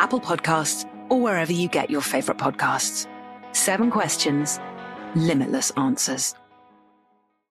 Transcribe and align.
Apple 0.00 0.18
Podcasts, 0.18 0.88
or 1.10 1.20
wherever 1.20 1.52
you 1.52 1.68
get 1.68 1.90
your 1.90 2.00
favorite 2.00 2.38
podcasts. 2.38 3.06
Seven 3.52 3.90
questions, 3.90 4.58
limitless 5.14 5.70
answers. 5.72 6.34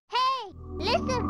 Hey, 0.09 0.51
listen. 0.77 1.29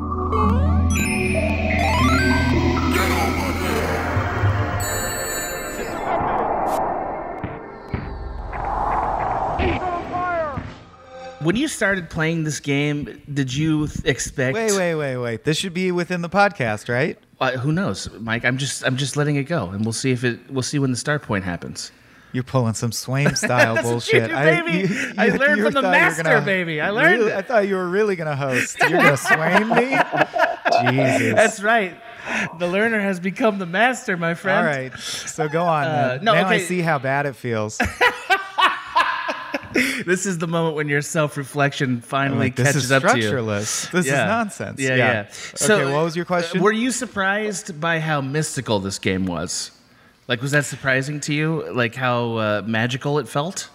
When 11.42 11.58
you 11.58 11.68
started 11.68 12.10
playing 12.10 12.46
this 12.46 12.62
game, 12.62 13.22
did 13.34 13.54
you 13.54 13.90
expect? 14.06 14.56
Wait, 14.56 14.72
wait, 14.72 14.96
wait, 14.96 15.18
wait. 15.18 15.44
This 15.44 15.58
should 15.58 15.74
be 15.74 15.92
within 15.92 16.22
the 16.22 16.30
podcast, 16.30 16.88
right? 16.88 17.18
Uh, 17.40 17.52
who 17.52 17.72
knows, 17.72 18.10
Mike? 18.20 18.44
I'm 18.44 18.58
just, 18.58 18.84
I'm 18.86 18.98
just 18.98 19.16
letting 19.16 19.38
it 19.38 19.44
go, 19.46 19.70
and 19.70 19.86
we'll 19.86 19.94
see 19.94 20.12
if 20.12 20.24
it, 20.24 20.40
we'll 20.52 20.62
see 20.62 20.78
when 20.80 20.92
the 20.92 20.98
start 20.98 21.22
point 21.22 21.46
happens. 21.46 21.92
You're 22.32 22.44
pulling 22.44 22.74
some 22.76 22.92
Swaim 22.92 23.36
style 23.46 23.82
bullshit. 23.82 24.30
baby. 24.30 24.88
I 25.18 25.30
learned 25.30 25.62
from 25.64 25.74
the 25.74 25.82
thought 25.82 25.84
you 25.84 25.84
were 25.84 25.92
master, 25.92 26.24
gonna- 26.24 26.46
baby. 26.46 26.80
I 26.82 26.90
learned 26.92 27.20
Really- 27.20 27.34
I 27.34 27.42
thought 27.42 27.68
you 27.68 27.76
were 27.76 27.88
really 27.90 28.16
gonna 28.16 28.36
host. 28.36 28.78
You're 28.82 28.90
gonna 28.92 29.12
Swaim 29.18 29.76
me. 29.76 30.92
Jesus. 30.92 31.34
That's 31.36 31.62
right. 31.62 31.96
The 32.60 32.68
learner 32.68 33.00
has 33.00 33.20
become 33.20 33.58
the 33.58 33.66
master, 33.66 34.16
my 34.18 34.36
friend. 34.36 34.60
All 34.60 34.64
right. 34.66 34.96
So 35.00 35.48
go 35.50 35.64
on. 35.64 35.86
Uh, 35.88 36.20
no, 36.22 36.34
now 36.36 36.48
I 36.48 36.56
okay. 36.56 36.66
see 36.66 36.82
how 36.82 37.00
bad 37.00 37.26
it 37.26 37.36
feels. 37.36 37.80
This 40.06 40.26
is 40.26 40.38
the 40.38 40.48
moment 40.48 40.76
when 40.76 40.88
your 40.88 41.02
self-reflection 41.02 42.02
finally 42.02 42.48
like, 42.48 42.56
catches 42.56 42.92
up 42.92 43.04
to 43.04 43.10
you. 43.10 43.14
This 43.16 43.26
structureless. 43.26 43.92
This 43.92 44.06
is 44.06 44.12
nonsense. 44.12 44.80
Yeah, 44.80 44.96
Yeah. 44.96 45.28
yeah. 45.60 45.72
Okay, 45.72 45.94
what 45.94 46.04
was 46.04 46.16
your 46.16 46.26
question? 46.26 46.62
Were 46.62 46.72
you 46.72 46.92
surprised 46.92 47.80
by 47.80 48.00
how 48.00 48.22
mystical 48.22 48.80
this 48.80 48.98
game 49.00 49.26
was? 49.26 49.72
Like, 50.28 50.42
was 50.42 50.52
that 50.52 50.66
surprising 50.66 51.20
to 51.22 51.34
you? 51.34 51.72
Like 51.74 51.96
how 51.96 52.38
uh, 52.38 52.62
magical 52.66 53.20
it 53.20 53.28
felt? 53.28 53.70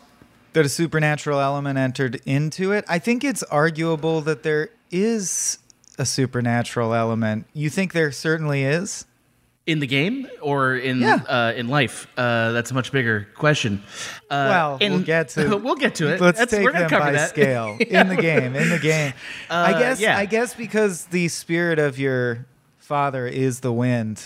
that 0.55 0.65
a 0.65 0.69
supernatural 0.69 1.41
element 1.41 1.79
entered 1.79 2.21
into 2.25 2.73
it. 2.73 2.85
I 2.89 2.99
think 2.99 3.23
it's 3.23 3.43
arguable 3.45 4.21
that 4.23 4.43
there 4.45 4.71
is 4.91 5.59
a 5.99 6.07
supernatural 6.07 6.95
element. 6.95 7.47
You 7.53 7.69
think 7.69 7.93
there 7.93 8.11
certainly 8.13 8.63
is? 8.63 9.05
In 9.67 9.79
the 9.79 9.87
game 9.87 10.27
or 10.43 10.77
in 10.77 11.01
Yeah. 11.01 11.21
uh, 11.27 11.55
in 11.57 11.69
life? 11.69 12.07
Uh, 12.19 12.53
that's 12.53 12.71
a 12.71 12.75
much 12.75 12.93
bigger 12.93 13.27
question. 13.35 13.83
Uh, 14.31 14.47
Well, 14.51 14.77
in- 14.79 14.93
we'll 14.93 15.01
get 15.03 15.31
to 15.31 15.57
we'll 15.65 15.75
get 15.75 15.95
to 15.97 16.13
it. 16.13 16.21
Let's 16.21 16.39
That's- 16.39 16.51
take 16.51 16.63
we're 16.65 16.73
gonna 16.73 16.81
them 16.89 16.91
cover 16.91 17.05
by 17.07 17.13
that. 17.13 17.31
scale 17.31 17.77
in 17.81 18.09
the 18.09 18.17
game. 18.17 18.55
In 18.55 18.69
the 18.69 18.79
game, 18.79 19.15
I 19.49 19.73
Uh, 19.73 19.79
guess. 19.79 20.01
yeah. 20.01 20.19
I 20.19 20.27
guess 20.27 20.53
because 20.55 21.07
the 21.07 21.29
spirit 21.29 21.79
of 21.79 21.99
your 21.99 22.45
father 22.79 23.27
is 23.27 23.61
the 23.61 23.73
wind, 23.73 24.25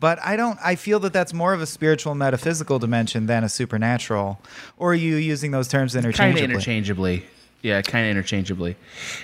but 0.00 0.18
I 0.24 0.36
don't. 0.36 0.58
I 0.64 0.74
feel 0.76 0.98
that 1.00 1.12
that's 1.12 1.34
more 1.34 1.52
of 1.52 1.60
a 1.60 1.66
spiritual, 1.66 2.14
metaphysical 2.14 2.78
dimension 2.78 3.26
than 3.26 3.44
a 3.44 3.50
supernatural. 3.50 4.40
Or 4.78 4.92
are 4.92 4.94
you 4.94 5.16
using 5.16 5.50
those 5.50 5.68
terms 5.68 5.94
interchangeably? 5.94 6.40
kind 6.40 6.50
of 6.50 6.50
interchangeably? 6.50 7.12
interchangeably. 7.16 7.38
Yeah, 7.60 7.82
kind 7.82 8.06
of 8.06 8.10
interchangeably. 8.16 8.76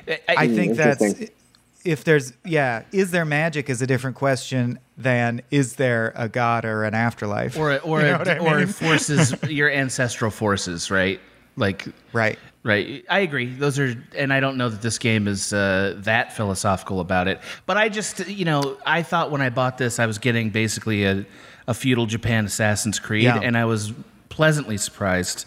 I, 0.07 0.21
I 0.45 0.49
think 0.49 0.77
that's 0.77 1.03
if 1.87 2.05
there's 2.05 2.35
yeah, 2.45 2.83
is 2.93 3.13
there 3.13 3.25
magic 3.25 3.71
is 3.71 3.81
a 3.81 3.87
different 3.87 4.15
question 4.17 4.79
than 4.99 5.41
is 5.51 5.77
there 5.77 6.13
a 6.17 6.29
god 6.29 6.65
or 6.65 6.83
an 6.85 6.93
afterlife 6.95 7.57
or 7.57 7.73
a- 7.73 7.77
or 7.91 8.01
You 8.03 8.07
know 8.09 8.23
a- 8.27 8.39
or 8.39 8.59
mean? 8.59 8.67
forces 8.67 9.35
your 9.49 9.71
ancestral 9.71 10.31
forces, 10.31 10.91
right? 10.91 11.21
Like 11.57 11.87
right. 12.13 12.39
Right. 12.65 13.05
I 13.09 13.21
agree. 13.21 13.47
Those 13.55 13.79
are, 13.79 13.95
and 14.17 14.33
I 14.33 14.41
don't 14.41 14.57
know 14.59 14.69
that 14.69 14.83
this 14.83 14.99
game 14.99 15.27
is 15.29 15.53
uh, 15.53 15.95
that 15.99 16.37
philosophical 16.37 17.01
about 17.01 17.27
it. 17.29 17.41
But 17.67 17.77
I 17.79 17.89
just, 17.89 18.29
you 18.29 18.45
know, 18.45 18.77
I 18.85 19.03
thought 19.03 19.31
when 19.31 19.41
I 19.41 19.49
bought 19.49 19.79
this, 19.79 19.99
I 19.99 20.07
was 20.07 20.19
getting 20.19 20.51
basically 20.51 21.05
a, 21.05 21.25
a 21.69 21.73
feudal 21.73 22.05
Japan 22.07 22.45
Assassin's 22.45 22.99
Creed, 22.99 23.23
Yeah. 23.25 23.39
and 23.41 23.57
I 23.57 23.65
was 23.65 23.93
pleasantly 24.29 24.77
surprised 24.77 25.47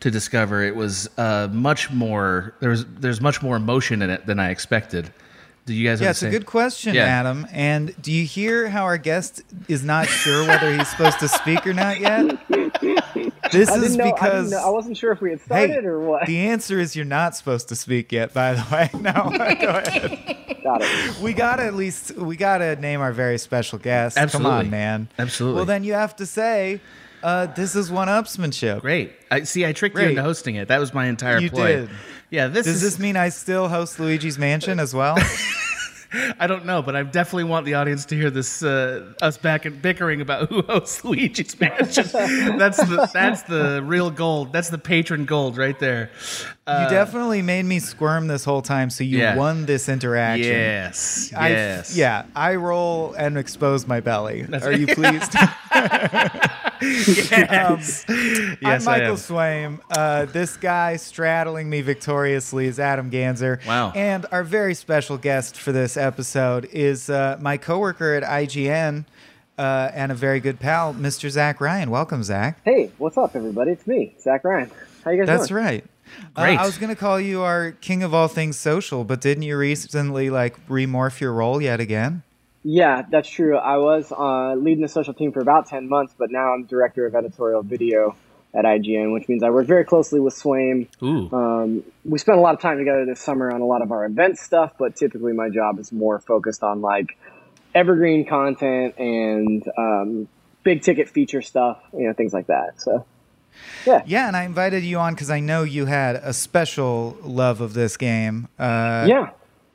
to 0.00 0.10
discover 0.10 0.62
it 0.62 0.76
was 0.76 1.10
uh, 1.18 1.48
much 1.52 1.90
more. 1.90 2.54
There 2.60 2.70
was 2.70 2.86
there's 3.00 3.20
much 3.20 3.42
more 3.42 3.56
emotion 3.56 4.00
in 4.00 4.08
it 4.08 4.24
than 4.24 4.38
I 4.38 4.50
expected. 4.50 5.12
Do 5.66 5.74
you 5.74 5.88
guys? 5.88 6.00
Yeah, 6.00 6.06
the 6.06 6.10
it's 6.10 6.22
a 6.22 6.30
good 6.30 6.46
question, 6.46 6.94
Yeah. 6.94 7.04
Adam. 7.04 7.46
And 7.50 8.00
do 8.00 8.12
you 8.12 8.24
hear 8.24 8.68
how 8.68 8.84
our 8.84 8.98
guest 8.98 9.42
is 9.68 9.84
not 9.84 10.06
sure 10.06 10.46
whether 10.46 10.74
he's 10.74 10.88
supposed 10.88 11.18
to 11.18 11.28
speak 11.28 11.66
or 11.66 11.74
not 11.74 12.00
yet? 12.00 12.38
This 13.52 13.70
is 13.70 13.82
didn't 13.82 13.98
know. 13.98 14.12
Because 14.12 14.50
didn't 14.50 14.64
I 14.64 14.70
wasn't 14.70 14.96
sure 14.96 15.12
if 15.12 15.20
we 15.20 15.30
had 15.30 15.38
hey, 15.38 15.44
started 15.44 15.84
or 15.84 16.00
what. 16.00 16.26
the 16.26 16.38
answer 16.48 16.80
is 16.80 16.96
you're 16.96 17.04
not 17.04 17.36
supposed 17.36 17.68
to 17.68 17.76
speak 17.76 18.10
yet. 18.10 18.34
By 18.34 18.54
the 18.54 18.66
way, 18.72 18.90
no, 19.00 19.12
go 19.12 19.68
ahead. 19.68 20.62
Got 20.64 20.82
it. 20.82 21.16
We 21.22 21.32
gotta 21.32 21.62
at 21.62 21.74
least 21.74 22.16
we 22.16 22.36
gotta 22.36 22.74
name 22.76 23.00
our 23.00 23.12
very 23.12 23.38
special 23.38 23.78
guest. 23.78 24.18
Absolutely. 24.18 24.50
Come 24.50 24.58
on, 24.58 24.70
man. 24.70 25.08
Absolutely. 25.18 25.56
Well, 25.56 25.64
then 25.64 25.84
you 25.84 25.92
have 25.92 26.16
to 26.16 26.26
say 26.26 26.80
uh, 27.22 27.46
this 27.46 27.74
is 27.76 27.90
one-upsmanship. 27.90 28.80
Great. 28.80 29.12
I 29.30 29.42
see. 29.44 29.64
I 29.66 29.72
tricked 29.72 29.96
you 29.98 30.08
into 30.08 30.22
hosting 30.22 30.54
it. 30.56 30.68
That 30.68 30.78
was 30.80 30.92
my 30.94 31.06
entire 31.06 31.38
You 31.38 31.50
play. 31.50 31.76
did. 31.76 31.90
Yeah. 32.30 32.48
This 32.48 32.66
Does 32.66 32.76
is. 32.76 32.82
this 32.82 32.98
mean 32.98 33.16
I 33.16 33.28
still 33.30 33.68
host 33.68 33.98
Luigi's 33.98 34.38
Mansion 34.38 34.78
as 34.80 34.94
well? 34.94 35.16
I 36.38 36.46
don't 36.46 36.64
know, 36.64 36.82
but 36.82 36.94
I 36.96 37.02
definitely 37.02 37.44
want 37.44 37.66
the 37.66 37.74
audience 37.74 38.06
to 38.06 38.14
hear 38.16 38.30
this 38.30 38.62
uh, 38.62 39.12
us 39.20 39.36
back 39.36 39.64
and 39.64 39.82
bickering 39.82 40.20
about 40.20 40.48
who 40.48 40.62
hosts 40.62 41.04
Luigi's 41.04 41.58
Mansion. 41.60 42.06
that's 42.58 42.78
the 42.78 43.10
that's 43.12 43.42
the 43.42 43.82
real 43.84 44.10
gold. 44.10 44.52
That's 44.52 44.70
the 44.70 44.78
patron 44.78 45.24
gold 45.24 45.58
right 45.58 45.78
there. 45.78 46.10
you 46.68 46.88
definitely 46.88 47.42
made 47.42 47.64
me 47.64 47.80
squirm 47.80 48.28
this 48.28 48.44
whole 48.44 48.62
time, 48.62 48.88
so 48.88 49.02
you 49.04 49.18
Uh, 49.18 49.22
yeah. 49.22 49.36
won 49.36 49.66
this 49.66 49.88
interaction. 49.88 50.46
Yes. 50.52 51.32
I- 51.36 51.48
yes. 51.50 51.96
yeah, 51.96 52.24
I 52.36 52.54
roll 52.54 53.12
and 53.14 53.36
expose 53.36 53.86
my 53.86 53.98
belly. 54.00 54.42
Are 54.44 54.60
right. 54.60 54.78
you 54.78 54.86
pleased? 54.86 55.34
Yes. 56.80 58.04
I'm 58.08 58.58
yes, 58.60 58.86
I 58.86 58.92
Michael 58.92 59.10
am. 59.10 59.16
Swaim. 59.16 59.80
Uh, 59.90 60.24
this 60.26 60.56
guy 60.56 60.96
straddling 60.96 61.68
me 61.70 61.80
victoriously 61.82 62.66
is 62.66 62.78
Adam 62.78 63.10
Ganzer. 63.10 63.64
Wow. 63.66 63.92
And 63.94 64.26
our 64.32 64.44
very 64.44 64.74
special 64.74 65.16
guest 65.18 65.56
for 65.56 65.72
this 65.72 65.96
episode 65.96 66.66
is 66.72 67.08
uh, 67.10 67.38
my 67.40 67.56
coworker 67.56 68.14
at 68.14 68.22
IGN 68.22 69.04
uh, 69.58 69.90
and 69.94 70.12
a 70.12 70.14
very 70.14 70.40
good 70.40 70.60
pal, 70.60 70.94
Mr. 70.94 71.30
Zach 71.30 71.60
Ryan. 71.60 71.90
Welcome, 71.90 72.22
Zach. 72.22 72.60
Hey, 72.64 72.90
what's 72.98 73.16
up, 73.16 73.34
everybody? 73.34 73.72
It's 73.72 73.86
me, 73.86 74.14
Zach 74.20 74.44
Ryan. 74.44 74.70
How 75.04 75.10
you 75.12 75.18
guys 75.18 75.26
doing? 75.26 75.38
That's 75.38 75.48
doing? 75.48 75.64
right. 75.64 75.84
Uh, 76.36 76.42
Great. 76.44 76.58
I 76.58 76.64
was 76.66 76.78
going 76.78 76.90
to 76.90 76.96
call 76.96 77.20
you 77.20 77.42
our 77.42 77.72
king 77.72 78.02
of 78.02 78.14
all 78.14 78.28
things 78.28 78.56
social, 78.58 79.02
but 79.04 79.20
didn't 79.20 79.42
you 79.42 79.56
recently 79.56 80.30
like 80.30 80.64
remorph 80.68 81.20
your 81.20 81.32
role 81.32 81.60
yet 81.60 81.80
again? 81.80 82.22
Yeah, 82.68 83.02
that's 83.08 83.28
true. 83.28 83.56
I 83.56 83.76
was 83.76 84.10
uh, 84.10 84.56
leading 84.56 84.82
the 84.82 84.88
social 84.88 85.14
team 85.14 85.30
for 85.30 85.38
about 85.38 85.68
10 85.68 85.88
months, 85.88 86.16
but 86.18 86.32
now 86.32 86.52
I'm 86.52 86.64
director 86.64 87.06
of 87.06 87.14
editorial 87.14 87.62
video 87.62 88.16
at 88.52 88.64
IGN, 88.64 89.12
which 89.12 89.28
means 89.28 89.44
I 89.44 89.50
work 89.50 89.68
very 89.68 89.84
closely 89.84 90.18
with 90.18 90.34
Swaim. 90.34 90.88
Um, 91.32 91.84
we 92.04 92.18
spent 92.18 92.38
a 92.38 92.40
lot 92.40 92.54
of 92.56 92.60
time 92.60 92.78
together 92.78 93.06
this 93.06 93.20
summer 93.20 93.52
on 93.52 93.60
a 93.60 93.64
lot 93.64 93.82
of 93.82 93.92
our 93.92 94.04
event 94.04 94.40
stuff, 94.40 94.72
but 94.80 94.96
typically 94.96 95.32
my 95.32 95.48
job 95.48 95.78
is 95.78 95.92
more 95.92 96.18
focused 96.18 96.64
on 96.64 96.80
like 96.80 97.16
evergreen 97.72 98.26
content 98.26 98.98
and 98.98 99.62
um, 99.78 100.28
big 100.64 100.82
ticket 100.82 101.08
feature 101.08 101.42
stuff, 101.42 101.80
you 101.92 102.08
know, 102.08 102.14
things 102.14 102.32
like 102.32 102.48
that. 102.48 102.80
So, 102.80 103.06
yeah. 103.86 104.02
Yeah, 104.06 104.26
and 104.26 104.36
I 104.36 104.42
invited 104.42 104.82
you 104.82 104.98
on 104.98 105.14
because 105.14 105.30
I 105.30 105.38
know 105.38 105.62
you 105.62 105.86
had 105.86 106.16
a 106.16 106.32
special 106.32 107.16
love 107.22 107.60
of 107.60 107.74
this 107.74 107.96
game. 107.96 108.48
Uh, 108.58 109.06
yeah. 109.08 109.30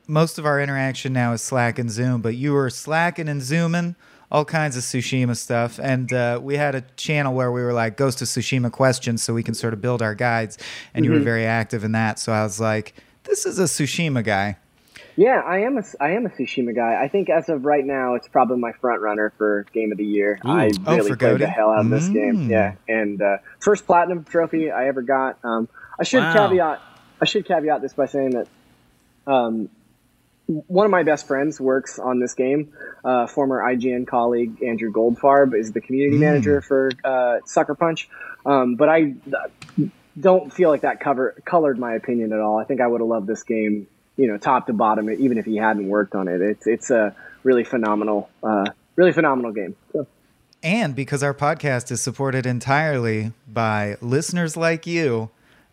Most 0.08 0.38
of 0.38 0.44
our 0.46 0.60
interaction 0.60 1.12
now 1.12 1.32
is 1.32 1.42
Slack 1.42 1.78
and 1.78 1.90
Zoom, 1.90 2.20
but 2.22 2.34
you 2.34 2.52
were 2.52 2.70
slacking 2.70 3.28
and 3.28 3.40
zooming 3.40 3.94
all 4.30 4.44
kinds 4.44 4.76
of 4.76 4.82
Tsushima 4.82 5.36
stuff. 5.36 5.78
And 5.80 6.12
uh, 6.12 6.40
we 6.42 6.56
had 6.56 6.74
a 6.74 6.80
channel 6.96 7.34
where 7.34 7.52
we 7.52 7.62
were 7.62 7.72
like, 7.72 7.96
Ghost 7.96 8.20
of 8.22 8.28
Tsushima 8.28 8.72
questions 8.72 9.22
so 9.22 9.32
we 9.34 9.42
can 9.42 9.54
sort 9.54 9.72
of 9.74 9.80
build 9.80 10.02
our 10.02 10.14
guides. 10.14 10.58
And 10.94 11.04
you 11.04 11.12
were 11.12 11.20
Mhm. 11.20 11.24
very 11.24 11.46
active 11.46 11.84
in 11.84 11.92
that. 11.92 12.18
So 12.18 12.32
I 12.32 12.42
was 12.42 12.58
like, 12.58 12.94
this 13.24 13.46
is 13.46 13.58
a 13.58 13.64
Tsushima 13.64 14.24
guy. 14.24 14.56
Yeah, 15.16 15.40
I 15.46 15.58
am 15.58 15.76
a 15.76 15.82
I 16.00 16.10
am 16.12 16.24
a 16.24 16.30
Tsushima 16.30 16.74
guy. 16.74 16.98
I 17.00 17.08
think 17.08 17.28
as 17.28 17.48
of 17.50 17.64
right 17.66 17.84
now, 17.84 18.14
it's 18.14 18.26
probably 18.28 18.58
my 18.58 18.72
front 18.72 19.02
runner 19.02 19.32
for 19.36 19.66
game 19.74 19.92
of 19.92 19.98
the 19.98 20.06
year. 20.06 20.40
Ooh. 20.46 20.50
I 20.50 20.70
Oh, 20.86 20.96
really 20.96 21.10
for 21.10 21.16
played 21.16 21.38
the 21.38 21.46
hell 21.46 21.70
out 21.70 21.84
of 21.84 21.90
this 21.90 22.08
Mm. 22.08 22.12
game. 22.14 22.50
Yeah, 22.50 22.74
and 22.88 23.20
uh, 23.20 23.36
first 23.60 23.86
platinum 23.86 24.24
trophy 24.24 24.70
I 24.70 24.88
ever 24.88 25.02
got. 25.02 25.38
Um, 25.44 25.68
I 26.00 26.04
should 26.04 26.22
Wow. 26.22 26.32
caveat 26.48 26.80
I 27.20 27.24
should 27.26 27.44
caveat 27.46 27.82
this 27.82 27.92
by 27.92 28.06
saying 28.06 28.30
that 28.30 28.48
um, 29.30 29.68
one 30.46 30.84
of 30.84 30.90
my 30.90 31.02
best 31.02 31.26
friends 31.26 31.60
works 31.60 31.98
on 31.98 32.18
this 32.20 32.34
game. 32.34 32.72
Uh, 33.04 33.26
former 33.26 33.60
IGN 33.62 34.06
colleague 34.06 34.62
Andrew 34.62 34.92
Goldfarb 34.92 35.54
is 35.54 35.72
the 35.72 35.80
community 35.80 36.16
Mm. 36.16 36.20
manager 36.20 36.60
for 36.60 36.90
uh, 37.04 37.38
Sucker 37.46 37.74
Punch. 37.74 38.08
Um, 38.44 38.74
but 38.74 38.88
I 38.88 39.14
don't 40.18 40.52
feel 40.52 40.68
like 40.70 40.82
that 40.82 41.00
cover 41.00 41.34
colored 41.44 41.78
my 41.78 41.94
opinion 41.94 42.32
at 42.32 42.40
all. 42.40 42.58
I 42.58 42.64
think 42.64 42.80
I 42.80 42.86
would 42.86 43.00
have 43.00 43.08
loved 43.08 43.26
this 43.26 43.42
game, 43.44 43.86
you 44.16 44.26
know, 44.28 44.36
top 44.36 44.66
to 44.66 44.72
bottom, 44.72 45.08
even 45.10 45.38
if 45.38 45.44
he 45.46 45.56
hadn't 45.56 45.88
worked 45.88 46.14
on 46.14 46.28
it. 46.28 46.40
It's 46.40 46.66
it's 46.66 46.90
a 46.90 47.14
really 47.44 47.64
phenomenal, 47.64 48.28
uh, 48.42 48.66
really 48.96 49.12
phenomenal 49.12 49.52
game. 49.52 49.74
So, 49.92 50.06
And 50.62 50.94
because 50.94 51.22
our 51.22 51.34
podcast 51.34 51.90
is 51.90 52.02
supported 52.02 52.46
entirely 52.46 53.32
by 53.48 53.96
listeners 54.00 54.56
like 54.56 54.86
you, 54.86 55.30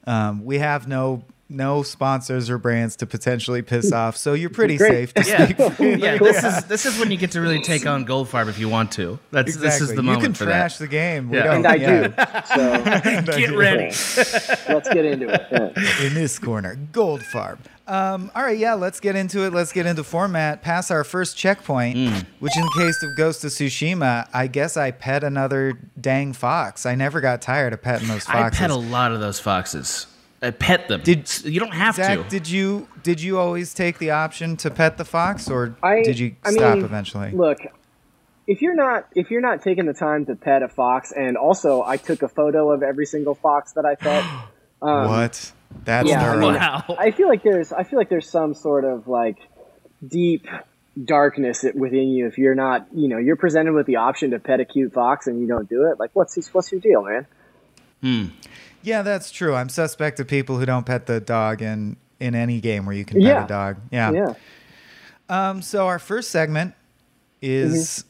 um, 0.08 0.46
we 0.46 0.60
have 0.60 0.88
no 0.88 1.24
no 1.52 1.82
sponsors 1.82 2.50
or 2.50 2.58
brands 2.60 2.96
to 2.98 3.08
potentially 3.08 3.62
piss 3.64 3.92
off. 3.92 4.16
So 4.16 4.34
you're 4.34 4.52
pretty 4.52 4.78
Great. 4.78 4.92
safe 5.10 5.14
to 5.16 5.24
Yeah, 5.28 5.46
speak 5.72 6.00
yeah. 6.00 6.18
This 6.18 6.44
is 6.44 6.64
this 6.66 6.86
is 6.86 7.00
when 7.00 7.10
you 7.10 7.18
get 7.18 7.32
to 7.32 7.42
really 7.42 7.62
take 7.62 7.88
on 7.88 8.06
Goldfarb 8.06 8.48
if 8.50 8.60
you 8.60 8.70
want 8.70 8.92
to. 8.94 9.18
That's 9.32 9.48
Exactly. 9.56 9.70
this 9.70 9.82
is 9.82 9.88
the 9.90 9.96
you 9.96 10.02
moment 10.04 10.24
can 10.24 10.34
for 10.36 10.46
trash 10.46 10.78
that. 10.78 10.84
the 10.84 10.88
game. 10.90 11.30
We 11.30 11.38
Yeah. 11.38 11.44
don't, 11.46 11.56
and 11.58 11.68
I 11.68 11.76
yeah. 11.76 12.08
do. 12.08 12.14
So 12.56 12.74
And 13.10 13.30
I 13.30 13.40
Get 13.40 13.50
do. 13.50 13.58
ready. 13.58 13.86
let's 14.70 14.90
get 14.90 15.06
into 15.06 15.28
it. 15.34 15.48
Yeah. 15.52 16.06
in 16.08 16.14
this 16.14 16.38
corner. 16.40 16.78
Goldfarb. 16.92 17.58
Um, 17.88 18.30
all 18.36 18.44
right, 18.44 18.60
yeah, 18.60 18.76
let's 18.76 19.00
get 19.00 19.16
into 19.16 19.48
it. 19.48 19.52
Let's 19.52 19.72
get 19.74 19.88
into 19.88 20.04
format. 20.04 20.62
Pass 20.62 20.92
our 20.92 21.04
first 21.04 21.36
checkpoint, 21.36 21.98
Mm. 21.98 22.26
which 22.40 22.56
in 22.56 22.62
the 22.62 22.74
case 22.78 23.02
of 23.02 23.18
Ghost 23.18 23.44
of 23.44 23.50
Tsushima, 23.50 24.28
I 24.32 24.46
guess 24.46 24.78
I 24.78 24.92
pet 24.92 25.24
another 25.24 25.74
dang 26.00 26.34
fox. 26.34 26.86
I 26.86 26.94
never 26.94 27.20
got 27.20 27.42
tired 27.42 27.74
of 27.74 27.82
petting 27.82 28.08
those 28.08 28.26
foxes. 28.26 28.36
I 28.36 28.44
foxes. 28.44 28.60
pet 28.60 28.70
a 28.70 28.76
lot 28.76 29.12
of 29.12 29.20
those 29.20 29.40
foxes. 29.40 30.06
I 30.42 30.52
pet 30.52 30.88
them. 30.88 31.02
Did- 31.04 31.44
you 31.44 31.60
don't 31.60 31.74
have 31.74 31.96
Zach, 31.96 32.18
to? 32.18 32.24
did 32.30 32.50
you 32.50 32.88
did 33.04 33.22
you 33.22 33.38
always 33.38 33.74
take 33.74 33.98
the 33.98 34.12
option 34.12 34.56
to 34.58 34.72
pet 34.72 34.98
the 34.98 35.06
fox, 35.06 35.50
or 35.50 35.76
I- 35.84 36.02
did 36.04 36.18
you 36.20 36.36
I 36.44 36.52
stop 36.52 36.76
mean, 36.76 36.86
eventually? 36.86 37.32
Look, 37.32 37.60
if 38.48 38.62
you're 38.62 38.76
not 38.76 39.08
if 39.16 39.30
you're 39.32 39.42
not 39.42 39.62
taking 39.62 39.86
the 39.86 39.94
time 39.94 40.26
to 40.28 40.36
pet 40.36 40.64
a 40.64 40.68
fox, 40.70 41.12
and 41.12 41.36
also 41.38 41.84
I 41.84 41.98
took 41.98 42.22
a 42.24 42.30
photo 42.30 42.72
of 42.72 42.84
every 42.84 43.06
single 43.06 43.36
fox 43.36 43.74
that 43.74 43.86
I 43.86 43.96
pet. 43.96 44.24
Um, 44.82 45.10
what? 45.10 45.52
That's 45.84 46.08
yeah, 46.10 46.32
I 46.32 46.38
mean, 46.38 46.54
Wow. 46.54 46.96
I 46.98 47.12
feel 47.12 47.28
like 47.28 47.44
there's 47.44 47.74
I 47.74 47.84
feel 47.84 48.00
like 48.00 48.08
there's 48.08 48.30
some 48.30 48.54
sort 48.54 48.86
of 48.86 49.10
like 49.10 49.36
deep 50.08 50.48
darkness 51.04 51.66
within 51.76 52.08
you 52.12 52.28
if 52.28 52.38
you're 52.38 52.56
not 52.56 52.88
you 52.94 53.10
know 53.10 53.18
you're 53.18 53.36
presented 53.36 53.74
with 53.74 53.86
the 53.88 53.98
option 53.98 54.32
to 54.32 54.40
pet 54.40 54.62
a 54.62 54.66
cute 54.66 54.94
fox 54.94 55.28
and 55.28 55.42
you 55.42 55.48
don't 55.48 55.68
do 55.68 55.90
it. 55.92 56.00
Like 56.00 56.12
what's 56.14 56.38
what's 56.54 56.72
your 56.72 56.80
deal, 56.80 57.04
man? 57.04 58.32
Yeah, 58.82 59.02
that's 59.02 59.32
true. 59.32 59.56
I'm 59.56 59.70
suspect 59.70 60.20
of 60.20 60.28
people 60.28 60.58
who 60.58 60.66
don't 60.66 60.86
pet 60.86 61.06
the 61.06 61.20
dog 61.20 61.62
in 61.62 61.98
in 62.20 62.36
any 62.36 62.60
game 62.62 62.86
where 62.86 62.96
you 62.96 63.06
can 63.06 63.22
pet 63.22 63.46
a 63.46 63.48
dog. 63.48 63.78
Yeah. 63.92 64.12
Yeah. 64.12 64.34
Um, 65.30 65.62
so 65.62 65.88
our 65.88 66.00
first 66.00 66.32
segment 66.32 66.74
is 67.42 68.04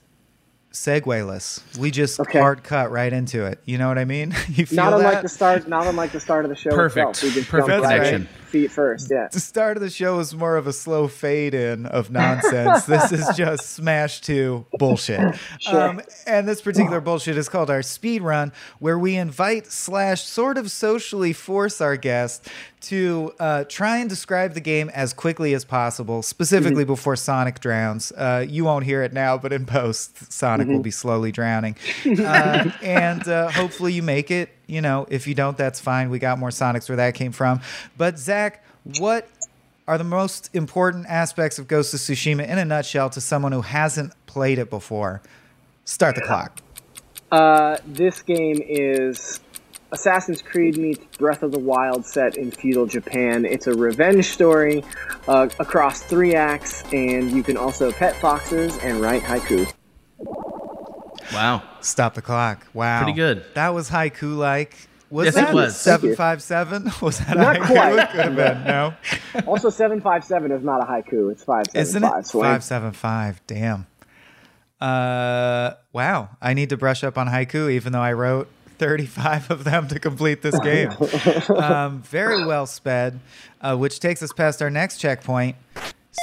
segueless. 0.71 1.62
We 1.80 1.92
just 1.92 2.19
Mm-hmm. 2.19 2.30
Okay. 2.30 2.39
hard 2.39 2.63
cut 2.63 2.92
right 2.92 3.12
into 3.12 3.45
it. 3.45 3.60
You 3.66 3.77
know 3.77 3.88
what 3.88 3.98
I 3.98 4.06
mean? 4.06 4.33
You 4.50 4.66
feel 4.66 4.77
Not 4.77 4.94
unlike 4.94 5.13
that? 5.16 5.21
the 5.24 5.30
start, 5.30 5.68
not 5.68 5.86
unlike 5.88 6.12
the 6.12 6.19
start 6.19 6.45
of 6.45 6.50
the 6.50 6.56
show 6.56 6.69
Perfect. 6.72 7.10
itself. 7.10 7.24
We 7.24 7.39
just 7.39 7.50
Perfect 7.50 7.81
right 7.83 7.98
connection. 7.98 8.27
Feet 8.50 8.72
first. 8.72 9.10
Yeah. 9.10 9.28
the 9.31 9.40
start 9.40 9.78
of 9.78 9.81
the 9.81 9.90
show 9.90 10.18
was 10.18 10.36
more 10.36 10.57
of 10.57 10.68
a 10.68 10.74
slow 10.74 11.07
fade 11.07 11.54
in 11.54 11.86
of 11.86 12.12
nonsense. 12.12 12.86
this 12.86 13.12
is 13.12 13.28
just 13.38 13.69
smash 13.72 14.22
to 14.22 14.66
bullshit. 14.78 15.36
Sure. 15.60 15.90
Um, 15.90 16.01
and 16.28 16.48
this 16.48 16.62
particular 16.62 17.00
bullshit 17.01 17.38
is 17.38 17.48
called 17.50 17.69
our 17.69 17.81
speed 17.81 18.22
run, 18.22 18.51
where 18.80 18.98
we 19.00 19.16
invite 19.16 19.68
slash 19.68 20.24
sort 20.24 20.57
of 20.57 20.72
socially 20.72 21.34
force 21.34 21.81
our 21.81 21.96
guest 21.96 22.50
to 22.81 23.33
uh, 23.39 23.63
try 23.65 23.97
and 23.97 24.09
describe 24.09 24.53
the 24.53 24.61
game 24.61 24.89
as 24.89 25.13
quickly 25.13 25.53
as 25.53 25.65
possible, 25.65 26.21
specifically 26.21 26.85
before 26.85 27.15
Sonic 27.15 27.59
drowns. 27.59 28.11
Uh, 28.13 28.45
you 28.47 28.63
won't 28.63 28.85
hear 28.85 29.03
it 29.03 29.11
now, 29.11 29.37
but 29.37 29.51
in 29.51 29.65
post, 29.65 30.31
Sonic 30.31 30.67
will 30.67 30.79
be 30.79 30.91
slowly 30.91 31.31
drowning. 31.31 31.75
Uh, 32.19 32.69
and 32.81 33.27
uh, 33.27 33.49
hopefully 33.49 33.93
you 33.93 34.03
make 34.03 34.29
it. 34.29 34.49
You 34.67 34.81
know, 34.81 35.07
if 35.09 35.25
you 35.25 35.33
don't, 35.33 35.57
that's 35.57 35.79
fine. 35.79 36.09
We 36.09 36.19
got 36.19 36.37
more 36.37 36.49
Sonics 36.49 36.89
where 36.89 36.97
that 36.97 37.15
came 37.15 37.31
from. 37.31 37.61
But 37.97 38.19
Zach, 38.19 38.63
what 38.99 39.27
are 39.87 39.97
the 39.97 40.03
most 40.03 40.49
important 40.53 41.05
aspects 41.07 41.57
of 41.57 41.67
Ghost 41.67 41.93
of 41.93 41.99
Tsushima 41.99 42.47
in 42.47 42.57
a 42.57 42.65
nutshell 42.65 43.09
to 43.11 43.21
someone 43.21 43.51
who 43.51 43.61
hasn't 43.61 44.13
played 44.25 44.59
it 44.59 44.69
before? 44.69 45.21
Start 45.85 46.15
the 46.15 46.21
clock. 46.21 46.61
Uh, 47.31 47.77
this 47.85 48.21
game 48.21 48.61
is 48.67 49.39
Assassin's 49.91 50.41
Creed 50.41 50.77
meets 50.77 51.03
Breath 51.18 51.41
of 51.44 51.51
the 51.51 51.59
Wild 51.59 52.06
set 52.06 52.38
in 52.38 52.51
feudal 52.51 52.86
Japan. 52.86 53.44
It's 53.45 53.65
a 53.68 53.74
revenge 53.74 54.30
story 54.30 54.83
uh, 55.27 55.50
across 55.59 56.01
three 56.03 56.36
acts, 56.36 56.83
and 56.94 57.31
you 57.31 57.41
can 57.44 57.57
also 57.57 57.91
pet 57.91 58.15
foxes 58.18 58.77
and 58.83 59.01
write 59.01 59.24
haiku. 59.24 59.71
Wow. 61.33 61.63
Stop 61.81 62.13
the 62.15 62.21
clock. 62.21 62.65
Wow. 62.74 63.00
Pretty 63.03 63.15
good. 63.15 63.45
That 63.56 63.69
was 63.69 63.89
haiku 63.89 64.38
like. 64.38 64.75
Was 65.09 65.25
Yes, 65.25 65.38
it 65.38 65.41
that 65.41 65.53
was. 65.56 65.75
757? 65.75 66.91
Was 67.01 67.17
that 67.19 67.36
Not 67.36 67.55
a 67.55 67.60
haiku? 67.62 67.65
quite. 67.65 67.93
It 68.00 68.10
could 68.12 68.25
have 68.25 68.36
been. 68.36 68.63
No. 68.63 68.93
Also, 69.48 69.69
seven 69.72 70.01
five 70.01 70.24
seven 70.24 70.51
is 70.51 70.63
not 70.63 70.81
a 70.81 70.86
haiku; 70.86 71.31
it's 71.31 71.43
five 71.43 71.65
Isn't 71.74 72.03
it? 72.03 72.08
575. 72.08 73.41
Damn. 73.48 73.88
Uh, 74.79 75.72
wow. 75.93 76.29
I 76.41 76.53
need 76.53 76.69
to 76.69 76.77
brush 76.77 77.03
up 77.03 77.17
on 77.17 77.27
haiku, 77.27 77.72
even 77.72 77.91
though 77.91 78.01
I 78.01 78.13
wrote 78.13 78.48
35 78.79 79.51
of 79.51 79.63
them 79.63 79.88
to 79.89 80.00
complete 80.00 80.41
this 80.41 80.57
game. 80.59 80.91
um, 81.55 82.01
very 82.01 82.45
well 82.45 82.65
sped, 82.65 83.19
uh, 83.62 83.75
which 83.77 84.00
takes 84.00 84.24
us 84.24 84.33
past 84.33 84.62
our 84.62 84.69
next 84.69 84.98
checkpoint. 84.98 85.55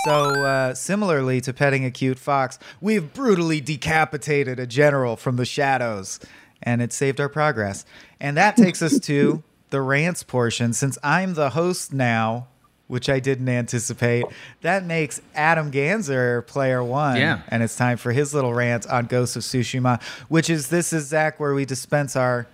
So, 0.05 0.45
uh, 0.45 0.75
similarly 0.75 1.41
to 1.43 1.53
petting 1.53 1.85
a 1.85 1.91
cute 1.91 2.19
fox, 2.19 2.59
we've 2.81 3.13
brutally 3.13 3.61
decapitated 3.61 4.59
a 4.59 4.67
general 4.67 5.17
from 5.17 5.37
the 5.37 5.45
shadows, 5.45 6.19
and 6.63 6.83
it 6.83 6.93
saved 6.93 7.21
our 7.21 7.29
progress. 7.29 7.85
And 8.21 8.37
that 8.37 8.57
takes 8.57 8.83
us 8.83 8.99
to 9.01 9.43
the 9.71 9.81
rants 9.81 10.23
portion. 10.23 10.73
Since 10.73 10.99
I'm 11.03 11.35
the 11.35 11.51
host 11.51 11.93
now, 11.93 12.49
which 12.89 13.09
I 13.09 13.21
didn't 13.21 13.49
anticipate, 13.49 14.25
that 14.61 14.85
makes 14.85 15.21
Adam 15.35 15.73
Ganzer 15.73 16.47
player 16.47 16.83
one. 16.83 17.17
Yeah. 17.17 17.41
And 17.49 17.63
it's 17.63 17.77
time 17.77 17.97
for 17.97 18.13
his 18.13 18.33
little 18.33 18.55
rant 18.55 18.87
on 18.87 19.07
Ghost 19.07 19.37
of 19.37 19.43
Tsushima, 19.43 20.03
which 20.29 20.49
is 20.49 20.69
this 20.69 20.93
is 20.93 21.09
Zach 21.09 21.41
where 21.41 21.55
we 21.55 21.65
dispense 21.65 22.17
our 22.17 22.47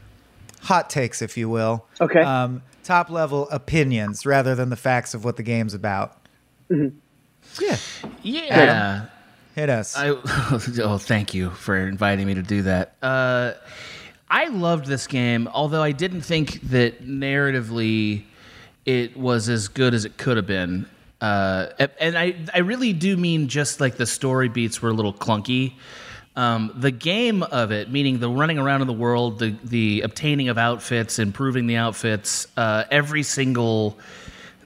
hot 0.62 0.88
takes, 0.88 1.22
if 1.22 1.36
you 1.36 1.48
will. 1.48 1.86
Okay. 2.00 2.20
Um, 2.20 2.62
top 2.82 3.10
level 3.10 3.48
opinions 3.50 4.24
rather 4.24 4.54
than 4.54 4.70
the 4.70 4.76
facts 4.76 5.14
of 5.14 5.24
what 5.24 5.36
the 5.36 5.42
game's 5.42 5.74
about. 5.74 6.16
Yeah. 7.60 7.76
Yeah. 8.22 9.06
Hit 9.54 9.68
us. 9.68 9.96
I 9.96 10.08
oh, 10.82 10.98
thank 10.98 11.34
you 11.34 11.50
for 11.50 11.76
inviting 11.76 12.26
me 12.26 12.34
to 12.34 12.42
do 12.42 12.62
that. 12.62 12.96
Uh, 13.02 13.52
I 14.30 14.48
loved 14.48 14.86
this 14.86 15.06
game, 15.06 15.46
although 15.52 15.82
I 15.82 15.92
didn't 15.92 16.22
think 16.22 16.62
that 16.70 17.04
narratively 17.04 18.24
it 18.84 19.16
was 19.16 19.48
as 19.48 19.68
good 19.68 19.94
as 19.94 20.04
it 20.04 20.16
could 20.16 20.36
have 20.36 20.46
been. 20.46 20.86
Uh, 21.20 21.68
and 22.00 22.18
I, 22.18 22.34
I 22.52 22.58
really 22.58 22.92
do 22.92 23.16
mean 23.16 23.48
just 23.48 23.80
like 23.80 23.96
the 23.96 24.06
story 24.06 24.48
beats 24.48 24.82
were 24.82 24.90
a 24.90 24.92
little 24.92 25.14
clunky. 25.14 25.74
Um, 26.34 26.72
the 26.74 26.90
game 26.90 27.42
of 27.42 27.70
it, 27.70 27.90
meaning 27.90 28.18
the 28.18 28.28
running 28.28 28.58
around 28.58 28.80
in 28.80 28.86
the 28.86 28.92
world, 28.94 29.38
the 29.38 29.54
the 29.62 30.00
obtaining 30.00 30.48
of 30.48 30.56
outfits, 30.56 31.18
improving 31.18 31.66
the 31.66 31.76
outfits, 31.76 32.46
uh, 32.56 32.84
every 32.90 33.22
single 33.22 33.98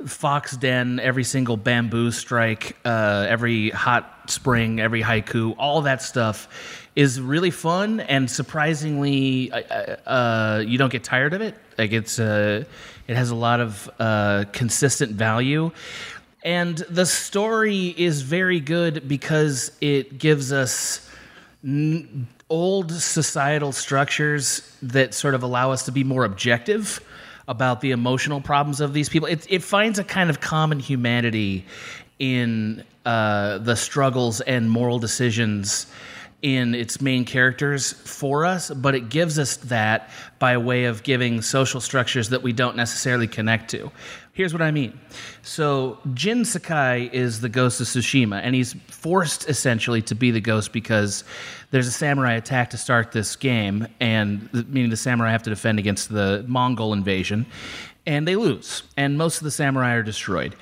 fox 0.05 0.57
den, 0.57 1.01
every 1.01 1.25
single 1.25 1.57
bamboo 1.57 2.11
strike, 2.11 2.77
uh, 2.85 3.27
every 3.29 3.71
hot 3.71 4.31
spring, 4.31 4.81
every 4.81 5.03
haiku, 5.03 5.55
all 5.59 5.83
that 5.83 6.03
stuff 6.03 6.89
is 6.95 7.21
really 7.21 7.51
fun 7.51 8.01
and 8.01 8.31
surprisingly, 8.31 9.51
uh, 9.53 9.97
uh, 10.07 10.65
you 10.67 10.79
don't 10.79 10.93
get 10.93 11.05
tired 11.05 11.35
of 11.35 11.41
it. 11.41 11.55
Like 11.77 11.93
it's, 11.93 12.19
uh, 12.19 12.65
it 13.09 13.17
has 13.17 13.31
a 13.31 13.35
lot 13.35 13.61
of 13.61 13.91
uh, 13.99 14.45
consistent 14.53 15.13
value. 15.13 15.71
And 16.43 16.77
the 16.77 17.07
story 17.07 17.95
is 17.97 18.23
very 18.23 18.61
good 18.61 19.09
because 19.09 19.73
it 19.81 20.19
gives 20.19 20.53
us 20.53 21.09
n- 21.65 22.29
old 22.49 22.93
societal 22.93 23.73
structures 23.73 24.77
that 24.83 25.15
sort 25.15 25.35
of 25.35 25.43
allow 25.43 25.73
us 25.73 25.85
to 25.87 25.93
be 25.93 26.05
more 26.05 26.25
objective 26.25 27.01
about 27.49 27.81
the 27.81 27.91
emotional 27.91 28.41
problems 28.41 28.81
of 28.81 28.93
these 28.93 29.09
people. 29.09 29.29
It, 29.29 29.47
it 29.49 29.63
finds 29.63 29.99
a 29.99 30.05
kind 30.05 30.31
of 30.31 30.41
common 30.41 30.79
humanity 30.79 31.65
in 32.19 32.85
uh, 33.05 33.59
the 33.59 33.77
struggles 33.77 34.41
and 34.41 34.71
moral 34.71 34.99
decisions 34.99 35.87
in 36.47 36.77
its 36.77 37.01
main 37.01 37.25
characters 37.25 37.93
for 37.93 38.45
us, 38.45 38.71
but 38.71 38.95
it 38.95 39.09
gives 39.09 39.37
us 39.37 39.57
that 39.57 40.11
by 40.39 40.57
way 40.57 40.85
of 40.85 41.03
giving 41.03 41.43
social 41.43 41.81
structures 41.81 42.29
that 42.29 42.41
we 42.41 42.53
don't 42.53 42.77
necessarily 42.77 43.27
connect 43.27 43.69
to. 43.69 43.91
Here's 44.33 44.53
what 44.53 44.63
I 44.63 44.71
mean. 44.71 44.97
So, 45.43 45.99
Jin 46.15 46.45
Sakai 46.45 47.11
is 47.13 47.41
the 47.41 47.49
ghost 47.49 47.81
of 47.81 47.89
Tsushima, 47.89 48.41
and 48.45 48.55
he's 48.55 48.75
forced 48.87 49.49
essentially 49.49 50.03
to 50.03 50.15
be 50.15 50.31
the 50.31 50.41
ghost 50.41 50.73
because 50.73 51.25
there's 51.73 51.89
a 51.89 51.93
samurai 51.93 52.35
attack 52.35 52.71
to 52.71 52.77
start 52.77 53.11
this 53.11 53.35
game, 53.35 53.89
and 53.99 54.49
meaning 54.69 54.91
the 54.91 54.97
samurai 54.97 55.33
have 55.33 55.43
to 55.43 55.51
defend 55.51 55.81
against 55.81 56.11
the 56.13 56.45
Mongol 56.47 56.93
invasion, 56.93 57.45
and 58.07 58.29
they 58.29 58.37
lose, 58.37 58.85
and 58.97 59.19
most 59.19 59.39
of 59.39 59.43
the 59.43 59.51
samurai 59.51 59.95
are 59.95 60.05
destroyed. 60.05 60.55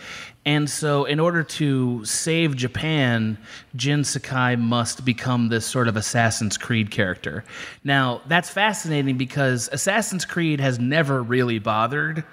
And 0.47 0.69
so, 0.69 1.07
in 1.07 1.21
order 1.21 1.43
to 1.43 2.05
save 2.05 2.55
Japan, 2.55 3.39
Jin 3.77 4.05
Sakai 4.05 4.57
must 4.57 5.05
become 5.05 5.49
this 5.49 5.65
sort 5.65 5.89
of 5.89 5.97
Assassin's 5.97 6.59
Creed 6.59 6.91
character. 6.91 7.45
Now, 7.83 8.21
that's 8.29 8.51
fascinating 8.51 9.17
because 9.17 9.71
Assassin's 9.73 10.27
Creed 10.27 10.61
has 10.61 10.79
never 10.79 11.23
really 11.23 11.59
bothered 11.59 12.25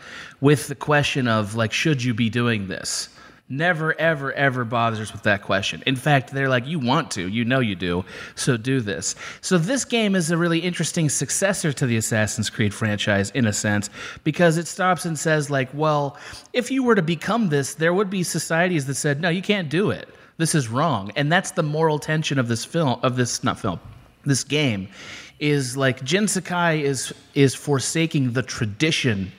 with 0.42 0.68
the 0.68 0.76
question 0.76 1.30
of, 1.30 1.56
like, 1.56 1.72
should 1.72 2.04
you 2.04 2.14
be 2.14 2.30
doing 2.30 2.68
this? 2.68 3.08
Never, 3.52 3.94
ever, 4.00 4.32
ever 4.32 4.64
bothers 4.64 5.12
with 5.12 5.24
that 5.24 5.42
question. 5.42 5.84
In 5.86 5.98
fact, 5.98 6.32
they're 6.32 6.48
like, 6.48 6.66
you 6.66 6.80
want 6.80 7.12
to, 7.12 7.28
you 7.28 7.44
know 7.44 7.60
you 7.60 7.76
do, 7.76 8.06
so 8.34 8.56
do 8.56 8.80
this. 8.80 9.14
So, 9.42 9.58
this 9.58 9.84
game 9.84 10.16
is 10.16 10.32
a 10.32 10.38
really 10.38 10.60
interesting 10.60 11.10
successor 11.10 11.74
to 11.74 11.86
the 11.86 11.98
Assassin's 11.98 12.50
Creed 12.50 12.74
franchise 12.74 13.30
in 13.32 13.46
a 13.46 13.52
sense, 13.52 13.90
because 14.24 14.58
it 14.58 14.70
stops 14.70 15.04
and 15.04 15.20
says, 15.20 15.50
like, 15.50 15.68
well, 15.74 16.16
if 16.54 16.72
you 16.72 16.82
were 16.82 16.96
to 16.96 17.02
become 17.02 17.50
this, 17.50 17.74
there 17.74 17.94
would 17.94 18.10
be 18.10 18.24
societies 18.24 18.86
that 18.86 18.96
said, 18.96 19.20
no, 19.20 19.28
you 19.28 19.42
can't 19.42 19.68
do 19.68 19.92
it. 19.92 20.08
This 20.38 20.56
is 20.56 20.70
wrong. 20.70 21.12
And 21.18 21.30
that's 21.30 21.52
the 21.52 21.64
moral 21.64 22.00
tension 22.00 22.40
of 22.40 22.48
this 22.48 22.64
film, 22.64 23.02
of 23.04 23.18
this, 23.18 23.44
not 23.44 23.60
film, 23.60 23.82
this 24.24 24.46
game, 24.46 24.88
is 25.40 25.76
like 25.76 26.02
Jin 26.06 26.30
Sakai 26.30 26.84
is, 26.84 27.14
is 27.34 27.54
forsaking 27.54 28.32
the 28.32 28.44
tradition 28.44 29.30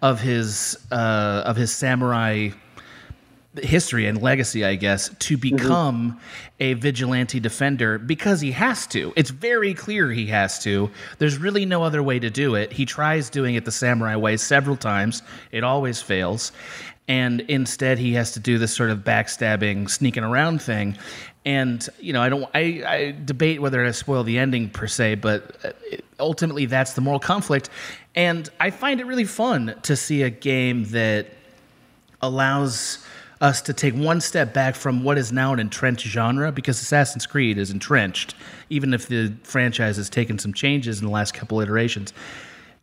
of 0.00 0.18
his, 0.18 0.78
uh, 0.90 1.42
of 1.44 1.56
his 1.56 1.70
samurai 1.70 2.52
history 3.56 4.06
and 4.06 4.22
legacy, 4.22 4.64
I 4.64 4.76
guess, 4.76 5.08
to 5.08 5.36
become 5.36 6.12
mm-hmm. 6.12 6.18
a 6.60 6.74
vigilante 6.74 7.40
defender 7.40 7.98
because 7.98 8.40
he 8.40 8.52
has 8.52 8.86
to. 8.88 9.12
It's 9.16 9.30
very 9.30 9.74
clear 9.74 10.10
he 10.10 10.26
has 10.26 10.62
to. 10.62 10.90
There's 11.18 11.36
really 11.36 11.66
no 11.66 11.82
other 11.82 12.02
way 12.02 12.18
to 12.20 12.30
do 12.30 12.54
it. 12.54 12.72
He 12.72 12.86
tries 12.86 13.28
doing 13.28 13.56
it 13.56 13.64
the 13.64 13.72
samurai 13.72 14.16
way 14.16 14.36
several 14.36 14.76
times, 14.76 15.22
it 15.50 15.64
always 15.64 16.00
fails. 16.00 16.52
And 17.08 17.40
instead, 17.42 17.98
he 17.98 18.12
has 18.12 18.32
to 18.32 18.40
do 18.40 18.56
this 18.56 18.72
sort 18.72 18.90
of 18.90 19.00
backstabbing, 19.00 19.90
sneaking 19.90 20.22
around 20.22 20.62
thing. 20.62 20.96
And 21.44 21.88
you 21.98 22.12
know, 22.12 22.22
I 22.22 22.28
don't. 22.28 22.48
I, 22.54 22.82
I 22.86 23.16
debate 23.24 23.60
whether 23.60 23.84
to 23.84 23.92
spoil 23.92 24.22
the 24.22 24.38
ending 24.38 24.70
per 24.70 24.86
se, 24.86 25.16
but 25.16 25.56
uh, 25.64 25.72
ultimately, 26.20 26.66
that's 26.66 26.92
the 26.92 27.00
moral 27.00 27.18
conflict. 27.18 27.68
And 28.14 28.48
I 28.60 28.70
find 28.70 29.00
it 29.00 29.06
really 29.06 29.24
fun 29.24 29.74
to 29.82 29.96
see 29.96 30.22
a 30.22 30.30
game 30.30 30.84
that 30.90 31.28
allows 32.22 33.04
us 33.40 33.62
to 33.62 33.72
take 33.72 33.94
one 33.94 34.20
step 34.20 34.52
back 34.52 34.74
from 34.74 35.02
what 35.02 35.16
is 35.16 35.32
now 35.32 35.52
an 35.52 35.60
entrenched 35.60 36.06
genre 36.06 36.52
because 36.52 36.80
Assassin's 36.80 37.26
Creed 37.26 37.56
is 37.56 37.70
entrenched, 37.70 38.34
even 38.68 38.92
if 38.92 39.08
the 39.08 39.32
franchise 39.42 39.96
has 39.96 40.10
taken 40.10 40.38
some 40.38 40.52
changes 40.52 41.00
in 41.00 41.06
the 41.06 41.12
last 41.12 41.32
couple 41.32 41.60
iterations, 41.60 42.12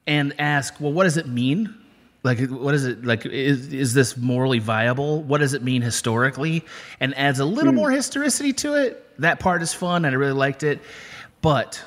and 0.08 0.34
ask, 0.40 0.80
well, 0.80 0.92
what 0.92 1.04
does 1.04 1.18
it 1.18 1.28
mean? 1.28 1.76
Like, 2.24 2.40
what 2.50 2.74
is 2.74 2.86
it 2.86 3.06
like? 3.06 3.26
Is, 3.26 3.72
is 3.72 3.94
this 3.94 4.18
morally 4.18 4.60
viable? 4.60 5.22
What 5.24 5.38
does 5.38 5.54
it 5.54 5.64
mean 5.64 5.82
historically? 5.82 6.66
And 7.00 7.16
adds 7.16 7.40
a 7.40 7.46
little 7.46 7.72
mm. 7.72 7.76
more 7.78 7.92
historicity 7.92 8.54
to 8.54 8.74
it. 8.74 9.04
That 9.20 9.40
part 9.40 9.62
is 9.62 9.74
fun, 9.74 10.04
and 10.04 10.14
I 10.14 10.18
really 10.18 10.34
liked 10.34 10.64
it. 10.64 10.82
But 11.42 11.82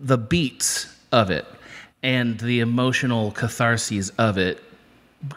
the 0.00 0.18
beats 0.18 0.94
of 1.12 1.30
it 1.30 1.46
and 2.02 2.38
the 2.40 2.60
emotional 2.60 3.32
catharses 3.32 4.10
of 4.18 4.38
it 4.38 4.62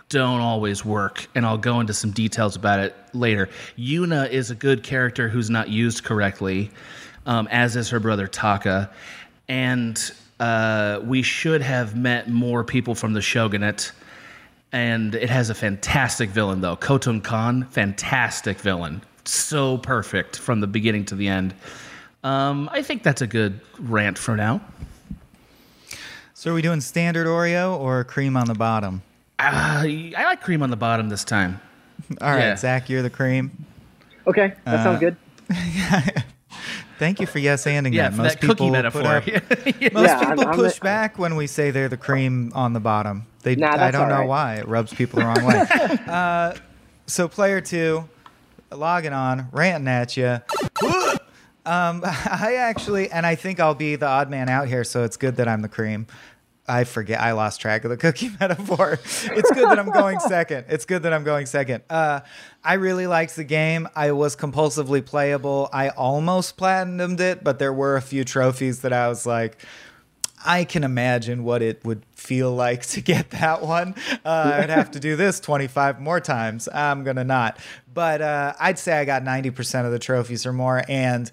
don't 0.10 0.42
always 0.42 0.86
work, 0.86 1.28
and 1.36 1.46
I'll 1.46 1.58
go 1.58 1.80
into 1.80 1.94
some 1.94 2.12
details 2.12 2.56
about 2.56 2.80
it 2.80 2.96
later. 3.14 3.50
Yuna 3.78 4.30
is 4.30 4.52
a 4.52 4.56
good 4.56 4.84
character 4.84 5.28
who's 5.28 5.50
not 5.50 5.70
used 5.70 6.04
correctly, 6.04 6.72
um, 7.26 7.48
as 7.52 7.76
is 7.76 7.90
her 7.90 8.00
brother 8.00 8.28
Taka, 8.28 8.90
and 9.48 10.12
uh, 10.40 11.00
we 11.04 11.22
should 11.22 11.62
have 11.62 11.96
met 11.96 12.30
more 12.30 12.64
people 12.64 12.96
from 12.96 13.14
the 13.14 13.22
Shogunate. 13.22 13.92
And 14.74 15.16
it 15.16 15.30
has 15.30 15.50
a 15.50 15.54
fantastic 15.54 16.30
villain, 16.30 16.62
though. 16.62 16.78
Khotun 16.78 17.22
Khan, 17.22 17.68
fantastic 17.72 18.58
villain. 18.58 19.02
So 19.26 19.78
perfect 19.78 20.40
from 20.40 20.62
the 20.62 20.68
beginning 20.68 21.06
to 21.06 21.16
the 21.16 21.28
end. 21.28 21.54
Um, 22.24 22.70
I 22.72 22.82
think 22.82 23.04
that's 23.04 23.22
a 23.22 23.28
good 23.28 23.60
rant 23.80 24.18
for 24.18 24.36
now. 24.36 24.62
So, 26.34 26.52
are 26.52 26.54
we 26.54 26.62
doing 26.62 26.82
standard 26.82 27.28
Oreo 27.28 27.78
or 27.78 28.04
cream 28.04 28.38
on 28.38 28.48
the 28.48 28.56
bottom? 28.56 29.04
Uh, 29.42 29.84
I 30.18 30.24
like 30.26 30.42
cream 30.42 30.62
on 30.62 30.70
the 30.70 30.78
bottom 30.78 31.10
this 31.10 31.24
time. 31.24 31.60
All 32.22 32.30
right, 32.30 32.40
yeah. 32.40 32.56
Zach, 32.56 32.90
you're 32.90 33.02
the 33.02 33.10
cream. 33.10 33.66
Okay, 34.28 34.54
that 34.66 34.80
uh, 34.80 34.84
sounds 34.84 35.00
good. 35.00 35.18
Thank 37.00 37.20
you 37.20 37.26
for 37.26 37.40
yes 37.40 37.66
anding 37.66 37.94
yeah, 37.94 38.10
that. 38.10 38.18
Most 38.18 38.40
that 38.40 38.48
people 38.48 38.70
metaphor. 38.70 39.02
Up, 39.04 39.26
yeah. 39.26 39.40
Most 39.92 40.08
yeah, 40.08 40.20
people 40.20 40.48
I'm, 40.48 40.56
push 40.56 40.76
I'm 40.76 40.84
back 40.84 41.18
when 41.18 41.36
we 41.36 41.48
say 41.48 41.72
they're 41.72 41.90
the 41.90 41.98
cream 41.98 42.52
on 42.54 42.74
the 42.74 42.80
bottom. 42.80 43.26
They, 43.42 43.56
nah, 43.56 43.72
I 43.72 43.90
don't 43.90 44.08
know 44.08 44.20
right. 44.20 44.28
why. 44.28 44.56
It 44.58 44.68
rubs 44.68 44.94
people 44.94 45.20
the 45.20 45.26
wrong 45.26 45.44
way. 45.44 45.66
uh, 46.08 46.54
so 47.08 47.28
player 47.28 47.60
two, 47.60 48.08
logging 48.72 49.14
on, 49.14 49.48
ranting 49.52 49.88
at 49.88 50.16
you. 50.16 50.40
um, 51.66 52.04
I 52.06 52.58
actually, 52.60 53.10
and 53.10 53.26
I 53.26 53.34
think 53.34 53.60
I'll 53.60 53.74
be 53.74 53.96
the 53.96 54.08
odd 54.08 54.30
man 54.30 54.48
out 54.48 54.68
here, 54.68 54.84
so 54.84 55.04
it's 55.04 55.18
good 55.18 55.38
that 55.38 55.48
I'm 55.48 55.64
the 55.64 55.70
cream. 55.70 56.06
I 56.72 56.86
forget. 56.86 57.20
I 57.20 57.34
lost 57.34 57.60
track 57.60 57.84
of 57.84 57.90
the 57.90 57.98
cookie 57.98 58.30
metaphor. 58.40 58.94
It's 58.94 59.52
good 59.52 59.70
that 59.70 59.78
I'm 59.78 59.92
going 59.92 60.20
second. 60.30 60.68
It's 60.70 60.86
good 60.86 61.04
that 61.04 61.12
I'm 61.12 61.26
going 61.26 61.46
second. 61.46 61.84
Uh, 61.90 62.22
I 62.64 62.76
really 62.76 63.08
liked 63.08 63.36
the 63.36 63.44
game. 63.44 63.90
I 63.94 64.14
was 64.14 64.38
compulsively 64.38 65.06
playable. 65.06 65.70
I 65.74 65.90
almost 65.90 66.56
platinumed 66.56 67.20
it, 67.20 67.44
but 67.44 67.60
there 67.60 67.74
were 67.74 67.98
a 67.98 68.02
few 68.02 68.24
trophies 68.24 68.82
that 68.82 68.94
I 68.94 69.10
was 69.10 69.26
like, 69.26 69.58
I 70.46 70.64
can 70.64 70.86
imagine 70.86 71.44
what 71.44 71.62
it 71.62 71.84
would 71.84 72.06
feel 72.16 72.56
like 72.56 72.86
to 72.88 73.02
get 73.02 73.32
that 73.32 73.62
one. 73.62 73.94
Uh, 74.24 74.60
I'd 74.62 74.70
have 74.70 74.92
to 74.92 75.00
do 75.02 75.18
this 75.18 75.42
25 75.42 76.00
more 76.00 76.22
times. 76.22 76.70
I'm 76.74 77.04
going 77.04 77.18
to 77.18 77.26
not. 77.26 77.60
But 77.94 78.22
uh, 78.22 78.54
I'd 78.62 78.80
say 78.80 78.98
I 78.98 79.04
got 79.04 79.24
90% 79.24 79.86
of 79.86 79.92
the 79.92 80.00
trophies 80.00 80.46
or 80.46 80.54
more. 80.54 80.84
And 80.88 81.30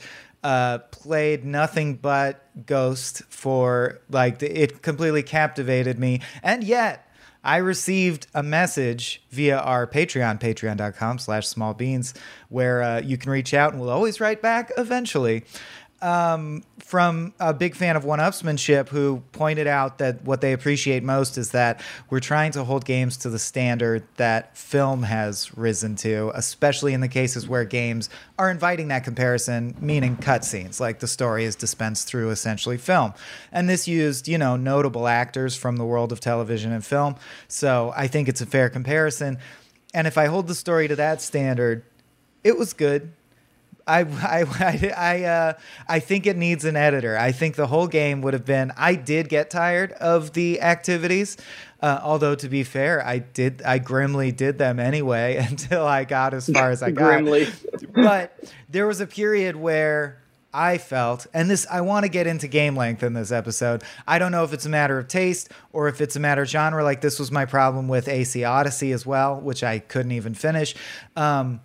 uh, 0.48 0.78
played 0.78 1.44
nothing 1.44 1.96
but 1.96 2.42
Ghost 2.64 3.22
for 3.28 4.00
like 4.08 4.42
it 4.42 4.80
completely 4.80 5.22
captivated 5.22 5.98
me, 5.98 6.22
and 6.42 6.64
yet 6.64 7.06
I 7.44 7.58
received 7.58 8.28
a 8.32 8.42
message 8.42 9.22
via 9.30 9.58
our 9.58 9.86
Patreon, 9.86 10.40
patreon.com 10.40 11.18
slash 11.18 11.46
smallbeans, 11.46 12.16
where 12.48 12.82
uh, 12.82 13.00
you 13.02 13.18
can 13.18 13.30
reach 13.30 13.52
out 13.52 13.72
and 13.72 13.80
we'll 13.80 13.90
always 13.90 14.20
write 14.20 14.40
back 14.40 14.72
eventually 14.78 15.44
um, 16.00 16.62
from 16.78 17.34
a 17.40 17.52
big 17.52 17.74
fan 17.74 17.96
of 17.96 18.04
one 18.04 18.20
upsmanship 18.20 18.88
who 18.88 19.22
pointed 19.32 19.66
out 19.66 19.98
that 19.98 20.22
what 20.24 20.40
they 20.40 20.52
appreciate 20.52 21.02
most 21.02 21.36
is 21.36 21.50
that 21.50 21.80
we're 22.08 22.20
trying 22.20 22.52
to 22.52 22.62
hold 22.62 22.84
games 22.84 23.16
to 23.18 23.30
the 23.30 23.38
standard 23.38 24.04
that 24.16 24.56
film 24.56 25.02
has 25.02 25.56
risen 25.56 25.96
to, 25.96 26.30
especially 26.34 26.94
in 26.94 27.00
the 27.00 27.08
cases 27.08 27.48
where 27.48 27.64
games 27.64 28.08
are 28.38 28.48
inviting 28.48 28.88
that 28.88 29.02
comparison, 29.02 29.74
meaning 29.80 30.16
cutscenes, 30.16 30.78
like 30.78 31.00
the 31.00 31.08
story 31.08 31.44
is 31.44 31.56
dispensed 31.56 32.06
through 32.06 32.30
essentially 32.30 32.78
film. 32.78 33.12
And 33.50 33.68
this 33.68 33.88
used, 33.88 34.28
you 34.28 34.38
know, 34.38 34.56
notable 34.56 35.08
actors 35.08 35.56
from 35.56 35.78
the 35.78 35.84
world 35.84 36.12
of 36.12 36.20
television 36.20 36.70
and 36.70 36.84
film. 36.84 37.16
So 37.48 37.92
I 37.96 38.06
think 38.06 38.28
it's 38.28 38.40
a 38.40 38.46
fair 38.46 38.70
comparison. 38.70 39.38
And 39.92 40.06
if 40.06 40.16
I 40.16 40.26
hold 40.26 40.46
the 40.46 40.54
story 40.54 40.86
to 40.86 40.96
that 40.96 41.20
standard, 41.20 41.84
it 42.44 42.56
was 42.56 42.72
good 42.72 43.12
I 43.88 44.00
I 44.00 44.44
I 44.60 44.92
I, 44.96 45.24
uh, 45.24 45.52
I 45.88 45.98
think 46.00 46.26
it 46.26 46.36
needs 46.36 46.64
an 46.64 46.76
editor. 46.76 47.16
I 47.16 47.32
think 47.32 47.56
the 47.56 47.66
whole 47.66 47.88
game 47.88 48.22
would 48.22 48.34
have 48.34 48.44
been. 48.44 48.72
I 48.76 48.94
did 48.94 49.28
get 49.28 49.50
tired 49.50 49.92
of 49.92 50.34
the 50.34 50.60
activities, 50.60 51.36
uh, 51.80 52.00
although 52.02 52.34
to 52.34 52.48
be 52.48 52.62
fair, 52.62 53.04
I 53.04 53.18
did. 53.18 53.62
I 53.62 53.78
grimly 53.78 54.30
did 54.30 54.58
them 54.58 54.78
anyway 54.78 55.36
until 55.50 55.86
I 55.86 56.04
got 56.04 56.34
as 56.34 56.48
far 56.48 56.70
as 56.70 56.82
I 56.82 56.90
got. 56.90 57.04
Grimly. 57.04 57.48
but 57.94 58.38
there 58.68 58.86
was 58.86 59.00
a 59.00 59.06
period 59.06 59.56
where 59.56 60.22
I 60.52 60.78
felt, 60.78 61.26
and 61.34 61.50
this 61.50 61.66
I 61.70 61.82
want 61.82 62.04
to 62.04 62.08
get 62.08 62.26
into 62.26 62.48
game 62.48 62.74
length 62.74 63.02
in 63.02 63.12
this 63.12 63.30
episode. 63.30 63.82
I 64.06 64.18
don't 64.18 64.32
know 64.32 64.44
if 64.44 64.52
it's 64.52 64.66
a 64.66 64.70
matter 64.70 64.98
of 64.98 65.06
taste 65.08 65.50
or 65.72 65.88
if 65.88 66.00
it's 66.00 66.16
a 66.16 66.20
matter 66.20 66.42
of 66.42 66.48
genre. 66.48 66.82
Like 66.82 67.00
this 67.00 67.18
was 67.18 67.30
my 67.30 67.44
problem 67.44 67.86
with 67.86 68.08
AC 68.08 68.44
Odyssey 68.44 68.92
as 68.92 69.04
well, 69.04 69.40
which 69.40 69.62
I 69.62 69.78
couldn't 69.78 70.12
even 70.12 70.34
finish. 70.34 70.74
Um, 71.16 71.60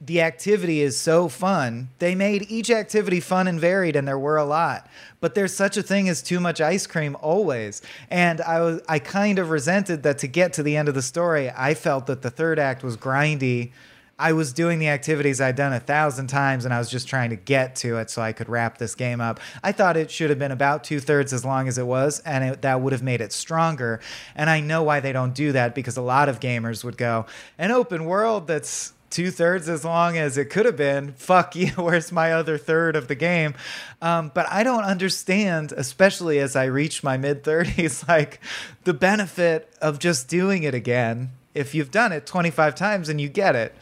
the 0.00 0.20
activity 0.20 0.82
is 0.82 0.98
so 0.98 1.28
fun. 1.28 1.88
They 1.98 2.14
made 2.14 2.50
each 2.50 2.70
activity 2.70 3.18
fun 3.20 3.48
and 3.48 3.58
varied, 3.58 3.96
and 3.96 4.06
there 4.06 4.18
were 4.18 4.36
a 4.36 4.44
lot. 4.44 4.88
But 5.20 5.34
there's 5.34 5.54
such 5.54 5.76
a 5.76 5.82
thing 5.82 6.08
as 6.08 6.22
too 6.22 6.38
much 6.38 6.60
ice 6.60 6.86
cream 6.86 7.16
always. 7.20 7.80
And 8.10 8.40
I 8.42 8.60
was 8.60 8.82
I 8.88 8.98
kind 8.98 9.38
of 9.38 9.50
resented 9.50 10.02
that 10.02 10.18
to 10.18 10.26
get 10.26 10.52
to 10.54 10.62
the 10.62 10.76
end 10.76 10.88
of 10.88 10.94
the 10.94 11.02
story, 11.02 11.50
I 11.50 11.74
felt 11.74 12.06
that 12.06 12.22
the 12.22 12.30
third 12.30 12.58
act 12.58 12.82
was 12.82 12.96
grindy. 12.96 13.72
I 14.18 14.32
was 14.32 14.54
doing 14.54 14.78
the 14.78 14.88
activities 14.88 15.42
I'd 15.42 15.56
done 15.56 15.74
a 15.74 15.80
thousand 15.80 16.28
times, 16.28 16.64
and 16.64 16.72
I 16.72 16.78
was 16.78 16.90
just 16.90 17.06
trying 17.06 17.30
to 17.30 17.36
get 17.36 17.76
to 17.76 17.98
it 17.98 18.08
so 18.08 18.22
I 18.22 18.32
could 18.32 18.48
wrap 18.48 18.78
this 18.78 18.94
game 18.94 19.20
up. 19.20 19.40
I 19.62 19.72
thought 19.72 19.96
it 19.98 20.10
should 20.10 20.30
have 20.30 20.38
been 20.38 20.52
about 20.52 20.84
two 20.84 21.00
thirds 21.00 21.34
as 21.34 21.44
long 21.44 21.68
as 21.68 21.76
it 21.76 21.86
was, 21.86 22.20
and 22.20 22.42
it, 22.44 22.62
that 22.62 22.80
would 22.80 22.94
have 22.94 23.02
made 23.02 23.20
it 23.20 23.32
stronger. 23.32 24.00
And 24.34 24.48
I 24.48 24.60
know 24.60 24.82
why 24.82 25.00
they 25.00 25.12
don't 25.12 25.34
do 25.34 25.52
that 25.52 25.74
because 25.74 25.98
a 25.98 26.02
lot 26.02 26.30
of 26.30 26.40
gamers 26.40 26.82
would 26.82 26.96
go, 26.96 27.26
an 27.58 27.70
open 27.70 28.06
world 28.06 28.46
that's 28.46 28.94
two 29.10 29.30
thirds 29.30 29.68
as 29.68 29.84
long 29.84 30.16
as 30.16 30.36
it 30.36 30.46
could 30.46 30.66
have 30.66 30.76
been. 30.76 31.12
Fuck 31.12 31.56
you. 31.56 31.68
Where's 31.76 32.12
my 32.12 32.32
other 32.32 32.58
third 32.58 32.96
of 32.96 33.08
the 33.08 33.14
game? 33.14 33.54
Um, 34.02 34.30
but 34.34 34.46
I 34.50 34.62
don't 34.62 34.84
understand, 34.84 35.72
especially 35.72 36.38
as 36.38 36.56
I 36.56 36.64
reach 36.64 37.02
my 37.02 37.16
mid 37.16 37.42
30s, 37.42 38.06
like 38.08 38.40
the 38.84 38.94
benefit 38.94 39.72
of 39.80 39.98
just 39.98 40.28
doing 40.28 40.62
it 40.62 40.74
again. 40.74 41.30
If 41.54 41.74
you've 41.74 41.90
done 41.90 42.12
it 42.12 42.26
25 42.26 42.74
times 42.74 43.08
and 43.08 43.20
you 43.20 43.28
get 43.28 43.56
it. 43.56 43.74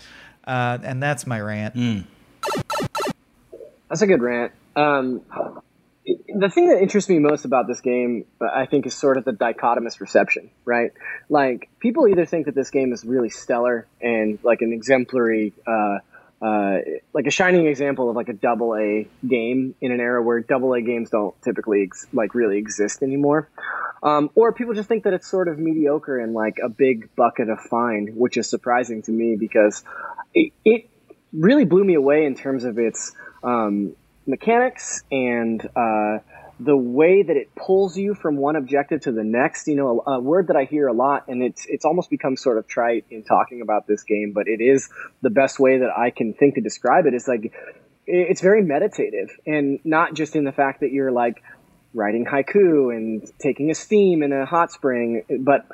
Uh, 0.46 0.78
and 0.82 1.02
that's 1.02 1.26
my 1.26 1.40
rant. 1.40 1.74
That's 3.88 4.02
a 4.02 4.06
good 4.06 4.22
rant. 4.22 4.52
Um, 4.76 5.22
the 6.06 6.50
thing 6.50 6.68
that 6.68 6.82
interests 6.82 7.08
me 7.08 7.18
most 7.18 7.44
about 7.44 7.66
this 7.66 7.80
game, 7.80 8.26
I 8.40 8.66
think, 8.66 8.86
is 8.86 8.94
sort 8.94 9.16
of 9.16 9.24
the 9.24 9.32
dichotomous 9.32 10.00
reception, 10.00 10.50
right? 10.64 10.92
Like, 11.28 11.70
people 11.80 12.06
either 12.08 12.26
think 12.26 12.46
that 12.46 12.54
this 12.54 12.70
game 12.70 12.92
is 12.92 13.04
really 13.04 13.30
stellar 13.30 13.86
and 14.00 14.38
like 14.42 14.60
an 14.60 14.72
exemplary, 14.72 15.54
uh, 15.66 15.98
uh, 16.44 16.78
like 17.14 17.26
a 17.26 17.30
shining 17.30 17.66
example 17.66 18.10
of 18.10 18.16
like 18.16 18.28
a 18.28 18.34
double 18.34 18.76
A 18.76 19.08
game 19.26 19.74
in 19.80 19.92
an 19.92 20.00
era 20.00 20.22
where 20.22 20.40
double 20.40 20.74
A 20.74 20.82
games 20.82 21.08
don't 21.08 21.40
typically 21.42 21.84
ex- 21.84 22.06
like 22.12 22.34
really 22.34 22.58
exist 22.58 23.02
anymore. 23.02 23.48
Um, 24.02 24.28
or 24.34 24.52
people 24.52 24.74
just 24.74 24.88
think 24.88 25.04
that 25.04 25.14
it's 25.14 25.26
sort 25.26 25.48
of 25.48 25.58
mediocre 25.58 26.18
and 26.18 26.34
like 26.34 26.58
a 26.62 26.68
big 26.68 27.14
bucket 27.16 27.48
of 27.48 27.58
fine, 27.60 28.08
which 28.14 28.36
is 28.36 28.50
surprising 28.50 29.00
to 29.02 29.10
me 29.10 29.36
because 29.36 29.82
it, 30.34 30.52
it 30.66 30.90
really 31.32 31.64
blew 31.64 31.82
me 31.82 31.94
away 31.94 32.26
in 32.26 32.34
terms 32.34 32.64
of 32.64 32.78
its 32.78 33.12
um, 33.42 33.96
mechanics 34.26 35.02
and 35.10 35.64
uh, 35.76 36.18
the 36.60 36.76
way 36.76 37.22
that 37.22 37.36
it 37.36 37.54
pulls 37.54 37.96
you 37.96 38.14
from 38.14 38.36
one 38.36 38.56
objective 38.56 39.02
to 39.02 39.12
the 39.12 39.24
next. 39.24 39.66
You 39.66 39.76
know, 39.76 40.02
a, 40.06 40.12
a, 40.12 40.20
word 40.20 40.48
that 40.48 40.56
I 40.56 40.64
hear 40.64 40.86
a 40.86 40.92
lot, 40.92 41.28
and 41.28 41.42
it's 41.42 41.66
it's 41.68 41.84
almost 41.84 42.10
become 42.10 42.36
sort 42.36 42.58
of 42.58 42.66
trite 42.66 43.06
in 43.10 43.24
talking 43.24 43.60
about 43.60 43.86
this 43.86 44.02
game, 44.02 44.32
but 44.34 44.46
it 44.48 44.60
is 44.60 44.88
the 45.22 45.30
best 45.30 45.58
way 45.58 45.78
that 45.78 45.90
I 45.96 46.10
can 46.10 46.34
think 46.34 46.54
to 46.54 46.60
describe 46.60 47.06
it. 47.06 47.14
Is 47.14 47.26
like 47.26 47.52
it's 48.06 48.40
very 48.40 48.62
meditative, 48.62 49.30
and 49.46 49.80
not 49.84 50.14
just 50.14 50.36
in 50.36 50.44
the 50.44 50.52
fact 50.52 50.80
that 50.80 50.92
you're 50.92 51.12
like 51.12 51.42
writing 51.92 52.26
haiku 52.26 52.94
and 52.94 53.30
taking 53.38 53.70
a 53.70 53.74
steam 53.74 54.22
in 54.22 54.32
a 54.32 54.46
hot 54.46 54.72
spring, 54.72 55.24
but 55.40 55.66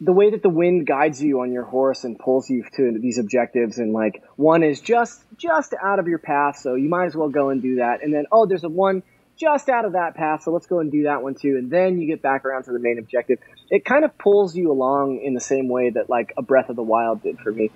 the 0.00 0.12
way 0.12 0.30
that 0.30 0.42
the 0.42 0.48
wind 0.48 0.86
guides 0.86 1.22
you 1.22 1.40
on 1.40 1.52
your 1.52 1.64
horse 1.64 2.04
and 2.04 2.18
pulls 2.18 2.50
you 2.50 2.64
to 2.76 2.98
these 3.00 3.18
objectives 3.18 3.78
and 3.78 3.92
like 3.92 4.22
one 4.36 4.62
is 4.62 4.80
just 4.80 5.22
just 5.36 5.74
out 5.82 5.98
of 5.98 6.08
your 6.08 6.18
path 6.18 6.58
so 6.58 6.74
you 6.74 6.88
might 6.88 7.06
as 7.06 7.16
well 7.16 7.28
go 7.28 7.50
and 7.50 7.62
do 7.62 7.76
that. 7.76 8.02
And 8.02 8.12
then 8.12 8.24
oh 8.32 8.46
there's 8.46 8.64
a 8.64 8.68
one 8.68 9.02
just 9.36 9.68
out 9.68 9.84
of 9.84 9.92
that 9.92 10.14
path 10.14 10.42
so 10.42 10.52
let's 10.52 10.66
go 10.66 10.80
and 10.80 10.90
do 10.90 11.04
that 11.04 11.22
one 11.22 11.34
too. 11.34 11.56
And 11.56 11.70
then 11.70 11.98
you 11.98 12.06
get 12.06 12.22
back 12.22 12.44
around 12.44 12.64
to 12.64 12.72
the 12.72 12.78
main 12.78 12.98
objective. 12.98 13.38
It 13.70 13.84
kind 13.84 14.04
of 14.04 14.16
pulls 14.18 14.56
you 14.56 14.70
along 14.70 15.20
in 15.22 15.34
the 15.34 15.40
same 15.40 15.68
way 15.68 15.90
that 15.90 16.10
like 16.10 16.34
a 16.36 16.42
breath 16.42 16.68
of 16.68 16.76
the 16.76 16.82
wild 16.82 17.22
did 17.22 17.38
for 17.38 17.52
me. 17.52 17.70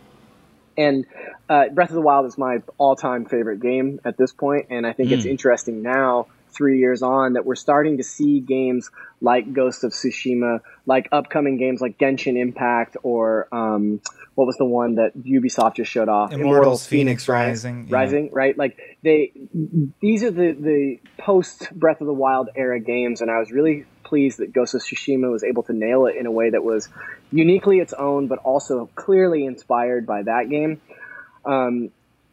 And 0.76 1.06
uh, 1.48 1.70
breath 1.70 1.90
of 1.90 1.96
the 1.96 2.00
wild 2.00 2.26
is 2.26 2.38
my 2.38 2.62
all-time 2.78 3.26
favorite 3.26 3.60
game 3.60 4.00
at 4.04 4.16
this 4.16 4.32
point 4.32 4.66
and 4.70 4.86
i 4.86 4.92
think 4.92 5.10
mm. 5.10 5.12
it's 5.12 5.24
interesting 5.24 5.82
now 5.82 6.26
three 6.58 6.78
years 6.78 7.02
on 7.02 7.32
that 7.34 7.46
we're 7.46 7.54
starting 7.54 7.96
to 7.96 8.04
see 8.04 8.40
games 8.40 8.90
like 9.22 9.50
Ghost 9.52 9.84
of 9.84 9.92
Tsushima, 9.92 10.60
like 10.84 11.08
upcoming 11.12 11.56
games 11.56 11.80
like 11.80 11.96
Genshin 11.98 12.36
Impact 12.36 12.98
or 13.02 13.48
um, 13.52 14.02
what 14.34 14.46
was 14.46 14.56
the 14.56 14.64
one 14.66 14.96
that 14.96 15.16
Ubisoft 15.16 15.76
just 15.76 15.90
showed 15.90 16.08
off? 16.08 16.32
Immortals, 16.32 16.86
Immortals 16.86 16.86
Fenyx, 16.86 17.24
Fenyx 17.24 17.28
Rising. 17.28 17.88
Rising, 17.88 18.24
yeah. 18.26 18.30
right? 18.34 18.58
Like 18.58 18.78
they, 19.02 19.32
these 20.00 20.22
are 20.22 20.30
the 20.30 20.52
the 20.52 20.98
post 21.18 21.72
Breath 21.72 22.00
of 22.00 22.06
the 22.06 22.12
Wild 22.12 22.50
era 22.54 22.78
games, 22.78 23.20
and 23.20 23.30
I 23.30 23.38
was 23.38 23.50
really 23.50 23.86
pleased 24.04 24.38
that 24.38 24.52
Ghost 24.52 24.74
of 24.74 24.82
Tsushima 24.82 25.30
was 25.30 25.42
able 25.42 25.62
to 25.64 25.72
nail 25.72 26.06
it 26.06 26.16
in 26.16 26.26
a 26.26 26.30
way 26.30 26.50
that 26.50 26.62
was 26.62 26.88
uniquely 27.30 27.78
its 27.78 27.92
own, 27.92 28.26
but 28.28 28.38
also 28.38 28.88
clearly 28.94 29.44
inspired 29.44 30.06
by 30.06 30.22
that 30.22 30.48
game. 30.48 30.80
Um, 31.44 31.90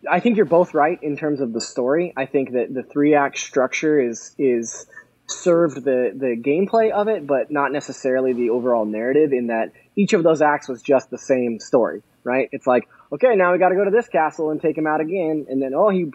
I 0.10 0.20
think 0.20 0.38
you're 0.38 0.46
both 0.46 0.74
right 0.74 1.02
in 1.02 1.18
terms 1.18 1.42
of 1.42 1.54
the 1.54 1.62
story. 1.62 2.14
I 2.16 2.26
think 2.26 2.52
that 2.54 2.74
the 2.74 2.84
three 2.84 3.16
act 3.16 3.38
structure 3.38 4.00
is 4.00 4.36
is 4.38 4.86
served 5.28 5.84
the 5.84 6.12
the 6.16 6.36
gameplay 6.38 6.92
of 6.92 7.08
it, 7.08 7.26
but 7.26 7.52
not 7.52 7.72
necessarily 7.72 8.34
the 8.34 8.50
overall 8.50 8.86
narrative. 8.86 9.34
In 9.34 9.48
that 9.48 9.72
each 9.96 10.14
of 10.14 10.24
those 10.24 10.42
acts 10.42 10.68
was 10.68 10.82
just 10.82 11.10
the 11.10 11.18
same 11.18 11.60
story, 11.60 12.04
right? 12.24 12.50
It's 12.52 12.68
like 12.68 12.88
okay, 13.14 13.36
now 13.36 13.54
we 13.54 13.60
got 13.60 13.70
to 13.70 13.76
go 13.76 13.86
to 13.86 13.92
this 13.92 14.08
castle 14.08 14.52
and 14.52 14.62
take 14.62 14.78
him 14.78 14.88
out 14.88 15.02
again, 15.02 15.46
and 15.50 15.62
then 15.62 15.74
oh 15.74 15.90
he 15.90 16.12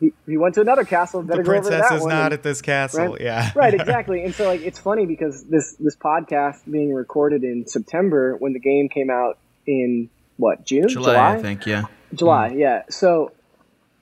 he, 0.00 0.12
he 0.26 0.36
went 0.36 0.54
to 0.54 0.60
another 0.60 0.84
castle. 0.84 1.22
Better 1.22 1.42
the 1.42 1.48
princess 1.48 1.70
go 1.70 1.76
over 1.76 1.82
to 1.84 1.88
that 1.88 1.96
is 1.96 2.02
one. 2.02 2.10
not 2.10 2.24
and, 2.26 2.34
at 2.34 2.42
this 2.42 2.62
castle. 2.62 3.08
Right? 3.08 3.20
Yeah, 3.20 3.52
right, 3.54 3.74
exactly. 3.80 4.24
And 4.24 4.34
so 4.34 4.46
like 4.46 4.62
it's 4.62 4.78
funny 4.78 5.06
because 5.06 5.44
this 5.44 5.74
this 5.74 5.96
podcast 5.96 6.70
being 6.70 6.92
recorded 6.92 7.44
in 7.44 7.66
September 7.66 8.36
when 8.36 8.52
the 8.52 8.60
game 8.60 8.88
came 8.88 9.10
out 9.10 9.38
in 9.66 10.10
what 10.36 10.64
June, 10.64 10.88
July, 10.88 11.12
July? 11.12 11.34
I 11.34 11.42
think, 11.42 11.66
yeah. 11.66 11.84
July, 12.14 12.50
mm. 12.50 12.58
yeah. 12.58 12.82
So 12.90 13.32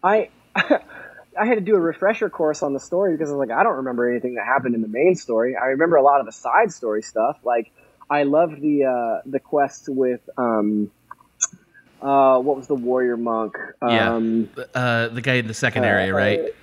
I 0.03 0.31
I 0.57 1.47
had 1.47 1.57
to 1.57 1.61
do 1.61 1.75
a 1.75 1.81
refresher 1.81 2.31
course 2.31 2.63
on 2.63 2.73
the 2.73 2.81
story 2.81 3.13
because 3.13 3.31
I 3.31 3.35
was 3.35 3.49
like, 3.49 3.57
I 3.57 3.63
don't 3.63 3.77
remember 3.77 4.09
anything 4.09 4.35
that 4.35 4.47
happened 4.47 4.75
in 4.75 4.83
the 4.83 4.89
main 4.89 5.17
story. 5.17 5.57
I 5.57 5.67
remember 5.67 5.97
a 5.97 6.03
lot 6.03 6.21
of 6.21 6.27
the 6.27 6.33
side 6.33 6.73
story 6.73 7.03
stuff. 7.03 7.39
Like 7.45 7.73
I 8.09 8.25
loved 8.25 8.61
the 8.61 8.85
uh, 8.85 9.23
the 9.27 9.41
quest 9.41 9.89
with 9.89 10.21
um, 10.37 10.91
uh, 12.01 12.39
what 12.39 12.57
was 12.57 12.67
the 12.67 12.75
warrior 12.75 13.17
monk? 13.17 13.57
Um, 13.81 14.51
yeah, 14.57 14.65
uh, 14.75 15.09
the 15.09 15.23
guy 15.23 15.35
in 15.35 15.47
the 15.47 15.55
second 15.55 15.85
area, 15.85 16.13
uh, 16.13 16.17
right? 16.17 16.55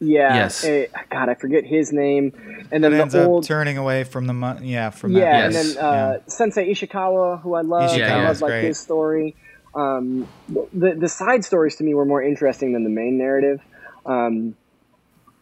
Yeah. 0.00 0.34
Yes. 0.34 0.64
Uh, 0.64 0.86
God, 1.10 1.28
I 1.28 1.34
forget 1.34 1.64
his 1.64 1.92
name. 1.92 2.32
And 2.72 2.82
then 2.82 2.94
it 2.94 2.96
the 2.96 3.02
ends 3.02 3.14
old 3.14 3.44
up 3.44 3.48
turning 3.48 3.76
away 3.76 4.04
from 4.04 4.26
the 4.26 4.32
mon- 4.32 4.64
yeah 4.64 4.90
from 4.90 5.12
yeah, 5.12 5.20
that. 5.20 5.44
and 5.44 5.54
Yes. 5.54 5.74
then 5.74 5.84
uh, 5.84 6.18
Sensei 6.26 6.70
Ishikawa, 6.72 7.42
who 7.42 7.54
I 7.54 7.60
love. 7.60 7.90
Ishikawa's 7.90 8.00
I 8.00 8.24
love 8.24 8.40
like 8.40 8.50
great. 8.50 8.64
his 8.64 8.78
story. 8.78 9.36
Um, 9.74 10.28
the 10.48 10.96
the 10.98 11.08
side 11.08 11.44
stories 11.44 11.76
to 11.76 11.84
me 11.84 11.94
were 11.94 12.04
more 12.04 12.22
interesting 12.22 12.72
than 12.72 12.84
the 12.84 12.90
main 12.90 13.18
narrative. 13.18 13.60
Um, 14.04 14.56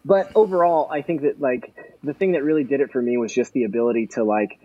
but 0.05 0.31
overall, 0.35 0.89
I 0.91 1.01
think 1.01 1.21
that 1.21 1.41
like 1.41 1.73
the 2.03 2.13
thing 2.13 2.33
that 2.33 2.43
really 2.43 2.63
did 2.63 2.81
it 2.81 2.91
for 2.91 3.01
me 3.01 3.17
was 3.17 3.33
just 3.33 3.53
the 3.53 3.63
ability 3.63 4.07
to 4.13 4.23
like 4.23 4.59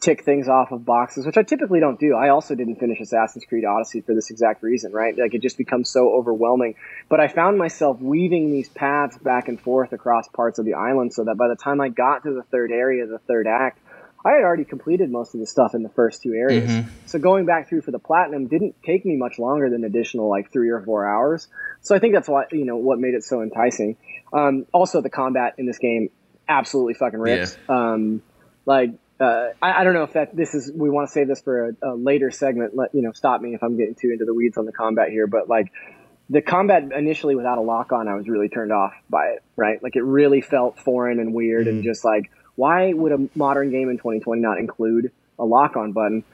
tick 0.00 0.22
things 0.22 0.48
off 0.48 0.70
of 0.70 0.84
boxes, 0.84 1.24
which 1.24 1.38
I 1.38 1.42
typically 1.42 1.80
don't 1.80 1.98
do. 1.98 2.14
I 2.14 2.28
also 2.28 2.54
didn't 2.54 2.76
finish 2.76 3.00
Assassin's 3.00 3.44
Creed 3.46 3.64
Odyssey 3.64 4.02
for 4.02 4.14
this 4.14 4.30
exact 4.30 4.62
reason, 4.62 4.92
right? 4.92 5.16
Like 5.16 5.32
it 5.34 5.40
just 5.40 5.56
becomes 5.56 5.90
so 5.90 6.12
overwhelming. 6.12 6.74
But 7.08 7.20
I 7.20 7.28
found 7.28 7.56
myself 7.56 8.00
weaving 8.00 8.52
these 8.52 8.68
paths 8.68 9.16
back 9.16 9.48
and 9.48 9.58
forth 9.58 9.92
across 9.92 10.28
parts 10.28 10.58
of 10.58 10.66
the 10.66 10.74
island 10.74 11.14
so 11.14 11.24
that 11.24 11.36
by 11.36 11.48
the 11.48 11.56
time 11.56 11.80
I 11.80 11.88
got 11.88 12.24
to 12.24 12.34
the 12.34 12.42
third 12.42 12.70
area, 12.70 13.06
the 13.06 13.18
third 13.18 13.46
act, 13.46 13.78
I 14.24 14.32
had 14.32 14.42
already 14.42 14.64
completed 14.64 15.10
most 15.10 15.34
of 15.34 15.40
the 15.40 15.46
stuff 15.46 15.74
in 15.74 15.82
the 15.82 15.90
first 15.90 16.22
two 16.22 16.32
areas. 16.32 16.70
Mhm. 16.70 16.86
So 17.06 17.18
going 17.18 17.44
back 17.44 17.68
through 17.68 17.82
for 17.82 17.90
the 17.90 17.98
platinum 17.98 18.46
didn't 18.46 18.74
take 18.82 19.04
me 19.04 19.16
much 19.16 19.38
longer 19.38 19.68
than 19.68 19.84
additional 19.84 20.28
like 20.28 20.50
three 20.50 20.70
or 20.70 20.80
four 20.80 21.06
hours. 21.06 21.48
So 21.82 21.94
I 21.94 21.98
think 21.98 22.14
that's 22.14 22.28
why 22.28 22.44
you 22.50 22.64
know 22.64 22.76
what 22.76 22.98
made 22.98 23.14
it 23.14 23.22
so 23.22 23.42
enticing. 23.42 23.96
Um, 24.32 24.66
also, 24.72 25.00
the 25.00 25.10
combat 25.10 25.54
in 25.58 25.66
this 25.66 25.78
game 25.78 26.08
absolutely 26.48 26.94
fucking 26.94 27.20
rips. 27.20 27.56
Um, 27.68 28.22
like 28.66 28.92
uh, 29.20 29.48
I, 29.62 29.80
I 29.80 29.84
don't 29.84 29.94
know 29.94 30.02
if 30.02 30.14
that 30.14 30.34
this 30.34 30.54
is 30.54 30.72
we 30.74 30.90
want 30.90 31.08
to 31.08 31.12
save 31.12 31.28
this 31.28 31.40
for 31.40 31.68
a, 31.68 31.72
a 31.82 31.94
later 31.94 32.30
segment. 32.30 32.74
Let 32.74 32.94
you 32.94 33.02
know, 33.02 33.12
stop 33.12 33.40
me 33.40 33.54
if 33.54 33.62
I'm 33.62 33.76
getting 33.76 33.94
too 33.94 34.10
into 34.10 34.24
the 34.24 34.34
weeds 34.34 34.56
on 34.56 34.64
the 34.64 34.72
combat 34.72 35.10
here. 35.10 35.26
But 35.26 35.48
like 35.48 35.70
the 36.30 36.40
combat 36.40 36.84
initially 36.96 37.34
without 37.34 37.58
a 37.58 37.60
lock 37.60 37.92
on, 37.92 38.08
I 38.08 38.14
was 38.14 38.26
really 38.26 38.48
turned 38.48 38.72
off 38.72 38.92
by 39.10 39.26
it. 39.26 39.42
Right, 39.56 39.82
like 39.82 39.96
it 39.96 40.02
really 40.02 40.40
felt 40.40 40.78
foreign 40.78 41.20
and 41.20 41.34
weird, 41.34 41.68
and 41.68 41.84
just 41.84 42.04
like 42.04 42.30
why 42.56 42.92
would 42.92 43.12
a 43.12 43.28
modern 43.34 43.70
game 43.70 43.88
in 43.88 43.96
2020 43.96 44.40
not 44.40 44.58
include 44.58 45.12
a 45.38 45.44
lock 45.44 45.76
on 45.76 45.92
button? 45.92 46.24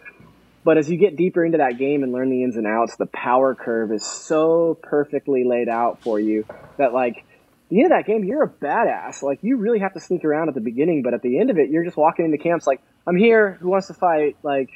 But 0.62 0.76
as 0.76 0.90
you 0.90 0.98
get 0.98 1.16
deeper 1.16 1.44
into 1.44 1.58
that 1.58 1.78
game 1.78 2.02
and 2.02 2.12
learn 2.12 2.28
the 2.28 2.42
ins 2.42 2.56
and 2.56 2.66
outs, 2.66 2.96
the 2.96 3.06
power 3.06 3.54
curve 3.54 3.92
is 3.92 4.04
so 4.04 4.78
perfectly 4.82 5.44
laid 5.44 5.68
out 5.68 6.02
for 6.02 6.20
you 6.20 6.44
that 6.76 6.92
like 6.92 7.24
the 7.70 7.82
end 7.82 7.92
of 7.92 7.98
that 7.98 8.06
game, 8.06 8.24
you're 8.24 8.42
a 8.42 8.48
badass. 8.48 9.22
Like 9.22 9.38
you 9.42 9.56
really 9.56 9.78
have 9.78 9.94
to 9.94 10.00
sneak 10.00 10.24
around 10.24 10.48
at 10.48 10.54
the 10.54 10.60
beginning, 10.60 11.02
but 11.02 11.14
at 11.14 11.22
the 11.22 11.38
end 11.38 11.50
of 11.50 11.58
it, 11.58 11.70
you're 11.70 11.84
just 11.84 11.96
walking 11.96 12.26
into 12.26 12.36
camps 12.36 12.66
like, 12.66 12.82
I'm 13.06 13.16
here. 13.16 13.56
Who 13.60 13.68
wants 13.68 13.86
to 13.86 13.94
fight? 13.94 14.36
Like, 14.42 14.68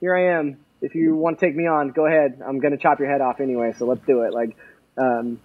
here 0.00 0.16
I 0.16 0.38
am. 0.38 0.58
If 0.80 0.94
you 0.94 1.14
want 1.14 1.38
to 1.38 1.46
take 1.46 1.54
me 1.54 1.66
on, 1.66 1.90
go 1.90 2.06
ahead. 2.06 2.40
I'm 2.46 2.58
gonna 2.60 2.76
chop 2.76 2.98
your 2.98 3.10
head 3.10 3.20
off 3.20 3.40
anyway, 3.40 3.74
so 3.78 3.86
let's 3.86 4.04
do 4.06 4.22
it. 4.22 4.32
Like, 4.32 4.56
um, 4.96 5.40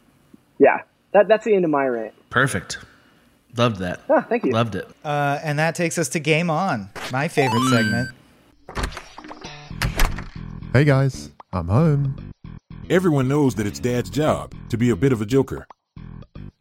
yeah, 0.60 0.82
that 1.12 1.28
that's 1.28 1.46
the 1.46 1.56
end 1.56 1.66
of 1.66 1.72
my 1.72 1.86
rant. 1.86 2.14
Perfect. 2.30 2.78
Loved 3.56 3.78
that. 3.78 4.02
Oh, 4.10 4.22
thank 4.22 4.44
you. 4.46 4.52
Loved 4.52 4.76
it. 4.76 4.88
Uh, 5.06 5.40
and 5.44 5.60
that 5.60 5.76
takes 5.76 5.98
us 5.98 6.10
to 6.10 6.20
Game 6.20 6.50
On, 6.50 6.90
my 7.12 7.28
favorite 7.28 7.60
Mm. 7.62 7.70
segment. 7.70 8.10
Hey 10.74 10.84
guys, 10.84 11.30
I'm 11.52 11.68
home. 11.68 12.32
Everyone 12.90 13.28
knows 13.28 13.54
that 13.56 13.68
it's 13.68 13.80
Dad's 13.80 14.10
job 14.10 14.54
to 14.70 14.78
be 14.78 14.90
a 14.90 14.96
bit 14.96 15.14
of 15.14 15.22
a 15.22 15.26
joker. 15.26 15.68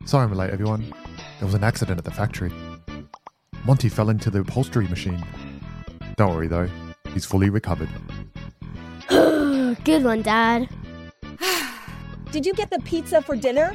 Sorry 0.04 0.24
I'm 0.24 0.34
late, 0.34 0.50
everyone. 0.50 0.92
There 1.38 1.46
was 1.46 1.54
an 1.54 1.64
accident 1.64 1.98
at 1.98 2.04
the 2.04 2.10
factory. 2.10 2.52
Monty 3.64 3.88
fell 3.88 4.10
into 4.10 4.28
the 4.30 4.40
upholstery 4.40 4.86
machine. 4.88 5.24
Don't 6.16 6.34
worry 6.34 6.48
though, 6.48 6.68
he's 7.14 7.24
fully 7.24 7.48
recovered. 7.48 7.88
Good 9.08 10.04
one, 10.04 10.20
Dad. 10.22 10.68
Did 12.32 12.44
you 12.44 12.52
get 12.52 12.68
the 12.70 12.80
pizza 12.80 13.22
for 13.22 13.34
dinner? 13.34 13.74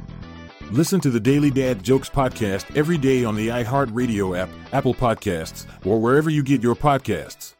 Listen 0.71 1.01
to 1.01 1.09
the 1.09 1.19
Daily 1.19 1.51
Dad 1.51 1.83
Jokes 1.83 2.09
podcast 2.09 2.77
every 2.77 2.97
day 2.97 3.25
on 3.25 3.35
the 3.35 3.49
iHeartRadio 3.49 4.37
app, 4.37 4.47
Apple 4.71 4.93
Podcasts, 4.93 5.65
or 5.85 5.99
wherever 5.99 6.29
you 6.29 6.41
get 6.43 6.63
your 6.63 6.75
podcasts. 6.75 7.55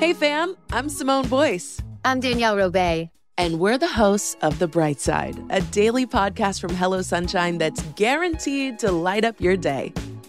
Hey, 0.00 0.14
fam, 0.14 0.56
I'm 0.72 0.88
Simone 0.88 1.28
Boyce. 1.28 1.78
I'm 2.06 2.20
Danielle 2.20 2.56
Robay. 2.56 3.10
And 3.36 3.60
we're 3.60 3.76
the 3.76 3.86
hosts 3.86 4.34
of 4.40 4.58
The 4.58 4.66
Bright 4.66 4.98
Side, 4.98 5.38
a 5.50 5.60
daily 5.60 6.06
podcast 6.06 6.58
from 6.58 6.74
Hello 6.74 7.02
Sunshine 7.02 7.58
that's 7.58 7.82
guaranteed 7.96 8.78
to 8.78 8.90
light 8.90 9.26
up 9.26 9.38
your 9.38 9.58
day. 9.58 9.92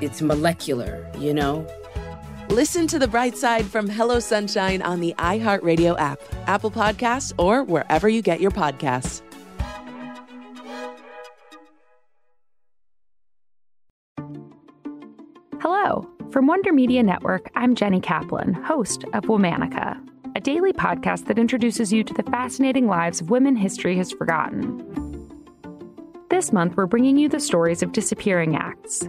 it's 0.00 0.20
molecular, 0.20 1.10
you 1.18 1.32
know? 1.32 1.66
Listen 2.48 2.86
to 2.86 2.98
The 2.98 3.08
Bright 3.08 3.36
Side 3.36 3.66
from 3.66 3.88
Hello 3.88 4.20
Sunshine 4.20 4.82
on 4.82 5.00
the 5.00 5.14
iHeartRadio 5.18 5.98
app, 5.98 6.20
Apple 6.46 6.70
Podcasts, 6.70 7.32
or 7.38 7.64
wherever 7.64 8.08
you 8.08 8.22
get 8.22 8.40
your 8.40 8.50
podcasts. 8.50 9.22
Hello. 15.60 16.08
From 16.30 16.46
Wonder 16.46 16.72
Media 16.72 17.02
Network, 17.02 17.50
I'm 17.54 17.74
Jenny 17.74 18.00
Kaplan, 18.00 18.52
host 18.54 19.04
of 19.14 19.24
Womanica, 19.24 19.98
a 20.36 20.40
daily 20.40 20.72
podcast 20.72 21.26
that 21.26 21.38
introduces 21.38 21.92
you 21.92 22.04
to 22.04 22.12
the 22.12 22.22
fascinating 22.24 22.86
lives 22.86 23.20
of 23.20 23.30
women 23.30 23.56
history 23.56 23.96
has 23.96 24.12
forgotten. 24.12 24.82
This 26.28 26.52
month, 26.52 26.76
we're 26.76 26.86
bringing 26.86 27.16
you 27.16 27.28
the 27.28 27.40
stories 27.40 27.82
of 27.82 27.92
disappearing 27.92 28.54
acts. 28.54 29.08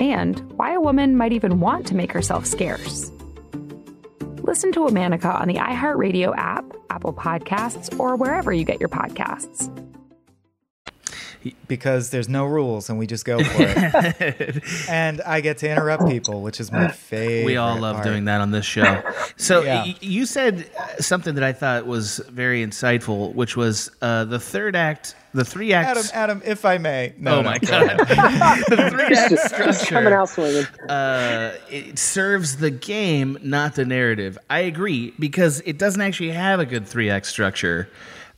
and 0.00 0.40
why 0.52 0.72
a 0.72 0.80
woman 0.80 1.16
might 1.16 1.32
even 1.32 1.60
want 1.60 1.86
to 1.88 1.94
make 1.94 2.12
herself 2.12 2.46
scarce. 2.46 3.12
Listen 4.42 4.72
to 4.72 4.80
Womanica 4.80 5.40
on 5.40 5.48
the 5.48 5.54
iHeartRadio 5.54 6.34
app, 6.36 6.64
Apple 6.88 7.12
Podcasts, 7.12 7.98
or 8.00 8.16
wherever 8.16 8.52
you 8.52 8.64
get 8.64 8.80
your 8.80 8.88
podcasts. 8.88 9.68
Because 11.68 12.10
there's 12.10 12.28
no 12.28 12.44
rules 12.44 12.90
and 12.90 12.98
we 12.98 13.06
just 13.06 13.24
go 13.24 13.42
for 13.42 13.62
it. 13.62 14.62
and 14.90 15.20
I 15.22 15.40
get 15.40 15.58
to 15.58 15.70
interrupt 15.70 16.06
people, 16.08 16.42
which 16.42 16.60
is 16.60 16.70
my 16.70 16.88
favorite. 16.88 17.46
We 17.46 17.56
all 17.56 17.78
love 17.78 17.96
part. 17.96 18.06
doing 18.06 18.26
that 18.26 18.40
on 18.40 18.50
this 18.50 18.64
show. 18.66 19.02
So 19.36 19.62
Yeah. 19.62 19.84
y- 19.84 19.96
you 20.00 20.26
said 20.26 20.68
uh, 20.78 20.96
something 21.00 21.34
that 21.36 21.44
I 21.44 21.52
thought 21.52 21.86
was 21.86 22.18
very 22.30 22.64
insightful, 22.64 23.34
which 23.34 23.56
was 23.56 23.90
uh, 24.02 24.24
the 24.26 24.38
third 24.38 24.76
act, 24.76 25.14
the 25.32 25.44
three 25.44 25.72
acts. 25.72 26.10
Adam, 26.12 26.40
Adam, 26.40 26.42
if 26.44 26.64
I 26.64 26.76
may. 26.78 27.14
No, 27.16 27.38
oh 27.38 27.42
no, 27.42 27.50
my 27.50 27.58
go 27.58 27.68
god! 27.70 28.00
ahead. 28.00 28.64
the 28.68 28.90
three 28.90 29.16
act 29.16 29.30
Just- 29.30 29.54
just 29.56 29.86
coming 29.88 30.12
out 30.12 30.28
swinging. 30.28 30.64
Uh, 30.88 31.54
it 31.70 31.98
serves 31.98 32.56
the 32.58 32.70
game, 32.70 33.38
not 33.42 33.74
the 33.76 33.84
narrative. 33.86 34.36
I 34.50 34.60
agree 34.60 35.14
because 35.18 35.60
it 35.64 35.78
doesn't 35.78 36.00
actually 36.02 36.32
have 36.32 36.60
a 36.60 36.66
good 36.66 36.86
three 36.86 37.08
act 37.08 37.26
structure 37.26 37.88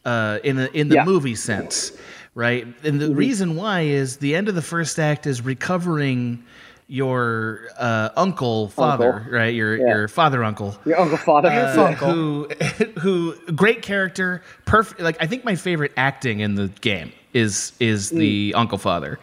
uh, 0.04 0.38
in 0.44 0.56
the 0.56 0.70
in 0.76 0.88
the 0.88 0.96
Yeah. 0.96 1.04
movie 1.04 1.34
sense, 1.36 1.92
right? 2.34 2.66
And 2.84 3.00
the 3.00 3.14
reason 3.14 3.56
why 3.56 3.82
is 3.82 4.16
the 4.18 4.34
end 4.34 4.48
of 4.48 4.54
the 4.54 4.62
first 4.62 4.98
act 4.98 5.26
is 5.26 5.42
recovering 5.42 6.44
your 6.88 7.68
uh, 7.78 8.10
uncle, 8.16 8.68
father, 8.68 9.14
Uncle. 9.14 9.32
right? 9.32 9.54
Your 9.54 9.76
Yeah. 9.76 9.86
your 9.96 10.08
father 10.08 10.44
uncle. 10.44 10.76
Your 10.84 10.98
uncle 11.00 11.16
father. 11.18 11.48
Uh, 11.48 11.92
who 11.94 12.48
who 12.98 13.34
great 13.52 13.80
character 13.82 14.42
perfect 14.66 15.00
like 15.00 15.16
i 15.20 15.26
think 15.26 15.44
my 15.44 15.54
favorite 15.54 15.92
acting 15.96 16.40
in 16.40 16.54
the 16.54 16.68
game 16.80 17.12
is 17.32 17.72
is 17.80 18.10
the 18.10 18.52
uncle 18.56 18.76
father 18.78 19.18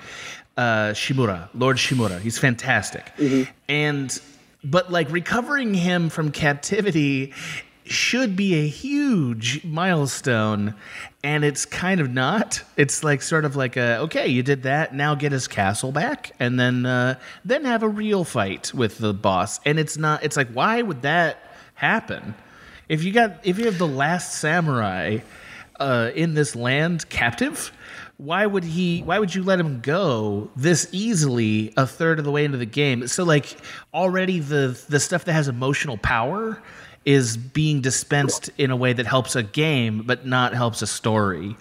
uh 0.57 0.89
shimura 0.93 1.47
lord 1.53 1.77
shimura 1.77 2.19
he's 2.19 2.37
fantastic 2.39 3.11
and 3.67 4.19
but 4.63 4.91
like 4.91 5.09
recovering 5.11 5.73
him 5.75 6.09
from 6.09 6.31
captivity 6.31 7.33
should 7.89 8.35
be 8.35 8.55
a 8.55 8.67
huge 8.67 9.63
milestone 9.63 10.73
and 11.23 11.43
it's 11.43 11.65
kind 11.65 11.99
of 11.99 12.09
not 12.09 12.61
it's 12.77 13.03
like 13.03 13.21
sort 13.21 13.45
of 13.45 13.55
like 13.55 13.75
a 13.77 13.97
okay 13.97 14.27
you 14.27 14.43
did 14.43 14.63
that 14.63 14.93
now 14.93 15.15
get 15.15 15.31
his 15.31 15.47
castle 15.47 15.91
back 15.91 16.31
and 16.39 16.59
then 16.59 16.85
uh 16.85 17.15
then 17.43 17.65
have 17.65 17.83
a 17.83 17.89
real 17.89 18.23
fight 18.23 18.73
with 18.73 18.97
the 18.99 19.13
boss 19.13 19.59
and 19.65 19.79
it's 19.79 19.97
not 19.97 20.23
it's 20.23 20.37
like 20.37 20.49
why 20.51 20.81
would 20.81 21.01
that 21.01 21.39
happen 21.73 22.35
if 22.87 23.03
you 23.03 23.11
got 23.11 23.39
if 23.43 23.57
you 23.57 23.65
have 23.65 23.77
the 23.77 23.87
last 23.87 24.39
samurai 24.39 25.19
uh, 25.79 26.11
in 26.13 26.33
this 26.33 26.55
land 26.55 27.07
captive, 27.09 27.71
why 28.17 28.45
would 28.45 28.65
he? 28.65 29.01
Why 29.01 29.17
would 29.17 29.33
you 29.33 29.43
let 29.43 29.59
him 29.59 29.79
go 29.79 30.49
this 30.55 30.89
easily 30.91 31.73
a 31.77 31.87
third 31.87 32.19
of 32.19 32.25
the 32.25 32.31
way 32.31 32.43
into 32.43 32.57
the 32.57 32.65
game? 32.65 33.07
So 33.07 33.23
like 33.23 33.57
already 33.93 34.39
the 34.39 34.79
the 34.89 34.99
stuff 34.99 35.25
that 35.25 35.33
has 35.33 35.47
emotional 35.47 35.97
power 35.97 36.61
is 37.09 37.37
being 37.37 37.81
dispensed 37.81 38.51
in 38.59 38.69
a 38.69 38.75
way 38.75 38.93
that 38.93 39.07
helps 39.07 39.35
a 39.35 39.41
game, 39.41 40.03
but 40.05 40.27
not 40.27 40.53
helps 40.53 40.83
a 40.83 40.87
story. 40.87 41.55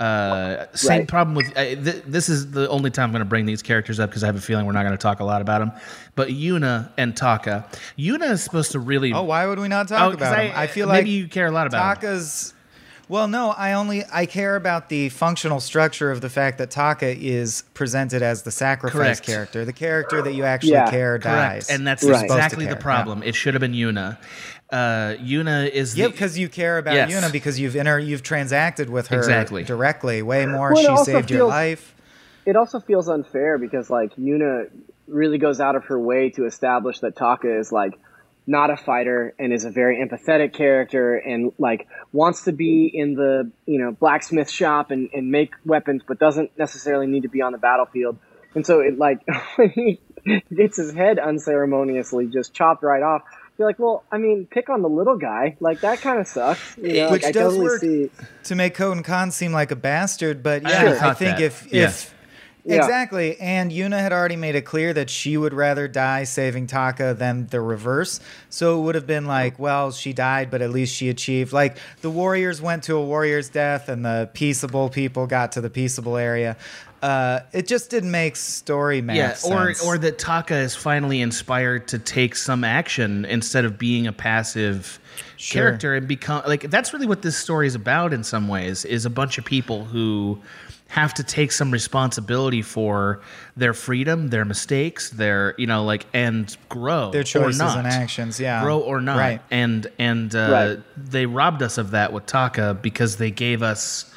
Uh, 0.00 0.64
same 0.74 1.00
Right. 1.00 1.08
problem 1.08 1.36
with 1.36 1.46
uh, 1.56 1.62
th- 1.62 2.02
this 2.06 2.28
is 2.30 2.50
the 2.52 2.66
only 2.70 2.90
time 2.90 3.04
I'm 3.04 3.12
going 3.12 3.20
to 3.20 3.26
bring 3.26 3.44
these 3.44 3.62
characters 3.62 4.00
up 4.00 4.08
because 4.10 4.24
I 4.24 4.26
have 4.26 4.36
a 4.36 4.40
feeling 4.40 4.64
we're 4.66 4.72
not 4.72 4.82
going 4.82 4.96
to 4.96 4.98
talk 4.98 5.20
a 5.20 5.24
lot 5.24 5.42
about 5.42 5.58
them. 5.60 5.72
But 6.16 6.28
Yuna 6.28 6.88
and 6.96 7.14
Taka, 7.16 7.66
Yuna 7.98 8.30
is 8.30 8.42
supposed 8.42 8.72
to 8.72 8.78
really. 8.80 9.12
Oh, 9.12 9.22
why 9.24 9.46
would 9.46 9.58
we 9.60 9.68
not 9.68 9.86
Oh, 9.92 9.96
talk 9.96 10.12
'cause 10.12 10.14
about 10.14 10.38
I- 10.38 10.42
him? 10.46 10.52
I 10.56 10.66
feel 10.66 10.88
like 10.88 11.04
maybe 11.04 11.10
like 11.10 11.22
you 11.24 11.28
care 11.28 11.46
a 11.46 11.50
lot 11.52 11.66
about 11.66 11.82
him. 11.82 11.94
Taka's. 12.02 12.54
Well, 13.10 13.26
no, 13.28 13.50
I 13.50 13.72
only 13.72 14.04
I 14.12 14.24
care 14.24 14.54
about 14.56 14.88
the 14.88 15.08
functional 15.10 15.58
structure 15.60 16.10
of 16.12 16.20
the 16.20 16.30
fact 16.30 16.58
that 16.58 16.70
Taka 16.70 17.08
is 17.20 17.64
presented 17.74 18.22
as 18.22 18.42
the 18.42 18.52
sacrifice 18.52 19.18
Correct. 19.18 19.26
character, 19.26 19.64
the 19.64 19.72
character 19.72 20.22
that 20.22 20.32
you 20.32 20.44
actually 20.44 20.72
Yeah. 20.72 20.90
care 20.90 21.18
Correct. 21.18 21.24
dies. 21.24 21.68
And 21.70 21.84
that's 21.86 22.02
You're 22.04 22.14
supposed 22.14 22.28
to 22.30 22.34
exactly 22.36 22.66
the 22.66 22.74
care, 22.74 22.80
problem. 22.80 23.22
It 23.24 23.34
should 23.34 23.52
have 23.54 23.60
been 23.60 23.72
Yuna. 23.72 24.16
Uh, 24.72 25.16
Yuna 25.20 25.68
is 25.68 25.96
Yeah, 25.96 26.08
because 26.08 26.38
you 26.38 26.48
care 26.48 26.78
about 26.78 26.94
Yes. 26.94 27.12
Yuna 27.12 27.32
because 27.32 27.58
you've 27.58 27.74
inter 27.76 27.98
you've 27.98 28.22
transacted 28.22 28.88
with 28.88 29.08
her 29.08 29.18
Exactly. 29.18 29.64
directly 29.64 30.22
way 30.22 30.46
more. 30.46 30.72
Well, 30.72 30.82
she 30.82 30.86
also 30.88 31.12
saved 31.12 31.30
your 31.30 31.48
life. 31.48 31.94
It 32.46 32.56
also 32.56 32.80
feels 32.80 33.08
unfair 33.08 33.58
because 33.58 33.90
like 33.90 34.14
Yuna 34.16 34.70
really 35.08 35.38
goes 35.38 35.60
out 35.60 35.74
of 35.74 35.86
her 35.86 35.98
way 35.98 36.30
to 36.30 36.46
establish 36.46 37.00
that 37.00 37.16
Taka 37.16 37.58
is 37.58 37.72
like 37.72 37.98
not 38.46 38.70
a 38.70 38.76
fighter 38.76 39.34
and 39.38 39.52
is 39.52 39.64
a 39.64 39.70
very 39.70 40.04
empathetic 40.04 40.54
character 40.54 41.16
and 41.16 41.52
like 41.58 41.86
wants 42.12 42.44
to 42.44 42.52
be 42.52 42.90
in 42.92 43.14
the 43.14 43.50
you 43.66 43.78
know 43.80 43.92
blacksmith 43.92 44.50
shop 44.50 44.90
and, 44.90 45.10
and 45.12 45.30
make 45.30 45.52
weapons 45.64 46.02
but 46.06 46.18
doesn't 46.18 46.56
necessarily 46.58 47.06
need 47.06 47.22
to 47.22 47.28
be 47.28 47.42
on 47.42 47.52
the 47.52 47.58
battlefield 47.58 48.18
and 48.54 48.64
so 48.66 48.80
it 48.80 48.98
like 48.98 49.18
when 49.56 49.68
he 49.70 50.00
gets 50.56 50.78
his 50.78 50.92
head 50.92 51.18
unceremoniously 51.18 52.26
just 52.26 52.54
chopped 52.54 52.82
right 52.82 53.02
off 53.02 53.22
you're 53.60 53.68
like 53.68 53.78
well 53.78 54.02
i 54.10 54.18
mean 54.18 54.46
pick 54.50 54.68
on 54.70 54.80
the 54.82 54.88
little 54.88 55.16
guy 55.18 55.54
like 55.60 55.80
that 55.82 56.00
kind 56.00 56.18
of 56.18 56.26
sucks 56.26 56.76
you 56.78 56.94
know? 56.94 57.10
Which 57.10 57.22
like, 57.22 57.28
I 57.28 57.32
does 57.32 57.52
totally 57.54 57.66
work 57.66 57.80
see 57.80 58.10
to 58.44 58.54
make 58.54 58.74
Khotun 58.76 59.04
Khan 59.04 59.30
seem 59.30 59.52
like 59.52 59.70
a 59.70 59.76
bastard, 59.76 60.42
but 60.42 60.62
yeah, 60.62 60.82
never 60.84 61.04
I, 61.04 61.14
think 61.14 61.36
that. 61.36 61.42
if 61.44 61.72
Yeah. 61.72 61.84
if 61.84 62.14
Yeah. 62.64 62.76
exactly, 62.76 63.38
and 63.40 63.70
Yuna 63.70 63.98
had 63.98 64.12
already 64.12 64.36
made 64.36 64.54
it 64.54 64.62
clear 64.66 64.92
that 64.92 65.08
she 65.08 65.36
would 65.36 65.54
rather 65.54 65.88
die 65.88 66.24
saving 66.24 66.66
Taka 66.66 67.14
than 67.18 67.46
the 67.46 67.60
reverse. 67.60 68.20
So 68.50 68.78
it 68.78 68.82
would 68.84 68.94
have 68.96 69.06
been 69.06 69.24
like, 69.26 69.58
well, 69.58 69.92
she 69.92 70.12
died, 70.12 70.50
but 70.50 70.60
at 70.60 70.70
least 70.70 70.94
she 70.94 71.08
achieved. 71.08 71.52
Like 71.52 71.76
the 72.02 72.10
warriors 72.10 72.60
went 72.60 72.82
to 72.84 72.96
a 72.96 73.04
warrior's 73.04 73.48
death, 73.48 73.88
and 73.88 74.04
the 74.04 74.28
peaceable 74.34 74.88
people 74.90 75.26
got 75.26 75.52
to 75.52 75.60
the 75.60 75.70
peaceable 75.70 76.16
area. 76.16 76.56
Uh, 77.02 77.40
it 77.52 77.66
just 77.66 77.88
didn't 77.90 78.10
make 78.10 78.36
story 78.36 79.00
math 79.00 79.16
yeah, 79.16 79.30
or 79.54 79.72
sense. 79.72 79.82
or 79.86 79.96
that 79.98 80.18
Taka 80.18 80.56
is 80.56 80.74
finally 80.74 81.20
inspired 81.22 81.88
to 81.88 81.98
take 81.98 82.36
some 82.36 82.62
action 82.62 83.24
instead 83.24 83.64
of 83.64 83.78
being 83.78 84.06
a 84.06 84.12
passive 84.12 84.98
Sure. 85.36 85.62
character 85.62 85.94
and 85.94 86.06
become 86.06 86.42
like 86.46 86.68
that's 86.70 86.92
really 86.92 87.06
what 87.06 87.22
this 87.22 87.34
story 87.36 87.66
is 87.66 87.74
about 87.74 88.12
in 88.12 88.22
some 88.22 88.46
ways 88.48 88.84
is 88.84 89.06
a 89.06 89.10
bunch 89.10 89.38
of 89.38 89.44
people 89.46 89.86
who 89.86 90.38
have 90.88 91.14
to 91.14 91.22
take 91.24 91.50
some 91.52 91.70
responsibility 91.70 92.60
for 92.62 93.20
their 93.56 93.72
freedom, 93.72 94.28
their 94.28 94.44
mistakes, 94.44 95.08
their 95.10 95.54
you 95.56 95.66
know 95.66 95.82
like 95.84 96.04
and 96.12 96.54
grow 96.68 97.10
their 97.10 97.22
choices 97.22 97.58
or 97.60 97.64
not. 97.64 97.78
and 97.78 97.86
actions. 97.86 98.38
Yeah, 98.38 98.62
grow 98.62 98.80
or 98.80 99.00
not. 99.00 99.16
Right. 99.16 99.40
And 99.50 99.86
and 99.98 100.34
uh, 100.34 100.48
Right. 100.50 100.78
they 101.10 101.24
robbed 101.24 101.62
us 101.62 101.78
of 101.78 101.92
that 101.92 102.12
with 102.12 102.26
Taka 102.26 102.74
because 102.80 103.16
they 103.16 103.30
gave 103.30 103.62
us 103.62 104.12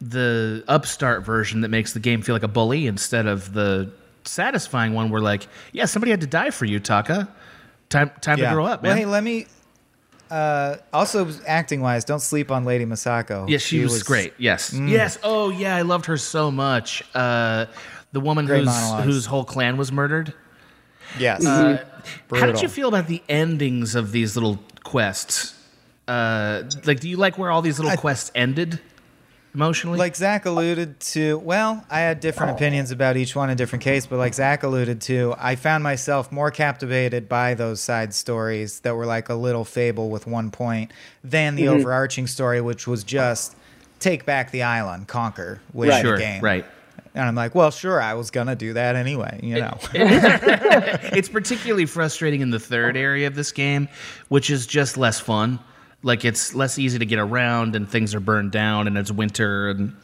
the 0.00 0.64
upstart 0.68 1.24
version 1.24 1.62
that 1.62 1.68
makes 1.68 1.92
the 1.92 2.00
game 2.00 2.22
feel 2.22 2.34
like 2.34 2.42
a 2.42 2.48
bully 2.48 2.86
instead 2.86 3.26
of 3.26 3.52
the 3.52 3.90
satisfying 4.24 4.94
one 4.94 5.10
where 5.10 5.20
like, 5.20 5.46
yeah, 5.72 5.84
somebody 5.86 6.10
had 6.10 6.20
to 6.20 6.26
die 6.26 6.50
for 6.50 6.64
you, 6.64 6.78
Taka. 6.80 7.28
Time 7.88 8.10
time 8.20 8.36
to 8.38 8.50
grow 8.52 8.66
up, 8.66 8.82
Well, 8.82 8.92
man. 8.92 8.98
hey, 8.98 9.06
let 9.06 9.24
me. 9.24 9.46
Uh, 10.30 10.76
also, 10.92 11.26
acting 11.46 11.80
wise, 11.80 12.04
don't 12.04 12.20
sleep 12.20 12.50
on 12.50 12.66
Lady 12.66 12.84
Masako. 12.84 13.48
yeah, 13.48 13.56
she, 13.56 13.82
was, 13.82 14.02
great. 14.02 14.34
Yes. 14.36 14.74
Mm. 14.74 14.90
Yes. 14.90 15.18
Oh 15.22 15.48
yeah, 15.48 15.74
I 15.74 15.82
loved 15.82 16.04
her 16.06 16.18
so 16.18 16.50
much. 16.50 17.02
Uh, 17.14 17.64
the 18.12 18.20
woman 18.20 18.44
Great 18.44 18.58
whose 18.58 18.66
monologues. 18.66 19.04
whose 19.06 19.26
whole 19.26 19.44
clan 19.44 19.78
was 19.78 19.90
murdered. 19.90 20.34
Yes. 21.18 21.44
Uh, 21.46 21.82
how 22.34 22.44
did 22.46 22.60
you 22.60 22.68
feel 22.68 22.88
about 22.88 23.06
the 23.06 23.22
endings 23.28 23.94
of 23.94 24.12
these 24.12 24.36
little 24.36 24.58
quests? 24.84 25.54
Uh, 26.06 26.64
like, 26.84 27.00
do 27.00 27.08
you 27.08 27.16
like 27.16 27.38
where 27.38 27.50
all 27.50 27.62
these 27.62 27.78
little 27.78 27.96
quests 27.96 28.30
ended 28.34 28.80
emotionally? 29.54 29.98
Like 29.98 30.14
Zach 30.16 30.46
alluded 30.46 31.00
to, 31.00 31.38
well, 31.38 31.84
I 31.90 32.00
had 32.00 32.20
different 32.20 32.52
opinions 32.52 32.90
about 32.90 33.16
each 33.16 33.34
one 33.36 33.50
in 33.50 33.56
different 33.56 33.82
case, 33.82 34.06
but 34.06 34.18
like 34.18 34.34
Zach 34.34 34.62
alluded 34.62 35.00
to, 35.02 35.34
I 35.38 35.56
found 35.56 35.82
myself 35.84 36.30
more 36.32 36.50
captivated 36.50 37.28
by 37.28 37.54
those 37.54 37.80
side 37.80 38.14
stories 38.14 38.80
that 38.80 38.94
were 38.94 39.06
like 39.06 39.28
a 39.28 39.34
little 39.34 39.64
fable 39.64 40.10
with 40.10 40.26
one 40.26 40.50
point 40.50 40.92
than 41.24 41.54
the 41.56 41.64
Mhm. 41.64 41.80
overarching 41.80 42.26
story, 42.26 42.60
which 42.60 42.86
was 42.86 43.04
just 43.04 43.56
take 44.00 44.24
back 44.24 44.50
the 44.52 44.62
island, 44.62 45.08
conquer, 45.08 45.60
win 45.72 45.88
Right. 45.88 46.02
the 46.02 46.08
Sure, 46.08 46.18
game. 46.18 46.40
right. 46.42 46.64
And 47.14 47.26
I'm 47.26 47.34
like, 47.34 47.54
well, 47.54 47.72
sure, 47.72 48.00
I 48.00 48.14
was 48.14 48.30
gonna 48.30 48.54
do 48.54 48.74
that 48.74 48.94
anyway, 48.94 49.40
you 49.42 49.56
know. 49.56 49.76
it's 49.94 51.28
particularly 51.28 51.86
frustrating 51.86 52.42
in 52.42 52.50
the 52.50 52.60
third 52.60 52.96
area 52.96 53.26
of 53.26 53.34
this 53.34 53.50
game, 53.50 53.88
which 54.28 54.50
is 54.50 54.66
just 54.66 54.96
less 54.96 55.18
fun. 55.18 55.58
Like 56.02 56.24
it's 56.24 56.54
less 56.54 56.78
easy 56.78 56.98
to 56.98 57.06
get 57.06 57.18
around, 57.18 57.74
and 57.74 57.88
things 57.88 58.14
are 58.14 58.20
burned 58.20 58.52
down, 58.52 58.86
and 58.86 58.96
it's 58.96 59.10
winter, 59.10 59.68
and 59.70 59.96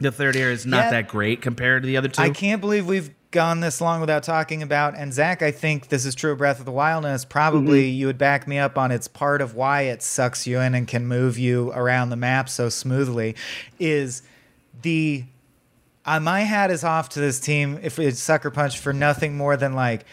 the 0.00 0.10
third 0.10 0.36
area 0.36 0.52
is 0.52 0.66
not 0.66 0.84
Yeah. 0.86 0.90
that 0.90 1.08
great 1.08 1.40
compared 1.42 1.82
to 1.82 1.86
the 1.86 1.96
other 1.96 2.08
two. 2.08 2.22
I 2.22 2.30
can't 2.30 2.60
believe 2.60 2.86
we've 2.86 3.10
gone 3.30 3.60
this 3.60 3.80
long 3.80 4.00
without 4.00 4.22
talking 4.22 4.62
about. 4.62 4.96
And 4.96 5.12
Zach, 5.12 5.42
I 5.42 5.50
think 5.50 5.88
this 5.88 6.06
is 6.06 6.14
true 6.14 6.32
of 6.32 6.38
Breath 6.38 6.58
of 6.60 6.64
the 6.64 6.72
Wildness. 6.72 7.24
Probably 7.26 7.82
Mm-hmm. 7.90 7.96
you 7.98 8.06
would 8.06 8.16
back 8.18 8.48
me 8.48 8.58
up 8.58 8.78
on 8.78 8.90
it's 8.90 9.06
part 9.06 9.42
of 9.42 9.54
why 9.54 9.82
it 9.82 10.02
sucks 10.02 10.46
you 10.46 10.58
in 10.60 10.74
and 10.74 10.88
can 10.88 11.06
move 11.06 11.38
you 11.38 11.70
around 11.72 12.08
the 12.10 12.16
map 12.16 12.48
so 12.48 12.68
smoothly. 12.70 13.36
Is 13.78 14.22
the 14.82 15.24
uh, 16.06 16.18
my 16.20 16.40
hat 16.40 16.70
is 16.70 16.84
off 16.84 17.10
to 17.10 17.20
this 17.20 17.38
team 17.38 17.78
if 17.82 17.98
it's 17.98 18.18
Sucker 18.20 18.50
Punch 18.50 18.78
for 18.78 18.92
nothing 18.94 19.36
more 19.36 19.56
than 19.56 19.74
like. 19.74 20.04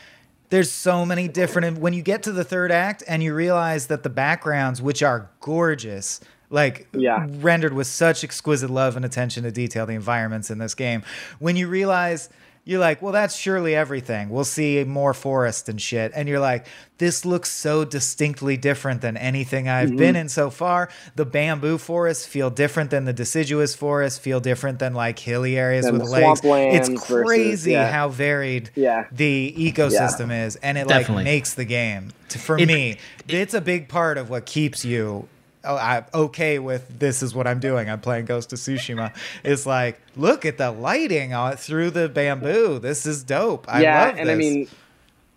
There's 0.55 0.71
so 0.71 1.05
many 1.05 1.27
different. 1.27 1.79
When 1.79 1.91
you 1.91 2.01
get 2.01 2.23
to 2.23 2.31
the 2.31 2.45
third 2.45 2.71
act 2.71 3.03
and 3.09 3.21
you 3.21 3.33
realize 3.35 3.87
that 3.87 4.03
the 4.03 4.09
backgrounds, 4.09 4.81
which 4.81 5.03
are 5.03 5.29
gorgeous, 5.41 6.21
like 6.49 6.87
Yeah. 6.93 7.27
rendered 7.29 7.73
with 7.73 7.87
such 7.87 8.23
exquisite 8.23 8.69
love 8.69 8.95
and 8.95 9.03
attention 9.03 9.43
to 9.43 9.51
detail, 9.51 9.85
the 9.85 9.95
environments 9.95 10.49
in 10.49 10.57
this 10.57 10.73
game. 10.73 11.03
When 11.39 11.57
you 11.57 11.67
realize 11.67 12.29
you're 12.67 12.79
like, 12.79 12.99
well, 13.01 13.13
that's 13.13 13.35
surely 13.35 13.75
everything. 13.75 14.29
We'll 14.29 14.43
see 14.43 14.83
more 14.83 15.13
forest 15.13 15.69
and 15.69 15.79
shit. 15.79 16.11
And 16.15 16.27
you're 16.27 16.39
like, 16.39 16.65
this 16.97 17.23
looks 17.23 17.51
so 17.51 17.85
distinctly 17.85 18.57
different 18.57 19.01
than 19.01 19.17
anything 19.17 19.69
I've 19.69 19.91
Mhm. 19.91 19.97
been 19.97 20.15
in 20.15 20.29
so 20.29 20.49
far. 20.49 20.89
The 21.15 21.25
bamboo 21.25 21.77
forests 21.77 22.25
feel 22.25 22.49
different 22.49 22.89
than 22.89 23.05
the 23.05 23.13
deciduous 23.13 23.75
forests, 23.75 24.17
feel 24.17 24.39
different 24.39 24.79
than 24.79 24.95
like 24.95 25.19
hilly 25.19 25.57
areas 25.57 25.85
Than 25.85 25.99
with 25.99 26.09
lakes. 26.09 26.41
swamplands 26.41 26.73
It's 26.75 26.89
versus- 26.89 27.05
crazy 27.05 27.71
yeah. 27.73 27.91
how 27.91 28.09
varied 28.09 28.71
Yeah. 28.73 29.05
the 29.11 29.53
ecosystem 29.57 30.45
is. 30.45 30.55
And 30.57 30.77
it 30.77 30.87
Definitely. 30.87 31.15
like 31.17 31.23
makes 31.25 31.53
the 31.53 31.65
game. 31.65 32.13
To, 32.29 32.39
for 32.39 32.57
It- 32.57 32.65
me, 32.67 32.97
it's 33.27 33.53
a 33.53 33.61
big 33.61 33.87
part 33.89 34.17
of 34.17 34.29
what 34.31 34.45
keeps 34.47 34.83
you 34.83 35.27
oh, 35.65 35.77
I'm 35.77 36.05
okay 36.13 36.59
with 36.59 36.99
this 36.99 37.23
is 37.23 37.33
what 37.35 37.47
I'm 37.47 37.59
doing. 37.59 37.89
I'm 37.89 38.01
playing 38.01 38.25
Ghost 38.25 38.53
of 38.53 38.59
Tsushima. 38.59 39.13
It's 39.43 39.65
like, 39.65 40.01
look 40.15 40.45
at 40.45 40.57
the 40.57 40.71
lighting 40.71 41.33
on 41.33 41.57
through 41.57 41.91
the 41.91 42.07
bamboo. 42.09 42.79
This 42.79 43.05
is 43.05 43.23
dope. 43.23 43.65
I 43.67 43.81
yeah, 43.81 44.05
love 44.05 44.15
and 44.17 44.29
I 44.29 44.35
mean, 44.35 44.67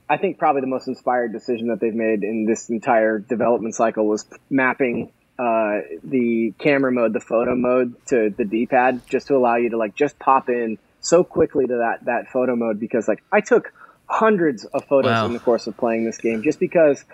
I 0.08 0.16
think 0.16 0.38
probably 0.38 0.60
the 0.62 0.66
most 0.68 0.88
inspired 0.88 1.32
decision 1.32 1.68
that 1.68 1.80
they've 1.80 1.94
made 1.94 2.22
in 2.22 2.46
this 2.46 2.70
entire 2.70 3.18
development 3.18 3.74
cycle 3.74 4.06
was 4.06 4.24
mapping 4.50 5.10
uh, 5.38 5.80
the 6.02 6.52
camera 6.58 6.90
mode, 6.90 7.12
the 7.12 7.20
photo 7.20 7.54
mode, 7.54 7.94
to 8.06 8.30
the 8.36 8.44
D-pad, 8.44 9.02
just 9.08 9.28
to 9.28 9.36
allow 9.36 9.56
you 9.56 9.70
to 9.70 9.76
like 9.76 9.94
just 9.94 10.18
pop 10.18 10.48
in 10.48 10.78
so 11.00 11.22
quickly 11.22 11.66
to 11.66 11.76
that 11.76 12.04
that 12.06 12.28
photo 12.28 12.56
mode. 12.56 12.80
Because 12.80 13.06
like 13.06 13.22
I 13.30 13.40
took 13.40 13.72
hundreds 14.06 14.64
of 14.64 14.84
photos 14.86 15.10
Wow. 15.10 15.26
in 15.26 15.34
the 15.34 15.38
course 15.38 15.66
of 15.66 15.76
playing 15.76 16.04
this 16.06 16.18
game, 16.18 16.42
just 16.42 16.58
because 16.58 17.04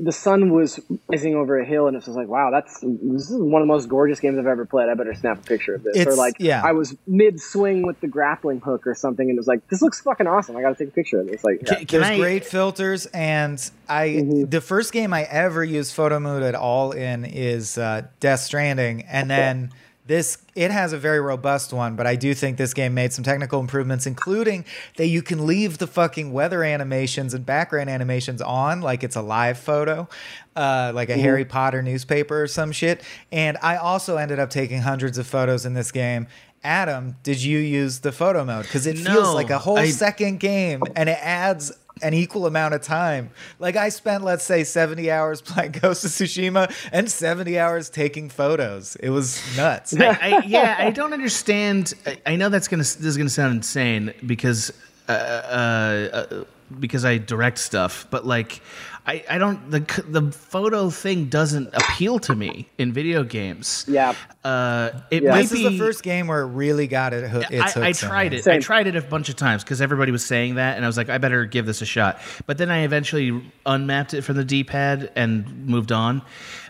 the 0.00 0.12
sun 0.12 0.52
was 0.52 0.78
rising 1.08 1.34
over 1.34 1.58
a 1.58 1.64
hill, 1.64 1.86
and 1.88 1.96
it 1.96 2.06
was 2.06 2.16
like, 2.16 2.28
wow, 2.28 2.50
that's 2.50 2.80
this 2.80 3.30
is 3.30 3.36
one 3.36 3.62
of 3.62 3.66
the 3.66 3.72
most 3.72 3.88
gorgeous 3.88 4.20
games 4.20 4.38
I've 4.38 4.46
ever 4.46 4.64
played. 4.64 4.88
I 4.88 4.94
better 4.94 5.14
snap 5.14 5.38
a 5.38 5.42
picture 5.42 5.74
of 5.74 5.82
this. 5.82 6.06
or 6.06 6.14
like, 6.14 6.34
yeah. 6.38 6.62
I 6.64 6.72
was 6.72 6.96
mid 7.06 7.40
swing 7.40 7.86
with 7.86 8.00
the 8.00 8.06
grappling 8.06 8.60
hook 8.60 8.86
or 8.86 8.94
something, 8.94 9.28
and 9.28 9.36
it 9.36 9.40
was 9.40 9.48
like, 9.48 9.66
this 9.68 9.82
looks 9.82 10.00
fucking 10.00 10.26
awesome. 10.26 10.56
I 10.56 10.62
got 10.62 10.76
to 10.76 10.84
take 10.84 10.92
a 10.92 10.94
picture 10.94 11.20
of 11.20 11.26
this. 11.26 11.36
It's 11.36 11.44
like, 11.44 11.60
yeah. 11.66 11.84
There's 11.84 12.18
great 12.18 12.44
filters, 12.44 13.06
and 13.06 13.58
I 13.88 14.08
Mm-hmm. 14.08 14.50
the 14.50 14.60
first 14.60 14.92
game 14.92 15.12
I 15.12 15.22
ever 15.24 15.64
used 15.64 15.94
photo 15.94 16.18
mode 16.20 16.42
at 16.42 16.54
all 16.54 16.92
in 16.92 17.24
is 17.24 17.76
uh, 17.78 18.02
Death 18.20 18.40
Stranding, 18.40 19.02
and 19.02 19.30
then 19.30 19.72
this 20.08 20.38
it 20.54 20.70
has 20.72 20.92
a 20.92 20.98
very 20.98 21.20
robust 21.20 21.72
one, 21.72 21.94
but 21.94 22.06
I 22.06 22.16
do 22.16 22.34
think 22.34 22.56
this 22.56 22.74
game 22.74 22.94
made 22.94 23.12
some 23.12 23.22
technical 23.22 23.60
improvements, 23.60 24.06
including 24.06 24.64
that 24.96 25.06
you 25.06 25.22
can 25.22 25.46
leave 25.46 25.78
the 25.78 25.86
fucking 25.86 26.32
weather 26.32 26.64
animations 26.64 27.34
and 27.34 27.46
background 27.46 27.88
animations 27.90 28.42
on, 28.42 28.80
like 28.80 29.04
it's 29.04 29.14
a 29.16 29.22
live 29.22 29.58
photo, 29.58 30.08
uh, 30.56 30.90
like 30.94 31.10
a. 31.10 31.18
Harry 31.18 31.44
Potter 31.44 31.82
newspaper 31.82 32.42
or 32.42 32.46
some 32.46 32.72
shit. 32.72 33.02
And 33.30 33.58
I 33.62 33.76
also 33.76 34.16
ended 34.16 34.38
up 34.38 34.50
taking 34.50 34.80
hundreds 34.80 35.18
of 35.18 35.26
photos 35.26 35.66
in 35.66 35.74
this 35.74 35.92
game. 35.92 36.26
Adam, 36.64 37.16
did 37.22 37.42
you 37.42 37.58
use 37.58 38.00
the 38.00 38.10
photo 38.10 38.44
mode? 38.44 38.64
Because 38.64 38.86
it 38.86 38.98
feels 38.98 39.34
like 39.34 39.50
a 39.50 39.58
whole 39.58 39.78
I- 39.78 39.90
second 39.90 40.40
game 40.40 40.82
and 40.96 41.08
it 41.08 41.18
adds 41.20 41.70
an 42.02 42.14
equal 42.14 42.46
amount 42.46 42.74
of 42.74 42.82
time. 42.82 43.30
Like 43.58 43.76
I 43.76 43.88
spent, 43.88 44.24
let's 44.24 44.44
say, 44.44 44.64
70 44.64 45.10
hours 45.10 45.40
playing 45.40 45.72
Ghost 45.82 46.04
of 46.04 46.10
Tsushima 46.10 46.72
and 46.92 47.10
70 47.10 47.58
hours 47.58 47.90
taking 47.90 48.28
photos. 48.28 48.96
It 48.96 49.10
was 49.10 49.40
nuts. 49.56 49.94
I, 49.98 50.06
I, 50.06 50.42
yeah, 50.46 50.76
I 50.78 50.90
don't 50.90 51.12
understand. 51.12 51.94
I, 52.06 52.18
I 52.26 52.36
know 52.36 52.48
that's 52.48 52.68
gonna 52.68 52.82
this 52.82 52.96
is 52.96 53.16
gonna 53.16 53.28
sound 53.28 53.56
insane 53.56 54.14
because 54.26 54.72
uh, 55.08 55.12
uh, 55.12 56.08
uh, 56.12 56.44
because 56.78 57.04
I 57.04 57.18
direct 57.18 57.58
stuff, 57.58 58.06
but 58.10 58.26
like 58.26 58.60
I, 59.08 59.24
I 59.30 59.38
don't 59.38 59.70
the 59.70 59.80
the 60.06 60.30
photo 60.30 60.90
thing 60.90 61.26
doesn't 61.30 61.70
appeal 61.72 62.18
to 62.18 62.34
me 62.34 62.68
in 62.76 62.92
video 62.92 63.24
games. 63.24 63.86
Yeah. 63.88 64.14
Uh, 64.44 64.90
it 65.10 65.22
Yeah. 65.22 65.30
might 65.30 65.42
This 65.48 65.52
be 65.52 65.64
is 65.64 65.72
the 65.72 65.78
first 65.78 66.02
game 66.02 66.26
where 66.26 66.42
it 66.42 66.48
really 66.48 66.86
got 66.86 67.14
it. 67.14 67.26
Ho- 67.28 67.42
its 67.50 67.74
I, 67.76 67.88
I 67.88 67.92
tried 67.92 68.32
me. 68.32 68.38
it. 68.38 68.46
I 68.46 68.58
tried 68.58 68.86
it 68.86 68.96
a 68.96 69.00
bunch 69.00 69.30
of 69.30 69.36
times 69.36 69.64
because 69.64 69.80
everybody 69.80 70.12
was 70.12 70.22
saying 70.26 70.56
that, 70.56 70.76
and 70.76 70.84
I 70.84 70.88
was 70.88 70.98
like, 70.98 71.08
I 71.08 71.16
better 71.16 71.46
give 71.46 71.64
this 71.64 71.80
a 71.80 71.86
shot. 71.86 72.20
But 72.44 72.58
then 72.58 72.70
I 72.70 72.80
eventually 72.80 73.42
unmapped 73.64 74.12
it 74.12 74.22
from 74.22 74.36
the 74.36 74.44
D-pad 74.44 75.10
and 75.16 75.66
moved 75.66 75.90
on 75.90 76.20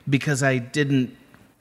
because 0.09 0.45
I 0.45 0.59
didn't. 0.59 1.17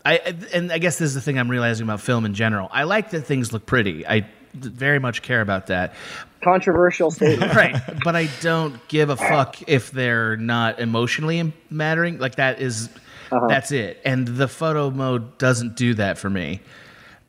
I 0.05 0.35
and 0.53 0.71
I 0.71 0.77
guess 0.77 0.99
this 0.99 1.07
is 1.09 1.15
the 1.15 1.21
thing 1.21 1.39
I'm 1.39 1.49
realizing 1.49 1.85
about 1.87 2.01
film 2.01 2.23
in 2.23 2.35
general. 2.35 2.69
I 2.71 2.83
like 2.83 3.09
that 3.09 3.21
things 3.21 3.51
look 3.51 3.65
pretty. 3.65 4.05
I 4.05 4.27
very 4.53 4.99
much 4.99 5.21
care 5.23 5.41
about 5.41 5.67
that. 5.67 5.93
Controversial 6.43 7.11
statement. 7.17 7.53
right, 7.55 7.75
but 8.03 8.15
I 8.15 8.27
don't 8.41 8.85
give 8.87 9.09
a 9.09 9.17
fuck 9.17 9.57
if 9.67 9.91
they're 9.91 10.37
not 10.37 10.79
emotionally 10.79 11.53
mattering. 11.69 12.17
Like 12.19 12.35
that 12.35 12.61
is- 12.61 12.89
Uh-huh. 13.31 13.47
that's 13.49 13.71
it. 13.71 13.99
And 14.05 14.25
the 14.27 14.47
photo 14.47 14.89
mode 14.89 15.37
doesn't 15.37 15.75
do 15.75 15.93
that 15.95 16.17
for 16.17 16.29
me. 16.29 16.61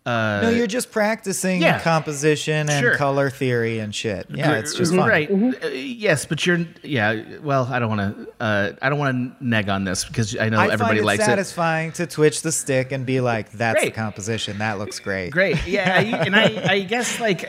Uh, 0.06 0.40
No, 0.44 0.50
you're 0.50 0.66
just 0.68 0.90
practicing 0.90 1.60
yeah. 1.60 1.80
composition 1.80 2.70
and 2.70 2.80
Sure. 2.80 2.96
color 2.96 3.28
theory 3.28 3.78
and 3.80 3.94
shit. 3.94 4.26
Yeah, 4.30 4.52
it's 4.52 4.74
just 4.74 4.94
fun. 4.94 5.06
right. 5.06 5.28
Uh, 5.30 5.66
yes, 5.68 6.24
but 6.24 6.46
you're 6.46 6.60
yeah. 6.82 7.22
Well, 7.42 7.68
I 7.70 7.78
don't 7.78 7.90
want 7.94 8.16
to. 8.16 8.28
Uh, 8.42 8.72
I 8.80 8.88
don't 8.88 8.98
want 8.98 9.38
to 9.38 9.44
neg 9.46 9.68
on 9.68 9.84
this 9.84 10.04
because 10.06 10.34
I 10.38 10.48
know 10.48 10.60
I 10.60 10.64
everybody 10.68 10.84
find 10.90 10.98
it 11.00 11.04
likes 11.04 11.22
it. 11.24 11.26
satisfying 11.26 11.92
to 11.92 12.06
twitch 12.06 12.40
the 12.40 12.52
stick 12.52 12.90
and 12.92 13.04
be 13.04 13.20
like, 13.20 13.50
"That's 13.52 13.80
Great. 13.80 13.92
the 13.94 14.00
composition. 14.00 14.58
That 14.58 14.78
looks 14.78 14.98
great." 14.98 15.30
Great. 15.30 15.66
Yeah, 15.66 15.92
I, 15.94 16.02
and 16.24 16.34
I, 16.34 16.72
I 16.74 16.80
guess 16.84 17.20
like 17.20 17.44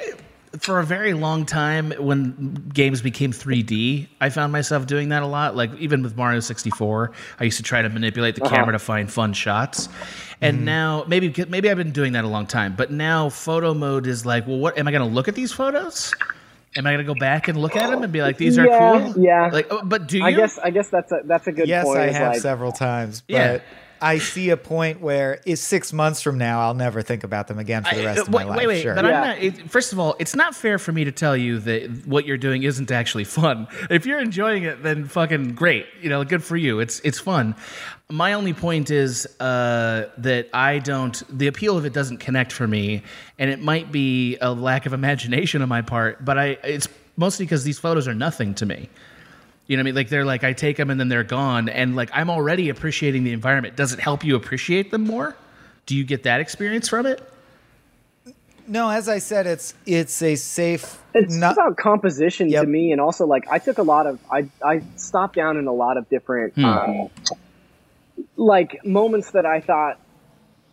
for 0.57 0.79
a 0.79 0.83
very 0.83 1.13
long 1.13 1.45
time 1.45 1.91
when 1.99 2.53
games 2.73 3.01
became 3.01 3.31
3D, 3.31 4.07
I 4.19 4.29
found 4.29 4.51
myself 4.51 4.88
doing 4.88 5.09
that 5.09 5.21
a 5.21 5.27
lot. 5.27 5.55
Like 5.55 5.73
even 5.77 6.01
with 6.01 6.17
Mario 6.17 6.39
64, 6.39 7.12
I 7.39 7.43
used 7.43 7.57
to 7.57 7.63
try 7.63 7.81
to 7.81 7.89
manipulate 7.89 8.35
the 8.35 8.41
Uh-huh. 8.41 8.55
camera 8.55 8.73
to 8.73 8.79
find 8.79 9.12
fun 9.12 9.33
shots. 9.33 9.89
And 10.41 10.65
now 10.65 11.03
maybe 11.07 11.33
maybe 11.49 11.69
I've 11.69 11.77
been 11.77 11.91
doing 11.91 12.13
that 12.13 12.23
a 12.23 12.27
long 12.27 12.47
time, 12.47 12.73
but 12.75 12.91
now 12.91 13.29
photo 13.29 13.73
mode 13.73 14.07
is 14.07 14.25
like, 14.25 14.47
well, 14.47 14.57
what 14.57 14.77
am 14.77 14.88
I 14.88 14.91
going 14.91 15.07
to 15.07 15.13
look 15.13 15.27
at 15.27 15.35
these 15.35 15.51
photos? 15.51 16.15
Am 16.75 16.85
I 16.88 16.91
going 16.93 17.05
to 17.05 17.13
go 17.13 17.19
back 17.19 17.47
and 17.47 17.59
look 17.59 17.75
at 17.75 17.89
them 17.89 18.03
and 18.03 18.13
be 18.13 18.21
like, 18.21 18.38
these 18.38 18.57
are 18.57 18.65
Yeah, 18.67 18.77
cool? 18.77 19.23
yeah. 19.23 19.49
Like, 19.51 19.67
oh, 19.71 19.81
but 19.83 20.07
do 20.07 20.17
you? 20.19 20.23
I 20.23 20.31
guess 20.31 20.57
I 20.59 20.69
guess 20.69 20.89
that's 20.89 21.12
a 21.12 21.21
that's 21.25 21.47
a 21.47 21.51
good 21.51 21.67
yes, 21.67 21.83
point. 21.83 21.99
I 21.99 22.12
have 22.12 22.33
like, 22.33 22.41
several 22.41 22.71
times, 22.71 23.21
but 23.21 23.33
Yeah. 23.33 23.59
I 24.01 24.17
see 24.19 24.49
a 24.49 24.57
point 24.57 25.01
where 25.01 25.41
is 25.45 25.62
six 25.62 25.91
months 25.93 26.21
from 26.21 26.38
now 26.38 26.62
I'll 26.62 26.73
never 26.73 27.01
think 27.01 27.23
about 27.23 27.47
them 27.47 27.59
again 27.59 27.83
for 27.83 27.95
the 27.95 28.03
rest 28.05 28.19
Uh, 28.19 28.21
of 28.23 28.29
my 28.29 28.38
wait, 28.39 28.47
life. 28.47 28.57
Wait, 28.57 28.67
wait, 28.67 28.81
sure. 28.81 28.95
but 28.95 29.05
I'm 29.05 29.12
not. 29.12 29.38
It, 29.39 29.69
first 29.69 29.93
of 29.93 29.99
all, 29.99 30.15
it's 30.19 30.35
not 30.35 30.55
fair 30.55 30.79
for 30.79 30.91
me 30.91 31.03
to 31.05 31.12
tell 31.12 31.35
you 31.35 31.59
that 31.59 32.05
what 32.07 32.25
you're 32.25 32.38
doing 32.38 32.63
isn't 32.63 32.91
actually 32.91 33.25
fun. 33.25 33.67
If 33.89 34.05
you're 34.05 34.19
enjoying 34.19 34.63
it, 34.63 34.83
then 34.83 35.05
fucking 35.05 35.55
great. 35.55 35.85
You 36.01 36.09
know, 36.09 36.23
good 36.23 36.43
for 36.43 36.55
you. 36.57 36.79
It's 36.79 36.99
it's 37.01 37.19
fun. 37.19 37.55
My 38.12 38.33
only 38.33 38.53
point 38.53 38.89
is 38.89 39.27
uh, 39.39 40.09
that 40.17 40.49
I 40.53 40.79
don't. 40.79 41.21
The 41.38 41.47
appeal 41.47 41.77
of 41.77 41.85
it 41.85 41.93
doesn't 41.93 42.17
connect 42.17 42.51
for 42.51 42.67
me, 42.67 43.03
and 43.38 43.49
it 43.51 43.59
might 43.62 43.91
be 43.91 44.38
a 44.41 44.51
lack 44.51 44.85
of 44.85 44.93
imagination 44.93 45.62
on 45.62 45.69
my 45.69 45.81
part. 45.81 46.23
But 46.25 46.38
I, 46.38 46.45
it's 46.63 46.88
mostly 47.17 47.45
because 47.45 47.63
these 47.63 47.77
photos 47.79 48.07
are 48.07 48.15
nothing 48.15 48.53
to 48.55 48.65
me. 48.65 48.89
You 49.69 49.77
know 49.77 49.82
what 49.82 49.84
I 49.84 49.86
mean? 49.86 49.95
Like 49.95 50.10
they're 50.10 50.25
like 50.25 50.43
I 50.43 50.53
take 50.53 50.77
them 50.77 50.89
and 50.89 50.99
then 50.99 51.10
they're 51.10 51.23
gone, 51.23 51.69
and 51.69 51.95
like 51.95 52.10
I'm 52.12 52.32
already 52.32 52.69
appreciating 52.69 53.23
the 53.23 53.34
environment. 53.34 53.75
Does 53.75 53.93
it 53.93 53.99
help 53.99 54.23
you 54.23 54.36
appreciate 54.36 54.89
them 54.89 55.03
more? 55.03 55.36
Do 55.86 55.95
you 55.95 56.03
get 56.03 56.23
that 56.23 56.39
experience 56.41 56.89
from 56.89 57.05
it? 57.05 57.21
No, 58.67 58.89
as 58.89 59.08
I 59.08 59.19
said, 59.19 59.45
it's 59.45 59.75
it's 59.86 60.23
a 60.23 60.36
safe. 60.36 60.99
It's 61.13 61.36
not, 61.36 61.53
about 61.53 61.77
composition 61.77 62.49
to 62.49 62.65
me, 62.65 62.91
and 62.91 62.99
also 62.99 63.27
like 63.27 63.47
I 63.47 63.60
took 63.60 63.77
a 63.77 63.84
lot 63.84 64.08
of 64.08 64.19
I 64.32 64.49
I 64.65 64.82
stopped 64.95 65.36
down 65.36 65.58
in 65.58 65.67
a 65.67 65.71
lot 65.71 65.97
of 65.97 66.10
different 66.10 66.55
Hmm. 66.55 66.65
um, 66.65 67.10
like 68.38 68.84
moments 68.84 69.32
that 69.32 69.45
I 69.45 69.62
thought, 69.62 69.99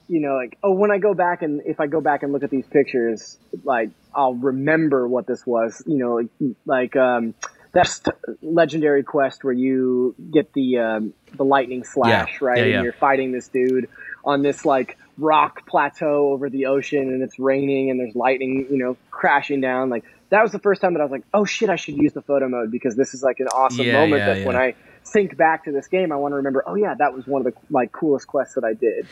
you 0.08 0.20
know, 0.20 0.36
like 0.36 0.56
oh, 0.62 0.72
when 0.72 0.90
I 0.90 0.96
go 0.96 1.12
back 1.12 1.42
and 1.42 1.60
if 1.66 1.80
I 1.80 1.86
go 1.86 2.00
back 2.00 2.22
and 2.22 2.32
look 2.32 2.44
at 2.44 2.50
these 2.50 2.66
pictures, 2.66 3.36
like 3.62 3.90
I'll 4.14 4.34
remember 4.34 5.06
what 5.06 5.26
this 5.26 5.46
was. 5.46 5.82
You 5.86 5.98
know, 5.98 6.14
like, 6.14 6.56
like 6.64 6.96
um, 6.96 7.34
that's 7.76 8.00
legendary 8.42 9.02
quest 9.04 9.44
where 9.44 9.52
you 9.52 10.14
get 10.32 10.52
the 10.54 10.78
um, 10.78 11.12
the 11.36 11.44
lightning 11.44 11.84
slash, 11.84 12.38
Yeah. 12.40 12.46
right? 12.46 12.58
Yeah, 12.58 12.74
and 12.76 12.84
you're 12.84 12.92
fighting 12.94 13.32
this 13.32 13.48
dude 13.48 13.88
on 14.24 14.42
this 14.42 14.64
like 14.64 14.96
rock 15.18 15.66
plateau 15.66 16.32
over 16.32 16.48
the 16.50 16.66
ocean 16.66 17.00
and 17.12 17.22
it's 17.22 17.38
raining 17.38 17.90
and 17.90 18.00
there's 18.00 18.14
lightning, 18.14 18.66
you 18.70 18.78
know, 18.78 18.96
crashing 19.10 19.60
down. 19.60 19.90
Like 19.90 20.04
that 20.30 20.42
was 20.42 20.52
the 20.52 20.58
first 20.58 20.80
time 20.80 20.94
that 20.94 21.00
I 21.00 21.04
was 21.04 21.12
like, 21.12 21.24
oh 21.34 21.44
shit, 21.44 21.68
I 21.70 21.76
should 21.76 21.96
use 21.96 22.12
the 22.12 22.22
photo 22.22 22.48
mode 22.48 22.70
because 22.70 22.96
this 22.96 23.14
is 23.14 23.22
like 23.22 23.40
an 23.40 23.48
awesome 23.48 23.86
Yeah, 23.86 23.92
moment 23.92 24.22
yeah, 24.26 24.34
that 24.34 24.46
when. 24.46 24.56
I 24.56 24.74
think 25.06 25.36
back 25.36 25.64
to 25.64 25.72
this 25.72 25.88
game, 25.88 26.12
I 26.12 26.16
want 26.16 26.32
to 26.32 26.36
remember, 26.36 26.62
oh 26.66 26.74
yeah, 26.74 26.94
that 26.98 27.14
was 27.14 27.26
one 27.26 27.46
of 27.46 27.52
the 27.52 27.60
like 27.70 27.92
coolest 27.92 28.26
quests 28.26 28.54
that 28.54 28.64
I 28.64 28.74
did. 28.74 29.06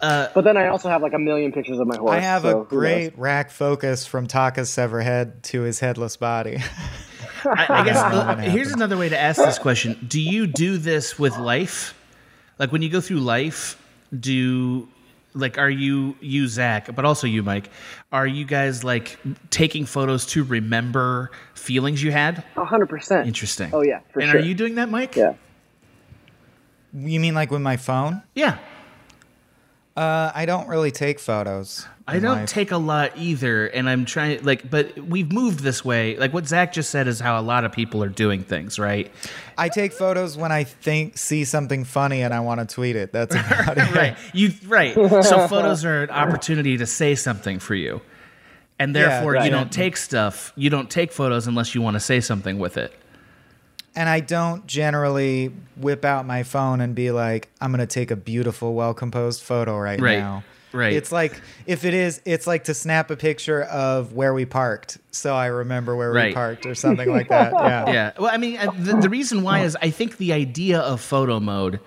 Uh, 0.00 0.28
but 0.34 0.44
then 0.44 0.56
I 0.56 0.68
also 0.68 0.88
have 0.88 1.02
like 1.02 1.12
a 1.12 1.18
million 1.18 1.52
pictures 1.52 1.78
of 1.78 1.86
my 1.86 1.96
horse. 1.96 2.12
I 2.12 2.20
have 2.20 2.42
so 2.42 2.48
a 2.48 2.52
who 2.52 2.58
knows? 2.58 2.68
great 2.68 3.18
rack 3.18 3.50
focus 3.50 4.06
from 4.06 4.26
Taka's 4.26 4.70
sever 4.70 5.00
head 5.00 5.42
to 5.44 5.62
his 5.62 5.80
headless 5.80 6.16
body. 6.16 6.58
I, 7.44 7.66
I 7.68 7.84
guess 7.84 7.96
Yeah, 8.12 8.18
uh, 8.18 8.36
here's 8.36 8.72
another 8.72 8.96
way 8.96 9.08
to 9.08 9.18
ask 9.18 9.38
this 9.42 9.58
question: 9.58 10.04
Do 10.06 10.20
you 10.20 10.46
do 10.46 10.78
this 10.78 11.18
with 11.18 11.36
life? 11.38 11.94
Like 12.58 12.72
when 12.72 12.82
you 12.82 12.88
go 12.88 13.00
through 13.00 13.20
life, 13.20 13.80
do 14.18 14.88
like 15.34 15.58
are 15.58 15.70
you 15.70 16.16
you 16.20 16.48
Zach, 16.48 16.94
but 16.94 17.04
also 17.04 17.26
you 17.26 17.42
Mike? 17.42 17.70
Are 18.12 18.26
you 18.26 18.44
guys 18.44 18.84
like 18.84 19.18
taking 19.50 19.86
photos 19.86 20.26
to 20.26 20.44
remember 20.44 21.30
feelings 21.54 22.02
you 22.02 22.12
had? 22.12 22.44
A 22.56 22.64
hundred 22.64 22.88
percent. 22.88 23.26
Interesting. 23.26 23.70
Oh 23.72 23.82
yeah, 23.82 24.00
for 24.12 24.20
and 24.20 24.30
sure. 24.30 24.40
are 24.40 24.44
you 24.44 24.54
doing 24.54 24.76
that, 24.76 24.88
Mike? 24.88 25.16
Yeah. 25.16 25.34
You 26.94 27.20
mean 27.20 27.34
like 27.34 27.50
with 27.50 27.62
my 27.62 27.76
phone? 27.76 28.22
Yeah. 28.34 28.58
Uh, 29.96 30.32
I 30.34 30.46
don't 30.46 30.68
really 30.68 30.90
take 30.90 31.18
photos. 31.20 31.86
I 32.08 32.18
don't 32.18 32.38
life. 32.40 32.48
take 32.48 32.70
a 32.72 32.78
lot 32.78 33.12
either, 33.16 33.66
and 33.66 33.88
I'm 33.88 34.06
trying 34.06 34.42
like, 34.42 34.68
but 34.68 34.98
we've 34.98 35.30
moved 35.30 35.60
this 35.60 35.84
way. 35.84 36.16
Like 36.16 36.32
what 36.32 36.46
Zach 36.48 36.72
just 36.72 36.90
said 36.90 37.06
is 37.08 37.20
how 37.20 37.38
a 37.38 37.42
lot 37.42 37.64
of 37.64 37.72
people 37.72 38.02
are 38.02 38.08
doing 38.08 38.42
things, 38.42 38.78
right? 38.78 39.12
I 39.56 39.68
take 39.68 39.92
photos 39.92 40.36
when 40.36 40.50
I 40.50 40.64
think 40.64 41.18
see 41.18 41.44
something 41.44 41.84
funny 41.84 42.22
and 42.22 42.32
I 42.32 42.40
want 42.40 42.66
to 42.66 42.74
tweet 42.74 42.96
it. 42.96 43.12
That's 43.12 43.34
about 43.36 43.76
it. 43.78 43.94
right. 43.94 44.16
You 44.32 44.52
right. 44.66 44.94
So 44.94 45.46
photos 45.46 45.84
are 45.84 46.04
an 46.04 46.10
opportunity 46.10 46.78
to 46.78 46.86
say 46.86 47.14
something 47.14 47.58
for 47.58 47.74
you. 47.74 48.00
And 48.78 48.94
Yeah, 48.96 49.08
therefore 49.10 49.32
right. 49.32 49.44
you 49.44 49.50
don't 49.50 49.70
take 49.70 49.96
stuff, 49.98 50.52
you 50.56 50.70
don't 50.70 50.90
take 50.90 51.12
photos 51.12 51.46
unless 51.46 51.74
you 51.74 51.82
want 51.82 51.94
to 51.94 52.00
say 52.00 52.20
something 52.20 52.58
with 52.58 52.78
it. 52.78 52.92
And 53.94 54.08
I 54.08 54.20
don't 54.20 54.66
generally 54.66 55.52
whip 55.76 56.04
out 56.04 56.24
my 56.26 56.42
phone 56.44 56.80
and 56.80 56.94
be 56.94 57.10
like, 57.10 57.50
I'm 57.60 57.70
going 57.72 57.80
to 57.80 57.86
take 57.86 58.10
a 58.10 58.16
beautiful, 58.16 58.74
well 58.74 58.94
composed 58.94 59.42
photo 59.42 59.76
right, 59.78 60.00
Right, 60.00 60.18
now. 60.18 60.44
right. 60.72 60.94
It's 60.94 61.12
like, 61.12 61.38
if 61.66 61.84
it 61.84 61.92
is, 61.92 62.22
it's 62.24 62.46
like 62.46 62.64
to 62.64 62.74
snap 62.74 63.10
a 63.10 63.16
picture 63.16 63.62
of 63.64 64.14
where 64.14 64.32
we 64.32 64.46
parked. 64.46 64.96
So 65.10 65.34
I 65.34 65.46
remember 65.46 65.94
where 65.94 66.10
we 66.12 66.32
parked 66.32 66.64
or 66.64 66.74
something 66.74 67.10
like 67.10 67.28
that. 67.28 67.52
Yeah. 67.62 67.92
Yeah. 67.92 68.12
Well, 68.18 68.30
I 68.32 68.38
mean, 68.38 68.58
the, 68.78 68.96
the 69.02 69.10
reason 69.10 69.42
why 69.42 69.60
is 69.60 69.76
I 69.82 69.90
think 69.90 70.16
the 70.16 70.32
idea 70.32 70.80
of 70.80 71.00
photo 71.02 71.38
mode 71.38 71.78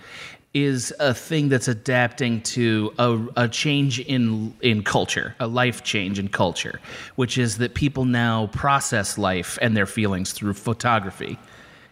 is 0.54 0.94
a 1.00 1.14
thing 1.14 1.50
that's 1.50 1.68
adapting 1.68 2.40
to 2.42 2.94
a, 2.98 3.20
a 3.36 3.48
change 3.50 4.00
in 4.00 4.54
in 4.62 4.84
culture, 4.84 5.36
a 5.40 5.48
life 5.48 5.84
change 5.84 6.18
in 6.18 6.30
culture, 6.30 6.80
which 7.16 7.38
is 7.38 7.58
that 7.58 7.74
people 7.74 8.06
now 8.06 8.48
process 8.48 9.18
life 9.18 9.58
and 9.62 9.76
their 9.76 9.86
feelings 9.86 10.32
through 10.32 10.54
photography. 10.54 11.38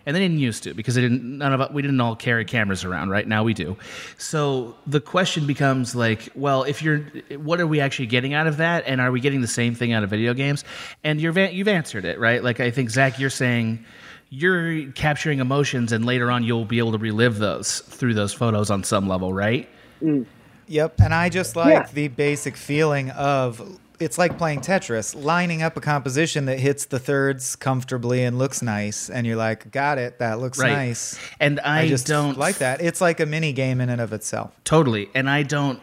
And 0.05 0.13
they 0.15 0.19
didn't 0.19 0.39
used 0.39 0.63
to 0.63 0.73
because 0.73 0.95
they 0.95 1.01
didn't. 1.01 1.37
None 1.37 1.53
of 1.53 1.61
us, 1.61 1.71
we 1.71 1.81
didn't 1.81 2.01
all 2.01 2.15
carry 2.15 2.43
cameras 2.43 2.83
around. 2.83 3.09
Right 3.09 3.27
now 3.27 3.43
we 3.43 3.53
do. 3.53 3.77
So 4.17 4.75
the 4.85 4.99
question 4.99 5.47
becomes 5.47 5.95
like, 5.95 6.27
well, 6.35 6.63
if 6.63 6.81
you're, 6.81 6.99
what 7.37 7.61
are 7.61 7.67
we 7.67 7.79
actually 7.79 8.07
getting 8.07 8.33
out 8.33 8.45
of 8.47 8.57
that? 8.57 8.83
And 8.85 8.99
are 8.99 9.11
we 9.11 9.21
getting 9.21 9.39
the 9.41 9.47
same 9.47 9.75
thing 9.75 9.93
out 9.93 10.03
of 10.03 10.09
video 10.09 10.33
games? 10.33 10.65
And 11.05 11.21
you're, 11.21 11.37
you've 11.39 11.69
answered 11.69 12.03
it, 12.03 12.19
right? 12.19 12.43
Like 12.43 12.59
I 12.59 12.69
think 12.69 12.89
Zach, 12.89 13.17
you're 13.17 13.29
saying 13.29 13.85
you're 14.29 14.91
capturing 14.93 15.39
emotions, 15.39 15.91
and 15.91 16.05
later 16.05 16.31
on 16.31 16.43
you'll 16.43 16.65
be 16.65 16.79
able 16.79 16.91
to 16.93 16.97
relive 16.97 17.37
those 17.37 17.79
through 17.81 18.15
those 18.15 18.33
photos 18.33 18.71
on 18.71 18.83
some 18.83 19.07
level, 19.07 19.31
right? 19.31 19.69
Mm. 20.01 20.25
Yep. 20.67 21.01
And 21.01 21.13
I 21.13 21.29
just 21.29 21.55
like 21.55 21.73
Yeah. 21.73 21.87
the 21.93 22.07
basic 22.07 22.57
feeling 22.57 23.11
of 23.11 23.79
it's 23.99 24.17
like 24.17 24.37
playing 24.37 24.61
Tetris, 24.61 25.15
lining 25.21 25.61
up 25.61 25.77
a 25.77 25.81
composition 25.81 26.45
that 26.45 26.59
hits 26.59 26.85
the 26.85 26.99
thirds 26.99 27.55
comfortably 27.55 28.23
and 28.23 28.37
looks 28.37 28.61
nice. 28.61 29.09
And 29.09 29.25
you're 29.27 29.35
like, 29.37 29.71
got 29.71 29.97
it. 29.97 30.19
That 30.19 30.39
looks 30.39 30.59
Right. 30.59 30.71
nice. 30.73 31.17
And 31.39 31.59
I 31.59 31.87
just 31.87 32.07
don't- 32.07 32.37
like 32.37 32.57
that. 32.57 32.81
It's 32.81 33.01
like 33.01 33.19
a 33.19 33.25
mini 33.25 33.53
game 33.53 33.79
in 33.81 33.89
and 33.89 34.01
of 34.01 34.11
itself. 34.13 34.51
Totally. 34.63 35.09
And 35.15 35.29
I 35.29 35.43
don't, 35.43 35.79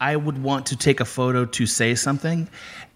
I 0.00 0.16
would 0.16 0.42
want 0.42 0.66
to 0.66 0.76
take 0.76 1.00
a 1.00 1.04
photo 1.04 1.44
to 1.44 1.66
say 1.66 1.94
something, 1.94 2.48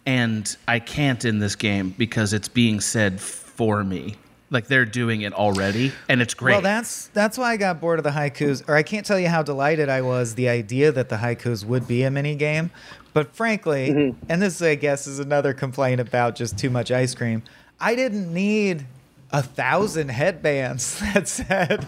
and 0.06 0.56
I 0.66 0.78
can't 0.80 1.24
in 1.24 1.38
this 1.38 1.54
game 1.54 1.94
because 1.96 2.32
it's 2.32 2.48
being 2.48 2.80
said 2.80 3.20
for 3.20 3.84
me. 3.84 4.16
Like 4.50 4.68
they're 4.68 4.84
doing 4.84 5.22
it 5.22 5.32
already, 5.32 5.92
and 6.08 6.22
it's 6.22 6.34
great. 6.34 6.52
Well, 6.52 6.60
that's 6.62 7.08
that's 7.08 7.36
why 7.36 7.50
I 7.52 7.56
got 7.56 7.80
bored 7.80 7.98
of 7.98 8.04
the 8.04 8.10
haikus. 8.10 8.62
Or 8.68 8.76
I 8.76 8.84
can't 8.84 9.04
tell 9.04 9.18
you 9.18 9.28
how 9.28 9.42
delighted 9.42 9.88
I 9.88 10.02
was 10.02 10.36
the 10.36 10.48
idea 10.48 10.92
that 10.92 11.08
the 11.08 11.16
haikus 11.16 11.64
would 11.64 11.88
be 11.88 12.04
a 12.04 12.10
mini 12.12 12.36
game. 12.36 12.70
But 13.12 13.34
frankly, 13.34 13.88
Mm-hmm. 13.90 14.26
and 14.28 14.40
this 14.42 14.62
I 14.62 14.76
guess 14.76 15.06
is 15.08 15.18
another 15.18 15.52
complaint 15.52 16.00
about 16.00 16.36
just 16.36 16.56
too 16.58 16.70
much 16.70 16.92
ice 16.92 17.14
cream. 17.14 17.42
I 17.80 17.94
didn't 17.96 18.32
need 18.32 18.86
a 19.32 19.42
thousand 19.42 20.10
headbands 20.10 21.00
that 21.14 21.26
said, 21.26 21.84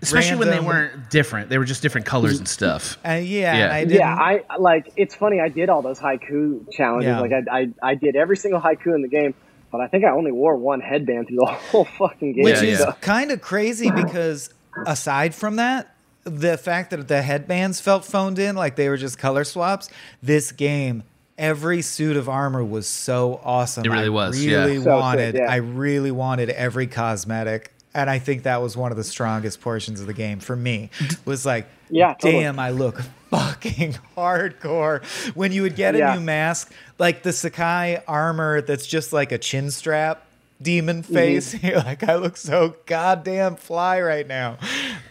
Especially 0.00 0.36
when 0.36 0.48
they 0.50 0.60
weren't 0.60 1.10
different. 1.10 1.48
They 1.48 1.58
were 1.58 1.64
just 1.64 1.82
different 1.82 2.06
colors 2.06 2.38
and 2.38 2.46
stuff. 2.46 2.96
Uh, 3.04 3.14
yeah, 3.14 3.56
Yeah. 3.68 3.74
I 3.74 3.84
didn't. 3.84 3.98
yeah, 3.98 4.14
I 4.14 4.56
like. 4.58 4.92
It's 4.96 5.16
funny. 5.16 5.40
I 5.40 5.48
did 5.48 5.68
all 5.68 5.82
those 5.82 5.98
haiku 5.98 6.70
challenges. 6.70 7.08
Yeah. 7.08 7.20
Like 7.20 7.32
I, 7.32 7.58
I, 7.60 7.68
I 7.82 7.94
did 7.96 8.14
every 8.14 8.36
single 8.36 8.60
haiku 8.60 8.94
in 8.94 9.02
the 9.02 9.08
game, 9.08 9.34
but 9.70 9.80
I 9.80 9.86
think 9.88 10.04
I 10.04 10.10
only 10.10 10.32
wore 10.32 10.56
one 10.56 10.80
headband 10.80 11.28
through 11.28 11.38
the 11.38 11.46
whole 11.70 11.84
fucking 11.84 12.32
game. 12.34 12.44
Which 12.44 12.62
is 12.62 12.78
So- 12.78 12.92
kind 13.00 13.30
of 13.30 13.40
crazy 13.40 13.90
because 13.94 14.50
aside 14.86 15.34
from 15.34 15.56
that, 15.56 15.94
the 16.24 16.58
fact 16.58 16.90
that 16.90 17.08
the 17.08 17.22
headbands 17.22 17.80
felt 17.80 18.04
phoned 18.04 18.38
in, 18.38 18.54
like 18.56 18.76
they 18.76 18.88
were 18.88 18.96
just 18.98 19.18
color 19.18 19.44
swaps, 19.44 19.88
this 20.22 20.52
game, 20.52 21.02
every 21.38 21.80
suit 21.80 22.16
of 22.16 22.28
armor 22.28 22.62
was 22.62 22.86
so 22.86 23.40
awesome. 23.42 23.84
It 23.86 23.88
really 23.90 24.04
I 24.06 24.08
was, 24.10 24.44
yeah. 24.44 24.64
Really 24.64 24.76
So 24.78 24.84
good, 24.84 24.90
wanted. 25.00 25.34
yeah. 25.36 25.50
I 25.50 25.56
really 25.56 26.10
wanted 26.10 26.50
every 26.50 26.86
cosmetic. 26.86 27.72
And 27.94 28.08
I 28.08 28.18
think 28.20 28.44
that 28.44 28.62
was 28.62 28.76
one 28.76 28.92
of 28.92 28.96
the 28.98 29.02
strongest 29.04 29.60
portions 29.60 30.00
of 30.00 30.06
the 30.06 30.12
game 30.12 30.38
for 30.38 30.54
me. 30.54 30.90
Was 31.24 31.44
like, 31.44 31.66
Yeah, 31.88 32.14
totally. 32.14 32.42
damn, 32.44 32.58
I 32.60 32.70
look 32.70 33.00
fucking 33.30 33.96
hardcore. 34.16 35.02
When 35.34 35.52
you 35.52 35.62
would 35.62 35.76
get 35.76 35.94
a 35.94 35.98
Yeah. 35.98 36.14
new 36.14 36.20
mask, 36.20 36.72
like 36.98 37.22
the 37.22 37.32
Sakai 37.32 38.02
armor 38.06 38.60
that's 38.60 38.86
just 38.86 39.12
like 39.12 39.32
a 39.32 39.38
chin 39.38 39.70
strap 39.70 40.26
demon 40.62 41.02
Mm-hmm. 41.02 41.14
face, 41.14 41.54
you're 41.62 41.78
like, 41.78 42.02
I 42.06 42.16
look 42.16 42.36
so 42.36 42.76
goddamn 42.84 43.56
fly 43.56 44.00
right 44.02 44.26
now. 44.26 44.58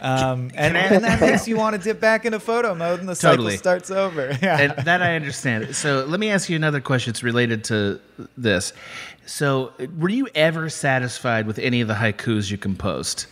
Um, 0.00 0.50
and, 0.54 0.76
and 0.76 1.02
that 1.04 1.20
makes 1.20 1.48
you 1.48 1.56
want 1.56 1.74
to 1.74 1.82
dip 1.82 1.98
back 2.00 2.24
into 2.24 2.38
photo 2.38 2.72
mode 2.74 3.00
and 3.00 3.08
the 3.08 3.16
Totally. 3.16 3.56
cycle 3.56 3.58
starts 3.58 3.90
over. 3.90 4.36
Yeah. 4.42 4.58
and 4.60 4.86
that 4.86 5.02
I 5.02 5.16
understand. 5.16 5.74
So 5.74 6.04
let 6.06 6.20
me 6.20 6.30
ask 6.30 6.48
you 6.48 6.54
another 6.56 6.80
question. 6.80 7.10
It's 7.10 7.22
related 7.24 7.64
to 7.64 8.00
this. 8.36 8.72
So, 9.26 9.72
were 9.98 10.08
you 10.08 10.28
ever 10.34 10.68
satisfied 10.68 11.46
with 11.46 11.58
any 11.60 11.80
of 11.80 11.88
the 11.88 11.94
haikus 11.94 12.50
you 12.50 12.56
composed? 12.58 13.26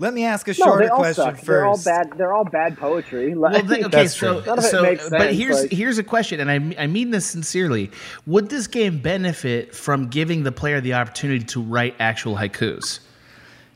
Let 0.00 0.14
me 0.14 0.24
ask 0.24 0.46
a 0.46 0.52
no, 0.52 0.54
shorter 0.54 0.84
they 0.84 0.90
question 0.90 1.24
suck. 1.24 1.34
first. 1.34 1.46
They're 1.46 1.66
all 1.66 1.82
bad. 1.82 2.12
They're 2.16 2.32
all 2.32 2.44
bad 2.44 2.78
poetry. 2.78 3.34
Well, 3.38 3.52
Like, 3.52 3.84
okay, 3.84 4.06
so, 4.06 4.34
true. 4.34 4.46
None 4.46 4.58
of 4.58 4.64
it 4.64 4.68
so 4.68 4.82
makes 4.82 5.08
but 5.10 5.34
here's 5.34 5.62
like- 5.62 5.72
here's 5.72 5.98
a 5.98 6.04
question, 6.04 6.40
and 6.40 6.50
I 6.50 6.84
I 6.84 6.86
mean 6.86 7.10
this 7.10 7.26
sincerely. 7.26 7.90
Would 8.26 8.48
this 8.48 8.66
game 8.66 8.98
benefit 9.00 9.74
from 9.74 10.08
giving 10.08 10.44
the 10.44 10.52
player 10.52 10.80
the 10.80 10.94
opportunity 10.94 11.44
to 11.46 11.60
write 11.60 11.94
actual 11.98 12.36
haikus? 12.36 13.00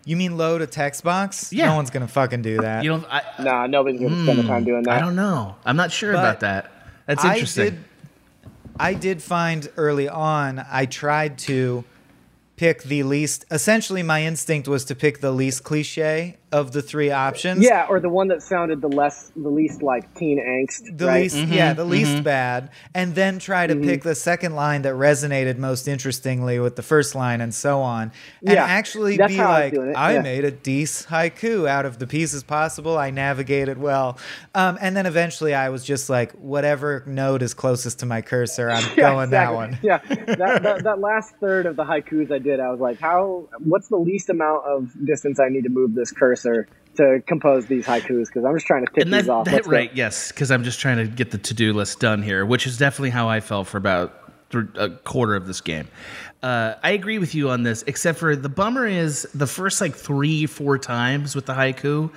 you 0.05 0.17
mean 0.17 0.37
load 0.37 0.63
a 0.63 0.67
text 0.67 1.05
box? 1.05 1.53
Yeah. 1.53 1.67
No 1.67 1.77
one's 1.77 1.91
gonna 1.91 2.09
fucking 2.09 2.43
do 2.43 2.59
that. 2.59 2.83
You 2.83 2.91
don't. 2.91 3.07
I, 3.09 3.23
nah, 3.41 3.67
nobody's 3.67 4.01
gonna 4.01 4.23
spend 4.25 4.39
the 4.39 4.43
time 4.43 4.63
hmm, 4.63 4.67
doing 4.67 4.83
that. 4.85 4.95
I 4.95 4.99
don't 5.01 5.17
know. 5.17 5.55
I'm 5.65 5.77
not 5.77 5.93
sure 5.93 6.13
But 6.13 6.19
about 6.19 6.41
that. 6.41 6.71
That's 7.07 7.25
I 7.25 7.35
interesting. 7.35 7.65
did, 7.71 7.85
I 8.79 8.95
did 8.95 9.23
find 9.23 9.71
early 9.77 10.09
on, 10.09 10.65
I 10.71 10.87
tried 10.87 11.39
to 11.39 11.85
pick 12.57 12.83
the 12.83 13.03
least. 13.03 13.45
Essentially, 13.51 14.03
my 14.03 14.23
instinct 14.23 14.69
was 14.69 14.85
to 14.87 14.95
pick 14.95 15.21
the 15.21 15.33
least 15.33 15.65
cliche 15.65 16.37
of 16.53 16.73
the 16.73 16.83
three 16.83 17.11
options. 17.11 17.65
Yeah, 17.65 17.87
or 17.89 17.99
the 18.01 18.09
one 18.09 18.29
that 18.29 18.43
sounded 18.43 18.81
the 18.81 18.89
less, 18.89 19.33
the 19.35 19.49
least 19.49 19.83
like 19.83 20.15
teen 20.15 20.39
angst. 20.39 20.97
The 20.99 21.07
right? 21.07 21.23
least, 21.23 21.37
Mm-hmm, 21.37 21.53
yeah, 21.53 21.73
the 21.73 21.85
least 21.85 22.23
bad, 22.23 22.71
and 22.95 23.15
then 23.15 23.39
try 23.39 23.67
to 23.67 23.75
pick 23.75 24.03
the 24.03 24.15
second 24.15 24.55
line 24.55 24.83
that 24.83 24.95
resonated 24.95 25.57
most 25.57 25.89
interestingly 25.89 26.59
with 26.61 26.77
the 26.77 26.83
first 26.83 27.15
line, 27.15 27.41
and 27.41 27.55
so 27.55 27.81
on. 27.81 28.13
And 28.47 28.55
Yeah, 28.55 28.65
actually 28.65 29.17
be 29.17 29.35
how 29.35 29.51
I 29.51 29.69
was 29.71 29.79
like, 29.79 29.97
I 29.97 30.15
yeah. 30.15 30.23
made 30.23 30.45
a 30.45 30.51
decent 30.51 31.09
haiku 31.09 31.67
out 31.69 31.87
of 31.87 31.99
the 31.99 32.07
pieces 32.07 32.43
possible. 32.43 32.99
I 32.99 33.11
navigated 33.11 33.79
well, 33.79 34.19
um, 34.55 34.77
and 34.81 34.95
then 34.97 35.07
eventually 35.07 35.55
I 35.55 35.71
was 35.71 35.85
just 35.85 36.11
like, 36.11 36.33
whatever 36.33 37.03
note 37.07 37.41
is 37.43 37.55
closest 37.55 38.01
to 38.01 38.07
my 38.07 38.21
cursor, 38.21 38.71
I'm 38.71 38.83
Yeah, 38.97 39.11
going 39.11 39.31
that 39.31 39.55
one. 39.55 39.79
Yeah, 39.83 39.99
that, 39.99 40.63
that, 40.63 40.81
that 40.85 40.99
last 41.01 41.35
third 41.41 41.65
of 41.67 41.77
the 41.77 41.85
haikus 41.85 42.31
I 42.31 42.39
did, 42.39 42.61
I 42.61 42.71
was 42.71 42.81
like, 42.81 43.01
how? 43.01 43.49
What's 43.59 43.89
the 43.89 43.97
least 43.97 44.29
amount 44.29 44.67
of 44.67 44.91
distance 45.07 45.41
I 45.41 45.49
need 45.49 45.63
to 45.63 45.71
move 45.71 45.95
this 45.95 46.13
cursor 46.13 46.42
to 46.43 47.23
compose 47.27 47.67
these 47.67 47.87
haikus? 47.87 48.27
Because 48.27 48.45
I'm 48.45 48.55
just 48.55 48.67
trying 48.67 48.87
to 48.87 48.93
tick 48.93 49.05
and 49.05 49.13
these 49.13 49.29
off. 49.29 49.47
that 49.47 49.65
go. 49.65 49.71
right, 49.71 49.95
yes, 49.95 50.31
because 50.31 50.51
I'm 50.51 50.65
just 50.65 50.81
trying 50.81 50.99
to 50.99 51.07
get 51.07 51.31
the 51.31 51.39
to-do 51.39 51.73
list 51.73 52.01
done 52.01 52.23
here, 52.23 52.45
which 52.45 52.67
is 52.67 52.79
definitely 52.79 53.11
how 53.11 53.29
I 53.29 53.41
felt 53.41 53.69
for 53.69 53.79
about 53.79 54.51
th- 54.51 54.65
a 54.77 54.91
quarter 54.91 55.35
of 55.35 55.47
this 55.47 55.61
game. 55.61 55.89
Uh, 56.43 56.75
I 56.83 56.91
agree 56.91 57.19
with 57.19 57.35
you 57.35 57.51
on 57.51 57.63
this, 57.63 57.85
except 57.87 58.19
for 58.19 58.35
the 58.35 58.49
bummer 58.49 58.87
is 58.87 59.23
the 59.33 59.47
first 59.47 59.81
like 59.81 59.95
three, 59.95 60.47
four 60.47 60.77
times 60.77 61.37
with 61.37 61.47
the 61.47 61.55
haiku. 61.55 62.13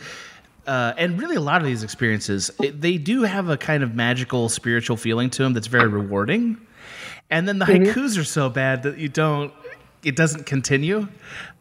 Uh, 0.66 0.94
and 0.98 1.20
really, 1.22 1.36
a 1.36 1.42
lot 1.42 1.62
of 1.62 1.68
these 1.68 1.84
experiences, 1.84 2.50
it, 2.60 2.82
they 2.82 2.98
do 2.98 3.22
have 3.22 3.50
a 3.50 3.58
kind 3.58 3.84
of 3.84 3.94
magical, 3.94 4.50
spiritual 4.50 4.98
feeling 4.98 5.30
to 5.30 5.44
them 5.44 5.54
that's 5.54 5.68
very 5.68 5.88
rewarding. 5.88 6.58
And 7.30 7.48
then 7.48 7.60
the 7.60 7.66
haikus 7.66 8.20
are 8.20 8.24
so 8.24 8.50
bad 8.50 8.84
that 8.84 8.98
you 8.98 9.10
don't, 9.10 9.54
it 10.06 10.16
doesn't 10.16 10.46
continue, 10.46 11.08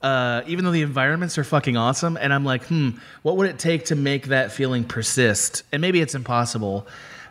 uh, 0.03 0.43
even 0.47 0.67
though 0.67 0.71
the 0.71 0.83
environments 0.83 1.39
are 1.39 1.45
fucking 1.45 1.79
awesome. 1.79 2.19
And 2.19 2.33
I'm 2.33 2.45
like, 2.45 2.67
hmm, 2.67 2.91
what 3.23 3.39
would 3.39 3.49
it 3.49 3.59
take 3.59 3.87
to 3.87 3.97
make 3.97 4.27
that 4.27 4.53
feeling 4.53 4.85
persist? 4.85 5.63
And 5.73 5.81
maybe 5.81 6.03
it's 6.03 6.15
impossible, 6.15 6.87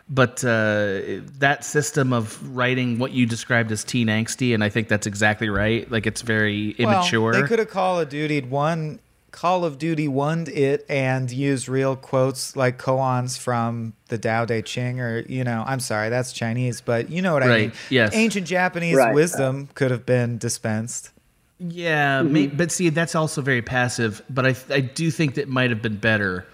but 0.08 0.44
uh, 0.44 1.22
that 1.38 1.64
system 1.64 2.12
of 2.12 2.54
writing 2.54 2.98
what 2.98 3.12
you 3.12 3.26
described 3.26 3.70
as 3.70 3.84
teen 3.84 4.08
angsty, 4.08 4.54
and 4.54 4.64
I 4.64 4.68
think 4.68 4.88
that's 4.88 5.06
exactly 5.06 5.48
right. 5.48 5.88
Like 5.88 6.06
it's 6.06 6.20
very 6.22 6.70
immature. 6.72 7.30
Well, 7.30 7.40
they 7.40 7.46
could 7.46 7.60
have 7.60 7.70
Call 7.70 8.00
of 8.00 8.08
Duty 8.08 8.40
one 8.40 8.98
Call 9.34 9.64
of 9.64 9.78
Duty 9.78 10.06
won 10.06 10.46
it 10.52 10.86
and 10.88 11.28
used 11.30 11.68
real 11.68 11.96
quotes 11.96 12.54
like 12.54 12.78
koans 12.78 13.36
from 13.36 13.92
the 14.08 14.16
Tao 14.16 14.44
Te 14.44 14.62
Ching 14.62 15.00
or 15.00 15.20
you 15.28 15.42
know 15.42 15.64
I'm 15.66 15.80
sorry 15.80 16.08
that's 16.08 16.32
Chinese 16.32 16.80
but 16.80 17.10
you 17.10 17.20
know 17.20 17.32
what 17.34 17.42
I 17.42 17.48
Right, 17.48 17.60
mean. 17.68 17.72
yes. 17.90 18.14
Ancient 18.14 18.46
Japanese 18.46 18.96
Right. 18.96 19.12
wisdom 19.12 19.68
could 19.74 19.90
have 19.90 20.06
been 20.06 20.38
dispensed. 20.38 21.10
Yeah, 21.58 22.20
Mm-hmm. 22.20 22.32
may, 22.32 22.46
but 22.46 22.70
see, 22.72 22.88
that's 22.90 23.14
also 23.14 23.42
very 23.42 23.60
passive. 23.62 24.22
But 24.30 24.46
I, 24.46 24.54
I 24.70 24.80
do 24.80 25.10
think 25.10 25.34
that 25.34 25.48
might 25.48 25.70
have 25.70 25.82
been 25.82 25.96
better, 25.96 26.46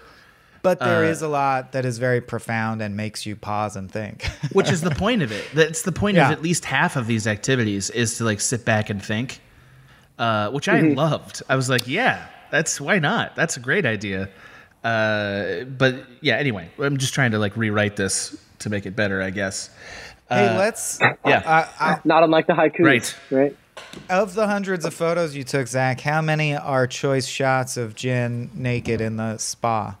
But 0.63 0.79
there 0.79 1.03
Uh, 1.05 1.09
is 1.09 1.21
a 1.21 1.27
lot 1.27 1.71
that 1.73 1.85
is 1.85 1.97
very 1.97 2.21
profound 2.21 2.81
and 2.81 2.95
makes 2.95 3.25
you 3.25 3.35
pause 3.35 3.75
and 3.75 3.91
think. 3.91 4.23
which 4.53 4.69
is 4.71 4.81
the 4.81 4.91
point 4.91 5.21
of 5.21 5.31
it. 5.31 5.43
That's 5.53 5.81
the 5.83 5.91
point 5.91 6.17
Yeah. 6.17 6.27
of 6.27 6.31
at 6.31 6.41
least 6.41 6.65
half 6.65 6.95
of 6.95 7.05
these 7.07 7.25
activities 7.27 7.89
is 7.91 8.17
to 8.17 8.23
like 8.25 8.39
sit 8.41 8.63
back 8.65 8.89
and 8.89 9.03
think, 9.03 9.39
uh, 10.19 10.49
which 10.49 10.67
I 10.67 10.81
Mm-hmm. 10.81 10.97
loved. 10.97 11.41
I 11.49 11.55
was 11.55 11.67
like, 11.69 11.87
yeah, 11.87 12.25
that's 12.51 12.79
why 12.81 12.99
not? 12.99 13.35
That's 13.35 13.57
a 13.57 13.59
great 13.59 13.85
idea. 13.85 14.29
Uh, 14.83 15.63
but 15.65 15.95
yeah, 16.21 16.35
anyway, 16.37 16.69
I'm 16.79 16.97
just 16.97 17.13
trying 17.13 17.31
to 17.31 17.39
like 17.39 17.55
rewrite 17.55 17.95
this 17.95 18.35
to 18.59 18.69
make 18.69 18.85
it 18.85 18.95
better, 18.95 19.21
I 19.21 19.29
guess. 19.29 19.69
hey, 20.29 20.47
Uh, 20.47 20.57
let's 20.57 20.99
yeah. 21.25 21.43
I, 21.79 21.91
I, 21.91 21.99
Not 22.03 22.23
unlike 22.23 22.47
the 22.47 22.53
haiku. 22.53 22.79
Right. 22.85 23.15
Right. 23.29 23.55
of 24.09 24.33
the 24.33 24.47
hundreds 24.47 24.85
of 24.85 24.93
photos 24.93 25.35
you 25.35 25.43
took, 25.43 25.67
Zach, 25.67 26.01
how 26.01 26.21
many 26.21 26.55
are 26.55 26.87
choice 26.87 27.27
shots 27.27 27.77
of 27.77 27.95
Jin 27.95 28.49
naked 28.53 29.01
in 29.01 29.17
the 29.17 29.37
spa? 29.37 29.97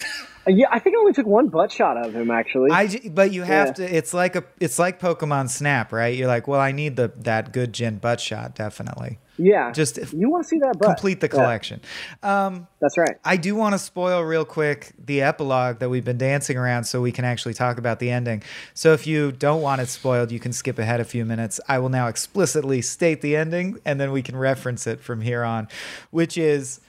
Uh, 0.46 0.50
yeah, 0.50 0.66
I 0.70 0.78
think 0.78 0.96
I 0.96 0.98
only 1.00 1.12
took 1.12 1.26
one 1.26 1.48
butt 1.48 1.72
shot 1.72 1.96
of 1.96 2.14
him 2.14 2.30
actually. 2.30 2.70
I 2.70 3.00
but 3.10 3.32
you 3.32 3.42
have 3.42 3.68
Yeah. 3.68 3.72
to. 3.86 3.96
It's 3.96 4.12
like 4.14 4.36
a. 4.36 4.44
It's 4.60 4.78
like 4.78 5.00
Pokemon 5.00 5.48
Snap, 5.50 5.92
right? 5.92 6.16
You're 6.16 6.28
like, 6.28 6.46
well, 6.46 6.60
I 6.60 6.72
need 6.72 6.96
the 6.96 7.12
that 7.18 7.52
good 7.52 7.72
Jin 7.72 7.98
butt 7.98 8.20
shot, 8.20 8.54
definitely. 8.54 9.18
yeah, 9.36 9.72
Just 9.72 9.98
if, 9.98 10.12
you 10.12 10.30
want 10.30 10.44
to 10.44 10.48
see 10.48 10.58
that 10.60 10.78
butt? 10.78 10.86
complete 10.86 11.20
the 11.20 11.26
Yeah, 11.26 11.30
collection. 11.30 11.80
Um, 12.22 12.68
that's 12.80 12.96
right. 12.96 13.16
I 13.24 13.36
do 13.36 13.54
want 13.56 13.72
to 13.72 13.78
spoil 13.80 14.22
real 14.22 14.44
quick 14.44 14.92
the 15.04 15.22
epilogue 15.22 15.78
that 15.80 15.88
we've 15.88 16.04
been 16.04 16.18
dancing 16.18 16.56
around, 16.56 16.84
so 16.84 17.00
we 17.00 17.10
can 17.10 17.24
actually 17.24 17.54
talk 17.54 17.78
about 17.78 17.98
the 17.98 18.10
ending. 18.10 18.42
So 18.74 18.92
if 18.92 19.06
you 19.08 19.32
don't 19.32 19.60
want 19.62 19.80
it 19.80 19.88
spoiled, 19.88 20.30
you 20.30 20.38
can 20.38 20.52
skip 20.52 20.78
ahead 20.78 21.00
a 21.00 21.04
few 21.04 21.24
minutes. 21.24 21.58
I 21.68 21.78
will 21.80 21.88
now 21.88 22.06
explicitly 22.06 22.80
state 22.82 23.22
the 23.22 23.34
ending, 23.34 23.78
and 23.84 23.98
then 24.00 24.12
we 24.12 24.22
can 24.22 24.36
reference 24.36 24.86
it 24.86 25.00
from 25.00 25.20
here 25.22 25.42
on, 25.42 25.66
which 26.10 26.38
is 26.38 26.80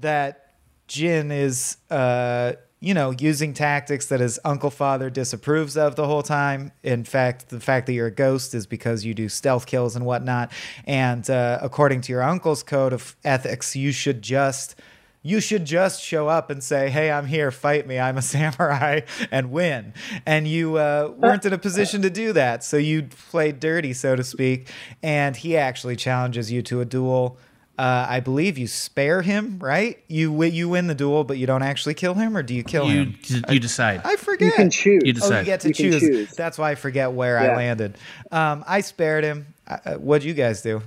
that 0.00 0.52
Jin 0.86 1.30
is, 1.32 1.76
uh, 1.90 2.52
you 2.80 2.94
know, 2.94 3.10
using 3.10 3.52
tactics 3.52 4.06
that 4.06 4.20
his 4.20 4.40
uncle 4.42 4.70
father 4.70 5.10
disapproves 5.10 5.76
of 5.76 5.96
the 5.96 6.06
whole 6.06 6.22
time. 6.22 6.72
In 6.82 7.04
fact, 7.04 7.50
the 7.50 7.60
fact 7.60 7.86
that 7.86 7.92
you're 7.92 8.06
a 8.06 8.10
ghost 8.10 8.54
is 8.54 8.66
because 8.66 9.04
you 9.04 9.12
do 9.12 9.28
stealth 9.28 9.66
kills 9.66 9.96
and 9.96 10.06
whatnot. 10.06 10.50
And 10.86 11.28
uh, 11.28 11.58
according 11.60 12.00
to 12.02 12.12
your 12.12 12.22
uncle's 12.22 12.62
code 12.62 12.94
of 12.94 13.16
ethics, 13.24 13.76
you 13.76 13.92
should 13.92 14.22
just. 14.22 14.76
You 15.22 15.42
should 15.42 15.66
just 15.66 16.00
show 16.00 16.28
up 16.28 16.48
and 16.48 16.64
say, 16.64 16.88
"Hey, 16.88 17.10
I'm 17.10 17.26
here. 17.26 17.50
Fight 17.50 17.86
me. 17.86 17.98
I'm 17.98 18.16
a 18.16 18.22
samurai," 18.32 19.00
and 19.30 19.52
win. 19.52 19.92
And 20.24 20.48
you 20.48 20.76
uh, 20.76 21.12
weren't 21.14 21.44
in 21.44 21.52
a 21.52 21.58
position 21.58 22.00
to 22.00 22.08
do 22.08 22.32
that, 22.32 22.64
so 22.64 22.78
you 22.78 23.02
played 23.02 23.60
dirty, 23.60 23.92
so 23.92 24.16
to 24.16 24.24
speak. 24.24 24.70
And 25.02 25.36
he 25.36 25.58
actually 25.58 25.96
challenges 25.96 26.50
you 26.50 26.62
to 26.62 26.80
a 26.80 26.86
duel. 26.86 27.36
Uh, 27.80 28.06
I 28.10 28.20
believe 28.20 28.58
you 28.58 28.66
spare 28.66 29.22
him, 29.22 29.58
right? 29.58 29.98
You 30.06 30.42
you 30.42 30.68
win 30.68 30.86
the 30.86 30.94
duel, 30.94 31.24
but 31.24 31.38
you 31.38 31.46
don't 31.46 31.62
actually 31.62 31.94
kill 31.94 32.12
him, 32.12 32.36
or 32.36 32.42
do 32.42 32.54
you 32.54 32.62
kill 32.62 32.84
you 32.90 33.04
him? 33.04 33.44
you 33.48 33.58
decide. 33.58 34.02
I 34.04 34.16
forget. 34.16 34.48
You 34.48 34.52
can 34.52 34.70
choose. 34.70 35.02
You 35.02 35.12
Oh, 35.12 35.14
decide. 35.14 35.38
you 35.40 35.44
get 35.46 35.60
to 35.60 35.68
You 35.68 35.74
choose. 35.74 36.00
choose. 36.00 36.30
That's 36.36 36.58
why 36.58 36.72
I 36.72 36.74
forget 36.74 37.12
where 37.12 37.38
I 37.38 37.56
landed. 37.56 37.96
Um, 38.30 38.64
I 38.66 38.82
spared 38.82 39.24
him. 39.24 39.46
Uh, 39.66 39.78
uh, 39.86 39.94
what'd 39.94 40.24
you 40.24 40.34
guys 40.34 40.60
do? 40.60 40.82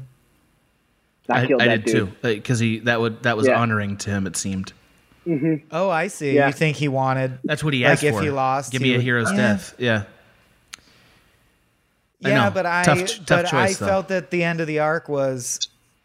I, 1.27 1.41
I, 1.41 1.47
killed 1.47 1.61
I 1.63 1.67
did 1.69 1.85
dude. 1.85 2.21
too, 2.21 2.33
because 2.35 2.59
he 2.59 2.77
that 2.81 3.01
would 3.01 3.23
that 3.23 3.37
was 3.37 3.47
Yeah. 3.47 3.59
honoring 3.59 3.97
to 3.97 4.11
him. 4.11 4.27
It 4.27 4.37
seemed 4.37 4.71
Oh, 5.71 5.89
I 5.89 6.07
see. 6.09 6.33
Yeah. 6.35 6.45
You 6.47 6.53
think 6.53 6.77
he 6.77 6.89
wanted? 6.89 7.39
that's 7.43 7.63
what 7.63 7.73
he 7.73 7.85
like 7.85 7.93
asked 7.93 8.03
if 8.03 8.19
he 8.19 8.29
lost, 8.29 8.71
give 8.71 8.83
he 8.83 8.89
me 8.91 8.95
a 8.97 8.99
hero's 8.99 9.31
Yeah. 9.31 9.37
death. 9.37 9.73
Yeah. 9.79 10.03
Yeah, 12.19 12.45
know. 12.45 12.51
but 12.53 12.65
I 12.67 12.83
Tough 12.83 13.05
ch- 13.05 13.17
tough 13.25 13.27
but 13.51 13.53
I 13.53 13.67
though. 13.73 13.85
felt 13.87 14.07
that 14.09 14.29
the 14.31 14.43
end 14.43 14.61
of 14.61 14.67
the 14.67 14.79
arc 14.79 15.09
was 15.09 15.59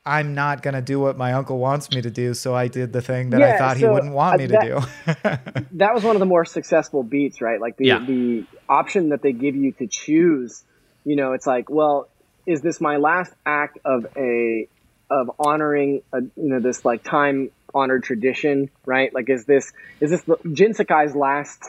I'm 0.08 0.34
not 0.34 0.62
going 0.62 0.74
to 0.74 0.80
do 0.82 0.98
what 0.98 1.16
my 1.18 1.34
uncle 1.34 1.58
wants 1.58 1.90
me 1.90 2.00
to 2.02 2.10
do, 2.10 2.32
so 2.34 2.54
I 2.54 2.68
did 2.68 2.92
the 2.92 3.02
thing 3.02 3.30
that 3.30 3.40
Yeah, 3.40 3.54
I 3.54 3.58
thought 3.58 3.76
he 3.76 3.86
wouldn't 3.86 4.14
want 4.14 4.34
uh, 4.34 4.38
me 4.38 4.46
that- 4.46 4.60
to 4.62 4.68
do. 4.68 5.64
that 5.78 5.94
was 5.94 6.02
one 6.02 6.16
of 6.16 6.20
the 6.20 6.26
more 6.26 6.44
successful 6.44 7.02
beats, 7.02 7.40
right? 7.40 7.60
Like 7.60 7.76
the 7.76 7.86
Yeah. 7.86 8.04
the 8.06 8.44
option 8.68 9.10
that 9.10 9.22
they 9.22 9.32
give 9.32 9.54
you 9.54 9.72
to 9.72 9.86
choose. 9.86 10.64
You 11.04 11.16
know, 11.16 11.32
it's 11.32 11.46
like, 11.46 11.68
well, 11.70 12.08
is 12.46 12.62
this 12.62 12.80
my 12.80 12.96
last 12.96 13.32
act 13.44 13.78
of 13.84 14.06
a 14.16 14.68
of 15.10 15.30
honoring 15.38 16.02
a, 16.12 16.20
you 16.20 16.30
know 16.36 16.60
this 16.60 16.84
like 16.84 17.02
time 17.04 17.50
honored 17.74 18.02
tradition, 18.02 18.70
right? 18.86 19.12
Like, 19.12 19.28
is 19.28 19.44
this 19.44 19.72
is 20.00 20.10
this 20.10 20.22
the, 20.22 20.36
Jin 20.52 20.72
Sakai's 20.74 21.14
last 21.14 21.60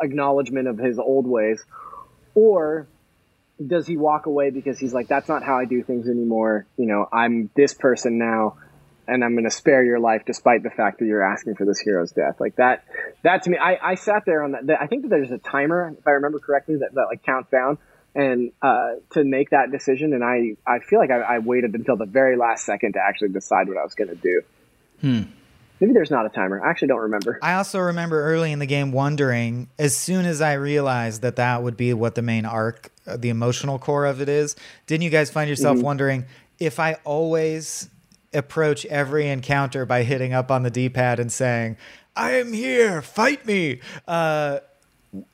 acknowledgement 0.00 0.68
of 0.68 0.78
his 0.78 0.98
old 0.98 1.26
ways, 1.26 1.64
or 2.34 2.88
does 3.64 3.86
he 3.86 3.96
walk 3.96 4.26
away 4.26 4.50
because 4.50 4.78
he's 4.78 4.94
like, 4.94 5.08
that's 5.08 5.28
not 5.28 5.42
how 5.42 5.58
I 5.58 5.64
do 5.64 5.82
things 5.82 6.08
anymore. 6.08 6.66
You 6.76 6.86
know, 6.86 7.06
I'm 7.12 7.50
this 7.54 7.74
person 7.74 8.18
now, 8.18 8.56
and 9.06 9.24
I'm 9.24 9.32
going 9.32 9.44
to 9.44 9.50
spare 9.50 9.84
your 9.84 9.98
life 9.98 10.22
despite 10.26 10.62
the 10.62 10.70
fact 10.70 11.00
that 11.00 11.06
you're 11.06 11.22
asking 11.22 11.56
for 11.56 11.66
this 11.66 11.80
hero's 11.80 12.12
death. 12.12 12.40
Like 12.40 12.56
that, 12.56 12.84
that 13.22 13.42
to 13.42 13.50
me, 13.50 13.58
I, 13.58 13.78
I 13.82 13.94
sat 13.96 14.24
there 14.24 14.42
on 14.42 14.52
that. 14.52 14.80
I 14.80 14.86
think 14.86 15.02
that 15.02 15.08
there's 15.08 15.30
a 15.30 15.38
timer, 15.38 15.94
if 15.98 16.06
I 16.06 16.12
remember 16.12 16.38
correctly, 16.38 16.76
that, 16.76 16.94
that 16.94 17.06
like 17.10 17.22
counts 17.22 17.50
down 17.50 17.78
and 18.14 18.52
uh, 18.62 18.94
to 19.10 19.24
make 19.24 19.50
that 19.50 19.70
decision. 19.70 20.14
And 20.14 20.24
I, 20.24 20.56
I 20.66 20.78
feel 20.80 20.98
like 20.98 21.10
I, 21.10 21.20
I 21.20 21.38
waited 21.38 21.74
until 21.74 21.96
the 21.96 22.06
very 22.06 22.36
last 22.36 22.64
second 22.64 22.94
to 22.94 23.00
actually 23.00 23.30
decide 23.30 23.68
what 23.68 23.76
I 23.76 23.82
was 23.82 23.94
going 23.94 24.10
to 24.10 24.16
do. 24.16 24.42
Hmm. 25.00 25.22
Maybe 25.80 25.92
there's 25.94 26.10
not 26.10 26.26
a 26.26 26.28
timer. 26.28 26.64
I 26.64 26.68
actually 26.70 26.88
don't 26.88 27.00
remember. 27.00 27.38
I 27.42 27.54
also 27.54 27.78
remember 27.78 28.22
early 28.22 28.52
in 28.52 28.58
the 28.58 28.66
game 28.66 28.92
wondering, 28.92 29.68
as 29.78 29.96
soon 29.96 30.26
as 30.26 30.40
I 30.42 30.52
realized 30.54 31.22
that 31.22 31.36
that 31.36 31.62
would 31.62 31.76
be 31.76 31.94
what 31.94 32.14
the 32.14 32.22
main 32.22 32.44
arc, 32.44 32.92
uh, 33.06 33.16
the 33.16 33.30
emotional 33.30 33.78
core 33.78 34.04
of 34.04 34.20
it 34.20 34.28
is, 34.28 34.56
didn't 34.86 35.02
you 35.04 35.10
guys 35.10 35.30
find 35.30 35.48
yourself 35.48 35.78
Mhm. 35.78 35.82
wondering 35.82 36.24
if 36.58 36.78
I 36.78 36.98
always 37.04 37.88
approach 38.34 38.84
every 38.86 39.26
encounter 39.28 39.86
by 39.86 40.02
hitting 40.02 40.32
up 40.34 40.50
on 40.50 40.62
the 40.62 40.70
D 40.70 40.88
pad 40.90 41.18
and 41.18 41.32
saying, 41.32 41.76
I 42.14 42.32
am 42.32 42.52
here, 42.52 43.00
fight 43.00 43.46
me? 43.46 43.80
Uh, 44.06 44.58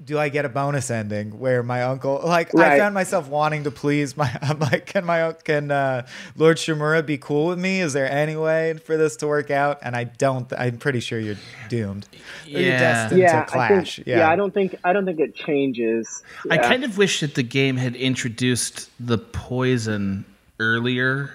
do 0.03 0.19
I 0.19 0.31
get 0.31 0.47
a 0.47 0.49
bonus 0.49 0.91
ending 0.91 1.39
where 1.39 1.63
my 1.63 1.83
uncle 1.83 2.23
like 2.25 2.55
I 2.55 2.79
found 2.79 2.95
myself 2.95 3.29
wanting 3.29 3.65
to 3.65 3.71
please 3.71 4.17
my 4.17 4.31
I'm 4.43 4.59
like 4.59 4.87
can 4.87 5.05
my 5.05 5.35
can 5.45 5.71
uh, 5.71 6.07
Lord 6.35 6.57
Shimura 6.57 7.05
be 7.05 7.19
cool 7.19 7.49
with 7.49 7.59
me 7.59 7.81
is 7.83 7.93
there 7.93 8.11
any 8.11 8.37
way 8.37 8.75
for 8.79 8.97
this 8.97 9.17
to 9.17 9.27
work 9.27 9.51
out 9.51 9.79
and 9.83 9.95
I 9.95 10.05
don't 10.05 10.51
I'm 10.57 10.79
pretty 10.79 11.01
sure 11.01 11.19
you're 11.19 11.37
doomed 11.69 12.07
Or 12.47 12.51
you're 12.53 12.61
Yeah. 12.63 12.79
destined 12.79 13.21
yeah, 13.21 13.45
to 13.45 13.51
clash 13.51 13.71
I 13.99 14.03
think, 14.03 14.07
yeah. 14.07 14.31
I 14.31 14.37
don't 14.37 14.55
think 14.55 14.77
I 14.83 14.95
don't 14.95 15.05
think 15.05 15.21
it 15.21 15.35
changes. 15.35 16.23
I 16.51 16.57
kind 16.57 16.83
of 16.83 16.97
wish 16.97 17.21
that 17.21 17.35
the 17.35 17.43
game 17.43 17.77
had 17.77 17.97
introduced 17.97 18.89
the 18.99 19.19
poison 19.19 20.25
earlier 20.59 21.33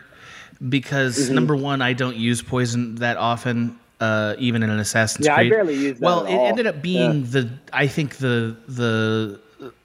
because 0.67 1.29
Mhm. 1.29 1.33
number 1.33 1.55
one, 1.55 1.81
I 1.81 1.93
don't 1.93 2.17
use 2.17 2.41
poison 2.41 2.95
that 2.95 3.17
often, 3.17 3.77
uh, 4.02 4.36
even 4.39 4.64
in 4.64 4.70
an 4.70 4.80
Assassin's 4.80 5.26
Yeah, 5.28 5.34
I 5.36 5.38
Creed. 5.38 5.52
barely 5.52 5.76
use 5.76 5.99
Well, 5.99 6.26
at 6.26 6.32
it 6.32 6.36
all. 6.38 6.47
ended 6.47 6.68
up 6.68 6.82
being 6.82 7.22
Yeah. 7.22 7.28
the 7.30 7.49
I 7.72 7.88
think 7.88 8.18
the 8.18 8.58
the 8.68 9.39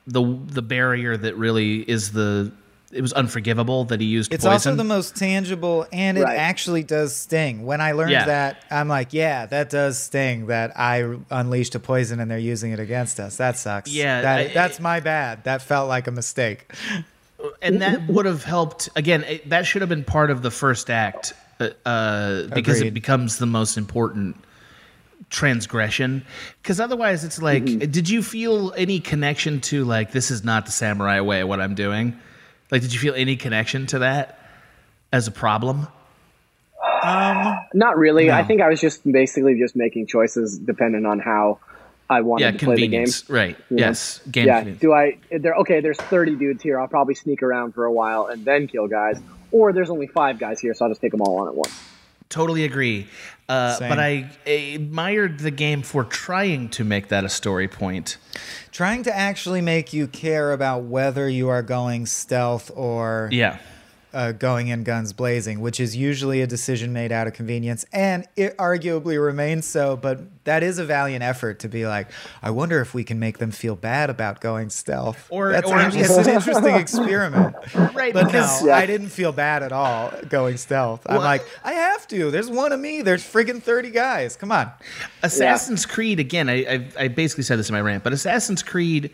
the 0.08 0.38
the 0.46 0.62
barrier 0.62 1.16
that 1.16 1.36
really 1.36 1.80
is 1.88 2.12
the 2.12 2.50
it 2.92 3.02
was 3.02 3.12
unforgivable 3.12 3.84
that 3.86 4.00
he 4.00 4.06
used 4.06 4.30
poison. 4.30 4.34
it's 4.36 4.44
poison. 4.44 4.70
also 4.72 4.76
the 4.76 4.84
most 4.84 5.16
tangible 5.16 5.86
and 5.92 6.16
it 6.16 6.24
actually 6.24 6.82
does 6.84 7.14
sting 7.14 7.66
when 7.66 7.80
I 7.80 7.92
learned 7.92 8.12
Yeah. 8.12 8.24
that 8.26 8.64
I'm 8.70 8.88
like 8.88 9.12
yeah 9.12 9.44
that 9.46 9.68
does 9.70 9.98
sting 9.98 10.46
that 10.46 10.72
I 10.78 11.16
unleashed 11.30 11.74
a 11.74 11.80
poison 11.80 12.20
and 12.20 12.30
they're 12.30 12.38
using 12.38 12.70
it 12.72 12.78
against 12.80 13.18
us 13.20 13.36
that 13.36 13.58
sucks 13.58 13.90
Yeah, 13.92 14.22
that, 14.22 14.38
I- 14.38 14.48
that's 14.54 14.80
my 14.80 15.00
bad 15.00 15.44
that 15.44 15.60
felt 15.62 15.88
like 15.88 16.06
a 16.06 16.12
mistake 16.12 16.72
and 17.60 17.82
that 17.82 18.06
would 18.08 18.24
have 18.24 18.44
helped 18.44 18.88
again 18.96 19.24
it, 19.24 19.50
that 19.50 19.66
should 19.66 19.82
have 19.82 19.88
been 19.90 20.04
part 20.04 20.30
of 20.30 20.40
the 20.42 20.50
first 20.50 20.88
act 20.88 21.34
uh, 21.60 21.68
uh, 21.84 22.42
because 22.54 22.78
Agreed. 22.78 22.88
it 22.88 22.94
becomes 22.94 23.38
the 23.38 23.46
most 23.46 23.76
important 23.76 24.36
transgression 25.30 26.24
because 26.62 26.78
otherwise 26.78 27.24
it's 27.24 27.42
like 27.42 27.64
did 27.64 28.08
you 28.08 28.22
feel 28.22 28.72
any 28.76 29.00
connection 29.00 29.60
to 29.60 29.84
like 29.84 30.12
this 30.12 30.30
is 30.30 30.44
not 30.44 30.66
the 30.66 30.70
samurai 30.72 31.18
way 31.20 31.42
what 31.42 31.60
i'm 31.60 31.74
doing 31.74 32.16
like 32.70 32.80
did 32.80 32.92
you 32.92 33.00
feel 33.00 33.14
any 33.14 33.34
connection 33.34 33.86
to 33.86 33.98
that 33.98 34.38
as 35.12 35.26
a 35.26 35.32
problem 35.32 35.88
um 37.02 37.56
Not 37.74 37.96
really. 37.98 38.30
I 38.30 38.42
think 38.44 38.60
I 38.60 38.68
was 38.68 38.80
just 38.80 39.02
basically 39.10 39.58
just 39.58 39.74
making 39.76 40.06
choices 40.06 40.58
depending 40.58 41.04
on 41.06 41.18
how 41.18 41.58
I 42.08 42.20
wanted 42.20 42.44
Yeah, 42.44 42.50
to 42.52 42.64
play 42.64 42.76
the 42.76 42.88
game. 42.88 43.06
right. 43.28 43.56
You 43.70 43.76
know? 43.76 43.86
Yes, 43.86 44.20
game 44.30 44.46
Yeah. 44.46 44.62
Do 44.64 44.92
I? 44.92 45.18
There. 45.30 45.54
Okay. 45.56 45.80
There's 45.80 45.96
30 45.98 46.36
dudes 46.36 46.62
here. 46.62 46.80
I'll 46.80 46.88
probably 46.88 47.14
sneak 47.14 47.42
around 47.42 47.72
for 47.74 47.84
a 47.84 47.92
while 47.92 48.26
and 48.26 48.44
then 48.44 48.66
kill 48.68 48.86
guys. 48.86 49.18
Or 49.52 49.72
there's 49.72 49.90
only 49.90 50.06
five 50.06 50.38
guys 50.38 50.60
here, 50.60 50.74
so 50.74 50.84
I'll 50.84 50.90
just 50.90 51.00
take 51.00 51.12
them 51.12 51.22
all 51.22 51.38
on 51.38 51.48
at 51.48 51.54
once. 51.54 51.78
totally 52.28 52.64
agree. 52.64 53.06
Uh, 53.48 53.78
but 53.78 54.00
I, 54.00 54.28
I 54.44 54.50
admired 54.50 55.38
the 55.38 55.52
game 55.52 55.82
for 55.82 56.02
trying 56.02 56.68
to 56.70 56.84
make 56.84 57.08
that 57.08 57.24
a 57.24 57.28
story 57.28 57.68
point. 57.68 58.16
Trying 58.72 59.04
to 59.04 59.16
actually 59.16 59.60
make 59.60 59.92
you 59.92 60.08
care 60.08 60.52
about 60.52 60.82
whether 60.84 61.28
you 61.28 61.48
are 61.48 61.62
going 61.62 62.06
stealth 62.06 62.72
or 62.74 63.28
yeah 63.32 63.58
uh, 64.16 64.32
going 64.32 64.68
in 64.68 64.82
guns 64.82 65.12
blazing, 65.12 65.60
which 65.60 65.78
is 65.78 65.94
usually 65.94 66.40
a 66.40 66.46
decision 66.46 66.92
made 66.92 67.12
out 67.12 67.26
of 67.26 67.34
convenience, 67.34 67.84
and 67.92 68.26
it 68.34 68.56
arguably 68.56 69.22
remains 69.22 69.66
so. 69.66 69.96
But 69.96 70.44
that 70.44 70.62
is 70.62 70.78
a 70.78 70.84
valiant 70.86 71.22
effort 71.22 71.58
to 71.60 71.68
be 71.68 71.86
like, 71.86 72.08
I 72.42 72.50
wonder 72.50 72.80
if 72.80 72.94
we 72.94 73.04
can 73.04 73.18
make 73.18 73.38
them 73.38 73.50
feel 73.50 73.76
bad 73.76 74.08
about 74.08 74.40
going 74.40 74.70
stealth. 74.70 75.26
Or- 75.30 75.52
That's 75.52 75.70
or 75.70 75.76
actually- 75.76 76.00
it's 76.00 76.16
an 76.16 76.28
interesting 76.30 76.74
experiment, 76.76 77.54
right 77.94 78.14
But 78.14 78.26
because 78.26 78.62
no, 78.62 78.72
I 78.72 78.86
didn't 78.86 79.10
feel 79.10 79.32
bad 79.32 79.62
at 79.62 79.72
all 79.72 80.12
going 80.28 80.56
stealth. 80.56 81.06
I'm 81.06 81.18
like, 81.18 81.44
I 81.62 81.72
have 81.74 82.08
to. 82.08 82.30
There's 82.30 82.48
one 82.50 82.72
of 82.72 82.80
me. 82.80 83.02
There's 83.02 83.22
friggin' 83.22 83.62
thirty 83.62 83.90
guys. 83.90 84.34
Come 84.36 84.50
on. 84.50 84.70
Assassin's 85.22 85.84
Creed 85.84 86.20
again. 86.20 86.48
I, 86.48 86.54
I 86.64 86.88
I 87.04 87.08
basically 87.08 87.44
said 87.44 87.58
this 87.58 87.68
in 87.68 87.74
my 87.74 87.80
rant, 87.82 88.02
but 88.02 88.12
Assassin's 88.12 88.62
Creed, 88.62 89.10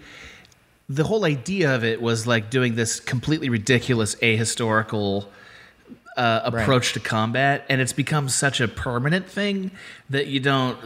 the 0.95 1.05
whole 1.05 1.25
idea 1.25 1.75
of 1.75 1.85
it 1.85 2.03
was 2.03 2.27
like 2.27 2.51
doing 2.51 2.75
this 2.75 3.01
completely 3.01 3.49
ridiculous 3.49 4.15
ahistorical 4.17 5.27
uh, 6.17 6.41
approach 6.45 6.93
to 6.93 7.01
combat, 7.01 7.65
and 7.69 7.81
it's 7.81 7.93
become 7.95 8.29
such 8.29 8.61
a 8.61 8.69
permanent 8.69 9.27
thing 9.27 9.71
that 10.11 10.27
you 10.27 10.41
don't 10.41 10.79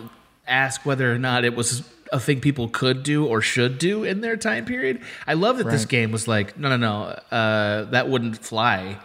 ask 0.46 0.86
whether 0.86 1.12
or 1.12 1.18
not 1.18 1.44
it 1.44 1.56
was 1.56 1.82
a 2.12 2.20
thing 2.20 2.40
people 2.40 2.68
could 2.68 3.02
do 3.02 3.26
or 3.26 3.40
should 3.40 3.78
do 3.78 4.04
in 4.04 4.20
their 4.20 4.36
time 4.36 4.64
period. 4.64 5.02
I 5.26 5.34
love 5.34 5.58
that 5.58 5.68
this 5.68 5.84
game 5.86 6.12
was 6.12 6.28
like, 6.28 6.56
no, 6.56 6.68
no, 6.68 6.76
no, 6.76 7.02
uh, 7.36 7.84
that 7.90 8.08
wouldn't 8.08 8.38
fly 8.38 8.98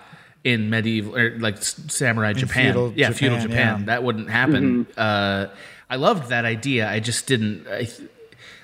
in 0.43 0.69
medieval 0.69 1.15
or 1.15 1.37
like 1.39 1.57
s- 1.57 1.79
samurai 1.87 2.33
Japan. 2.33 2.73
feudal 2.73 2.93
yeah, 2.95 3.09
feudal 3.11 3.39
Japan, 3.39 3.49
Japan. 3.49 3.79
yeah. 3.79 3.85
That 3.85 4.03
wouldn't 4.03 4.29
happen. 4.29 4.85
Uh, 4.95 5.47
I 5.89 5.95
loved 5.95 6.29
that 6.29 6.45
idea. 6.45 6.87
I 6.87 6.99
just 6.99 7.25
didn't. 7.25 7.67
I, 7.67 7.87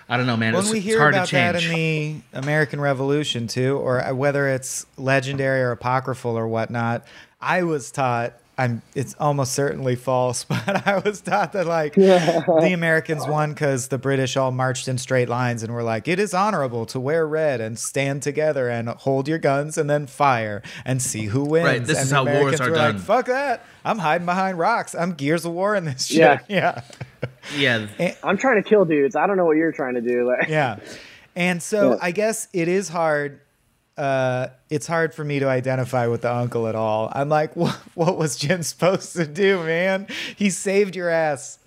I 0.10 0.18
don't 0.18 0.26
know, 0.26 0.38
man. 0.38 0.54
When 0.54 0.62
it's, 0.64 0.72
we 0.72 0.78
it's 0.78 0.86
hear 0.88 1.00
hard 1.00 1.14
about 1.14 1.26
to 1.26 1.32
change. 1.32 1.54
that 1.54 1.64
in 1.64 1.74
the 1.74 2.22
American 2.34 2.80
Revolution 2.80 3.48
too, 3.48 3.78
or 3.78 4.04
uh, 4.04 4.14
whether 4.14 4.48
it's 4.48 4.86
legendary 4.98 5.62
or 5.62 5.72
apocryphal 5.72 6.38
or 6.38 6.48
whatnot, 6.48 7.06
I 7.42 7.64
was 7.64 7.92
taught. 7.92 8.34
I'm. 8.60 8.82
It's 8.96 9.14
almost 9.20 9.54
certainly 9.54 9.96
false, 9.96 10.44
but 10.50 10.88
I 10.88 10.98
was 10.98 11.22
taught 11.22 11.54
that 11.54 11.68
like 11.68 11.94
the 11.96 12.72
Americans 12.74 13.28
won 13.28 13.54
because 13.54 13.90
the 13.90 14.00
British 14.00 14.36
all 14.36 14.52
marched 14.52 14.88
in 14.88 14.98
straight 14.98 15.30
lines 15.30 15.62
and 15.62 15.72
were 15.74 15.84
like, 15.84 16.08
"It 16.08 16.18
is 16.20 16.34
honorable 16.34 16.88
to 16.88 17.00
wear 17.00 17.28
red 17.28 17.62
and 17.62 17.78
stand 17.78 18.24
together 18.24 18.68
and 18.70 18.90
hold 18.90 19.28
your 19.28 19.38
guns 19.38 19.78
and 19.78 19.88
then 19.88 20.08
fire 20.08 20.64
and 20.86 21.02
see 21.02 21.26
who 21.26 21.44
wins." 21.44 21.66
Right, 21.68 21.86
this 21.86 21.98
And 21.98 22.06
is 22.06 22.10
the 22.10 22.16
how 22.16 22.24
wars 22.24 22.36
Americans 22.36 22.62
are 22.62 22.72
were 22.72 22.78
like, 22.78 22.92
done. 22.94 23.00
Fuck 23.00 23.26
that! 23.28 23.66
I'm 23.88 24.00
hiding 24.00 24.26
behind 24.26 24.60
rocks. 24.60 24.94
I'm 24.94 25.14
Gears 25.14 25.46
of 25.46 25.54
War 25.54 25.74
in 25.76 25.86
this 25.86 26.08
shit. 26.08 26.18
Yeah. 26.18 26.40
yeah. 27.56 27.88
yeah, 27.98 28.16
I'm 28.22 28.38
trying 28.38 28.62
to 28.62 28.68
kill 28.68 28.84
dudes. 28.84 29.16
I 29.16 29.26
don't 29.28 29.38
know 29.38 29.46
what 29.46 29.56
you're 29.56 29.72
trying 29.72 29.94
to 29.94 30.02
do. 30.02 30.28
Like, 30.28 30.50
yeah. 30.50 30.80
And 31.36 31.64
so 31.64 31.92
Yeah. 31.92 32.00
I 32.02 32.12
guess 32.12 32.50
it 32.52 32.68
is 32.68 32.90
hard. 32.90 33.40
Uh, 33.96 34.48
it's 34.70 34.88
hard 34.88 35.14
for 35.14 35.24
me 35.24 35.40
to 35.40 35.48
identify 35.48 36.08
with 36.08 36.22
the 36.22 36.34
uncle 36.34 36.68
at 36.68 36.76
all. 36.76 37.12
I'm 37.16 37.30
like, 37.30 37.56
what, 37.56 37.76
what 37.96 38.18
was 38.18 38.36
Jin 38.36 38.64
supposed 38.64 39.16
to 39.16 39.26
do, 39.26 39.64
man? 39.64 40.08
He 40.36 40.50
saved 40.50 40.96
your 40.96 41.10
ass. 41.10 41.58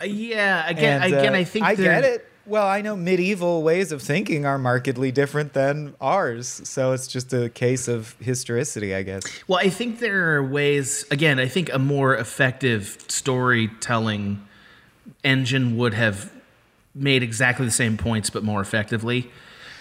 Uh, 0.00 0.06
yeah, 0.06 0.66
again, 0.68 1.02
And, 1.02 1.12
again, 1.12 1.34
uh, 1.34 1.38
I 1.38 1.44
think 1.44 1.64
I 1.66 1.74
get 1.74 2.04
it. 2.04 2.26
Well, 2.44 2.66
I 2.66 2.80
know 2.80 2.96
medieval 2.96 3.62
ways 3.62 3.92
of 3.92 4.02
thinking 4.02 4.44
are 4.46 4.58
markedly 4.58 5.12
different 5.12 5.52
than 5.52 5.94
ours, 6.00 6.48
so 6.64 6.90
it's 6.90 7.06
just 7.06 7.32
a 7.32 7.48
case 7.48 7.86
of 7.86 8.16
historicity, 8.18 8.94
I 8.94 9.02
guess. 9.02 9.22
Well, 9.46 9.60
I 9.60 9.70
think 9.70 10.00
there 10.00 10.34
are 10.34 10.42
ways. 10.42 11.04
Again, 11.12 11.38
I 11.38 11.46
think 11.46 11.72
a 11.72 11.78
more 11.78 12.16
effective 12.16 12.98
storytelling 13.06 14.44
engine 15.22 15.76
would 15.76 15.94
have 15.94 16.32
made 16.96 17.22
exactly 17.22 17.64
the 17.64 17.72
same 17.72 17.96
points, 17.96 18.28
but 18.28 18.42
more 18.42 18.60
effectively. 18.60 19.30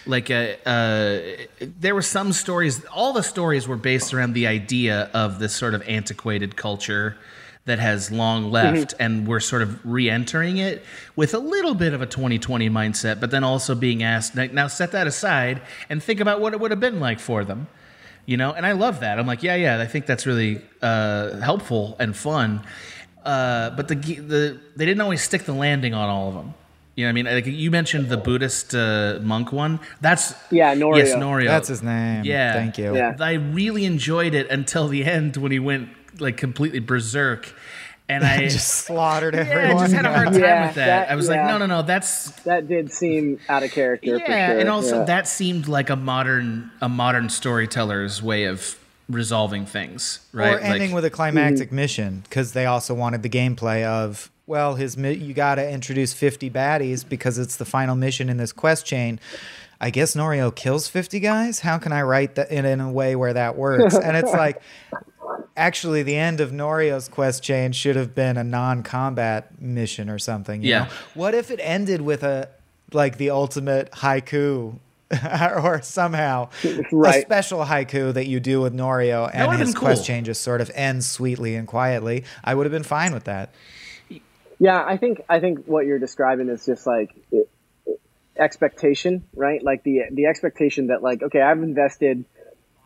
Like, 0.05 0.30
uh, 0.30 0.55
uh, 0.66 1.20
there 1.59 1.95
were 1.95 2.01
some 2.03 2.32
stories. 2.32 2.86
All 2.86 3.12
the 3.12 3.24
stories 3.24 3.68
were 3.68 3.76
based 3.76 4.14
around 4.14 4.34
the 4.34 4.45
idea 4.45 5.09
of 5.14 5.39
this 5.39 5.55
sort 5.55 5.74
of 5.74 5.82
antiquated 5.88 6.55
culture 6.55 7.18
that 7.66 7.80
has 7.80 8.12
long 8.12 8.49
left, 8.51 8.95
and 8.99 9.28
we're 9.28 9.39
sort 9.39 9.62
of 9.62 9.80
re-entering 9.86 10.57
it 10.57 10.84
with 11.16 11.34
a 11.34 11.39
little 11.39 11.76
bit 11.76 11.93
of 11.93 12.01
a 12.01 12.07
2020 12.07 12.70
mindset, 12.70 13.20
but 13.20 13.30
then 13.30 13.43
also 13.43 13.76
being 13.76 14.01
asked, 14.01 14.36
now 14.36 14.68
set 14.68 14.91
that 14.93 15.05
aside 15.05 15.62
and 15.89 16.01
think 16.01 16.20
about 16.20 16.41
what 16.41 16.53
it 16.53 16.59
would 16.59 16.72
have 16.72 16.80
been 16.80 16.99
like 16.99 17.20
for 17.20 17.43
them. 17.43 17.68
You 18.26 18.38
know, 18.38 18.51
and 18.51 18.66
I 18.66 18.72
love 18.74 19.01
that. 19.01 19.20
I'm 19.20 19.28
like, 19.28 19.43
yeah, 19.43 19.55
yeah, 19.55 19.80
I 19.80 19.88
think 19.88 20.05
that's 20.05 20.26
really 20.26 20.62
uh, 20.82 21.39
helpful 21.39 21.95
and 21.99 22.16
fun. 22.16 22.64
Uh, 23.24 23.72
but 23.72 23.88
the 23.88 23.95
the 23.95 24.59
they 24.76 24.86
didn't 24.86 25.01
always 25.01 25.22
stick 25.22 25.43
the 25.43 25.53
landing 25.53 25.93
on 25.93 26.09
all 26.09 26.30
of 26.30 26.36
them. 26.36 26.53
You 26.95 27.05
know, 27.05 27.07
what 27.07 27.09
I 27.09 27.14
mean, 27.14 27.26
like 27.26 27.45
you 27.45 27.72
mentioned 27.72 28.09
the 28.09 28.18
Buddhist 28.18 28.76
uh, 28.76 29.20
monk 29.22 29.51
one. 29.51 29.80
That's 30.01 30.36
Yeah, 30.51 30.76
Norio. 30.76 30.97
Yes, 30.97 31.16
Norio. 31.16 31.47
That's 31.47 31.68
his 31.68 31.82
name. 31.82 32.26
Yeah, 32.26 32.53
Thank 32.53 32.78
you. 32.78 32.95
Yeah. 32.95 33.16
I 33.20 33.34
really 33.34 33.86
enjoyed 33.86 34.34
it 34.34 34.49
until 34.49 34.88
the 34.88 35.05
end 35.05 35.38
when 35.38 35.51
he 35.51 35.59
went 35.59 35.89
like 36.22 36.38
completely 36.38 36.80
berserk, 36.80 37.53
and 38.07 38.24
I 38.24 38.47
just 38.49 38.67
slaughtered 38.67 39.34
yeah, 39.34 39.41
everyone. 39.41 39.78
I 39.78 39.82
just 39.82 39.93
had 39.93 40.05
a 40.05 40.13
hard 40.13 40.28
time 40.32 40.41
Yeah, 40.41 40.65
with 40.67 40.76
that. 40.76 40.86
that- 40.86 41.11
I 41.11 41.15
was 41.15 41.28
yeah. 41.28 41.41
like, 41.47 41.51
no, 41.51 41.57
no, 41.57 41.65
no, 41.65 41.82
that's 41.82 42.32
That 42.43 42.67
did 42.67 42.91
seem 42.91 43.39
out 43.49 43.63
of 43.63 43.72
character 43.72 44.17
yeah, 44.17 44.47
for 44.47 44.51
sure. 44.53 44.59
and 44.59 44.69
also 44.69 44.99
yeah. 44.99 45.05
that 45.05 45.28
seemed 45.28 45.67
like 45.67 45.89
a 45.89 45.95
modern 45.95 46.72
a 46.82 46.89
modern 46.89 47.30
storyteller's 47.30 48.22
way 48.22 48.45
of 48.45 48.78
resolving 49.09 49.65
things, 49.65 50.19
right? 50.32 50.55
Or 50.55 50.59
ending 50.59 50.91
Like- 50.91 50.95
with 50.95 51.05
a 51.05 51.09
climactic 51.09 51.67
mm-hmm. 51.67 51.76
mission 51.76 52.19
because 52.24 52.53
they 52.53 52.65
also 52.65 52.93
wanted 52.93 53.24
the 53.24 53.30
gameplay 53.30 53.84
of 53.84 54.30
well, 54.47 54.76
his 54.76 54.97
you 54.97 55.34
got 55.34 55.55
to 55.55 55.69
introduce 55.69 56.13
50 56.13 56.49
baddies 56.49 57.07
because 57.07 57.38
it's 57.38 57.55
the 57.55 57.63
final 57.63 57.95
mission 57.95 58.30
in 58.30 58.36
this 58.36 58.51
quest 58.51 58.86
chain. 58.86 59.17
I 59.80 59.89
guess 59.89 60.13
Norio 60.13 60.53
kills 60.53 60.88
50 60.89 61.19
guys. 61.22 61.61
How 61.61 61.78
can 61.78 61.91
I 61.93 62.01
write 62.01 62.36
that 62.36 62.51
in, 62.51 62.65
in 62.65 62.82
a 62.82 62.91
way 62.91 63.15
where 63.15 63.34
that 63.34 63.55
works? 63.55 63.95
And 63.95 64.17
it's 64.17 64.32
like 64.34 64.61
actually 65.58 66.04
the 66.04 66.16
end 66.16 66.39
of 66.41 66.52
Norio's 66.52 67.08
quest 67.08 67.43
chain 67.43 67.72
should 67.72 67.95
have 67.95 68.16
been 68.16 68.38
a 68.38 68.43
non-combat 68.43 69.62
mission 69.62 70.10
or 70.10 70.20
something. 70.20 70.62
You 70.64 70.70
Yeah. 70.70 70.84
know? 70.84 70.89
What 71.14 71.34
if 71.34 71.52
it 71.52 71.60
ended 71.62 72.02
with 72.02 72.24
a 72.24 72.49
like 72.93 73.18
the 73.18 73.30
ultimate 73.30 73.91
haiku? 73.91 74.76
or 75.62 75.82
somehow 75.82 76.47
a 76.64 77.14
special 77.20 77.66
haiku 77.66 78.14
that 78.14 78.28
you 78.28 78.39
do 78.39 78.62
with 78.62 78.74
Norio 78.74 79.30
and 79.34 79.52
his 79.60 79.74
been 79.74 79.78
quest 79.82 79.97
cool. 79.99 80.06
chain 80.06 80.24
just 80.24 80.41
sort 80.41 80.62
of 80.62 80.72
ends 80.74 81.06
sweetly 81.06 81.56
and 81.56 81.68
quietly. 81.68 82.24
I 82.45 82.56
would 82.56 82.66
have 82.66 82.72
been 82.72 82.84
fine 82.84 83.14
with 83.14 83.26
that. 83.26 83.54
Yeah, 84.58 84.82
I 84.82 84.95
think 84.95 85.22
I 85.28 85.41
think 85.41 85.66
what 85.66 85.86
you're 85.86 85.99
describing 85.99 86.47
is 86.47 86.66
just 86.66 86.88
like 86.88 87.10
it, 87.30 87.49
it- 87.86 87.99
expectation, 88.38 89.26
right? 89.36 89.62
Like 89.62 89.84
the 89.84 90.04
the 90.14 90.28
expectation 90.28 90.88
that 90.88 91.04
like 91.04 91.22
okay, 91.24 91.41
I've 91.41 91.62
invested 91.62 92.24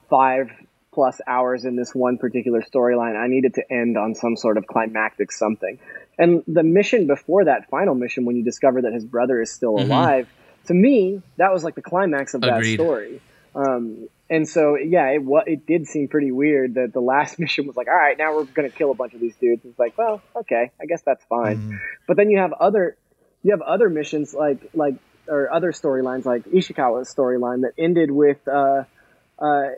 five 0.10 0.50
plus 0.96 1.20
hours 1.28 1.66
in 1.66 1.76
this 1.76 1.94
one 1.94 2.18
particular 2.18 2.62
storyline. 2.64 3.16
I 3.22 3.28
needed 3.28 3.56
to 3.56 3.64
end 3.72 3.98
on 3.98 4.16
some 4.16 4.36
sort 4.38 4.58
of 4.58 4.66
climactic 4.66 5.32
something. 5.32 5.78
And 6.18 6.42
the 6.48 6.64
mission 6.64 7.06
before 7.06 7.46
that 7.46 7.70
final 7.70 7.94
mission, 7.94 8.26
when 8.26 8.38
you 8.38 8.44
discover 8.44 8.82
that 8.84 8.94
his 8.94 9.06
brother 9.06 9.42
is 9.42 9.52
still 9.52 9.74
Mhm. 9.74 9.86
alive, 9.86 10.28
to 10.68 10.74
me 10.74 11.22
that 11.38 11.52
was 11.52 11.64
like 11.64 11.76
the 11.76 11.82
climax 11.82 12.34
of 12.34 12.42
that 12.42 12.62
story. 12.74 13.22
Um, 13.54 14.08
and 14.30 14.48
so, 14.48 14.76
yeah, 14.76 15.10
it 15.12 15.22
it 15.46 15.66
did 15.68 15.86
seem 15.88 16.08
pretty 16.08 16.32
weird 16.32 16.74
that 16.76 16.92
the 16.94 17.00
last 17.02 17.38
mission 17.44 17.68
was 17.68 17.76
like, 17.76 17.88
all 17.88 17.96
right, 17.96 18.18
now 18.18 18.34
we're 18.34 18.46
going 18.46 18.70
to 18.70 18.76
kill 18.76 18.92
a 18.92 18.96
bunch 18.96 19.14
of 19.14 19.22
these 19.22 19.36
dudes. 19.38 19.64
It's 19.66 19.78
like, 19.78 19.98
well, 19.98 20.24
okay, 20.42 20.72
I 20.82 20.86
guess 20.86 21.02
that's 21.06 21.24
fine. 21.26 21.70
But 22.08 22.18
then 22.18 22.30
you 22.30 22.40
have 22.40 22.54
other, 22.54 22.98
you 23.44 23.52
have 23.52 23.62
other 23.62 23.90
missions 23.90 24.34
like 24.34 24.60
like 24.74 24.96
or 25.28 25.52
other 25.54 25.72
storylines 25.72 26.26
like 26.26 26.44
Ishikawa's 26.46 27.14
storyline 27.14 27.62
that 27.62 27.74
ended 27.78 28.12
with 28.12 28.38
uh, 28.48 28.84
uh, 29.40 29.70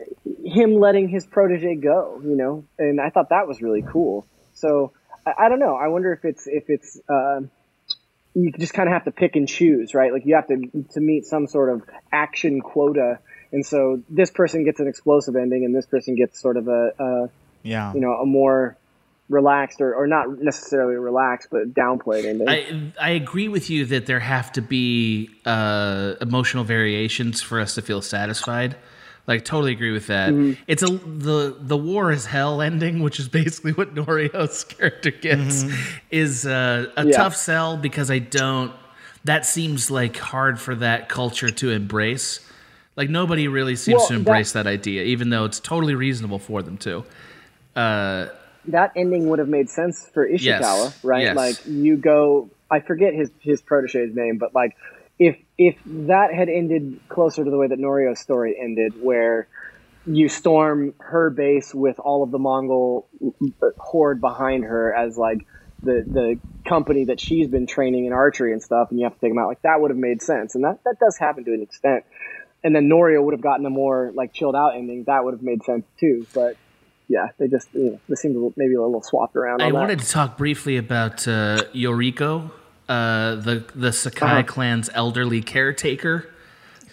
him 0.44 0.78
letting 0.78 1.08
his 1.08 1.26
protege 1.26 1.76
go. 1.76 2.20
You 2.22 2.36
know, 2.36 2.64
and 2.78 3.00
I 3.00 3.10
thought 3.10 3.30
that 3.30 3.46
was 3.48 3.60
really 3.60 3.82
cool. 3.82 4.26
So 4.54 4.92
I, 5.26 5.46
I 5.46 5.48
don't 5.48 5.60
know. 5.60 5.76
I 5.76 5.88
wonder 5.88 6.12
if 6.12 6.24
it's 6.24 6.46
if 6.46 6.64
it's. 6.68 7.00
Uh, 7.08 7.40
you 8.34 8.52
just 8.52 8.72
kind 8.72 8.88
of 8.88 8.92
have 8.92 9.04
to 9.04 9.10
pick 9.10 9.34
and 9.34 9.48
choose, 9.48 9.94
right? 9.94 10.12
Like 10.12 10.24
you 10.24 10.36
have 10.36 10.46
to 10.48 10.84
to 10.92 11.00
meet 11.00 11.26
some 11.26 11.46
sort 11.48 11.70
of 11.70 11.82
action 12.12 12.60
quota, 12.60 13.18
and 13.52 13.66
so 13.66 14.02
this 14.08 14.30
person 14.30 14.64
gets 14.64 14.78
an 14.80 14.86
explosive 14.86 15.34
ending, 15.34 15.64
and 15.64 15.74
this 15.74 15.86
person 15.86 16.14
gets 16.14 16.40
sort 16.40 16.56
of 16.56 16.68
a, 16.68 16.90
a 16.98 17.30
Yeah. 17.64 17.92
you 17.94 18.00
know 18.00 18.12
a 18.12 18.26
more 18.26 18.76
relaxed 19.28 19.80
or, 19.80 19.94
or 19.94 20.06
not 20.06 20.40
necessarily 20.40 20.94
relaxed 20.94 21.48
but 21.50 21.74
downplayed 21.74 22.24
ending. 22.24 22.48
I 22.48 22.92
I 23.00 23.10
agree 23.10 23.48
with 23.48 23.70
you 23.70 23.84
that 23.86 24.06
there 24.06 24.20
have 24.20 24.52
to 24.52 24.62
be 24.62 25.30
uh, 25.44 26.14
emotional 26.20 26.64
variations 26.64 27.42
for 27.42 27.60
us 27.60 27.74
to 27.74 27.82
feel 27.82 28.02
satisfied. 28.02 28.76
Like 29.28 29.44
totally 29.44 29.72
agree 29.72 29.92
with 29.92 30.06
that. 30.08 30.32
Mhm. 30.32 30.56
It's 30.66 30.82
a 30.82 30.86
the 30.88 31.54
the 31.60 31.76
war 31.76 32.10
is 32.10 32.24
hell 32.26 32.60
ending, 32.62 33.00
which 33.04 33.20
is 33.20 33.28
basically 33.28 33.72
what 33.72 33.94
Norio's 33.94 34.64
character 34.68 35.10
gets, 35.10 35.64
is 36.10 36.46
uh, 36.46 36.86
a 36.96 37.04
Yeah. 37.06 37.12
tough 37.16 37.36
sell 37.36 37.76
because 37.76 38.10
I 38.10 38.18
don't. 38.18 38.72
That 39.24 39.44
seems 39.44 39.90
like 39.90 40.16
hard 40.16 40.58
for 40.58 40.74
that 40.76 41.08
culture 41.10 41.50
to 41.50 41.70
embrace. 41.70 42.40
Like 42.96 43.10
nobody 43.10 43.46
really 43.48 43.76
seems 43.76 43.98
Well, 43.98 44.06
to 44.08 44.12
that- 44.14 44.18
embrace 44.20 44.52
that, 44.52 44.66
idea, 44.66 45.02
even 45.04 45.28
though 45.30 45.44
it's 45.44 45.60
totally 45.60 45.94
reasonable 45.94 46.38
for 46.38 46.62
them 46.62 46.78
to. 46.78 47.04
Uh, 47.76 48.26
that 48.68 48.92
ending 48.96 49.28
would 49.28 49.38
have 49.38 49.48
made 49.48 49.68
sense 49.70 50.08
for 50.12 50.26
Ishikawa, 50.28 50.40
Yes, 50.40 51.04
right? 51.04 51.22
yes. 51.22 51.36
Like 51.36 51.56
you 51.66 51.96
go, 51.96 52.50
I 52.70 52.80
forget 52.80 53.12
his 53.14 53.30
his 53.40 53.60
protege's 53.60 54.14
name, 54.16 54.38
but 54.38 54.54
like 54.54 54.74
if 55.18 55.36
if 55.56 55.76
that 55.84 56.32
had 56.32 56.48
ended 56.48 57.00
closer 57.08 57.44
to 57.44 57.50
the 57.50 57.58
way 57.58 57.66
that 57.68 57.78
Norio's 57.78 58.20
story 58.20 58.56
ended, 58.58 58.94
where 59.02 59.48
you 60.06 60.28
storm 60.28 60.94
her 60.98 61.30
base 61.30 61.74
with 61.74 61.98
all 61.98 62.22
of 62.22 62.30
the 62.30 62.38
Mongol 62.38 63.08
horde 63.76 64.20
behind 64.20 64.64
her 64.64 64.94
as 64.94 65.18
like 65.18 65.46
the 65.82 66.04
the 66.06 66.38
company 66.68 67.04
that 67.06 67.20
she's 67.20 67.48
been 67.48 67.66
training 67.66 68.06
in 68.06 68.12
archery 68.12 68.52
and 68.52 68.62
stuff, 68.62 68.88
and 68.90 68.98
you 68.98 69.04
have 69.04 69.14
to 69.14 69.20
take 69.20 69.30
them 69.30 69.38
out. 69.38 69.48
Like 69.48 69.62
that 69.62 69.80
would 69.80 69.90
have 69.90 69.98
made 69.98 70.22
sense, 70.22 70.54
and 70.54 70.64
that 70.64 70.82
that 70.84 70.96
does 71.00 71.16
happen 71.18 71.44
to 71.44 71.52
an 71.52 71.62
extent. 71.62 72.04
And 72.64 72.74
then 72.74 72.88
Norio 72.88 73.22
would 73.22 73.34
have 73.34 73.40
gotten 73.40 73.64
a 73.66 73.70
more 73.70 74.10
like 74.14 74.32
chilled 74.32 74.56
out 74.56 74.74
ending. 74.76 75.04
That 75.04 75.24
would 75.24 75.34
have 75.34 75.42
made 75.42 75.62
sense 75.62 75.84
too. 76.00 76.26
But 76.34 76.56
yeah, 77.08 77.28
they 77.38 77.48
just 77.48 77.68
you 77.72 77.92
know, 77.92 78.00
they 78.08 78.14
seemed 78.16 78.54
maybe 78.56 78.74
a 78.74 78.82
little 78.82 79.02
swapped 79.02 79.36
around. 79.36 79.62
I 79.62 79.66
that. 79.66 79.74
wanted 79.74 80.00
to 80.00 80.08
talk 80.08 80.36
briefly 80.36 80.76
about 80.76 81.28
uh, 81.28 81.62
Yoriko, 81.74 82.50
uh, 82.88 83.34
the 83.36 83.64
the 83.74 83.92
Sakai 83.92 84.26
Uh-huh. 84.26 84.42
clan's 84.44 84.90
elderly 84.94 85.42
caretaker. 85.42 86.28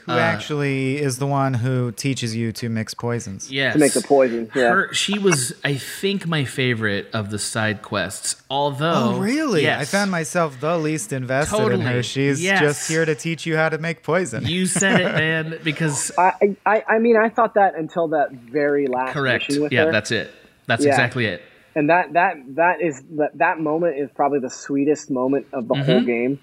Who 0.06 0.12
Uh, 0.12 0.18
actually 0.18 0.98
is 0.98 1.18
the 1.18 1.26
one 1.26 1.56
who 1.56 1.91
teaches 1.91 2.36
you 2.36 2.52
to 2.52 2.70
mix 2.70 2.93
poisons? 2.93 3.52
Yes. 3.52 3.74
To 3.74 3.80
make 3.80 3.93
the 3.93 4.02
poison, 4.04 4.52
yeah. 4.54 4.70
Her, 4.70 4.93
she 4.93 5.18
was, 5.18 5.56
I 5.64 5.74
think, 5.78 6.28
my 6.28 6.46
favorite 6.46 7.08
of 7.12 7.32
the 7.32 7.39
side 7.39 7.82
quests. 7.82 8.36
Although, 8.48 9.16
Oh, 9.16 9.20
really? 9.20 9.64
Yes. 9.64 9.82
I 9.82 9.86
found 9.86 10.12
myself 10.12 10.60
the 10.62 10.78
least 10.78 11.12
invested 11.12 11.56
in 11.56 11.62
Totally. 11.64 11.84
her. 11.86 12.04
She's 12.04 12.39
Yes. 12.43 12.60
just 12.62 12.88
here 12.88 13.04
to 13.04 13.16
teach 13.16 13.48
you 13.48 13.56
how 13.58 13.70
to 13.70 13.80
make 13.80 14.04
poison. 14.04 14.46
You 14.46 14.68
said 14.68 15.02
it, 15.02 15.12
man. 15.26 15.58
Because 15.64 16.12
I, 16.20 16.56
I 16.68 16.84
I 16.88 17.00
mean 17.00 17.18
I 17.18 17.30
thought 17.30 17.56
that 17.56 17.74
until 17.76 18.10
that 18.10 18.32
very 18.32 18.86
last 18.86 19.12
correct. 19.14 19.50
mission 19.50 19.64
with 19.64 19.72
Yeah, 19.72 19.86
her. 19.86 19.91
that's 19.91 20.12
it. 20.12 20.32
That's 20.68 20.84
Yeah. 20.86 20.91
exactly 20.91 21.26
it. 21.26 21.41
And 21.76 21.90
that 21.90 22.14
that 22.14 22.36
that 22.56 22.82
is 22.82 23.02
that 23.18 23.32
that 23.38 23.60
moment 23.60 23.98
is 23.98 24.10
probably 24.16 24.40
the 24.40 24.50
sweetest 24.50 25.12
moment 25.12 25.48
of 25.54 25.68
the 25.68 25.76
whole 25.76 26.02
Mhm. 26.02 26.06
game. 26.06 26.40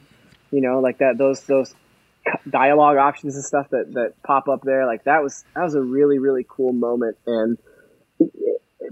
You 0.50 0.60
know, 0.60 0.80
like 0.80 0.98
that 0.98 1.16
those 1.16 1.44
those 1.46 1.74
dialogue 2.48 2.98
options 2.98 3.34
and 3.34 3.44
stuff 3.44 3.68
that 3.70 3.92
that 3.94 4.22
pop 4.22 4.48
up 4.48 4.62
there. 4.62 4.86
Like 4.86 5.04
that 5.04 5.22
was 5.22 5.44
that 5.54 5.62
was 5.62 5.74
a 5.74 5.82
really 5.82 6.18
really 6.18 6.44
cool 6.48 6.72
moment. 6.72 7.16
And 7.26 7.58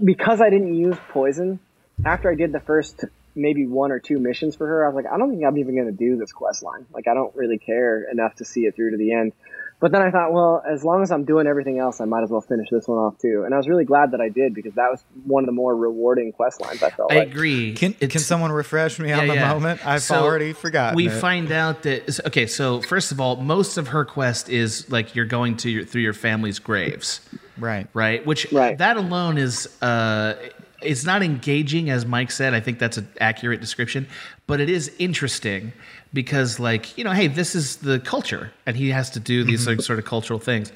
because 0.03 0.41
I 0.41 0.49
didn't 0.49 0.73
use 0.73 0.97
poison 1.09 1.59
after 2.05 2.31
I 2.31 2.35
did 2.35 2.51
the 2.51 2.59
first 2.59 3.05
maybe 3.35 3.65
one 3.65 3.91
or 3.91 3.99
two 3.99 4.19
missions 4.19 4.55
for 4.55 4.67
her, 4.67 4.83
I 4.83 4.89
was 4.89 4.95
like, 4.95 5.11
I 5.11 5.17
don't 5.17 5.29
think 5.29 5.45
I'm 5.45 5.57
even 5.57 5.75
going 5.75 5.87
to 5.87 5.93
do 5.93 6.17
this 6.17 6.33
quest 6.33 6.63
line. 6.63 6.85
Like 6.93 7.07
I 7.07 7.13
don't 7.13 7.33
really 7.35 7.59
care 7.59 8.03
enough 8.11 8.35
to 8.35 8.45
see 8.45 8.61
it 8.61 8.75
through 8.75 8.91
to 8.91 8.97
the 8.97 9.13
end. 9.13 9.33
But 9.81 9.91
then 9.91 10.03
I 10.03 10.11
thought, 10.11 10.31
well, 10.31 10.61
as 10.71 10.83
long 10.83 11.01
as 11.01 11.11
I'm 11.11 11.25
doing 11.25 11.47
everything 11.47 11.79
else, 11.79 11.99
I 11.99 12.05
might 12.05 12.21
as 12.21 12.29
well 12.29 12.39
finish 12.39 12.69
this 12.69 12.87
one 12.87 12.99
off 12.99 13.17
too. 13.17 13.41
And 13.45 13.53
I 13.53 13.57
was 13.57 13.67
really 13.67 13.83
glad 13.83 14.11
that 14.11 14.21
I 14.21 14.29
did 14.29 14.53
because 14.53 14.75
that 14.75 14.91
was 14.91 15.03
one 15.25 15.43
of 15.43 15.47
the 15.47 15.51
more 15.53 15.75
rewarding 15.75 16.31
quest 16.33 16.61
lines 16.61 16.83
I 16.83 16.91
felt 16.91 17.11
I 17.11 17.15
like. 17.17 17.29
agree. 17.31 17.73
Can, 17.73 17.93
can 17.93 18.21
someone 18.21 18.51
refresh 18.51 18.99
me 18.99 19.11
on 19.11 19.27
the 19.27 19.33
yeah. 19.33 19.51
moment? 19.51 19.85
I've 19.85 20.03
So, 20.03 20.23
already 20.23 20.53
forgotten. 20.53 20.95
We 20.95 21.07
it. 21.07 21.19
find 21.19 21.51
out 21.51 21.81
that 21.81 22.19
okay. 22.27 22.45
So 22.45 22.81
first 22.81 23.11
of 23.11 23.19
all, 23.19 23.37
most 23.37 23.77
of 23.77 23.87
her 23.87 24.05
quest 24.05 24.49
is 24.49 24.87
like 24.91 25.15
you're 25.15 25.25
going 25.25 25.57
to 25.57 25.69
your 25.71 25.83
through 25.83 26.03
your 26.03 26.13
family's 26.13 26.59
graves, 26.59 27.19
right, 27.57 27.87
right? 27.95 28.23
Which 28.23 28.51
right. 28.51 28.77
that 28.77 28.97
alone 28.97 29.39
is 29.39 29.67
uh, 29.81 30.35
it's 30.83 31.05
not 31.05 31.23
engaging 31.23 31.89
as 31.89 32.05
Mike 32.05 32.29
said. 32.29 32.53
I 32.53 32.59
think 32.59 32.77
that's 32.77 32.97
an 32.97 33.07
accurate 33.19 33.61
description, 33.61 34.07
but 34.45 34.59
it 34.61 34.69
is 34.69 34.91
interesting 34.99 35.73
because 36.13 36.59
like 36.59 36.97
you 36.97 37.03
know, 37.03 37.11
hey, 37.11 37.27
this 37.27 37.55
is 37.55 37.77
the 37.77 37.99
culture, 37.99 38.51
and 38.65 38.75
he 38.75 38.89
has 38.89 39.09
to 39.11 39.19
do 39.19 39.43
these 39.43 39.67
like, 39.67 39.77
mm-hmm. 39.77 39.83
sort 39.83 39.99
of 39.99 40.05
cultural 40.05 40.39
things, 40.39 40.71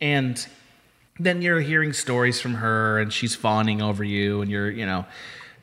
and 0.00 0.46
then 1.18 1.42
you're 1.42 1.60
hearing 1.60 1.92
stories 1.92 2.40
from 2.40 2.54
her 2.54 2.98
and 2.98 3.12
she's 3.12 3.34
fawning 3.34 3.80
over 3.80 4.04
you 4.04 4.42
and 4.42 4.50
you're 4.50 4.70
you 4.70 4.84
know 4.84 5.06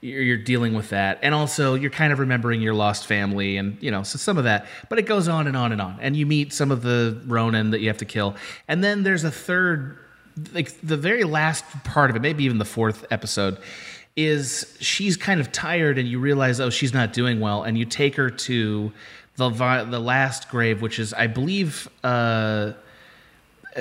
you're, 0.01 0.21
you're 0.21 0.37
dealing 0.37 0.73
with 0.73 0.89
that. 0.89 1.19
And 1.21 1.33
also 1.33 1.75
you're 1.75 1.91
kind 1.91 2.11
of 2.11 2.19
remembering 2.19 2.61
your 2.61 2.73
lost 2.73 3.07
family 3.07 3.57
and 3.57 3.77
you 3.81 3.91
know 3.91 4.03
so 4.03 4.17
some 4.17 4.37
of 4.37 4.43
that. 4.43 4.67
But 4.89 4.99
it 4.99 5.03
goes 5.03 5.27
on 5.27 5.47
and 5.47 5.55
on 5.55 5.71
and 5.71 5.81
on. 5.81 5.97
And 6.01 6.15
you 6.15 6.25
meet 6.25 6.53
some 6.53 6.71
of 6.71 6.81
the 6.81 7.21
ronin 7.25 7.71
that 7.71 7.81
you 7.81 7.87
have 7.87 7.99
to 7.99 8.05
kill. 8.05 8.35
And 8.67 8.83
then 8.83 9.03
there's 9.03 9.23
a 9.23 9.31
third 9.31 9.97
like 10.53 10.79
the 10.81 10.97
very 10.97 11.23
last 11.23 11.63
part 11.83 12.09
of 12.09 12.15
it 12.15 12.21
maybe 12.21 12.43
even 12.43 12.57
the 12.57 12.65
fourth 12.65 13.05
episode 13.11 13.59
is 14.15 14.75
she's 14.79 15.17
kind 15.17 15.39
of 15.39 15.51
tired 15.51 15.97
and 15.97 16.07
you 16.07 16.19
realize 16.19 16.59
oh 16.59 16.69
she's 16.69 16.93
not 16.93 17.13
doing 17.13 17.39
well 17.39 17.63
and 17.63 17.77
you 17.77 17.85
take 17.85 18.15
her 18.15 18.29
to 18.29 18.91
the 19.37 19.49
vi- 19.49 19.83
the 19.85 19.99
last 19.99 20.49
grave 20.49 20.81
which 20.83 20.99
is 20.99 21.13
i 21.15 21.25
believe 21.25 21.87
uh 22.03 22.71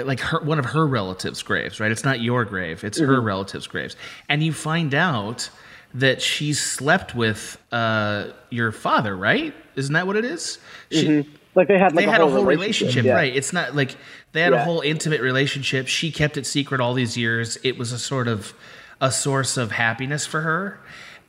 like 0.05 0.21
her 0.21 0.41
one 0.41 0.59
of 0.59 0.65
her 0.65 0.87
relatives' 0.87 1.43
graves, 1.43 1.79
right? 1.79 1.93
It's 1.93 2.03
not 2.03 2.19
your 2.23 2.47
grave; 2.47 2.83
it's 2.83 2.99
her 2.99 3.19
Mhm. 3.19 3.25
relatives' 3.25 3.67
graves, 3.67 3.95
and 4.27 4.43
you 4.43 4.51
find 4.51 4.95
out 4.95 5.51
that 5.93 6.23
she 6.23 6.55
slept 6.55 7.15
with 7.15 7.59
uh, 7.73 8.29
your 8.49 8.73
father, 8.73 9.15
right? 9.15 9.55
Isn't 9.77 9.93
that 9.93 10.07
what 10.07 10.17
it 10.17 10.25
is? 10.25 10.57
She, 10.91 11.07
Mhm. 11.09 11.27
Like 11.55 11.69
they 11.69 11.79
had 11.79 11.95
like 11.95 12.07
they 12.07 12.09
a 12.09 12.11
had 12.11 12.21
whole, 12.23 12.31
a 12.31 12.33
whole 12.37 12.45
relationship, 12.47 13.05
relationship, 13.05 13.05
yeah. 13.05 13.13
right? 13.13 13.37
It's 13.37 13.53
not 13.53 13.77
like 13.77 13.97
they 14.33 14.41
had 14.41 14.55
a 14.55 14.65
whole 14.65 14.81
intimate 14.81 15.21
relationship. 15.21 15.87
She 15.89 16.11
kept 16.11 16.39
it 16.39 16.47
secret 16.47 16.81
all 16.81 16.95
these 16.95 17.19
years. 17.19 17.59
It 17.63 17.77
was 17.77 17.93
a 17.93 17.99
sort 17.99 18.29
of 18.29 18.55
a 19.03 19.11
source 19.13 19.57
of 19.59 19.73
happiness 19.73 20.25
for 20.25 20.41
her, 20.41 20.79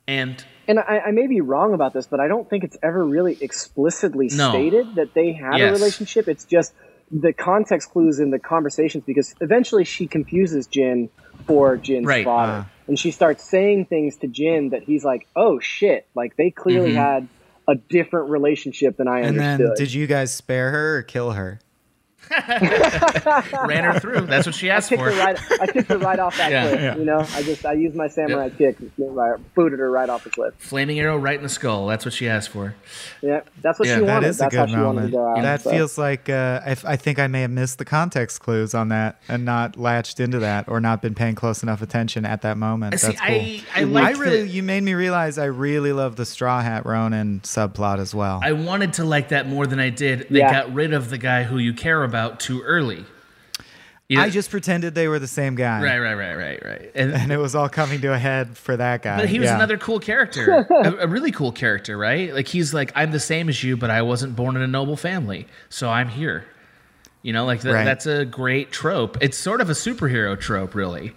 and 0.07 0.45
And 0.67 0.79
I, 0.79 0.99
I 1.07 1.11
may 1.11 1.27
be 1.27 1.41
wrong 1.41 1.73
about 1.73 1.91
this, 1.93 2.07
but 2.07 2.21
I 2.21 2.29
don't 2.29 2.49
think 2.49 2.63
it's 2.63 2.77
ever 2.81 3.03
really 3.03 3.37
explicitly 3.41 4.29
No. 4.31 4.51
stated 4.51 4.95
that 4.95 5.13
they 5.13 5.33
had 5.33 5.57
Yes. 5.57 5.69
a 5.71 5.73
relationship. 5.73 6.29
It's 6.29 6.45
just 6.45 6.71
the 7.11 7.33
context 7.33 7.89
clues 7.91 8.19
in 8.19 8.29
the 8.31 8.39
conversations 8.39 9.03
because 9.05 9.35
eventually 9.41 9.83
she 9.83 10.07
confuses 10.07 10.67
Jin 10.67 11.09
for 11.47 11.75
Jin's 11.75 12.05
Right. 12.05 12.23
father. 12.23 12.65
Ah. 12.65 12.69
And 12.87 12.97
she 12.97 13.11
starts 13.11 13.43
saying 13.49 13.85
things 13.85 14.17
to 14.17 14.27
Jin 14.27 14.69
that 14.69 14.83
he's 14.83 15.03
like, 15.03 15.27
oh 15.35 15.59
shit, 15.59 16.05
like 16.15 16.35
they 16.37 16.49
clearly 16.51 16.91
Mhm. 16.93 16.95
had 16.95 17.27
a 17.67 17.75
different 17.75 18.29
relationship 18.29 18.97
than 18.97 19.07
I 19.07 19.19
And 19.19 19.39
understood. 19.39 19.67
then, 19.69 19.75
did 19.77 19.93
you 19.93 20.05
guys 20.07 20.33
spare 20.33 20.71
her 20.71 20.97
or 20.97 21.01
kill 21.01 21.31
her? 21.31 21.59
ran 23.65 23.83
her 23.83 23.99
through. 23.99 24.21
That's 24.21 24.45
what 24.45 24.55
she 24.55 24.69
asked 24.69 24.91
I 24.91 24.95
for. 24.97 25.11
her 25.11 25.17
right. 25.19 25.37
I 25.61 25.67
kicked 25.67 25.89
her 25.89 25.97
right 25.97 26.19
off 26.19 26.37
that 26.37 26.51
Yeah. 26.51 26.67
cliff. 26.69 26.81
Yeah. 26.81 26.95
You 26.97 27.05
know, 27.05 27.19
I 27.19 27.43
just 27.43 27.65
I 27.65 27.73
used 27.73 27.95
my 27.95 28.07
samurai 28.07 28.49
kick, 28.49 28.77
right, 28.97 29.39
booted 29.55 29.79
her 29.79 29.89
right 29.91 30.09
off 30.09 30.23
the 30.23 30.29
cliff. 30.29 30.53
Flaming 30.57 30.99
arrow 30.99 31.17
right 31.17 31.37
in 31.37 31.43
the 31.43 31.49
skull. 31.49 31.87
That's 31.87 32.05
what 32.05 32.13
she 32.13 32.27
asked 32.29 32.49
for. 32.49 32.75
Yeah, 33.21 33.41
that's 33.61 33.79
what 33.79 33.87
Yeah. 33.87 33.95
she 33.99 34.05
That 34.05 34.13
wanted. 34.13 34.23
That 34.25 34.29
is 34.29 34.35
a 34.37 34.43
that's 34.43 34.55
how 34.55 34.65
good 34.65 34.71
she 34.71 34.75
wanted 34.77 34.83
to 34.83 34.93
moment. 34.95 35.11
go 35.13 35.27
out. 35.29 35.41
that 35.43 35.61
so. 35.61 35.71
feels 35.71 35.97
like 35.97 36.29
uh, 36.29 36.61
I, 36.65 36.71
I 36.85 36.95
think 36.95 37.19
I 37.19 37.27
may 37.27 37.41
have 37.41 37.51
missed 37.51 37.77
the 37.77 37.85
context 37.85 38.41
clues 38.41 38.73
on 38.73 38.89
that 38.89 39.21
and 39.27 39.45
not 39.45 39.77
latched 39.77 40.19
into 40.19 40.39
that 40.39 40.67
or 40.67 40.79
not 40.79 41.01
been 41.01 41.15
paying 41.15 41.35
close 41.35 41.63
enough 41.63 41.81
attention 41.81 42.25
at 42.25 42.41
that 42.41 42.57
moment. 42.57 42.99
See, 42.99 43.07
That's 43.07 43.19
cool. 43.19 43.29
I- 43.29 43.63
I 43.75 43.83
like 43.83 44.17
really, 44.17 44.43
that- 44.43 44.47
you 44.49 44.63
made 44.63 44.83
me 44.83 44.93
realize 44.93 45.37
I 45.37 45.45
really 45.45 45.93
love 45.93 46.15
the 46.15 46.25
Straw 46.25 46.61
Hat 46.61 46.85
Ronin 46.85 47.41
subplot 47.41 47.99
as 47.99 48.13
well. 48.15 48.39
I 48.43 48.53
wanted 48.53 48.93
to 48.93 49.03
like 49.03 49.29
that 49.29 49.47
more 49.47 49.67
than 49.67 49.79
I 49.79 49.89
did. 49.89 50.27
They 50.29 50.39
Yeah. 50.39 50.51
got 50.51 50.73
rid 50.73 50.93
of 50.93 51.09
the 51.09 51.17
guy 51.17 51.43
who 51.43 51.57
you 51.57 51.73
care 51.73 52.03
about 52.03 52.12
too 52.39 52.61
early. 52.61 53.05
You 54.09 54.17
know- 54.17 54.23
I 54.23 54.29
just 54.29 54.51
pretended 54.51 54.93
they 54.95 55.07
were 55.07 55.17
the 55.19 55.27
same 55.27 55.55
guy. 55.55 55.81
right, 55.81 55.97
right, 55.99 56.13
right, 56.13 56.35
right, 56.35 56.63
right. 56.65 56.91
And, 56.95 57.31
it 57.31 57.37
was 57.37 57.55
all 57.55 57.69
coming 57.69 58.01
to 58.01 58.13
a 58.13 58.17
head 58.17 58.57
for 58.57 58.75
that 58.77 59.01
guy. 59.01 59.17
But 59.17 59.29
he 59.29 59.39
was 59.39 59.47
Yeah. 59.47 59.55
another 59.55 59.77
cool 59.77 59.99
character, 59.99 60.67
a, 60.69 60.91
a 61.05 61.07
really 61.07 61.31
cool 61.31 61.51
character, 61.51 61.97
right? 61.97 62.33
Like 62.33 62.47
he's 62.47 62.73
like, 62.73 62.91
I'm 62.95 63.11
the 63.11 63.19
same 63.19 63.49
as 63.49 63.63
you, 63.63 63.77
but 63.77 63.89
I 63.89 64.01
wasn't 64.01 64.35
born 64.35 64.55
in 64.55 64.61
a 64.61 64.67
noble 64.67 64.97
family, 64.97 65.47
so 65.69 65.89
I'm 65.89 66.09
here. 66.09 66.45
You 67.21 67.31
know, 67.31 67.45
like 67.45 67.61
that, 67.61 67.71
Right. 67.73 67.85
that's 67.85 68.05
a 68.05 68.25
great 68.25 68.71
trope. 68.71 69.17
It's 69.21 69.37
sort 69.37 69.61
of 69.61 69.69
a 69.69 69.73
superhero 69.73 70.37
trope, 70.37 70.75
really, 70.75 71.13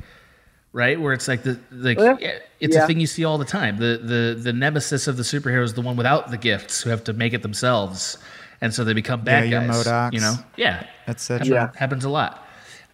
right? 0.72 0.98
Where 1.00 1.12
it's 1.12 1.26
like 1.26 1.42
the 1.42 1.58
like 1.72 1.98
Yeah. 1.98 2.16
yeah, 2.20 2.38
it's 2.60 2.76
Yeah. 2.76 2.84
a 2.84 2.86
thing 2.86 3.00
you 3.00 3.08
see 3.08 3.24
all 3.24 3.38
the 3.38 3.44
time. 3.44 3.78
The 3.78 3.98
the 4.02 4.38
the 4.40 4.52
nemesis 4.52 5.08
of 5.08 5.16
the 5.16 5.24
superhero 5.24 5.64
is 5.64 5.74
the 5.74 5.80
one 5.82 5.96
without 5.96 6.30
the 6.30 6.38
gifts 6.38 6.82
who 6.82 6.90
have 6.90 7.02
to 7.04 7.12
make 7.12 7.32
it 7.34 7.42
themselves, 7.42 8.18
and 8.60 8.72
so 8.74 8.84
they 8.84 8.92
become 8.94 9.22
bad 9.22 9.48
Yeah, 9.48 9.66
guys. 9.66 9.86
Modocs, 9.86 10.12
You 10.12 10.20
know, 10.20 10.34
yeah, 10.56 10.86
et 11.06 11.20
cetera. 11.20 11.46
Happen- 11.46 11.52
Yeah. 11.74 11.78
happens 11.78 12.04
a 12.04 12.08
lot. 12.10 12.46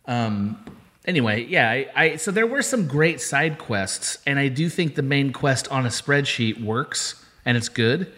Um, 0.06 0.58
anyway, 1.06 1.44
yeah, 1.44 1.70
I, 1.70 1.86
I 1.94 2.16
so 2.16 2.30
there 2.30 2.46
were 2.46 2.62
some 2.62 2.86
great 2.88 3.20
side 3.20 3.58
quests, 3.58 4.18
and 4.26 4.38
I 4.38 4.48
do 4.48 4.68
think 4.68 4.94
the 4.94 5.02
main 5.02 5.32
quest 5.32 5.68
on 5.68 5.86
a 5.86 5.90
spreadsheet 5.90 6.62
works 6.62 7.24
and 7.44 7.56
it's 7.56 7.68
good. 7.68 8.12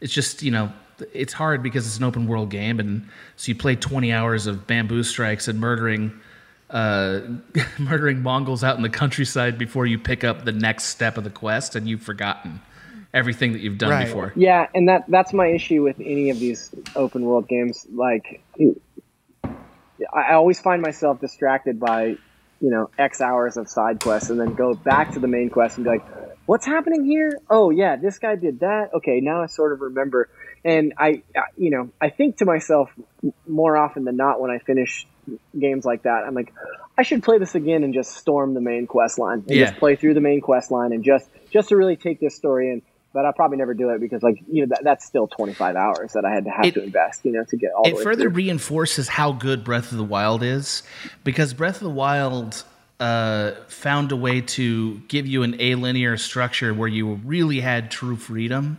It's 0.00 0.12
just 0.12 0.42
you 0.42 0.50
know 0.50 0.72
it's 1.14 1.32
hard 1.32 1.62
because 1.62 1.86
it's 1.86 1.96
an 1.98 2.04
open 2.04 2.26
world 2.26 2.50
game, 2.50 2.78
and 2.80 3.08
so 3.36 3.48
you 3.50 3.54
play 3.54 3.74
twenty 3.76 4.12
hours 4.12 4.46
of 4.46 4.66
bamboo 4.66 5.02
strikes 5.02 5.48
and 5.48 5.58
murdering. 5.60 6.12
Uh, 6.68 7.20
murdering 7.80 8.22
Mongols 8.22 8.62
out 8.62 8.76
in 8.76 8.82
the 8.82 8.88
countryside 8.88 9.58
before 9.58 9.86
you 9.86 9.98
pick 9.98 10.22
up 10.22 10.44
the 10.44 10.52
next 10.52 10.84
step 10.84 11.18
of 11.18 11.24
the 11.24 11.30
quest, 11.30 11.74
and 11.74 11.88
you've 11.88 12.02
forgotten 12.02 12.60
everything 13.12 13.52
that 13.52 13.60
you've 13.60 13.78
done 13.78 13.90
Right. 13.90 14.06
before. 14.06 14.32
Yeah, 14.36 14.66
and 14.74 14.88
that 14.88 15.04
that's 15.08 15.32
my 15.32 15.48
issue 15.48 15.82
with 15.82 15.98
any 16.00 16.30
of 16.30 16.38
these 16.38 16.74
open 16.94 17.22
world 17.24 17.48
games. 17.48 17.86
Like, 17.92 18.42
I 20.14 20.20
I 20.30 20.34
always 20.34 20.60
find 20.60 20.80
myself 20.82 21.20
distracted 21.20 21.78
by, 21.78 22.16
you 22.60 22.70
know, 22.70 22.90
X 22.98 23.20
hours 23.20 23.56
of 23.56 23.68
side 23.68 24.00
quests, 24.00 24.30
and 24.30 24.40
then 24.40 24.54
go 24.54 24.74
back 24.74 25.12
to 25.12 25.20
the 25.20 25.28
main 25.28 25.50
quest 25.50 25.76
and 25.78 25.84
be 25.84 25.90
like, 25.90 26.04
"What's 26.46 26.66
happening 26.66 27.04
here? 27.04 27.38
Oh 27.50 27.70
yeah, 27.70 27.96
this 27.96 28.18
guy 28.18 28.36
did 28.36 28.60
that. 28.60 28.90
Okay, 28.94 29.20
now 29.20 29.42
I 29.42 29.46
sort 29.46 29.72
of 29.72 29.80
remember." 29.80 30.28
And 30.62 30.92
I, 30.98 31.22
I- 31.34 31.44
you 31.56 31.70
know, 31.70 31.88
I 32.00 32.10
think 32.10 32.36
to 32.38 32.44
myself 32.44 32.90
more 33.48 33.76
often 33.78 34.04
than 34.04 34.16
not 34.16 34.40
when 34.42 34.50
I 34.50 34.58
finish 34.58 35.06
games 35.58 35.84
like 35.86 36.02
that, 36.02 36.24
I'm 36.26 36.34
like, 36.34 36.52
I 36.98 37.02
should 37.02 37.22
play 37.22 37.38
this 37.38 37.54
again 37.54 37.82
and 37.82 37.94
just 37.94 38.12
storm 38.14 38.52
the 38.52 38.60
main 38.60 38.86
quest 38.86 39.18
line 39.18 39.44
and 39.46 39.56
Yeah. 39.56 39.66
just 39.66 39.78
play 39.78 39.96
through 39.96 40.12
the 40.14 40.20
main 40.20 40.40
quest 40.42 40.70
line 40.70 40.92
and 40.92 41.02
just 41.02 41.28
just 41.50 41.70
to 41.70 41.76
really 41.76 41.96
take 41.96 42.20
this 42.20 42.34
story 42.36 42.70
in. 42.72 42.82
But 43.12 43.24
I'll 43.24 43.32
probably 43.32 43.56
never 43.56 43.74
do 43.74 43.90
it 43.90 44.00
because, 44.00 44.22
like, 44.22 44.40
you 44.50 44.62
know, 44.64 44.68
that, 44.74 44.84
that's 44.84 45.04
still 45.04 45.26
25 45.26 45.74
hours 45.74 46.12
that 46.12 46.24
I 46.24 46.30
had 46.32 46.44
to 46.44 46.50
have 46.50 46.64
It- 46.64 46.74
to 46.74 46.82
invest, 46.84 47.24
you 47.24 47.32
know, 47.32 47.42
to 47.44 47.56
get 47.56 47.72
all 47.72 47.86
it 47.86 47.98
further 47.98 48.24
through. 48.24 48.34
reinforces 48.34 49.08
how 49.08 49.32
good 49.32 49.64
Breath 49.64 49.90
of 49.90 49.98
the 49.98 50.04
Wild 50.04 50.42
is 50.44 50.84
because 51.24 51.52
Breath 51.52 51.76
of 51.76 51.82
the 51.82 51.90
Wild 51.90 52.62
uh, 53.00 53.52
found 53.66 54.12
a 54.12 54.16
way 54.16 54.42
to 54.42 54.98
give 55.08 55.26
you 55.26 55.42
an 55.42 55.54
alinear 55.54 56.18
structure 56.20 56.72
where 56.74 56.86
you 56.88 57.14
really 57.24 57.58
had 57.60 57.90
true 57.90 58.14
freedom. 58.14 58.78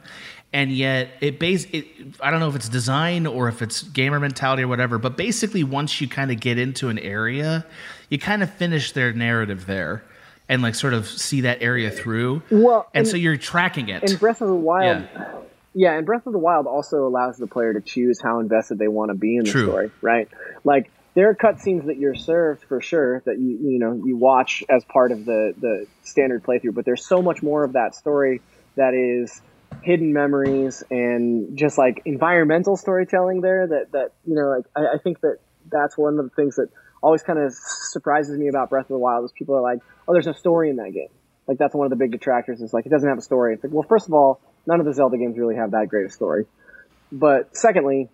And 0.54 0.72
yet, 0.72 1.10
it 1.22 1.40
base 1.40 1.66
it. 1.72 1.86
I 2.22 2.30
don't 2.30 2.40
know 2.40 2.50
if 2.50 2.56
it's 2.56 2.70
design 2.70 3.26
or 3.26 3.48
if 3.48 3.62
it's 3.62 3.84
gamer 3.84 4.20
mentality 4.20 4.64
or 4.64 4.68
whatever. 4.68 4.98
But 4.98 5.18
basically, 5.18 5.64
once 5.64 6.00
you 6.02 6.08
kind 6.08 6.30
of 6.30 6.40
get 6.40 6.58
into 6.60 6.90
an 6.90 7.00
area, 7.00 7.66
you 8.10 8.20
kind 8.20 8.44
of 8.44 8.54
finish 8.54 8.92
their 8.92 9.12
narrative 9.14 9.66
there, 9.66 10.04
and 10.52 10.62
like 10.62 10.76
sort 10.76 10.94
of 10.94 11.08
see 11.08 11.42
that 11.42 11.62
area 11.62 11.90
through. 11.90 12.44
Well, 12.52 12.88
and 12.94 13.02
and- 13.02 13.08
so 13.08 13.18
you're 13.18 13.38
tracking 13.38 13.90
it. 13.90 14.04
In 14.10 14.18
Breath 14.18 14.42
of 14.42 14.50
the 14.50 14.54
Wild, 14.56 15.04
Yeah. 15.14 15.36
yeah. 15.74 15.94
and 15.98 16.06
Breath 16.06 16.28
of 16.28 16.34
the 16.34 16.40
Wild 16.40 16.68
also 16.68 17.08
allows 17.08 17.38
the 17.38 17.48
player 17.48 17.74
to 17.74 17.82
choose 17.82 18.20
how 18.22 18.40
invested 18.40 18.78
they 18.78 18.88
want 18.90 19.10
to 19.10 19.16
be 19.16 19.38
in 19.38 19.46
the 19.46 19.50
True. 19.50 19.66
story, 19.68 19.92
right? 20.02 20.28
Like 20.64 20.92
there 21.14 21.30
are 21.30 21.36
cutscenes 21.36 21.86
that 21.88 21.98
you're 21.98 22.16
served 22.16 22.64
for 22.66 22.82
sure 22.82 23.22
that 23.26 23.40
you 23.40 23.58
you 23.62 23.80
know 23.80 23.94
you 24.06 24.16
watch 24.18 24.64
as 24.70 24.84
part 24.86 25.12
of 25.12 25.26
the 25.26 25.54
the 25.60 25.88
standard 26.04 26.44
playthrough, 26.44 26.74
but 26.76 26.86
there's 26.86 27.06
so 27.06 27.22
much 27.22 27.42
more 27.42 27.64
of 27.64 27.74
that 27.74 27.96
story 27.96 28.42
that 28.76 28.94
is 28.94 29.42
hidden 29.84 30.12
memories 30.14 30.84
and 30.92 31.58
just 31.58 31.78
like 31.78 32.02
environmental 32.06 32.76
storytelling 32.76 33.40
there 33.42 33.68
that 33.68 33.92
that 33.94 34.12
you 34.28 34.36
know 34.36 34.50
like 34.50 34.66
I, 34.76 34.96
I 34.96 34.98
think 35.02 35.22
that 35.22 35.38
that's 35.72 35.98
one 35.98 36.20
of 36.20 36.26
the 36.30 36.36
things 36.36 36.58
that 36.58 36.68
always 37.02 37.24
kind 37.24 37.40
of 37.40 37.54
surprises 37.54 38.38
me 38.38 38.48
about 38.48 38.70
Breath 38.70 38.86
of 38.86 38.90
the 38.90 38.98
Wild 38.98 39.26
is 39.26 39.32
people 39.32 39.56
are 39.56 39.62
like 39.62 39.80
oh 40.08 40.14
there's 40.14 40.26
no 40.26 40.34
story 40.34 40.70
in 40.70 40.78
that 40.78 40.92
game 40.92 41.10
like 41.48 41.58
that's 41.58 41.74
one 41.76 41.86
of 41.86 41.90
the 41.90 41.96
big 41.96 42.12
detractors 42.12 42.62
is 42.62 42.74
like 42.74 42.86
it 42.86 42.90
doesn't 42.90 43.10
have 43.10 43.18
a 43.18 43.22
story 43.22 43.54
it's 43.54 43.64
like 43.64 43.74
well 43.74 43.86
first 43.88 44.08
of 44.08 44.14
all 44.14 44.40
none 44.66 44.80
of 44.80 44.86
the 44.86 44.94
Zelda 44.94 45.18
games 45.18 45.38
really 45.38 45.56
have 45.56 45.72
that 45.72 45.88
great 45.90 46.06
a 46.06 46.10
story 46.10 46.46
but 47.12 47.56
secondly 47.56 48.10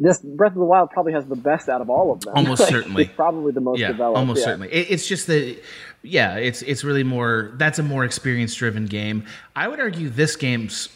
this 0.00 0.18
Breath 0.20 0.52
of 0.52 0.58
the 0.58 0.64
Wild 0.64 0.90
probably 0.90 1.12
has 1.12 1.24
the 1.26 1.36
best 1.36 1.68
out 1.68 1.80
of 1.80 1.88
all 1.88 2.12
of 2.12 2.20
them 2.20 2.34
Almost 2.36 2.60
Like, 2.62 2.70
certainly. 2.70 3.02
it's 3.04 3.12
probably 3.14 3.52
the 3.52 3.60
most 3.60 3.78
yeah, 3.78 3.88
developed 3.88 4.18
almost 4.18 4.40
yeah. 4.40 4.44
certainly. 4.44 4.68
It, 4.72 4.90
it's 4.90 5.06
just 5.06 5.28
that, 5.28 5.56
yeah, 6.02 6.36
it's 6.36 6.62
it's 6.62 6.82
really 6.82 7.04
more. 7.04 7.52
That's 7.54 7.78
a 7.78 7.82
more 7.82 8.04
experience 8.04 8.54
driven 8.54 8.86
game. 8.86 9.24
I 9.54 9.68
would 9.68 9.78
argue 9.80 10.08
this 10.10 10.34
game's 10.34 10.88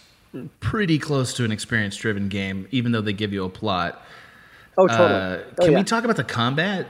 pretty 0.61 0.99
close 0.99 1.33
to 1.35 1.45
an 1.45 1.53
experience 1.53 1.97
driven 1.97 2.29
game, 2.29 2.67
even 2.73 2.93
though 2.93 3.01
they 3.01 3.13
give 3.13 3.33
you 3.33 3.45
a 3.45 3.49
plot. 3.49 4.03
Oh, 4.77 4.87
totally. 4.87 5.09
Uh, 5.09 5.39
Oh, 5.61 5.65
can 5.65 5.73
yeah. 5.73 5.79
we 5.79 5.85
talk 5.85 6.05
about 6.05 6.17
the 6.17 6.25
combat? 6.25 6.87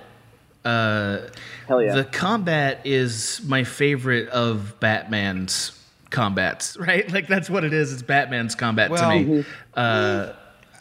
Uh, 0.64 1.18
Hell 1.66 1.82
yeah. 1.82 1.94
The 1.94 2.04
combat 2.04 2.80
is 2.84 3.40
my 3.44 3.64
favorite 3.64 4.28
of 4.28 4.78
Batman's 4.80 5.72
combats, 6.10 6.76
right? 6.80 7.10
Like 7.10 7.26
that's 7.28 7.48
what 7.50 7.64
it 7.64 7.72
is. 7.72 7.92
It's 7.92 8.02
Batman's 8.02 8.54
combat 8.54 8.90
Well, 8.90 9.10
to 9.10 9.16
me. 9.16 9.24
Mhm. 9.24 9.46
Uh, 9.74 10.32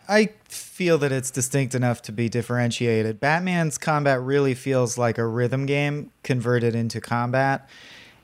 I 0.09 0.29
feel 0.47 0.97
that 0.99 1.11
it's 1.11 1.31
distinct 1.31 1.75
enough 1.75 2.01
to 2.03 2.11
be 2.11 2.29
differentiated. 2.29 3.19
Batman's 3.19 3.77
combat 3.77 4.21
really 4.21 4.53
feels 4.53 4.97
like 4.97 5.17
a 5.17 5.25
rhythm 5.25 5.65
game 5.65 6.11
converted 6.23 6.75
into 6.75 7.01
combat. 7.01 7.67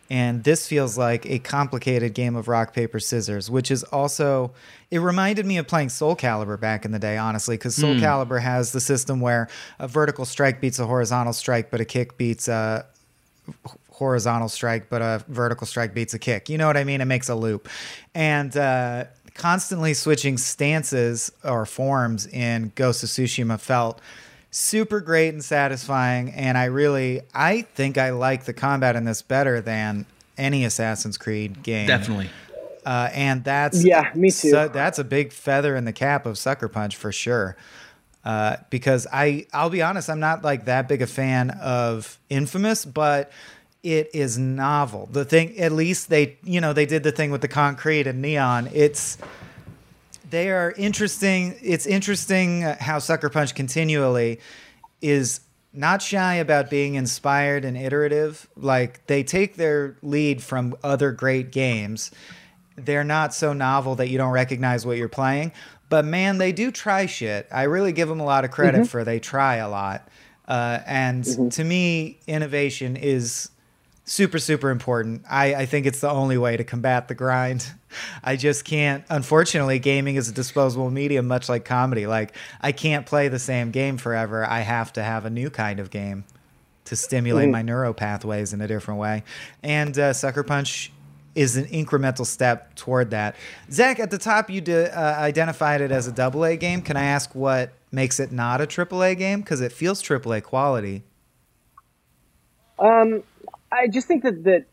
And 0.09 0.43
this 0.43 0.67
feels 0.67 0.97
like 0.97 1.25
a 1.25 1.39
complicated 1.39 2.13
game 2.13 2.35
of 2.35 2.47
rock, 2.47 2.73
paper, 2.73 2.99
scissors, 2.99 3.49
which 3.49 3.71
is 3.71 3.83
also, 3.83 4.51
it 4.91 4.99
reminded 4.99 5.45
me 5.45 5.57
of 5.57 5.67
playing 5.67 5.89
Soul 5.89 6.15
Calibur 6.15 6.59
back 6.59 6.85
in 6.85 6.91
the 6.91 6.99
day, 6.99 7.17
honestly, 7.17 7.55
because 7.55 7.75
Soul. 7.75 7.95
Calibur 7.95 8.41
has 8.41 8.71
the 8.73 8.81
system 8.81 9.21
where 9.21 9.47
a 9.79 9.87
vertical 9.87 10.25
strike 10.25 10.61
beats 10.61 10.77
a 10.77 10.85
horizontal 10.85 11.33
strike, 11.33 11.71
but 11.71 11.81
a 11.81 11.85
kick 11.85 12.17
beats 12.17 12.47
a 12.47 12.85
horizontal 13.89 14.49
strike, 14.49 14.89
but 14.89 15.01
a 15.01 15.23
vertical 15.27 15.65
strike 15.65 15.93
beats 15.93 16.13
a 16.13 16.19
kick. 16.19 16.49
You 16.49 16.57
know 16.57 16.67
what 16.67 16.77
I 16.77 16.83
mean? 16.83 17.01
It 17.01 17.05
makes 17.05 17.29
a 17.29 17.35
loop. 17.35 17.69
And 18.13 18.55
uh, 18.55 19.05
constantly 19.33 19.93
switching 19.93 20.37
stances 20.37 21.31
or 21.43 21.65
forms 21.65 22.27
in 22.27 22.71
Ghost 22.75 23.03
of 23.03 23.09
Tsushima 23.09 23.59
felt 23.59 24.01
super 24.53 24.99
great 25.01 25.29
and 25.29 25.43
satisfying. 25.43 26.29
And 26.31 26.57
I 26.57 26.65
really, 26.65 27.21
I 27.33 27.61
think 27.61 27.97
I 27.97 28.11
like 28.11 28.45
the 28.45 28.53
combat 28.53 28.95
in 28.95 29.03
this 29.03 29.21
better 29.21 29.59
than 29.61 30.05
any 30.37 30.63
Assassin's 30.63 31.17
Creed 31.17 31.63
game. 31.63 31.87
Definitely. 31.87 32.29
Uh, 32.85 33.09
and 33.13 33.43
that's 33.43 33.83
Yeah, 33.83 34.11
me 34.13 34.29
too. 34.29 34.49
so- 34.51 34.67
that's 34.67 34.99
a 34.99 35.03
big 35.03 35.31
feather 35.31 35.75
in 35.75 35.85
the 35.85 35.93
cap 35.93 36.25
of 36.25 36.37
Sucker 36.37 36.67
Punch 36.67 36.95
for 36.95 37.11
sure. 37.11 37.55
Uh, 38.25 38.57
because 38.69 39.05
I, 39.11 39.47
I'll 39.53 39.69
be 39.69 39.81
honest, 39.81 40.09
I'm 40.09 40.19
not 40.19 40.43
like 40.43 40.65
that 40.65 40.87
big 40.87 41.01
a 41.01 41.07
fan 41.07 41.49
of 41.61 42.17
Infamous, 42.29 42.85
but 42.85 43.31
it 43.83 44.09
is 44.13 44.37
novel. 44.37 45.09
The 45.11 45.25
thing, 45.25 45.59
at 45.59 45.71
least 45.73 46.09
they, 46.09 46.37
you 46.43 46.61
know, 46.61 46.71
they 46.73 46.85
did 46.85 47.03
the 47.03 47.11
thing 47.11 47.31
with 47.31 47.41
the 47.41 47.49
concrete 47.49 48.07
and 48.07 48.21
neon. 48.21 48.69
It's 48.73 49.17
they 50.33 50.49
are 50.49 50.73
interesting. 50.77 51.55
It's 51.61 51.85
interesting 51.85 52.61
how 52.63 52.97
Sucker 52.97 53.29
Punch 53.29 53.53
continually 53.53 54.39
is 54.99 55.41
not 55.73 56.01
shy 56.01 56.33
about 56.35 56.71
being 56.71 56.95
inspired 56.95 57.63
and 57.63 57.77
iterative. 57.77 58.49
Like 58.55 59.05
they 59.05 59.21
take 59.21 59.57
their 59.57 59.95
lead 60.01 60.41
from 60.41 60.75
other 60.83 61.11
great 61.11 61.51
games. 61.51 62.09
They're 62.75 63.03
not 63.03 63.35
so 63.35 63.53
novel 63.53 63.93
that 63.97 64.09
you 64.09 64.17
don't 64.17 64.31
recognize 64.31 64.87
what 64.87 64.97
you're 64.97 65.07
playing. 65.07 65.51
But 65.89 66.03
man, 66.03 66.39
they 66.39 66.51
do 66.51 66.71
try 66.71 67.05
shit. 67.05 67.47
I 67.51 67.63
really 67.63 67.91
give 67.91 68.09
them 68.09 68.19
a 68.19 68.25
lot 68.25 68.43
of 68.43 68.49
credit 68.49 68.79
Mm-hmm. 68.81 68.87
for 68.87 69.03
they 69.03 69.19
try 69.19 69.57
a 69.57 69.69
lot. 69.69 70.09
Uh, 70.47 70.79
and 70.87 71.51
to 71.51 71.63
me, 71.63 72.19
innovation 72.25 72.97
is 72.97 73.51
super 74.05 74.37
super 74.39 74.69
important. 74.69 75.23
I, 75.29 75.55
I 75.55 75.65
think 75.65 75.85
it's 75.85 76.01
the 76.01 76.09
only 76.09 76.37
way 76.37 76.57
to 76.57 76.63
combat 76.63 77.07
the 77.07 77.15
grind. 77.15 77.65
I 78.23 78.35
just 78.35 78.65
can't 78.65 79.03
unfortunately 79.09 79.79
gaming 79.79 80.15
is 80.15 80.27
a 80.29 80.33
disposable 80.33 80.89
medium 80.91 81.27
much 81.27 81.47
like 81.49 81.63
comedy. 81.65 82.07
Like 82.07 82.35
i 82.61 82.71
can't 82.71 83.05
play 83.05 83.27
the 83.27 83.39
same 83.39 83.71
game 83.71 83.97
forever. 83.97 84.45
I 84.45 84.61
have 84.61 84.91
to 84.93 85.03
have 85.03 85.25
a 85.25 85.29
new 85.29 85.49
kind 85.49 85.79
of 85.79 85.89
game 85.89 86.25
to 86.85 86.95
stimulate 86.97 87.47
Mhm. 87.47 87.51
my 87.53 87.61
neural 87.61 87.93
pathways 87.93 88.51
in 88.51 88.59
a 88.61 88.67
different 88.67 88.99
way. 88.99 89.23
And 89.61 89.97
uh, 89.97 90.11
sucker 90.13 90.43
punch 90.43 90.91
is 91.33 91.55
an 91.55 91.65
incremental 91.65 92.25
step 92.25 92.75
toward 92.75 93.09
that. 93.11 93.35
Zach 93.71 93.99
at 93.99 94.11
the 94.11 94.17
top 94.19 94.49
you 94.49 94.59
d- 94.61 94.73
uh, 94.73 95.15
identified 95.15 95.81
it 95.81 95.91
as 95.91 96.07
a 96.07 96.11
double 96.11 96.43
a 96.45 96.57
game. 96.57 96.81
Can 96.81 96.97
i 96.97 97.05
ask 97.05 97.33
what 97.33 97.71
makes 97.91 98.19
it 98.19 98.31
not 98.31 98.59
a 98.61 98.67
triple 98.67 99.01
a 99.01 99.15
game? 99.15 99.39
Because 99.41 99.61
it 99.61 99.71
feels 99.71 100.01
triple 100.01 100.33
a 100.33 100.41
quality. 100.41 101.03
Um, 102.77 103.23
I 103.73 103.87
just 103.87 104.07
think 104.07 104.23
that 104.23 104.43
that 104.43 104.65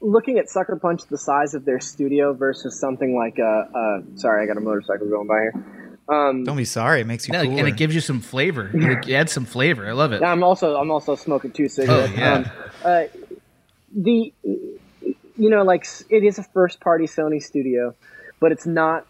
looking 0.00 0.38
at 0.38 0.48
Sucker 0.48 0.76
Punch, 0.76 1.02
the 1.10 1.18
size 1.18 1.54
of 1.54 1.64
their 1.64 1.80
studio 1.80 2.32
versus 2.32 2.78
something 2.78 3.16
like 3.16 3.38
a, 3.38 3.68
uh, 3.74 4.16
sorry, 4.16 4.42
I 4.42 4.46
got 4.46 4.56
a 4.56 4.60
motorcycle 4.60 5.08
going 5.08 5.26
by 5.28 5.40
here. 5.40 5.98
Um, 6.08 6.44
don't 6.44 6.56
be 6.56 6.64
sorry 6.64 7.00
it 7.00 7.06
makes 7.06 7.28
you 7.28 7.32
No, 7.32 7.42
cooler. 7.42 7.58
and 7.60 7.68
it 7.68 7.76
gives 7.76 7.94
you 7.94 8.00
some 8.00 8.20
flavor. 8.20 8.70
It 8.74 9.08
adds 9.12 9.32
some 9.32 9.44
flavor. 9.44 9.86
I 9.88 9.92
love 9.92 10.12
it. 10.12 10.22
I'm 10.22 10.42
also 10.42 10.76
I'm 10.76 10.90
also 10.90 11.14
smoking 11.14 11.52
two 11.52 11.68
cigarettes. 11.68 12.12
Oh, 12.12 12.18
yeah. 12.18 12.34
Um, 12.34 12.46
uh, 12.84 13.02
the 13.94 14.32
you 14.44 15.50
know 15.50 15.62
like 15.62 15.86
it 16.10 16.24
is 16.24 16.38
a 16.38 16.42
first 16.42 16.80
party 16.80 17.06
Sony 17.06 17.40
studio, 17.40 17.94
but 18.40 18.50
it's 18.52 18.66
not 18.66 19.06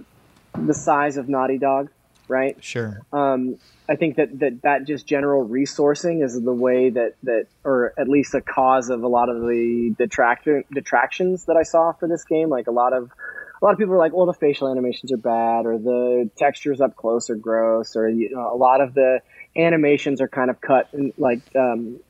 the 0.54 0.74
size 0.74 1.16
of 1.16 1.28
Naughty 1.30 1.56
Dog, 1.58 1.88
right? 2.28 2.62
sure 2.62 3.00
Um, 3.12 3.56
I 3.92 3.96
think 3.96 4.16
that, 4.16 4.38
that 4.38 4.62
that 4.62 4.86
just 4.86 5.06
general 5.06 5.46
resourcing 5.46 6.24
is 6.24 6.40
the 6.40 6.52
way 6.52 6.88
that, 6.88 7.12
that 7.24 7.46
or 7.62 7.92
at 7.98 8.08
least 8.08 8.34
a 8.34 8.40
cause 8.40 8.88
of 8.88 9.02
a 9.02 9.06
lot 9.06 9.28
of 9.28 9.42
the 9.42 9.94
detraction 9.98 10.64
detractions 10.72 11.44
that 11.44 11.56
I 11.58 11.62
saw 11.62 11.92
for 11.92 12.08
this 12.08 12.24
game. 12.24 12.48
Like 12.48 12.68
a 12.68 12.70
lot 12.70 12.94
of 12.94 13.10
a 13.10 13.62
lot 13.62 13.72
of 13.72 13.78
people 13.78 13.92
are 13.92 13.98
like, 13.98 14.14
well, 14.14 14.24
the 14.24 14.32
facial 14.32 14.70
animations 14.70 15.12
are 15.12 15.18
bad, 15.18 15.66
or 15.66 15.76
the 15.76 16.30
textures 16.38 16.80
up 16.80 16.96
close 16.96 17.28
are 17.28 17.34
gross, 17.34 17.94
or 17.94 18.08
you 18.08 18.30
know, 18.30 18.50
a 18.50 18.56
lot 18.56 18.80
of 18.80 18.94
the 18.94 19.20
animations 19.54 20.22
are 20.22 20.28
kind 20.28 20.48
of 20.48 20.58
cut 20.58 20.88
and 20.94 21.12
like 21.18 21.42
um, 21.54 22.00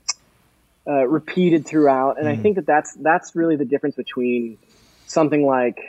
uh, 0.86 1.04
repeated 1.04 1.66
throughout. 1.66 2.16
And 2.20 2.28
I 2.28 2.36
think 2.36 2.56
that 2.56 2.66
that's 2.66 2.94
that's 2.94 3.34
really 3.34 3.56
the 3.56 3.64
difference 3.64 3.96
between 3.96 4.56
something 5.08 5.44
like 5.44 5.80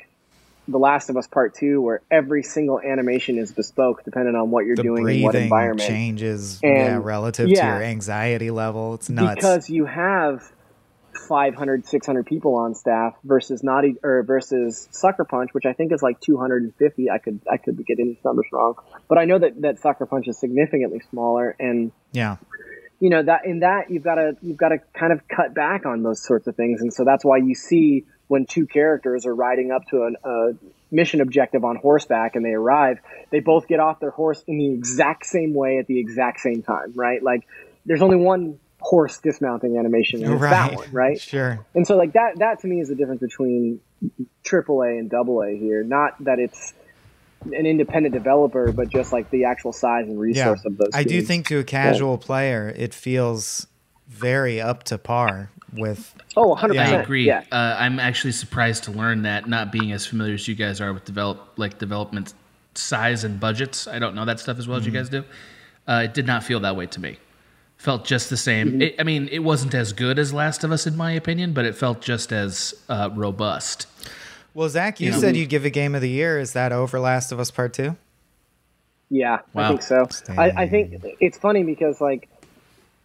The 0.67 0.77
Last 0.77 1.09
of 1.09 1.17
Us 1.17 1.27
Part 1.27 1.55
Two, 1.55 1.81
where 1.81 2.01
every 2.09 2.41
single 2.43 2.79
animation 2.79 3.37
is 3.37 3.51
bespoke, 3.51 4.03
depending 4.05 4.35
on 4.35 4.49
what 4.49 4.65
you're 4.65 4.75
the 4.77 4.83
doing 4.83 5.07
in 5.17 5.21
what 5.23 5.35
environment 5.35 5.87
changes 5.87 6.59
And- 6.63 6.77
yeah, 6.77 6.99
relative 7.01 7.49
yeah. 7.49 7.61
to 7.61 7.67
your 7.67 7.83
anxiety 7.83 8.49
level. 8.51 8.93
It's 8.93 9.09
nuts. 9.09 9.35
because 9.35 9.69
you 9.69 9.85
have 9.85 10.51
500 11.27 11.85
600 11.85 12.25
people 12.25 12.55
on 12.55 12.73
staff 12.75 13.13
versus 13.23 13.63
naughty 13.63 13.95
or 14.03 14.23
versus 14.23 14.87
sucker 14.91 15.23
punch 15.23 15.53
which 15.53 15.65
i 15.65 15.71
think 15.71 15.91
is 15.93 16.01
like 16.01 16.19
250 16.21 17.09
i 17.09 17.17
could 17.19 17.39
i 17.49 17.57
could 17.57 17.77
be 17.77 17.83
getting 17.83 18.07
these 18.07 18.25
numbers 18.25 18.47
wrong 18.51 18.73
but 19.07 19.19
i 19.19 19.25
know 19.25 19.37
that 19.37 19.61
that 19.61 19.79
sucker 19.79 20.05
punch 20.07 20.27
is 20.27 20.39
significantly 20.39 21.01
smaller 21.11 21.55
and 21.59 21.91
yeah, 22.13 22.37
you 22.99 23.09
know 23.09 23.21
that 23.21 23.45
in 23.45 23.59
that 23.59 23.91
you've 23.91 24.03
got 24.03 24.15
to 24.15 24.35
you've 24.41 24.57
got 24.57 24.69
to 24.69 24.79
kind 24.97 25.13
of 25.13 25.27
cut 25.27 25.53
back 25.53 25.85
on 25.85 26.01
those 26.03 26.21
sorts 26.23 26.47
of 26.47 26.55
things 26.55 26.81
and 26.81 26.91
so 26.91 27.03
that's 27.05 27.23
why 27.23 27.37
you 27.37 27.53
see 27.53 28.05
when 28.27 28.45
two 28.45 28.65
characters 28.65 29.25
are 29.25 29.35
riding 29.35 29.71
up 29.71 29.81
to 29.89 30.03
an, 30.03 30.15
a 30.23 30.49
mission 30.91 31.21
objective 31.21 31.63
on 31.63 31.75
horseback 31.75 32.35
and 32.35 32.45
they 32.45 32.51
arrive 32.51 32.97
they 33.31 33.39
both 33.39 33.67
get 33.67 33.79
off 33.79 33.99
their 33.99 34.11
horse 34.11 34.43
in 34.47 34.57
the 34.57 34.71
exact 34.73 35.25
same 35.25 35.53
way 35.53 35.77
at 35.79 35.87
the 35.87 35.99
exact 35.99 36.39
same 36.39 36.61
time 36.63 36.93
right? 36.95 37.21
Like 37.23 37.41
there's 37.85 38.01
only 38.01 38.17
one 38.17 38.59
horse 38.79 39.19
dismounting 39.19 39.77
animation 39.77 40.23
and 40.23 40.33
it's 40.33 40.41
that 40.49 40.67
Right. 40.67 40.75
one 40.75 40.91
right? 40.91 41.19
Sure. 41.21 41.65
and 41.75 41.85
so 41.87 41.95
like 41.97 42.13
that 42.13 42.33
that 42.39 42.59
to 42.61 42.67
me 42.67 42.79
is 42.79 42.89
the 42.89 42.95
difference 42.95 43.21
between 43.21 43.79
AAA 44.45 44.99
and 44.99 45.13
AA 45.13 45.57
here. 45.59 45.83
Not 45.83 46.11
that 46.25 46.39
it's 46.39 46.73
an 47.45 47.65
independent 47.65 48.13
developer 48.13 48.71
but 48.71 48.89
just 48.89 49.11
like 49.11 49.29
the 49.31 49.45
actual 49.45 49.73
size 49.73 50.05
and 50.07 50.19
Yeah, 50.19 50.49
resource 50.49 50.61
of 50.65 50.77
those 50.77 50.89
I 50.93 51.03
do 51.03 51.21
think 51.21 51.47
to 51.47 51.59
a 51.59 51.63
casual 51.63 52.17
player, 52.17 52.73
it 52.75 52.93
feels 52.93 53.67
very 54.07 54.61
up 54.61 54.83
to 54.83 54.97
par 54.97 55.49
with. 55.73 56.13
Oh, 56.37 56.55
100%. 56.55 56.77
I 56.79 57.01
agree. 57.01 57.25
Yeah. 57.27 57.43
Uh, 57.51 57.75
I'm 57.79 57.99
actually 57.99 58.31
surprised 58.33 58.83
to 58.85 58.91
learn 58.91 59.23
that, 59.23 59.47
not 59.47 59.71
being 59.71 59.91
as 59.91 60.05
familiar 60.05 60.33
as 60.35 60.47
you 60.47 60.55
guys 60.55 60.81
are 60.81 60.93
with 60.93 61.05
develop 61.05 61.53
like 61.57 61.79
development 61.79 62.33
size 62.75 63.23
and 63.23 63.39
budgets. 63.39 63.87
I 63.87 63.99
don't 63.99 64.15
know 64.15 64.25
that 64.25 64.39
stuff 64.39 64.57
as 64.59 64.67
well 64.67 64.77
as 64.77 64.85
you 64.85 64.91
Mm-hmm. 64.91 64.99
guys 64.99 65.09
do. 65.09 65.23
Uh, 65.87 66.01
it 66.05 66.13
did 66.13 66.25
not 66.25 66.43
feel 66.43 66.59
that 66.61 66.75
way 66.75 66.85
to 66.87 66.99
me. 67.01 67.17
Felt 67.77 68.05
just 68.05 68.29
the 68.29 68.37
same. 68.37 68.67
Mm-hmm. 68.69 68.81
It, 68.83 68.95
I 68.99 69.03
mean, 69.03 69.27
it 69.31 69.39
wasn't 69.39 69.73
as 69.73 69.91
good 69.93 70.17
as 70.17 70.33
Last 70.33 70.63
of 70.63 70.71
Us 70.71 70.87
in 70.87 70.95
my 70.95 71.11
opinion, 71.11 71.53
but 71.53 71.65
it 71.65 71.75
felt 71.75 72.01
just 72.01 72.31
as 72.31 72.73
uh, 72.87 73.09
robust. 73.13 73.87
Well, 74.53 74.69
Zach, 74.69 74.99
you 75.01 75.07
You 75.07 75.11
know? 75.13 75.19
said 75.19 75.35
you'd 75.35 75.49
give 75.49 75.65
a 75.65 75.69
game 75.69 75.93
of 75.95 76.01
the 76.01 76.09
year. 76.09 76.39
Is 76.39 76.53
that 76.53 76.71
over 76.71 76.99
Last 76.99 77.31
of 77.31 77.39
Us 77.39 77.51
Part 77.51 77.73
Two? 77.73 77.97
Yeah, 79.09 79.39
I 79.55 79.67
think 79.67 79.81
so. 79.81 80.07
I, 80.29 80.51
I 80.51 80.67
think 80.69 81.03
it's 81.19 81.37
funny 81.37 81.63
because 81.63 81.99
like 82.01 82.29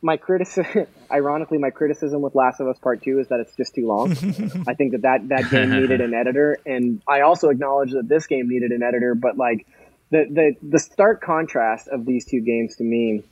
my 0.01 0.17
criticism, 0.17 0.87
ironically, 1.11 1.59
my 1.59 1.71
criticism 1.71 2.23
with 2.23 2.35
Last 2.35 2.61
of 2.61 2.69
Us 2.69 2.79
Part 2.79 3.03
Two 3.03 3.19
is 3.19 3.29
that 3.29 3.41
it's 3.41 3.55
just 3.57 3.75
too 3.75 3.87
long. 3.87 4.13
I 4.67 4.75
think 4.75 4.93
that, 4.93 5.03
that 5.03 5.29
that 5.29 5.51
game 5.51 5.71
needed 5.71 6.01
an 6.01 6.15
editor, 6.15 6.59
and 6.65 7.03
I 7.09 7.23
also 7.23 7.49
acknowledge 7.49 7.93
that 7.93 8.09
this 8.09 8.27
game 8.27 8.49
needed 8.49 8.71
an 8.73 8.83
editor. 8.83 9.15
But 9.15 9.37
like 9.37 9.67
the 10.11 10.27
the 10.31 10.69
the 10.69 10.79
stark 10.79 11.23
contrast 11.23 11.89
of 11.89 12.05
these 12.07 12.25
two 12.25 12.41
games 12.41 12.77
to 12.77 12.85
me, 12.85 13.25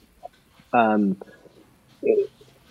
um, 0.72 1.16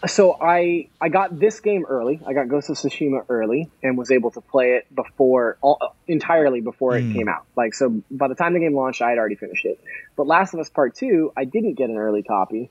so 0.05 0.37
I 0.39 0.89
I 0.99 1.09
got 1.09 1.39
this 1.39 1.59
game 1.61 1.85
early. 1.87 2.19
I 2.25 2.33
got 2.33 2.47
Ghost 2.49 2.69
of 2.69 2.77
Tsushima 2.77 3.25
early 3.29 3.69
and 3.81 3.97
was 3.97 4.11
able 4.11 4.31
to 4.31 4.41
play 4.41 4.73
it 4.73 4.93
before 4.93 5.57
all, 5.61 5.95
entirely 6.07 6.61
before 6.61 6.97
it 6.97 7.13
came 7.13 7.27
out. 7.27 7.45
Like 7.55 7.73
so, 7.73 8.01
by 8.11 8.27
the 8.27 8.35
time 8.35 8.53
the 8.53 8.59
game 8.59 8.75
launched, 8.75 9.01
I 9.01 9.09
had 9.09 9.17
already 9.17 9.35
finished 9.35 9.65
it. 9.65 9.79
But 10.15 10.27
Last 10.27 10.53
of 10.53 10.59
Us 10.59 10.69
Part 10.69 10.95
Two, 10.95 11.31
I 11.35 11.45
didn't 11.45 11.75
get 11.75 11.89
an 11.89 11.97
early 11.97 12.23
copy, 12.23 12.69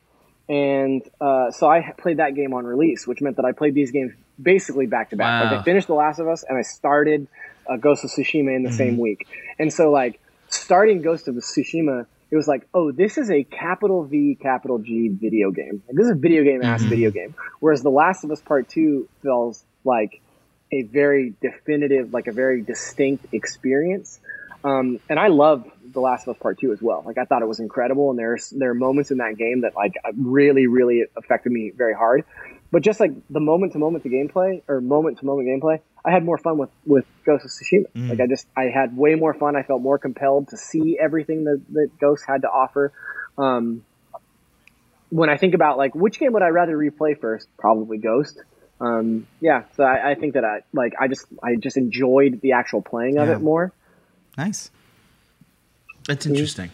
and 0.48 1.02
uh, 1.20 1.50
so 1.50 1.68
I 1.68 1.92
played 1.96 2.18
that 2.18 2.34
game 2.34 2.52
on 2.54 2.64
release, 2.64 3.06
which 3.06 3.20
meant 3.20 3.36
that 3.36 3.44
I 3.44 3.52
played 3.52 3.74
these 3.74 3.90
games 3.90 4.12
basically 4.40 4.86
back 4.86 5.10
to 5.10 5.16
back. 5.16 5.44
Like 5.44 5.60
I 5.60 5.62
finished 5.62 5.86
The 5.86 5.94
Last 5.94 6.18
of 6.18 6.28
Us 6.28 6.44
and 6.46 6.58
I 6.58 6.62
started 6.62 7.28
uh, 7.68 7.76
Ghost 7.76 8.04
of 8.04 8.10
Tsushima 8.10 8.54
in 8.54 8.62
the 8.62 8.72
same 8.72 8.98
week, 8.98 9.26
and 9.58 9.72
so 9.72 9.90
like 9.90 10.20
starting 10.48 11.02
Ghost 11.02 11.28
of 11.28 11.34
Tsushima. 11.36 12.06
It 12.30 12.36
was 12.36 12.48
like, 12.48 12.66
oh, 12.74 12.90
this 12.90 13.16
is 13.16 13.30
a 13.30 13.44
capital 13.44 14.02
V, 14.02 14.36
capital 14.40 14.78
G 14.78 15.08
video 15.08 15.52
game. 15.52 15.82
Like, 15.86 15.94
this 15.94 16.06
is 16.06 16.12
a 16.12 16.16
video 16.16 16.42
game 16.42 16.62
ass 16.62 16.82
video 16.82 17.12
game. 17.12 17.34
Whereas 17.60 17.82
The 17.82 17.90
Last 17.90 18.24
of 18.24 18.30
Us 18.32 18.40
Part 18.40 18.68
Two 18.68 19.08
feels 19.22 19.62
like 19.84 20.20
a 20.72 20.82
very 20.82 21.34
definitive, 21.40 22.12
like 22.12 22.26
a 22.26 22.32
very 22.32 22.62
distinct 22.62 23.32
experience. 23.32 24.18
Um, 24.64 24.98
and 25.08 25.20
I 25.20 25.28
love 25.28 25.70
The 25.94 26.00
Last 26.00 26.26
of 26.26 26.36
Us 26.36 26.42
Part 26.42 26.58
Two 26.58 26.72
as 26.72 26.82
well. 26.82 27.02
Like 27.06 27.18
I 27.18 27.24
thought 27.24 27.42
it 27.42 27.48
was 27.48 27.60
incredible, 27.60 28.10
and 28.10 28.18
there's 28.18 28.50
there 28.50 28.70
are 28.70 28.74
moments 28.74 29.10
in 29.10 29.18
that 29.18 29.36
game 29.38 29.62
that 29.62 29.74
like 29.74 29.94
really, 30.16 30.66
really 30.66 31.04
affected 31.16 31.52
me 31.52 31.72
very 31.74 31.94
hard. 31.94 32.24
But 32.70 32.82
just 32.82 32.98
like 33.00 33.12
the 33.30 33.40
moment 33.40 33.72
to 33.72 33.78
moment 33.78 34.02
to 34.02 34.10
gameplay 34.10 34.62
or 34.68 34.80
moment 34.80 35.18
to 35.20 35.26
moment 35.26 35.48
gameplay, 35.48 35.80
I 36.04 36.10
had 36.10 36.24
more 36.24 36.38
fun 36.38 36.58
with 36.58 36.70
with 36.84 37.06
Ghost 37.24 37.44
of 37.44 37.50
Tsushima. 37.50 38.10
Like 38.10 38.20
I 38.20 38.26
just 38.26 38.46
I 38.56 38.64
had 38.64 38.96
way 38.96 39.14
more 39.14 39.32
fun. 39.32 39.56
I 39.56 39.62
felt 39.62 39.80
more 39.80 39.98
compelled 39.98 40.48
to 40.48 40.56
see 40.56 40.98
everything 41.00 41.44
that 41.44 41.62
that 41.72 41.90
Ghost 42.00 42.24
had 42.26 42.42
to 42.42 42.48
offer. 42.48 42.92
Um, 43.38 43.84
when 45.10 45.30
I 45.30 45.36
think 45.36 45.54
about 45.54 45.78
like 45.78 45.94
which 45.94 46.18
game 46.18 46.32
would 46.32 46.42
I 46.42 46.48
rather 46.48 46.76
replay 46.76 47.18
first, 47.18 47.48
probably 47.56 47.98
Ghost. 47.98 48.42
Um, 48.80 49.28
yeah, 49.40 49.62
so 49.76 49.84
I, 49.84 50.10
I 50.10 50.14
think 50.16 50.34
that 50.34 50.44
I 50.44 50.62
like 50.72 50.94
I 51.00 51.06
just 51.06 51.26
I 51.42 51.54
just 51.54 51.76
enjoyed 51.76 52.40
the 52.40 52.52
actual 52.52 52.82
playing 52.82 53.18
of 53.18 53.28
Yeah. 53.28 53.36
it 53.36 53.40
more. 53.40 53.72
Nice. 54.36 54.70
That's 56.06 56.26
interesting. 56.26 56.70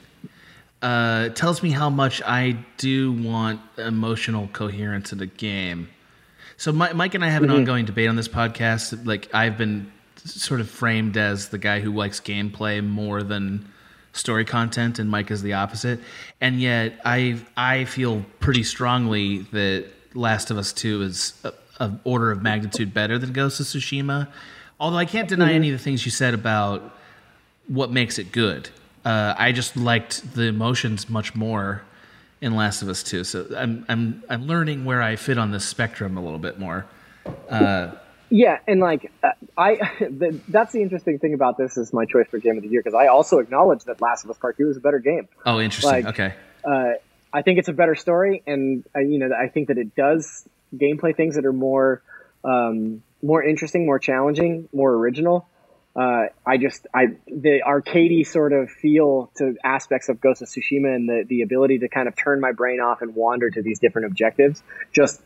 Uh, 0.83 1.24
it 1.26 1.37
tells 1.37 1.62
me 1.62 1.70
how 1.70 1.91
much 1.91 2.22
I 2.22 2.57
do 2.78 3.12
want 3.12 3.61
emotional 3.76 4.49
coherence 4.53 5.12
in 5.12 5.18
the 5.18 5.26
game. 5.26 5.89
So 6.57 6.72
Mi- 6.72 6.93
Mike 6.95 7.14
and 7.14 7.24
I 7.24 7.28
have 7.28 7.43
an 7.43 7.51
Mhm. 7.51 7.57
ongoing 7.57 7.85
debate 7.85 8.09
on 8.09 8.16
this 8.16 8.28
podcast. 8.28 9.07
Like 9.07 9.28
I've 9.35 9.57
been 9.59 9.91
sort 10.24 10.61
of 10.61 10.68
framed 10.70 11.16
as 11.16 11.49
the 11.49 11.59
guy 11.59 11.81
who 11.81 11.95
likes 11.95 12.20
gameplay 12.20 12.85
more 12.85 13.22
than 13.22 13.66
story 14.12 14.45
content, 14.45 14.99
and 14.99 15.09
Mike 15.11 15.31
is 15.31 15.43
the 15.43 15.53
opposite. 15.53 16.01
And 16.41 16.61
yet, 16.61 17.01
I 17.05 17.37
I 17.57 17.85
feel 17.85 18.24
pretty 18.41 18.62
strongly 18.62 19.47
that 19.53 19.87
Last 20.14 20.51
of 20.51 20.59
Us 20.59 20.72
Two 20.72 21.03
is 21.03 21.35
a, 21.45 21.53
a 21.78 21.93
order 22.05 22.31
of 22.31 22.43
magnitude 22.43 22.93
better 22.93 23.18
than 23.18 23.33
Ghost 23.33 23.61
of 23.61 23.66
Tsushima. 23.66 24.28
Although 24.81 24.97
I 24.97 25.05
can't 25.05 25.28
deny 25.28 25.51
Mhm. 25.53 25.55
any 25.57 25.70
of 25.70 25.78
the 25.78 25.83
things 25.85 26.05
you 26.05 26.11
said 26.11 26.35
about 26.35 26.99
what 27.68 27.93
makes 27.93 28.18
it 28.18 28.33
good. 28.33 28.70
Uh, 29.05 29.35
I 29.37 29.53
just 29.53 29.77
liked 29.77 30.35
the 30.35 30.45
emotions 30.45 31.09
much 31.09 31.35
more 31.35 31.83
in 32.41 32.55
Last 32.55 32.83
of 32.83 32.89
Us 32.89 33.03
Two. 33.03 33.25
So 33.25 33.47
I'm 33.57 33.85
I'm 33.89 34.23
I'm 34.29 34.47
learning 34.47 34.85
where 34.85 35.03
I 35.03 35.17
fit 35.17 35.39
on 35.39 35.51
this 35.51 35.65
spectrum 35.65 36.17
a 36.17 36.23
little 36.23 36.39
bit 36.39 36.59
more. 36.59 36.87
Uh, 37.49 37.93
Yeah, 38.31 38.59
and 38.69 38.81
like 38.81 39.11
uh, 39.25 39.33
I, 39.59 39.75
the, 40.01 40.41
that's 40.49 40.73
the 40.73 40.83
interesting 40.83 41.19
thing 41.19 41.35
about 41.35 41.59
this 41.59 41.77
is 41.77 41.93
my 41.93 42.05
choice 42.05 42.29
for 42.29 42.39
game 42.39 42.57
of 42.57 42.63
the 42.63 42.69
year 42.69 42.81
because 42.81 42.95
I 42.95 43.09
also 43.09 43.39
acknowledge 43.39 43.85
that 43.85 44.01
Last 44.01 44.25
of 44.25 44.31
Us 44.31 44.39
Part 44.39 44.57
Two 44.57 44.71
is 44.71 44.77
a 44.77 44.81
better 44.81 45.01
game. 45.01 45.29
oh, 45.45 45.61
interesting. 45.61 46.05
Like, 46.05 46.07
okay. 46.07 46.35
Uh, 46.65 46.93
I 47.33 47.43
think 47.43 47.59
it's 47.59 47.69
a 47.69 47.73
better 47.73 47.95
story, 47.95 48.43
and 48.47 48.85
you 48.95 49.19
know 49.19 49.31
I 49.35 49.49
think 49.49 49.69
that 49.69 49.79
it 49.79 49.95
does 49.97 50.49
gameplay 50.75 51.17
things 51.17 51.35
that 51.35 51.45
are 51.45 51.53
more, 51.53 52.03
um, 52.45 53.03
more 53.23 53.43
interesting, 53.43 53.85
more 53.85 53.99
challenging, 53.99 54.69
more 54.73 54.93
original. 54.93 55.49
Uh, 55.97 56.26
I 56.47 56.57
just 56.57 56.86
I 56.95 57.16
the 57.26 57.62
arcadey 57.66 58.24
sort 58.26 58.53
of 58.53 58.70
feel 58.70 59.30
to 59.38 59.57
aspects 59.64 60.09
of 60.09 60.20
Ghost 60.20 60.41
of 60.41 60.49
Tsushima 60.49 60.95
and 60.95 61.09
the 61.09 61.24
the 61.28 61.43
ability 61.43 61.80
to 61.80 61.88
kind 61.88 62.07
of 62.07 62.14
turn 62.16 62.41
my 62.41 62.53
brain 62.53 62.80
off 62.80 63.03
and 63.03 63.14
wander 63.14 63.51
to 63.51 63.61
these 63.61 63.80
different 63.80 64.07
objectives 64.07 64.62
just 64.93 65.20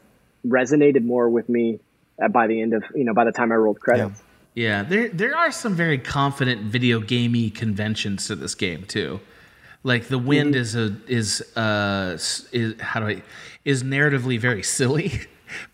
resonated 0.47 1.05
more 1.05 1.29
with 1.29 1.49
me 1.49 1.81
uh, 2.23 2.29
by 2.29 2.47
the 2.47 2.61
end 2.63 2.73
of 2.73 2.83
you 2.95 3.05
know 3.05 3.13
by 3.13 3.25
the 3.25 3.33
time 3.33 3.53
I 3.53 3.57
rolled 3.57 3.81
credits. 3.81 4.23
Yeah, 4.55 4.85
there 4.85 5.09
there 5.09 5.37
are 5.37 5.51
some 5.53 5.75
very 5.75 5.99
confident 5.99 6.63
video 6.63 7.01
gamey 7.01 7.51
conventions 7.51 8.29
to 8.29 8.37
this 8.37 8.55
game 8.55 8.85
too. 8.85 9.21
Like 9.83 10.05
the 10.09 10.19
wind 10.19 10.55
Mhm. 10.55 10.59
is 10.59 10.77
a 10.77 10.97
is 11.09 11.43
uh 11.57 12.17
is 12.53 12.81
how 12.81 13.01
do 13.01 13.09
I 13.09 13.23
is 13.67 13.83
narratively 13.83 14.39
very 14.41 14.63
silly, 14.79 15.21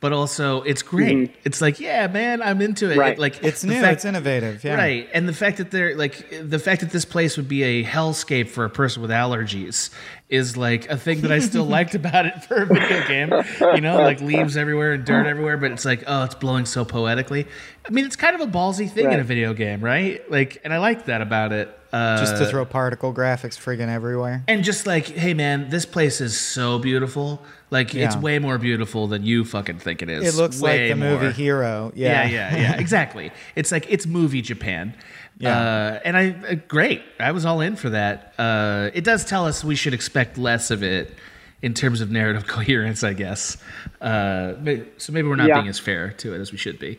but 0.01 0.13
also 0.13 0.63
it's 0.63 0.83
hmm. 0.83 0.97
great. 0.97 1.35
It's 1.45 1.61
like 1.61 1.81
yeah, 1.81 2.07
man, 2.07 2.43
I'm 2.43 2.61
into 2.61 2.91
it. 2.91 2.97
Right. 2.97 3.19
Like 3.19 3.43
It's 3.43 3.63
the 3.63 3.69
new, 3.69 3.85
it's 3.85 4.05
innovative, 4.05 4.65
yeah. 4.65 4.75
Right, 4.75 5.09
and 5.13 5.29
the 5.29 5.33
fact 5.33 5.59
that 5.59 5.71
they're 5.71 5.97
like 5.97 6.31
the 6.43 6.59
fact 6.59 6.81
that 6.81 6.91
this 6.91 7.05
place 7.05 7.37
would 7.37 7.49
be 7.49 7.63
a 7.63 7.85
hellscape 7.85 8.49
for 8.49 8.65
a 8.65 8.71
person 8.71 9.03
with 9.03 9.11
allergies 9.11 9.91
is 10.29 10.57
like 10.57 10.89
a 10.89 10.97
thing 10.97 11.23
that 11.23 11.33
I 11.33 11.41
still 11.41 11.65
liked 11.79 11.95
about 11.95 12.27
it 12.27 12.45
for 12.45 12.63
a 12.63 12.67
video 12.67 13.07
game. 13.07 13.33
You 13.75 13.81
know, 13.81 13.97
like 13.97 14.21
leaves 14.21 14.57
everywhere 14.57 14.93
and 14.93 15.05
dirt 15.05 15.27
everywhere, 15.27 15.57
but 15.57 15.73
it's 15.73 15.85
like 15.85 16.05
oh, 16.07 16.25
it's 16.25 16.35
blowing 16.35 16.67
so 16.67 16.85
poetically. 16.85 17.47
I 17.87 17.91
mean, 17.91 18.05
it's 18.05 18.17
kind 18.17 18.35
of 18.35 18.41
a 18.41 18.51
ballsy 18.51 18.91
thing 18.91 19.11
in 19.11 19.21
a 19.21 19.25
video 19.25 19.55
game, 19.55 19.81
right? 19.81 20.29
Like, 20.31 20.61
and 20.65 20.73
I 20.73 20.79
like 20.79 21.07
that 21.07 21.23
about 21.23 21.53
it. 21.53 21.77
Uh, 21.93 22.19
Just 22.19 22.37
to 22.37 22.47
throw 22.47 22.65
particle 22.65 23.13
graphics 23.13 23.59
friggin' 23.59 23.89
everywhere. 23.89 24.45
and 24.47 24.63
just 24.63 24.87
like, 24.87 25.07
hey 25.09 25.35
man, 25.35 25.69
this 25.71 25.85
place 25.85 26.21
is 26.21 26.39
so 26.39 26.79
beautiful. 26.79 27.43
Like, 27.71 27.95
it's 27.95 28.17
way 28.17 28.39
more 28.39 28.59
beautiful 28.59 29.07
than 29.09 29.25
you 29.25 29.45
fucking 29.45 29.79
think 29.81 30.01
it 30.03 30.09
is. 30.09 30.35
It 30.35 30.41
looks 30.41 30.61
like 30.61 30.73
Way 30.79 30.89
the 30.91 30.95
movie 30.97 31.25
more. 31.25 31.33
Hero. 31.33 31.93
Yeah, 31.95 32.25
Yeah. 32.25 32.31
yeah, 32.31 32.57
yeah, 32.63 32.77
exactly. 32.81 33.33
It's 33.57 33.73
like 33.73 33.87
it's 33.91 34.07
movie 34.07 34.41
Japan. 34.43 34.95
Yeah. 35.39 35.59
Uh, 35.59 36.01
and 36.05 36.17
I 36.17 36.31
uh, 36.31 36.55
great. 36.69 37.03
I 37.19 37.33
was 37.33 37.45
all 37.45 37.61
in 37.61 37.75
for 37.77 37.91
that. 37.91 38.35
Uh, 38.39 38.91
it 38.95 39.03
does 39.05 39.25
tell 39.25 39.47
us 39.47 39.65
we 39.65 39.75
should 39.75 39.95
expect 39.95 40.37
less 40.39 40.71
of 40.71 40.83
it 40.83 41.15
in 41.63 41.75
terms 41.75 42.01
of 42.01 42.11
narrative 42.11 42.47
coherence, 42.47 43.03
I 43.03 43.15
guess. 43.15 43.57
Uh, 44.01 44.55
so 44.99 45.13
maybe 45.13 45.29
we're 45.29 45.37
not 45.37 45.49
Yeah. 45.49 45.57
being 45.57 45.69
as 45.69 45.79
fair 45.79 46.11
to 46.19 46.35
it 46.35 46.41
as 46.41 46.53
we 46.53 46.59
should 46.59 46.79
be. 46.79 46.99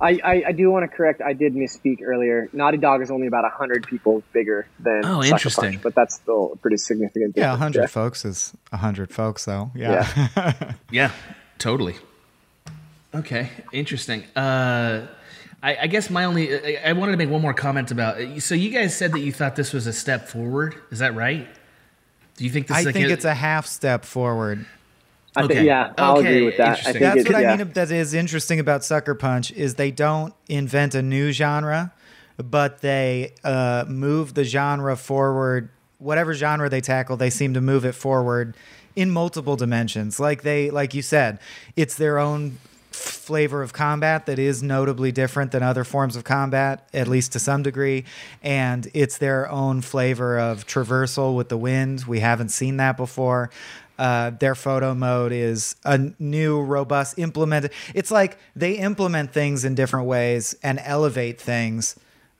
I, 0.00 0.20
I, 0.22 0.42
I 0.48 0.52
do 0.52 0.70
want 0.70 0.88
to 0.88 0.96
correct. 0.96 1.20
I 1.20 1.32
did 1.32 1.54
misspeak 1.54 2.02
earlier. 2.02 2.48
Naughty 2.52 2.78
Dog 2.78 3.02
is 3.02 3.10
only 3.10 3.26
about 3.26 3.50
hundred 3.50 3.86
people 3.86 4.22
bigger 4.32 4.66
than 4.78 5.02
Oh, 5.04 5.22
Sucker 5.22 5.34
interesting. 5.34 5.70
Punch, 5.72 5.82
but 5.82 5.94
that's 5.94 6.14
still 6.14 6.52
a 6.52 6.56
pretty 6.56 6.76
significant. 6.76 7.34
Difference. 7.34 7.60
Yeah, 7.60 7.66
difference, 7.66 7.76
100 7.76 7.90
folks 7.90 8.24
is 8.24 8.52
100 8.70 9.12
folks, 9.12 9.44
though. 9.44 9.70
Yeah. 9.74 10.72
Yeah, 10.90 11.10
totally. 11.58 11.96
Okay, 13.14 13.50
interesting. 13.72 14.24
Uh, 14.36 15.06
I, 15.62 15.76
I 15.82 15.86
guess 15.88 16.08
my 16.10 16.24
only 16.24 16.76
I, 16.78 16.90
I 16.90 16.92
wanted 16.92 17.12
to 17.12 17.18
make 17.18 17.30
one 17.30 17.42
more 17.42 17.54
comment 17.54 17.90
about. 17.90 18.40
So 18.42 18.54
you 18.54 18.70
guys 18.70 18.96
said 18.96 19.12
that 19.12 19.20
you 19.20 19.32
thought 19.32 19.56
this 19.56 19.72
was 19.72 19.86
a 19.86 19.92
step 19.92 20.28
forward. 20.28 20.74
Is 20.90 21.00
that 21.00 21.14
right? 21.14 21.48
Do 22.36 22.44
you 22.44 22.50
think 22.50 22.68
this? 22.68 22.76
I 22.76 22.80
is 22.80 22.86
like 22.86 22.94
think 22.94 23.08
a, 23.08 23.12
it's 23.12 23.24
a 23.24 23.34
half 23.34 23.66
step 23.66 24.04
forward. 24.04 24.64
I 25.38 25.46
think- 25.46 25.52
Okay. 25.52 25.66
yeah, 25.66 25.92
I'll 25.98 26.18
agree 26.18 26.42
with 26.42 26.56
that. 26.58 26.80
I 26.80 26.82
think 26.92 26.98
That's 27.00 27.20
it- 27.20 27.32
what 27.32 27.42
yeah. 27.42 27.52
I 27.52 27.56
mean. 27.56 27.72
That 27.72 27.90
is 27.90 28.14
interesting 28.14 28.60
about 28.60 28.84
Sucker 28.84 29.14
Punch 29.14 29.50
is 29.52 29.74
they 29.74 29.90
don't 29.90 30.34
invent 30.48 30.94
a 30.94 31.02
new 31.02 31.32
genre, 31.32 31.92
but 32.36 32.80
they 32.80 33.34
uh, 33.44 33.84
move 33.88 34.34
the 34.34 34.44
genre 34.44 34.96
forward. 34.96 35.70
Whatever 35.98 36.32
genre 36.34 36.68
they 36.68 36.80
tackle, 36.80 37.16
they 37.16 37.30
seem 37.30 37.54
to 37.54 37.60
move 37.60 37.84
it 37.84 37.94
forward 37.94 38.54
in 38.94 39.10
multiple 39.10 39.56
dimensions. 39.56 40.20
Like 40.20 40.42
they, 40.42 40.70
like 40.70 40.94
you 40.94 41.02
said, 41.02 41.38
it's 41.76 41.94
their 41.96 42.18
own 42.18 42.58
flavor 42.92 43.62
of 43.62 43.72
combat 43.72 44.26
that 44.26 44.38
is 44.38 44.62
notably 44.62 45.12
different 45.12 45.52
than 45.52 45.62
other 45.62 45.84
forms 45.84 46.16
of 46.16 46.24
combat, 46.24 46.88
at 46.94 47.06
least 47.06 47.32
to 47.32 47.38
some 47.38 47.62
degree. 47.62 48.04
And 48.42 48.88
it's 48.94 49.18
their 49.18 49.48
own 49.50 49.82
flavor 49.82 50.38
of 50.38 50.66
traversal 50.66 51.36
with 51.36 51.48
the 51.48 51.56
wind. 51.56 52.04
We 52.06 52.20
haven't 52.20 52.48
seen 52.48 52.76
that 52.78 52.96
before. 52.96 53.50
Uh, 53.98 54.30
their 54.30 54.54
photo 54.54 54.94
mode 54.94 55.32
is 55.32 55.74
a 55.84 55.98
new, 56.20 56.60
robust, 56.60 57.18
implemented. 57.18 57.72
It's 57.94 58.12
like 58.12 58.38
they 58.54 58.74
implement 58.74 59.32
things 59.32 59.64
in 59.64 59.74
different 59.74 60.06
ways 60.06 60.54
and 60.62 60.80
elevate 60.84 61.40
things, 61.40 61.96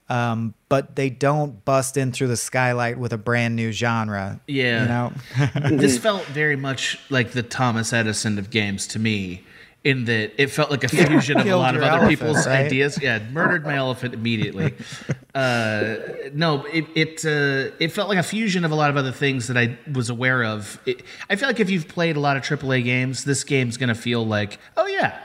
um, 0.08 0.54
but 0.68 0.94
they 0.94 1.10
don't 1.10 1.64
bust 1.64 1.96
in 1.96 2.12
through 2.12 2.28
the 2.28 2.36
skylight 2.36 2.96
with 2.96 3.12
a 3.12 3.18
brand 3.18 3.56
new 3.56 3.72
genre. 3.72 4.40
Yeah. 4.46 4.82
You 4.82 4.88
know? 4.88 5.76
this 5.76 5.98
felt 5.98 6.24
very 6.26 6.56
much 6.56 6.98
like 7.10 7.32
the 7.32 7.42
Thomas 7.42 7.92
Edison 7.92 8.38
of 8.38 8.50
games 8.50 8.86
to 8.88 9.00
me, 9.00 9.44
in 9.88 10.04
that 10.04 10.40
it 10.40 10.50
felt 10.50 10.70
like 10.70 10.84
a 10.84 10.88
fusion 11.06 11.38
of 11.40 11.46
a 11.46 11.56
lot 11.56 11.74
of 11.74 11.82
other 11.82 11.90
elephant, 11.92 12.10
people's 12.10 12.46
right? 12.46 12.66
ideas. 12.66 13.00
Yeah, 13.00 13.20
murdered 13.32 13.64
my 13.64 13.76
elephant 13.76 14.12
immediately. 14.14 14.74
uh, 15.34 15.96
no, 16.32 16.64
it 16.66 16.84
it 16.94 17.24
uh, 17.24 17.74
it 17.80 17.92
felt 17.92 18.08
like 18.08 18.18
a 18.18 18.22
fusion 18.22 18.64
of 18.64 18.70
a 18.70 18.74
lot 18.74 18.90
of 18.90 18.96
other 18.96 19.12
things 19.12 19.46
that 19.48 19.56
I 19.56 19.78
was 19.92 20.10
aware 20.10 20.44
of. 20.44 20.78
It, 20.86 21.02
I 21.30 21.36
feel 21.36 21.48
like 21.48 21.60
if 21.60 21.70
you've 21.70 21.88
played 21.88 22.16
a 22.16 22.20
lot 22.20 22.36
of 22.36 22.42
AAA 22.42 22.84
games, 22.84 23.24
this 23.24 23.44
game's 23.44 23.76
gonna 23.76 23.94
feel 23.94 24.24
like, 24.26 24.58
oh 24.76 24.86
yeah, 24.86 25.18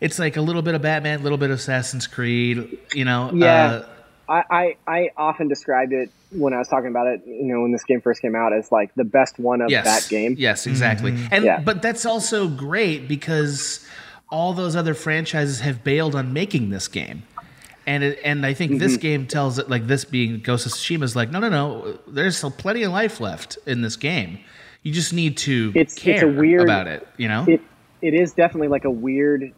it's 0.00 0.18
like 0.18 0.36
a 0.36 0.42
little 0.42 0.62
bit 0.62 0.74
of 0.74 0.82
Batman, 0.82 1.20
a 1.20 1.22
little 1.22 1.38
bit 1.38 1.50
of 1.50 1.58
Assassin's 1.58 2.06
Creed. 2.06 2.78
You 2.94 3.04
know, 3.04 3.30
Yeah, 3.32 3.64
Uh, 3.64 3.86
I, 4.28 4.44
I 4.50 4.76
I 4.86 5.10
often 5.16 5.48
described 5.48 5.92
it 5.92 6.10
when 6.30 6.54
I 6.54 6.58
was 6.58 6.68
talking 6.68 6.88
about 6.88 7.06
it. 7.08 7.22
You 7.26 7.52
know, 7.52 7.62
when 7.62 7.72
this 7.72 7.84
game 7.84 8.00
first 8.00 8.22
came 8.22 8.34
out, 8.36 8.52
as 8.52 8.70
like 8.72 8.94
the 8.94 9.04
best 9.04 9.38
one 9.38 9.60
of 9.60 9.70
yes, 9.70 9.84
that 9.84 10.08
game. 10.08 10.36
Yes, 10.38 10.66
exactly. 10.66 11.16
And 11.30 11.44
Yeah. 11.44 11.60
but 11.60 11.82
that's 11.82 12.06
also 12.06 12.48
great 12.48 13.08
because 13.08 13.86
all 14.30 14.52
those 14.52 14.76
other 14.76 14.94
franchises 14.94 15.60
have 15.60 15.82
bailed 15.84 16.14
on 16.14 16.32
making 16.32 16.70
this 16.70 16.88
game. 16.88 17.22
And 17.86 18.04
it, 18.04 18.20
and 18.24 18.46
I 18.46 18.54
think 18.54 18.78
this 18.78 18.96
Mhm. 18.96 19.00
game 19.00 19.26
tells 19.26 19.58
it 19.58 19.68
like 19.68 19.86
this 19.86 20.04
being 20.04 20.40
Ghost 20.40 20.66
of 20.66 20.72
Tsushima 20.72 21.02
is 21.02 21.16
like 21.16 21.30
no 21.30 21.40
no 21.40 21.48
no 21.48 21.98
there's 22.06 22.36
still 22.36 22.50
plenty 22.50 22.82
of 22.82 22.92
life 22.92 23.20
left 23.20 23.58
in 23.66 23.82
this 23.82 23.96
game. 23.96 24.38
You 24.82 24.92
just 24.92 25.12
need 25.12 25.36
to 25.38 25.72
It's 25.74 25.94
care 25.94 26.14
it's 26.14 26.22
a 26.22 26.28
weird 26.28 26.62
about 26.62 26.86
it, 26.86 27.06
you 27.16 27.28
know? 27.28 27.44
It 27.48 27.60
it 28.02 28.14
is 28.14 28.32
definitely 28.32 28.68
like 28.68 28.84
a 28.84 28.90
weird. 28.90 29.52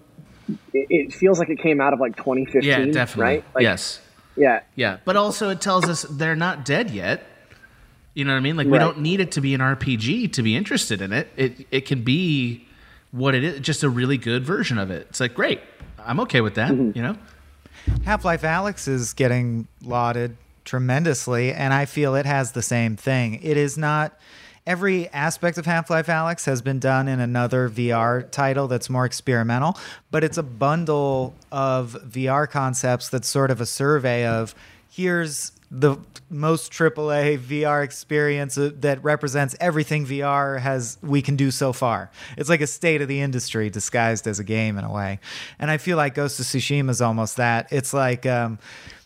It, 0.74 1.12
feels 1.14 1.38
like 1.38 1.48
it 1.48 1.58
came 1.60 1.80
out 1.80 1.92
of 1.92 2.00
like 2.00 2.16
2015. 2.16 2.62
yeah, 2.68 2.84
definitely. 2.92 3.22
Right? 3.36 3.44
Like, 3.54 3.62
yes. 3.62 4.00
Yeah. 4.36 4.60
Yeah, 4.74 4.96
but 5.04 5.14
also 5.16 5.50
it 5.50 5.60
tells 5.60 5.88
us 5.88 6.02
they're 6.02 6.34
not 6.34 6.64
dead 6.64 6.90
yet. 6.90 7.24
You 8.14 8.24
know 8.24 8.32
what 8.32 8.38
I 8.38 8.40
mean? 8.40 8.56
Like 8.56 8.66
we 8.66 8.78
don't 8.78 9.00
need 9.00 9.20
it 9.20 9.32
to 9.32 9.40
be 9.40 9.54
an 9.54 9.60
RPG 9.60 10.32
to 10.32 10.42
be 10.42 10.56
interested 10.56 11.00
in 11.02 11.12
it. 11.12 11.28
It 11.36 11.66
it 11.70 11.86
can 11.86 12.02
be 12.02 12.66
what 13.12 13.34
it 13.34 13.44
is, 13.44 13.60
just 13.60 13.82
a 13.84 13.88
really 13.88 14.16
good 14.18 14.44
version 14.44 14.78
of 14.78 14.90
it. 14.90 15.06
It's 15.10 15.20
like 15.20 15.34
great. 15.34 15.60
I'm 16.04 16.18
okay 16.20 16.40
with 16.40 16.56
that, 16.56 16.72
Mm-hmm. 16.72 16.96
you 16.96 17.02
know? 17.02 17.16
Half 18.04 18.24
Life 18.24 18.42
Alyx 18.42 18.88
is 18.88 19.12
getting 19.12 19.66
lauded 19.82 20.36
tremendously, 20.64 21.52
and 21.52 21.72
I 21.74 21.84
feel 21.84 22.14
it 22.14 22.26
has 22.26 22.52
the 22.52 22.62
same 22.62 22.96
thing. 22.96 23.40
It 23.42 23.56
is 23.56 23.76
not. 23.78 24.18
Every 24.64 25.08
aspect 25.08 25.58
of 25.58 25.66
Half 25.66 25.90
Life 25.90 26.06
Alyx 26.06 26.46
has 26.46 26.62
been 26.62 26.78
done 26.78 27.08
in 27.08 27.18
another 27.18 27.68
VR 27.68 28.30
title 28.30 28.68
that's 28.68 28.88
more 28.88 29.04
experimental, 29.04 29.76
but 30.12 30.22
it's 30.22 30.38
a 30.38 30.42
bundle 30.44 31.34
of 31.50 31.96
VR 32.08 32.48
concepts 32.48 33.08
that's 33.08 33.26
sort 33.28 33.50
of 33.50 33.60
a 33.60 33.66
survey 33.66 34.24
of 34.24 34.54
here's 34.88 35.50
the 35.74 35.96
most 36.28 36.70
AAA 36.70 37.38
VR 37.38 37.82
experience 37.82 38.58
uh, 38.58 38.70
that 38.80 39.02
represents 39.02 39.56
everything 39.58 40.04
VR 40.04 40.60
has 40.60 40.98
we 41.02 41.22
can 41.22 41.34
do 41.34 41.50
so 41.50 41.72
far. 41.72 42.10
It's 42.36 42.50
like 42.50 42.60
a 42.60 42.66
state 42.66 43.00
of 43.00 43.08
the 43.08 43.22
industry 43.22 43.70
disguised 43.70 44.26
as 44.26 44.38
a 44.38 44.44
game 44.44 44.76
in 44.76 44.84
a 44.84 44.92
way, 44.92 45.18
and 45.58 45.70
I 45.70 45.78
feel 45.78 45.96
like 45.96 46.14
Ghost 46.14 46.38
of 46.38 46.46
Tsushima 46.46 46.90
is 46.90 47.00
almost 47.00 47.38
that. 47.38 47.72
It's 47.72 47.94
like 47.94 48.26
um, 48.26 48.58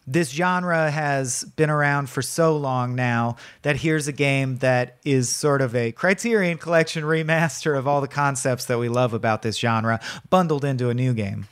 this 0.08 0.30
genre 0.30 0.90
has 0.90 1.44
been 1.54 1.70
around 1.70 2.10
for 2.10 2.20
so 2.20 2.56
long 2.56 2.96
now 2.96 3.36
that 3.62 3.76
here's 3.76 4.08
a 4.08 4.12
game 4.12 4.56
that 4.58 4.96
is 5.04 5.28
sort 5.28 5.62
of 5.62 5.74
a 5.76 5.92
Criterion 5.92 6.58
Collection 6.58 7.04
remaster 7.04 7.78
of 7.78 7.86
all 7.86 8.00
the 8.00 8.08
concepts 8.08 8.64
that 8.64 8.78
we 8.78 8.88
love 8.88 9.14
about 9.14 9.42
this 9.42 9.56
genre 9.56 10.00
bundled 10.30 10.64
into 10.64 10.88
a 10.88 10.94
new 10.94 11.14
game. 11.14 11.46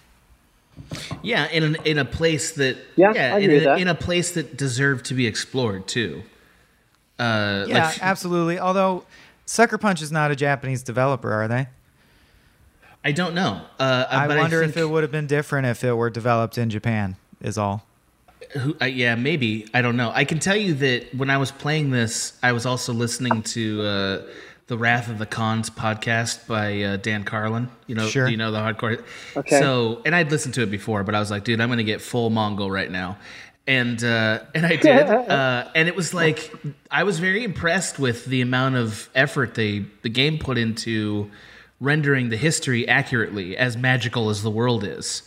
Yeah, 1.23 1.49
in 1.51 1.63
an, 1.63 1.77
in 1.85 1.99
a 1.99 2.05
place 2.05 2.53
that 2.53 2.77
Yeah, 2.97 3.11
I 3.35 3.39
in 3.39 3.51
a, 3.51 3.61
that. 3.61 3.79
in 3.81 3.89
a 3.89 3.95
place 3.95 4.33
that 4.33 4.57
deserved 4.57 5.07
to 5.07 5.15
be 5.15 5.27
explored 5.27 5.87
too. 5.87 6.23
Uh, 7.19 7.65
Yeah, 7.69 7.87
like, 7.87 8.03
absolutely. 8.03 8.59
Although 8.59 9.05
Sucker 9.47 9.79
Punch 9.79 10.03
is 10.03 10.13
not 10.13 10.31
a 10.31 10.37
Japanese 10.37 10.83
developer, 10.83 11.33
are 11.33 11.49
they? 11.49 11.69
I 13.05 13.13
don't 13.13 13.35
know. 13.35 13.61
Uh, 13.79 14.07
I 14.09 14.27
but 14.27 14.39
wonder 14.39 14.63
I 14.63 14.67
if 14.67 14.77
it 14.77 14.87
would 14.89 15.03
have 15.03 15.13
been 15.13 15.27
different 15.27 15.67
if 15.67 15.85
it 15.85 15.93
were 15.93 16.11
developed 16.11 16.57
in 16.59 16.71
Japan. 16.71 17.17
Is 17.41 17.59
all. 17.59 17.85
Who, 18.53 18.75
uh, 18.81 18.87
yeah, 18.87 19.15
maybe. 19.17 19.67
I 19.75 19.83
don't 19.83 19.97
know. 19.97 20.11
I 20.15 20.25
can 20.25 20.39
tell 20.39 20.57
you 20.57 20.75
that 20.75 21.15
when 21.15 21.29
I 21.29 21.37
was 21.37 21.51
playing 21.51 21.91
this, 21.91 22.39
I 22.43 22.53
was 22.53 22.65
also 22.65 22.93
listening 22.95 23.43
to 23.43 23.83
uh, 23.83 24.23
the 24.67 24.79
Wrath 24.79 25.09
of 25.11 25.19
the 25.19 25.27
Khans 25.27 25.69
podcast 25.71 26.47
by 26.47 26.83
uh, 26.83 26.97
Dan 26.97 27.25
Carlin. 27.25 27.69
You 27.87 27.95
know, 27.97 28.07
Sure. 28.07 28.27
you 28.29 28.37
know 28.37 28.51
the 28.51 28.59
hardcore. 28.59 29.03
Okay. 29.37 29.59
So, 29.61 30.01
and 30.07 30.15
I'd 30.15 30.31
listened 30.31 30.55
to 30.55 30.63
it 30.63 30.71
before, 30.71 31.05
but 31.05 31.15
I 31.15 31.21
was 31.21 31.31
like, 31.31 31.45
dude, 31.45 31.61
I'm 31.61 31.69
going 31.69 31.79
to 31.79 31.85
get 31.85 32.01
full 32.01 32.31
Mongol 32.31 32.71
right 32.71 32.91
now. 32.91 33.19
And 33.67 34.03
uh, 34.05 34.41
and 34.55 34.65
I 34.67 34.77
did, 34.77 35.07
uh, 35.09 35.69
and 35.75 35.89
it 35.89 35.97
was 35.97 36.13
like 36.15 36.53
I 36.91 37.05
was 37.05 37.19
very 37.19 37.45
impressed 37.45 37.99
with 37.99 38.25
the 38.27 38.41
amount 38.43 38.77
of 38.77 39.09
effort 39.15 39.55
they 39.55 39.85
the 40.03 40.11
game 40.11 40.39
put 40.39 40.59
into 40.59 41.31
rendering 41.81 42.29
the 42.29 42.37
history 42.37 42.87
accurately, 42.89 43.57
as 43.57 43.77
magical 43.77 44.31
as 44.31 44.43
the 44.43 44.51
world 44.51 44.85
is 44.85 45.23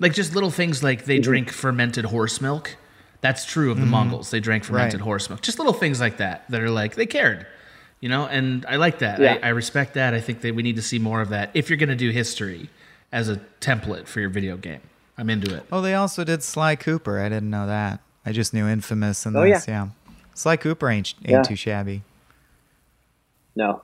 like 0.00 0.14
just 0.14 0.34
little 0.34 0.50
things 0.50 0.82
like 0.82 1.04
they 1.04 1.18
drink 1.18 1.50
fermented 1.50 2.04
horse 2.06 2.40
milk. 2.40 2.76
That's 3.20 3.44
true 3.44 3.70
of 3.70 3.78
the 3.78 3.84
Mhm. 3.86 3.90
Mongols. 3.90 4.30
They 4.30 4.40
drank 4.40 4.64
fermented 4.64 5.00
Right. 5.00 5.04
horse 5.04 5.28
milk. 5.30 5.42
Just 5.42 5.58
little 5.58 5.72
things 5.74 6.00
like 6.00 6.16
that 6.16 6.44
that 6.50 6.60
are 6.60 6.70
like 6.70 6.96
they 6.96 7.06
cared, 7.06 7.46
you 8.02 8.10
know. 8.10 8.26
And 8.26 8.66
I 8.68 8.76
like 8.76 8.98
that. 8.98 9.18
Yeah. 9.18 9.38
I, 9.42 9.46
I 9.46 9.50
respect 9.50 9.94
that. 9.94 10.12
I 10.12 10.20
think 10.20 10.42
that 10.42 10.54
we 10.54 10.62
need 10.62 10.76
to 10.76 10.82
see 10.82 10.98
more 10.98 11.22
of 11.22 11.30
that 11.30 11.50
if 11.54 11.70
you're 11.70 11.78
going 11.78 11.88
to 11.88 11.96
do 11.96 12.10
history 12.10 12.68
as 13.10 13.30
a 13.30 13.40
template 13.62 14.06
for 14.06 14.20
your 14.20 14.28
video 14.28 14.58
game. 14.58 14.80
I'm 15.16 15.30
into 15.30 15.54
it. 15.54 15.64
Oh, 15.72 15.80
they 15.80 15.94
also 15.94 16.24
did 16.24 16.42
Sly 16.42 16.76
Cooper. 16.76 17.18
I 17.20 17.28
didn't 17.30 17.48
know 17.50 17.66
that. 17.66 18.00
I 18.26 18.32
just 18.32 18.52
knew 18.54 18.66
Infamous 18.68 19.24
and 19.26 19.36
Oh, 19.36 19.42
this. 19.42 19.66
yeah. 19.66 19.84
Yeah. 19.84 19.88
Sly 20.34 20.56
Cooper 20.56 20.88
ain't 20.90 21.14
ain't 21.24 21.30
Yeah. 21.30 21.42
too 21.42 21.56
shabby. 21.56 22.02
No. 23.56 23.82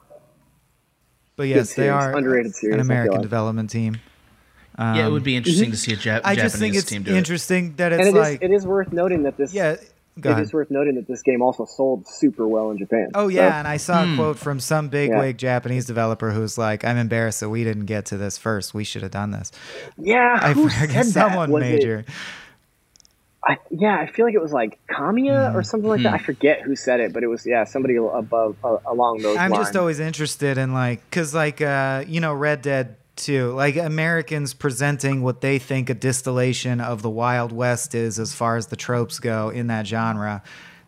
But 1.36 1.48
yes, 1.48 1.74
they 1.74 1.88
are 1.88 2.16
Underrated 2.16 2.54
series, 2.54 2.74
an 2.74 2.80
American 2.80 3.20
development 3.20 3.70
team. 3.70 3.98
yeah, 4.78 5.06
it 5.06 5.10
would 5.10 5.22
be 5.22 5.34
Um, 5.34 5.38
interesting 5.38 5.70
to 5.70 5.76
see 5.76 5.92
a 5.92 5.96
Jap- 5.96 6.22
I 6.24 6.34
Japanese 6.34 6.42
just 6.52 6.56
think 6.58 6.74
it's 6.74 6.84
team 6.86 7.02
do 7.02 7.14
it. 7.14 7.18
interesting 7.18 7.74
that 7.76 7.92
it's 7.92 7.98
and 8.06 8.08
it 8.16 8.18
is, 8.18 8.26
like 8.28 8.42
it 8.42 8.50
is 8.50 8.66
worth 8.66 8.92
noting 8.92 9.22
that 9.24 9.36
this 9.36 9.52
Yeah, 9.52 9.76
go 10.20 10.30
it 10.30 10.32
ahead. 10.32 10.44
is 10.44 10.52
worth 10.52 10.70
noting 10.70 10.94
that 10.96 11.06
this 11.06 11.22
game 11.22 11.42
also 11.42 11.64
sold 11.64 12.06
super 12.08 12.46
well 12.46 12.70
in 12.70 12.78
Japan. 12.78 13.10
Oh 13.14 13.24
So- 13.28 13.34
yeah, 13.34 13.58
and 13.58 13.68
I 13.68 13.76
saw 13.76 14.04
Hmm. 14.04 14.12
a 14.12 14.16
quote 14.16 14.38
from 14.38 14.60
some 14.60 14.88
big 14.88 15.10
Yeah. 15.10 15.20
wig 15.20 15.38
Japanese 15.38 15.86
developer 15.86 16.30
who's 16.30 16.58
like, 16.58 16.84
"I'm 16.84 16.96
embarrassed 16.96 17.40
that 17.40 17.48
we 17.50 17.64
didn't 17.64 17.86
get 17.86 18.04
to 18.06 18.16
this 18.16 18.38
first. 18.38 18.74
We 18.74 18.84
should 18.84 19.02
have 19.02 19.10
done 19.12 19.30
this." 19.30 19.52
yeah, 19.96 20.38
I 20.40 20.52
who 20.52 20.68
forget 20.68 21.06
said 21.06 21.14
that? 21.14 21.30
someone 21.30 21.50
it- 21.52 21.58
major. 21.60 22.04
I, 23.46 23.56
yeah, 23.70 23.96
I 23.98 24.06
feel 24.06 24.26
like 24.26 24.34
it 24.34 24.42
was 24.42 24.52
like 24.52 24.78
Kamiya 24.90 25.54
or 25.54 25.62
something 25.62 25.88
like 25.88 26.02
that. 26.02 26.12
I 26.12 26.18
forget 26.18 26.60
who 26.62 26.74
said 26.76 27.00
it, 27.00 27.12
but 27.14 27.22
it 27.22 27.28
was 27.28 27.46
yeah 27.46 27.64
somebody 27.64 27.94
above 27.96 28.56
uh, 28.62 28.76
along 28.84 29.18
those 29.22 29.38
I'm 29.38 29.52
lines. 29.52 29.66
just 29.68 29.76
always 29.76 30.00
interested 30.00 30.58
in 30.58 30.74
like, 30.74 31.08
cause 31.10 31.34
like, 31.34 31.62
uh, 31.62 32.04
you 32.06 32.20
know, 32.20 32.34
Red 32.34 32.60
Dead 32.62 32.96
2, 33.18 33.52
like 33.52 33.76
Americans 33.76 34.54
presenting 34.54 35.22
what 35.22 35.40
they 35.40 35.58
think 35.58 35.90
a 35.90 35.94
distillation 35.94 36.80
of 36.80 37.02
the 37.02 37.10
Wild 37.10 37.52
West 37.52 37.94
is 37.94 38.18
as 38.18 38.34
far 38.34 38.56
as 38.56 38.68
the 38.68 38.76
tropes 38.76 39.20
go 39.20 39.50
in 39.50 39.66
that 39.66 39.86
genre. 39.86 40.42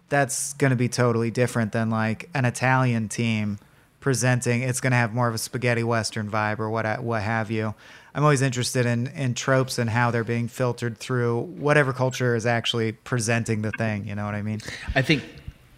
That's 0.08 0.54
going 0.54 0.70
to 0.70 0.76
be 0.76 0.88
totally 0.88 1.30
different 1.30 1.72
than 1.72 1.90
like 1.90 2.28
an 2.34 2.44
Italian 2.44 3.08
team 3.08 3.58
presenting. 4.00 4.62
It's 4.62 4.80
going 4.80 4.92
to 4.92 4.96
have 4.96 5.12
more 5.12 5.28
of 5.28 5.34
a 5.34 5.38
spaghetti 5.38 5.84
western 5.84 6.30
vibe 6.30 6.58
or 6.58 6.70
what 6.70 7.02
what 7.02 7.22
have 7.22 7.50
you. 7.50 7.74
I'm 8.14 8.24
always 8.24 8.42
interested 8.42 8.86
in 8.86 9.06
in 9.08 9.34
tropes 9.34 9.78
and 9.78 9.88
how 9.88 10.10
they're 10.10 10.24
being 10.24 10.48
filtered 10.48 10.98
through 10.98 11.42
whatever 11.42 11.92
culture 11.92 12.34
is 12.34 12.46
actually 12.46 12.92
presenting 12.92 13.62
the 13.62 13.70
thing. 13.72 14.06
You 14.06 14.14
know 14.14 14.24
what 14.24 14.34
I 14.34 14.42
mean? 14.42 14.60
I 14.94 15.02
think 15.02 15.22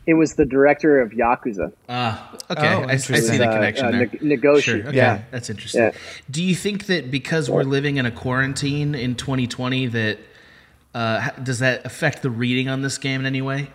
it 0.07 0.15
was 0.15 0.35
the 0.35 0.45
director 0.45 1.01
of 1.01 1.13
Yakuza. 1.13 1.73
Ah, 1.89 2.33
okay. 2.51 2.75
Oh, 2.75 2.81
I, 2.83 2.93
I 2.93 2.97
see 2.97 3.15
interesting. 3.15 3.39
the 3.39 3.49
Uh, 3.49 3.53
connection 3.55 3.87
uh, 3.87 3.91
there. 3.93 4.01
neg- 4.01 4.21
Nagoshi. 4.21 4.63
Sure. 4.63 4.77
Okay. 4.89 4.97
Yeah. 4.97 5.23
that's 5.31 5.49
interesting. 5.51 5.83
Yeah. 5.83 5.91
Do 6.31 6.43
you 6.43 6.55
think 6.55 6.87
that 6.87 7.11
because 7.11 7.49
we're 7.51 7.63
living 7.65 7.97
in 7.99 8.07
a 8.07 8.11
quarantine 8.11 8.95
in 8.95 9.15
2020, 9.15 9.87
that 9.89 10.19
uh, 10.95 11.31
does 11.43 11.61
that 11.61 11.85
affect 11.87 12.23
the 12.23 12.31
reading 12.31 12.69
on 12.69 12.83
this 12.83 12.99
game 12.99 13.21
in 13.21 13.27
any 13.27 13.43
way 13.43 13.71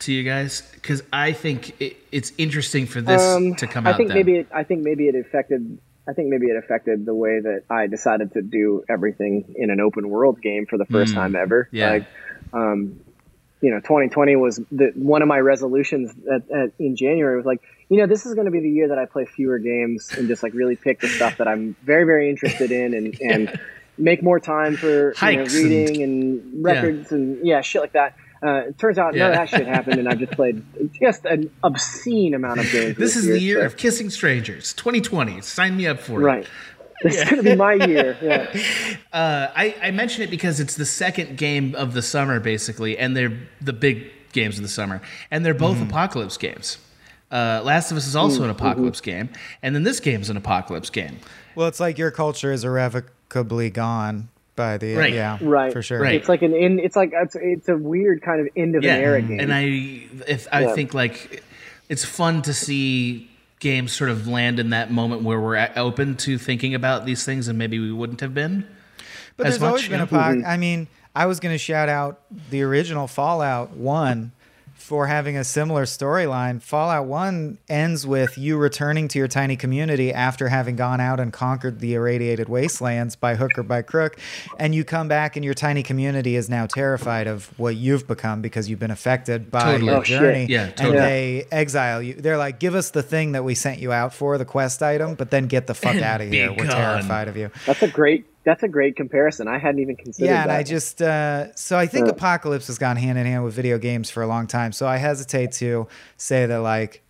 to 0.00 0.12
you 0.12 0.22
guys? 0.24 0.62
Because 0.74 1.02
I 1.12 1.32
think 1.32 1.80
it, 1.80 1.96
it's 2.12 2.32
interesting 2.38 2.86
for 2.86 3.00
this 3.00 3.22
Um, 3.22 3.54
to 3.56 3.66
come 3.66 3.86
I 3.86 3.90
out. 3.92 3.96
think 3.96 4.08
then. 4.08 4.16
maybe 4.18 4.36
it, 4.38 4.48
I 4.52 4.64
think 4.64 4.82
maybe 4.82 5.08
it 5.08 5.14
affected. 5.14 5.78
I 6.08 6.12
think 6.14 6.28
maybe 6.28 6.46
it 6.46 6.56
affected 6.56 7.04
the 7.06 7.14
way 7.14 7.38
that 7.40 7.64
I 7.70 7.86
decided 7.86 8.32
to 8.32 8.42
do 8.42 8.82
everything 8.88 9.54
in 9.56 9.70
an 9.70 9.78
open 9.78 10.08
world 10.08 10.40
game 10.40 10.64
for 10.66 10.78
the 10.78 10.86
first 10.86 11.12
Mm. 11.12 11.16
time 11.16 11.36
ever. 11.36 11.68
Yeah. 11.70 11.90
Like, 11.90 12.04
um, 12.54 13.00
you 13.60 13.70
know, 13.70 13.80
2020 13.80 14.36
was 14.36 14.60
the, 14.70 14.92
one 14.94 15.22
of 15.22 15.28
my 15.28 15.38
resolutions 15.38 16.12
at, 16.32 16.50
at, 16.50 16.72
in 16.78 16.96
January 16.96 17.36
was 17.36 17.46
like, 17.46 17.60
you 17.88 17.96
know, 17.98 18.06
this 18.06 18.26
is 18.26 18.34
going 18.34 18.44
to 18.44 18.50
be 18.50 18.60
the 18.60 18.70
year 18.70 18.88
that 18.88 18.98
I 18.98 19.06
play 19.06 19.24
fewer 19.24 19.58
games 19.58 20.10
and 20.16 20.28
just 20.28 20.42
like 20.42 20.54
really 20.54 20.76
pick 20.76 21.00
the 21.00 21.08
stuff 21.08 21.38
that 21.38 21.48
I'm 21.48 21.74
very, 21.82 22.04
very 22.04 22.30
interested 22.30 22.70
in 22.70 22.94
and, 22.94 23.20
and 23.20 23.60
make 23.96 24.22
more 24.22 24.38
time 24.38 24.76
for 24.76 24.88
you 24.88 25.02
know, 25.08 25.12
Hikes 25.16 25.54
and- 25.54 25.64
reading 25.64 26.02
and, 26.02 26.64
records 26.64 27.12
and 27.12 27.44
yeah, 27.46 27.60
shit 27.62 27.80
like 27.82 27.92
that. 27.92 28.16
Uh, 28.40 28.68
it 28.68 28.78
turns 28.78 28.98
out 28.98 29.14
none 29.16 29.32
of 29.32 29.36
that 29.36 29.48
shit 29.48 29.66
happened, 29.66 29.98
and 29.98 30.08
I've 30.08 30.20
just 30.20 30.30
played 30.30 30.62
just 31.02 31.24
an 31.24 31.50
obscene 31.64 32.34
amount 32.34 32.60
of 32.60 32.70
games. 32.70 32.96
this 32.96 33.16
is 33.16 33.26
the 33.26 33.40
year 33.40 33.58
so- 33.62 33.66
of 33.66 33.76
kissing 33.76 34.10
strangers, 34.10 34.72
2020. 34.74 35.40
Sign 35.40 35.76
me 35.76 35.88
up 35.88 35.98
for 35.98 36.20
it. 36.20 36.24
Right. 36.24 36.46
This 37.02 37.16
is 37.16 37.24
going 37.24 37.36
to 37.36 37.42
be 37.42 37.54
my 37.56 37.74
year. 37.74 38.16
Yeah. 38.22 38.96
Uh, 39.12 39.50
I, 39.56 39.74
I 39.82 39.90
mention 39.90 40.22
it 40.22 40.30
because 40.30 40.60
it's 40.60 40.74
the 40.76 40.84
second 40.84 41.38
game 41.38 41.74
of 41.74 41.94
the 41.94 42.02
summer, 42.02 42.40
basically, 42.40 42.98
and 42.98 43.16
they're 43.16 43.32
the 43.60 43.72
big 43.72 44.10
games 44.32 44.56
of 44.58 44.62
the 44.62 44.68
summer, 44.68 45.00
and 45.30 45.44
they're 45.44 45.54
both 45.54 45.76
Mm-hmm. 45.78 45.88
apocalypse 45.88 46.36
games. 46.36 46.76
Uh, 47.32 47.62
Last 47.64 47.90
of 47.90 47.96
Us 47.96 48.06
is 48.06 48.14
also 48.14 48.42
an 48.44 48.48
Mm, 48.50 48.52
apocalypse 48.52 49.00
game, 49.00 49.30
and 49.62 49.74
then 49.74 49.82
this 49.82 49.98
game's 50.00 50.28
an 50.30 50.36
apocalypse 50.36 50.90
game. 50.90 51.18
Well, 51.54 51.68
it's 51.68 51.80
like 51.80 51.96
your 51.98 52.10
culture 52.10 52.52
is 52.52 52.64
irrevocably 52.64 53.70
gone 53.70 54.28
by 54.56 54.76
the 54.76 54.94
Right. 54.94 55.12
yeah, 55.12 55.38
Right. 55.40 55.72
for 55.72 55.82
sure. 55.82 56.04
It's 56.04 56.28
like 56.28 56.42
an 56.42 56.54
in. 56.54 56.78
It's 56.78 56.96
like 56.96 57.12
it's, 57.14 57.34
it's 57.40 57.68
a 57.68 57.76
weird 57.76 58.20
kind 58.22 58.40
of 58.40 58.48
end 58.56 58.76
of 58.76 58.84
an 58.84 58.90
era 58.90 59.22
game. 59.22 59.40
and 59.40 59.52
I, 59.52 59.62
if 60.30 60.46
I 60.52 60.62
Yeah. 60.62 60.74
think 60.74 60.92
like 60.94 61.42
it's 61.88 62.04
fun 62.04 62.42
to 62.42 62.52
see 62.52 63.30
games 63.60 63.92
sort 63.92 64.10
of 64.10 64.28
land 64.28 64.58
in 64.58 64.70
that 64.70 64.90
moment 64.90 65.22
where 65.22 65.40
we're 65.40 65.56
a- 65.56 65.72
open 65.76 66.16
to 66.18 66.38
thinking 66.38 66.74
about 66.74 67.06
these 67.06 67.24
things, 67.24 67.48
and 67.48 67.58
maybe 67.58 67.78
we 67.78 67.92
wouldn't 67.92 68.20
have 68.20 68.34
been. 68.34 68.66
But 69.36 69.46
as 69.46 69.54
there's 69.54 69.60
much, 69.60 69.68
always 69.68 69.88
been 69.88 70.00
a 70.00 70.06
mm-hmm. 70.06 70.42
poc- 70.42 70.46
I 70.46 70.56
mean, 70.56 70.88
I 71.14 71.26
was 71.26 71.40
going 71.40 71.54
to 71.54 71.58
shout 71.58 71.88
out 71.88 72.20
the 72.50 72.62
original 72.62 73.06
Fallout 73.06 73.70
1 73.70 74.32
for 74.78 75.06
having 75.06 75.36
a 75.36 75.44
similar 75.44 75.84
storyline. 75.84 76.62
Fallout 76.62 77.06
1 77.06 77.58
ends 77.68 78.06
with 78.06 78.38
you 78.38 78.56
returning 78.56 79.08
to 79.08 79.18
your 79.18 79.28
tiny 79.28 79.56
community 79.56 80.12
after 80.14 80.48
having 80.48 80.76
gone 80.76 81.00
out 81.00 81.20
and 81.20 81.32
conquered 81.32 81.80
the 81.80 81.94
irradiated 81.94 82.48
wastelands 82.48 83.14
by 83.16 83.34
hook 83.34 83.50
or 83.58 83.62
by 83.62 83.82
crook. 83.82 84.16
And 84.58 84.74
you 84.74 84.84
come 84.84 85.08
back, 85.08 85.36
and 85.36 85.44
your 85.44 85.52
tiny 85.54 85.82
community 85.82 86.36
is 86.36 86.48
now 86.48 86.66
terrified 86.66 87.26
of 87.26 87.46
what 87.58 87.76
you've 87.76 88.06
become 88.06 88.40
because 88.40 88.70
you've 88.70 88.78
been 88.78 88.90
affected 88.90 89.50
by 89.50 89.72
Totally. 89.72 89.86
your 89.90 89.96
Oh, 90.00 90.02
shit. 90.04 90.20
journey. 90.20 90.46
Yeah, 90.48 90.70
And 90.78 90.94
they 90.94 91.46
exile 91.50 92.00
you. 92.00 92.14
They're 92.14 92.38
like, 92.38 92.58
give 92.58 92.74
us 92.74 92.90
the 92.90 93.02
thing 93.02 93.32
that 93.32 93.44
we 93.44 93.54
sent 93.54 93.80
you 93.80 93.92
out 93.92 94.14
for, 94.14 94.38
the 94.38 94.44
quest 94.44 94.82
item, 94.82 95.14
but 95.16 95.30
then 95.30 95.48
get 95.48 95.66
the 95.66 95.74
fuck 95.74 95.96
out 96.02 96.20
of 96.20 96.30
here. 96.30 96.50
We're 96.52 96.66
terrified 96.66 97.28
of 97.28 97.36
you. 97.36 97.50
That's 97.66 97.82
a 97.82 97.88
great. 97.88 98.24
That's 98.48 98.62
a 98.62 98.68
great 98.68 98.96
comparison. 98.96 99.46
I 99.46 99.58
hadn't 99.58 99.80
even 99.80 99.94
considered 99.96 100.28
that. 100.28 100.32
Yeah, 100.34 100.40
and 100.42 100.50
that. 100.50 100.58
I 100.58 100.62
just 100.62 101.02
uh, 101.02 101.54
so 101.54 101.76
I 101.78 101.86
think 101.86 102.06
Yeah. 102.06 102.12
apocalypse 102.12 102.66
has 102.68 102.78
gone 102.78 102.96
hand 102.96 103.18
in 103.18 103.26
hand 103.26 103.44
with 103.44 103.52
video 103.52 103.76
games 103.78 104.08
for 104.08 104.22
a 104.22 104.26
long 104.26 104.46
time. 104.46 104.72
So 104.72 104.86
I 104.86 104.96
hesitate 104.96 105.52
to 105.52 105.86
say 106.16 106.46
that 106.46 106.58
like 106.60 107.02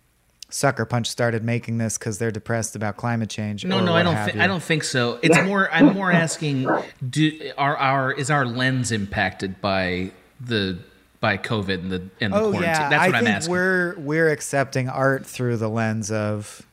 Sucker 0.49 0.83
Punch 0.85 1.07
started 1.07 1.43
making 1.43 1.77
this 1.77 1.97
because 1.97 2.17
they're 2.17 2.31
depressed 2.31 2.75
about 2.75 2.97
climate 2.97 3.29
change. 3.29 3.63
No, 3.63 3.79
or 3.79 3.81
no, 3.83 3.93
I 3.93 4.03
don't. 4.03 4.25
Th- 4.25 4.37
I 4.37 4.47
don't 4.47 4.61
think 4.63 4.83
so. 4.83 5.19
It's 5.21 5.39
more. 5.43 5.71
I'm 5.71 5.93
more 5.93 6.11
asking: 6.11 6.67
Do 7.09 7.51
are 7.57 7.77
our 7.77 8.11
is 8.11 8.29
our 8.29 8.45
lens 8.45 8.91
impacted 8.91 9.61
by 9.61 10.11
the 10.41 10.79
by 11.21 11.37
COVID 11.37 11.75
and 11.83 11.91
the 11.91 12.09
and 12.19 12.33
the 12.33 12.37
Oh 12.37 12.51
quarantine? 12.51 12.63
yeah, 12.63 12.89
That's 12.89 13.03
I 13.03 13.07
what 13.07 13.15
I'm 13.15 13.23
think 13.25 13.35
asking. 13.35 13.51
we're 13.53 13.95
we're 13.99 14.29
accepting 14.29 14.89
art 14.89 15.25
through 15.25 15.57
the 15.57 15.69
lens 15.69 16.11
of 16.11 16.63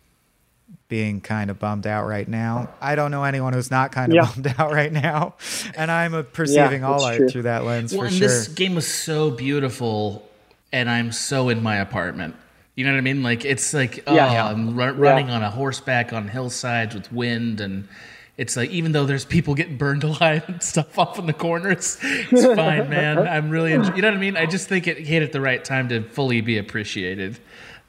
being 0.88 1.20
kind 1.20 1.50
of 1.50 1.58
bummed 1.58 1.86
out 1.86 2.06
right 2.06 2.28
now. 2.28 2.68
I 2.80 2.94
don't 2.94 3.10
know 3.10 3.24
anyone 3.24 3.52
who's 3.52 3.70
not 3.70 3.90
kind 3.92 4.12
of 4.12 4.16
Yeah. 4.16 4.30
bummed 4.32 4.54
out 4.58 4.72
right 4.72 4.92
now, 4.92 5.34
and 5.76 5.90
I'm 5.90 6.24
perceiving 6.32 6.84
all 6.84 6.94
that's 7.00 7.04
art 7.04 7.16
true. 7.18 7.28
through 7.28 7.42
that 7.42 7.64
lens 7.64 7.92
well, 7.92 8.02
for 8.02 8.06
and 8.06 8.14
sure. 8.14 8.28
this 8.28 8.48
game 8.48 8.74
was 8.74 8.86
so 8.86 9.30
beautiful, 9.30 10.28
and 10.72 10.88
I'm 10.88 11.10
so 11.12 11.48
in 11.48 11.62
my 11.62 11.76
apartment. 11.76 12.36
You 12.76 12.84
know 12.84 12.92
what 12.92 12.98
I 12.98 13.02
mean? 13.02 13.22
Like 13.22 13.44
it's 13.44 13.72
like 13.74 14.04
oh, 14.06 14.14
Yeah. 14.14 14.32
Yeah. 14.32 14.46
I'm 14.48 14.76
ru- 14.76 14.84
Yeah. 14.84 14.90
running 14.96 15.30
on 15.30 15.42
a 15.42 15.50
horseback 15.50 16.12
on 16.12 16.28
hillsides 16.28 16.94
with 16.94 17.10
wind, 17.12 17.60
and 17.60 17.88
it's 18.36 18.54
like 18.56 18.68
even 18.70 18.92
though 18.92 19.06
there's 19.06 19.24
people 19.24 19.54
getting 19.54 19.78
burned 19.78 20.04
alive 20.10 20.44
and 20.46 20.62
stuff 20.62 20.98
off 20.98 21.18
in 21.18 21.26
the 21.26 21.32
corners, 21.32 21.98
it's 22.02 22.44
fine, 22.54 22.88
man. 22.90 23.18
I'm 23.26 23.48
really, 23.50 23.72
enjoy- 23.72 23.96
you 23.96 24.02
know 24.02 24.08
what 24.08 24.18
I 24.18 24.20
mean? 24.20 24.36
I 24.36 24.44
just 24.46 24.68
think 24.68 24.86
it 24.86 24.98
hit 24.98 25.22
at 25.22 25.32
the 25.32 25.40
right 25.40 25.64
time 25.64 25.88
to 25.88 26.02
fully 26.02 26.42
be 26.42 26.58
appreciated. 26.58 27.38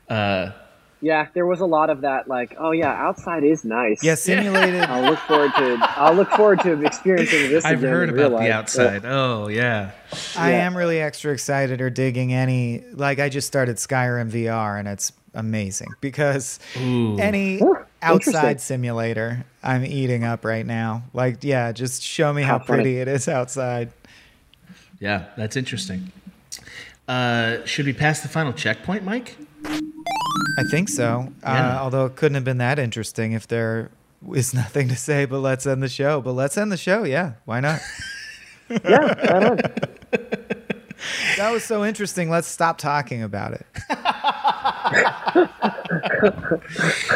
Uh, 0.09 0.51
Yeah, 0.99 1.27
there 1.35 1.45
was 1.45 1.59
a 1.59 1.65
lot 1.65 1.89
of 1.91 2.01
that. 2.01 2.27
Like, 2.27 2.55
oh 2.57 2.71
yeah, 2.71 2.91
outside 2.91 3.43
is 3.43 3.63
nice. 3.63 4.03
Yeah, 4.03 4.15
simulated. 4.15 4.81
I'll 4.89 5.03
look 5.03 5.19
forward 5.19 5.51
to. 5.55 5.77
I'll 5.95 6.13
look 6.15 6.29
forward 6.31 6.59
to 6.61 6.83
experiencing 6.83 7.49
this. 7.49 7.63
I've 7.65 7.79
again 7.79 7.91
heard 7.91 8.09
in 8.09 8.15
real 8.15 8.27
about 8.27 8.37
the 8.39 8.43
life. 8.45 8.51
outside. 8.53 9.05
Oh 9.05 9.47
yeah. 9.47 9.91
I 10.35 10.51
Yeah. 10.51 10.65
am 10.65 10.75
really 10.75 10.99
extra 10.99 11.31
excited 11.33 11.81
or 11.81 11.89
digging 11.91 12.33
any. 12.33 12.83
Like 12.93 13.19
I 13.19 13.29
just 13.29 13.45
started 13.45 13.75
Skyrim 13.77 14.31
VR 14.31 14.79
and 14.79 14.87
it's 14.87 15.11
amazing 15.35 15.89
because 16.01 16.59
Ooh. 16.79 17.19
any 17.19 17.61
Ooh, 17.61 17.77
outside 18.01 18.59
simulator 18.59 19.45
I'm 19.61 19.85
eating 19.85 20.23
up 20.23 20.43
right 20.43 20.65
now. 20.65 21.03
Like 21.13 21.43
yeah, 21.43 21.73
just 21.73 22.01
show 22.01 22.33
me 22.33 22.41
how, 22.41 22.57
How 22.57 22.65
pretty 22.65 22.99
it 22.99 23.07
is 23.07 23.27
outside. 23.27 23.91
Yeah, 24.99 25.25
that's 25.37 25.55
interesting. 25.55 26.11
Uh, 27.07 27.63
should 27.65 27.85
we 27.85 27.93
pass 27.93 28.21
the 28.21 28.27
final 28.27 28.51
checkpoint, 28.51 29.03
Mike? 29.03 29.37
I 29.65 30.63
think 30.71 30.89
so. 30.89 31.31
Yeah. 31.43 31.77
Uh, 31.77 31.79
although 31.83 32.05
it 32.05 32.15
couldn't 32.15 32.35
have 32.35 32.43
been 32.43 32.57
that 32.59 32.79
interesting 32.79 33.33
if 33.33 33.47
there 33.47 33.91
is 34.33 34.53
nothing 34.55 34.87
to 34.89 34.95
say. 34.95 35.25
But 35.25 35.39
let's 35.39 35.65
end 35.65 35.81
the 35.83 35.89
show. 35.89 36.21
But 36.21 36.33
let's 36.33 36.57
end 36.57 36.71
the 36.71 36.77
show. 36.77 37.03
Yeah, 37.03 37.33
why 37.45 37.59
not? 37.59 37.79
Yeah, 38.69 38.97
right 38.97 39.31
on. 39.49 39.57
that 41.37 41.51
was 41.53 41.63
so 41.63 41.85
interesting. 41.85 42.29
Let's 42.29 42.49
stop 42.49 42.77
talking 42.77 43.23
about 43.23 43.53
it. 43.53 43.65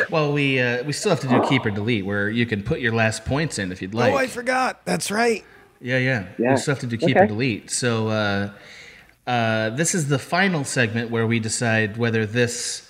Well, 0.10 0.32
we 0.32 0.62
uh, 0.62 0.84
we 0.84 0.94
still 0.94 1.10
have 1.10 1.20
to 1.22 1.28
do 1.28 1.44
keep 1.50 1.66
or 1.66 1.72
delete, 1.72 2.06
where 2.06 2.30
you 2.30 2.46
can 2.46 2.64
put 2.64 2.80
your 2.80 2.94
last 2.94 3.26
points 3.26 3.60
in 3.60 3.72
if 3.74 3.82
you'd 3.82 3.94
like. 3.94 4.14
oh, 4.14 4.18
I 4.18 4.28
forgot. 4.28 4.86
That's 4.86 5.12
right. 5.12 5.44
Yeah, 5.82 5.98
yeah. 5.98 6.28
Yeah. 6.38 6.52
We 6.52 6.58
still 6.58 6.76
have 6.76 6.80
to 6.82 6.88
do 6.88 6.98
keep 6.98 7.18
or 7.18 7.26
delete. 7.28 7.70
So 7.70 8.08
uh, 8.08 8.52
uh, 9.27 9.69
this 9.72 9.93
is 9.95 10.07
the 10.07 10.19
final 10.19 10.64
segment 10.64 11.10
where 11.11 11.27
we 11.27 11.39
decide 11.39 11.98
whether 11.98 12.26
this 12.26 12.88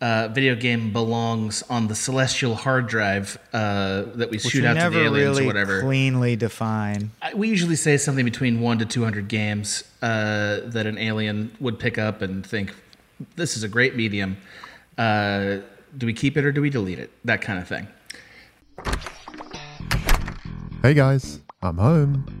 uh, 0.00 0.28
video 0.28 0.54
game 0.54 0.92
belongs 0.92 1.62
on 1.70 1.88
the 1.88 1.94
celestial 1.94 2.54
hard 2.54 2.86
drive 2.86 3.38
uh, 3.52 4.02
that 4.14 4.28
we 4.30 4.36
Which 4.36 4.42
shoot 4.42 4.62
we 4.62 4.66
out 4.68 4.74
to 4.74 4.78
never 4.80 4.98
the 4.98 5.04
aliens 5.06 5.28
really 5.38 5.44
or 5.44 5.46
whatever. 5.46 5.80
cleanly 5.80 6.36
define. 6.36 7.10
I- 7.22 7.34
we 7.34 7.48
usually 7.48 7.76
say 7.76 7.96
something 7.96 8.24
between 8.24 8.60
one 8.60 8.78
to 8.78 8.84
two 8.84 9.04
hundred 9.04 9.28
games 9.28 9.84
uh, 10.02 10.60
that 10.64 10.86
an 10.86 10.98
alien 10.98 11.54
would 11.60 11.78
pick 11.78 11.96
up 11.98 12.20
and 12.22 12.44
think, 12.46 12.74
"This 13.36 13.56
is 13.56 13.62
a 13.62 13.68
great 13.68 13.96
medium." 13.96 14.36
Uh, 14.98 15.58
do 15.96 16.04
we 16.06 16.12
keep 16.12 16.36
it 16.36 16.44
or 16.44 16.52
do 16.52 16.60
we 16.60 16.68
delete 16.70 16.98
it? 16.98 17.10
That 17.24 17.40
kind 17.40 17.58
of 17.58 17.66
thing. 17.68 17.86
Hey 20.82 20.92
guys, 20.94 21.40
I'm 21.62 21.78
home. 21.78 22.40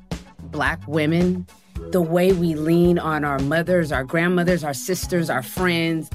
black 0.51 0.85
women, 0.87 1.47
the 1.91 2.01
way 2.01 2.33
we 2.33 2.55
lean 2.55 2.99
on 2.99 3.23
our 3.23 3.39
mothers, 3.39 3.91
our 3.91 4.03
grandmothers, 4.03 4.63
our 4.63 4.73
sisters, 4.73 5.29
our 5.29 5.43
friends. 5.43 6.09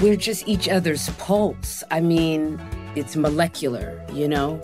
We're 0.00 0.16
just 0.16 0.48
each 0.48 0.68
other's 0.68 1.08
pulse. 1.10 1.84
I 1.90 2.00
mean, 2.00 2.60
it's 2.96 3.16
molecular, 3.16 4.04
you 4.12 4.28
know? 4.28 4.60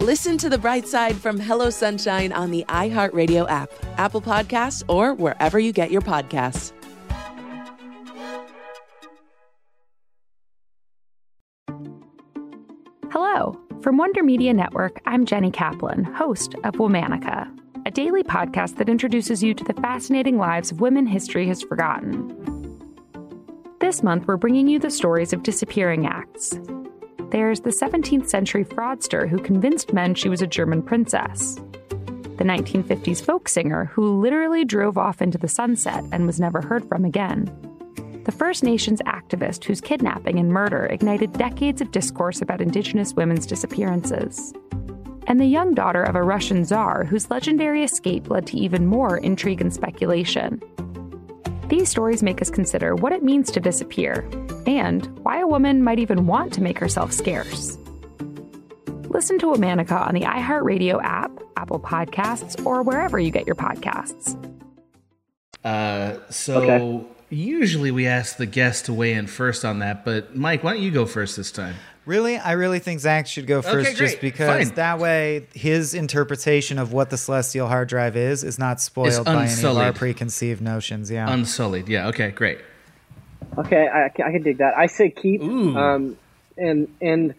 Listen 0.00 0.38
to 0.38 0.48
The 0.48 0.58
Bright 0.58 0.88
Side 0.88 1.16
from 1.16 1.38
Hello 1.38 1.68
Sunshine 1.70 2.32
on 2.32 2.50
the 2.50 2.64
iHeartRadio 2.68 3.48
app, 3.50 3.70
Apple 3.98 4.22
Podcasts, 4.22 4.82
or 4.88 5.14
wherever 5.14 5.58
you 5.58 5.72
get 5.72 5.90
your 5.90 6.00
podcasts. 6.00 6.72
Hello. 13.10 13.60
From 13.82 13.96
Wonder 13.96 14.22
Media 14.22 14.52
Network, 14.52 15.00
I'm 15.06 15.24
Jenny 15.24 15.50
Kaplan, 15.50 16.04
host 16.04 16.54
of 16.64 16.74
Womanica, 16.74 17.50
a 17.90 17.92
daily 17.92 18.22
podcast 18.22 18.76
that 18.76 18.88
introduces 18.88 19.42
you 19.42 19.52
to 19.52 19.64
the 19.64 19.74
fascinating 19.82 20.38
lives 20.38 20.70
of 20.70 20.80
women 20.80 21.04
history 21.04 21.48
has 21.48 21.60
forgotten. 21.60 22.28
This 23.80 24.04
month, 24.04 24.28
we're 24.28 24.36
bringing 24.36 24.68
you 24.68 24.78
the 24.78 24.92
stories 24.92 25.32
of 25.32 25.42
disappearing 25.42 26.06
acts. 26.06 26.56
There's 27.32 27.62
the 27.62 27.70
17th 27.70 28.28
century 28.28 28.64
fraudster 28.64 29.28
who 29.28 29.42
convinced 29.42 29.92
men 29.92 30.14
she 30.14 30.28
was 30.28 30.40
a 30.40 30.46
German 30.46 30.84
princess. 30.84 31.56
The 32.36 32.44
1950s 32.44 33.24
folk 33.24 33.48
singer 33.48 33.86
who 33.86 34.20
literally 34.20 34.64
drove 34.64 34.96
off 34.96 35.20
into 35.20 35.36
the 35.36 35.48
sunset 35.48 36.04
and 36.12 36.28
was 36.28 36.38
never 36.38 36.60
heard 36.60 36.88
from 36.88 37.04
again 37.04 37.50
the 38.24 38.32
First 38.32 38.62
Nations 38.62 39.00
activist 39.06 39.64
whose 39.64 39.80
kidnapping 39.80 40.38
and 40.38 40.52
murder 40.52 40.86
ignited 40.86 41.32
decades 41.32 41.80
of 41.80 41.90
discourse 41.90 42.40
about 42.40 42.60
Indigenous 42.60 43.14
women's 43.14 43.46
disappearances, 43.46 44.52
and 45.30 45.40
the 45.40 45.46
young 45.46 45.74
daughter 45.74 46.02
of 46.02 46.16
a 46.16 46.22
Russian 46.24 46.64
czar 46.64 47.04
whose 47.04 47.30
legendary 47.30 47.84
escape 47.84 48.28
led 48.28 48.48
to 48.48 48.56
even 48.56 48.84
more 48.84 49.16
intrigue 49.16 49.60
and 49.60 49.72
speculation. 49.72 50.60
These 51.68 51.88
stories 51.88 52.20
make 52.20 52.42
us 52.42 52.50
consider 52.50 52.96
what 52.96 53.12
it 53.12 53.22
means 53.22 53.52
to 53.52 53.60
disappear 53.60 54.28
and 54.66 55.06
why 55.20 55.38
a 55.38 55.46
woman 55.46 55.84
might 55.84 56.00
even 56.00 56.26
want 56.26 56.52
to 56.54 56.60
make 56.60 56.80
herself 56.80 57.12
scarce. 57.12 57.78
Listen 59.04 59.38
to 59.38 59.46
Womanica 59.46 60.04
on 60.04 60.14
the 60.14 60.22
iHeartRadio 60.22 61.00
app, 61.00 61.30
Apple 61.56 61.78
Podcasts, 61.78 62.66
or 62.66 62.82
wherever 62.82 63.16
you 63.20 63.30
get 63.30 63.46
your 63.46 63.54
podcasts. 63.54 64.34
Uh, 65.62 66.16
so 66.28 66.60
Okay. 66.60 67.06
usually 67.28 67.92
we 67.92 68.08
ask 68.08 68.36
the 68.36 68.46
guest 68.46 68.86
to 68.86 68.92
weigh 68.92 69.12
in 69.12 69.28
first 69.28 69.64
on 69.64 69.78
that, 69.78 70.04
but 70.04 70.34
Mike, 70.36 70.64
why 70.64 70.72
don't 70.72 70.82
you 70.82 70.90
go 70.90 71.06
first 71.06 71.36
this 71.36 71.52
time? 71.52 71.76
Really, 72.10 72.36
I 72.38 72.52
really 72.52 72.80
think 72.80 72.98
Zach 72.98 73.28
should 73.28 73.46
go 73.46 73.62
first, 73.62 73.90
Okay, 73.90 73.96
just 73.96 74.20
because 74.20 74.66
Fine. 74.66 74.74
that 74.74 74.98
way 74.98 75.46
his 75.54 75.94
interpretation 75.94 76.80
of 76.80 76.92
what 76.92 77.08
the 77.08 77.16
celestial 77.16 77.68
hard 77.68 77.88
drive 77.88 78.16
is 78.16 78.42
is 78.42 78.58
not 78.58 78.80
spoiled 78.80 79.24
by 79.26 79.46
any 79.46 79.62
of 79.64 79.76
our 79.76 79.92
preconceived 79.92 80.60
notions. 80.60 81.08
Yeah, 81.08 81.32
Unsullied. 81.32 81.88
Yeah. 81.88 82.08
Okay. 82.08 82.30
Great. 82.32 82.58
Okay, 83.56 83.86
I, 83.86 84.06
I 84.06 84.08
can- 84.08 84.26
I 84.26 84.38
dig 84.38 84.58
that. 84.58 84.74
I 84.76 84.86
say 84.86 85.10
keep. 85.10 85.40
Um, 85.40 86.16
and 86.58 86.88
and 87.00 87.34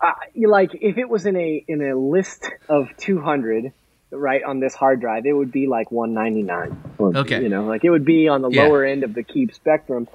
I, 0.00 0.12
like 0.36 0.70
if 0.80 0.96
it 0.96 1.08
was 1.08 1.26
in 1.26 1.34
a 1.36 1.64
in 1.66 1.82
a 1.82 1.96
list 1.98 2.48
of 2.68 2.86
200, 2.98 3.72
right 4.12 4.44
on 4.44 4.60
this 4.60 4.74
hard 4.76 5.00
drive, 5.00 5.26
it 5.26 5.32
would 5.32 5.50
be 5.50 5.66
like 5.66 5.90
199. 5.90 6.80
Or, 6.98 7.16
Okay. 7.16 7.42
you 7.42 7.48
know, 7.48 7.64
like 7.64 7.82
it 7.82 7.90
would 7.90 8.04
be 8.04 8.28
on 8.28 8.40
the 8.42 8.50
Yeah. 8.50 8.64
lower 8.68 8.84
end 8.84 9.02
of 9.02 9.14
the 9.14 9.24
keep 9.24 9.52
spectrum. 9.52 10.06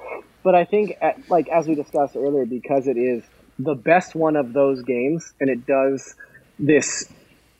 But 0.47 0.55
I 0.55 0.63
think, 0.63 0.95
at, 1.01 1.29
like 1.29 1.49
as 1.49 1.67
we 1.67 1.75
discussed 1.75 2.15
earlier, 2.15 2.45
because 2.45 2.87
it 2.87 2.95
is 2.95 3.21
the 3.59 3.75
best 3.75 4.15
one 4.15 4.37
of 4.37 4.53
those 4.53 4.81
games, 4.81 5.33
and 5.41 5.49
it 5.49 5.67
does 5.67 6.15
this 6.57 7.03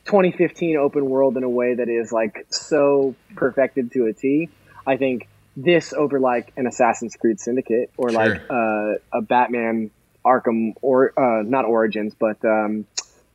2015 0.06 0.78
open 0.78 1.04
world 1.04 1.36
in 1.36 1.44
a 1.44 1.50
way 1.50 1.74
that 1.74 1.90
is 1.90 2.12
like 2.12 2.46
so 2.48 3.14
perfected 3.36 3.92
to 3.92 4.06
a 4.06 4.14
T. 4.14 4.48
I 4.86 4.96
think 4.96 5.28
this 5.54 5.92
over 5.92 6.18
like 6.18 6.50
an 6.56 6.66
Assassin's 6.66 7.14
Creed 7.14 7.40
Syndicate 7.40 7.90
or 7.98 8.08
like 8.08 8.40
uh, 8.48 8.94
a 9.12 9.20
Batman 9.20 9.90
Arkham 10.24 10.72
or 10.80 11.12
uh, 11.14 11.42
not 11.42 11.66
Origins, 11.66 12.14
but 12.18 12.42
um, 12.42 12.86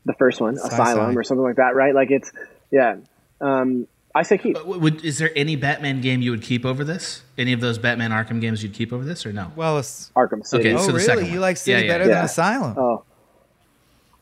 the 0.04 0.14
first 0.14 0.42
one. 0.42 0.56
Asylum 0.56 1.16
or 1.16 1.22
something 1.22 1.46
like 1.46 1.58
that, 1.58 1.76
right? 1.76 1.94
Like 1.94 2.10
it's 2.10 2.32
yeah. 2.72 2.96
Um, 3.40 3.88
I 4.15 4.22
say 4.23 4.38
keep. 4.38 4.56
W- 4.56 4.80
Would, 4.80 5.03
is 5.03 5.18
there 5.18 5.31
any 5.35 5.56
Batman 5.56 6.02
game 6.02 6.22
you 6.22 6.31
would 6.31 6.44
keep 6.44 6.65
over 6.65 6.84
this? 6.84 7.23
Any 7.38 7.52
of 7.53 7.61
those 7.61 7.77
Batman 7.80 8.11
Arkham 8.11 8.40
games 8.41 8.61
you'd 8.61 8.73
keep 8.73 8.94
over 8.94 9.03
this, 9.03 9.26
or 9.26 9.34
no? 9.34 9.52
Well, 9.56 9.80
it's, 9.80 10.11
Arkham 10.15 10.45
City. 10.45 10.69
Okay, 10.69 10.73
oh 10.76 10.80
so 10.81 10.88
the 10.88 10.94
really? 10.94 11.06
second 11.06 11.26
You 11.31 11.40
like 11.40 11.57
City 11.57 11.72
Yeah, 11.72 11.91
yeah, 11.91 11.98
better 11.98 12.10
yeah. 12.10 12.15
than 12.18 12.26
Asylum? 12.26 12.77
Oh, 12.77 13.03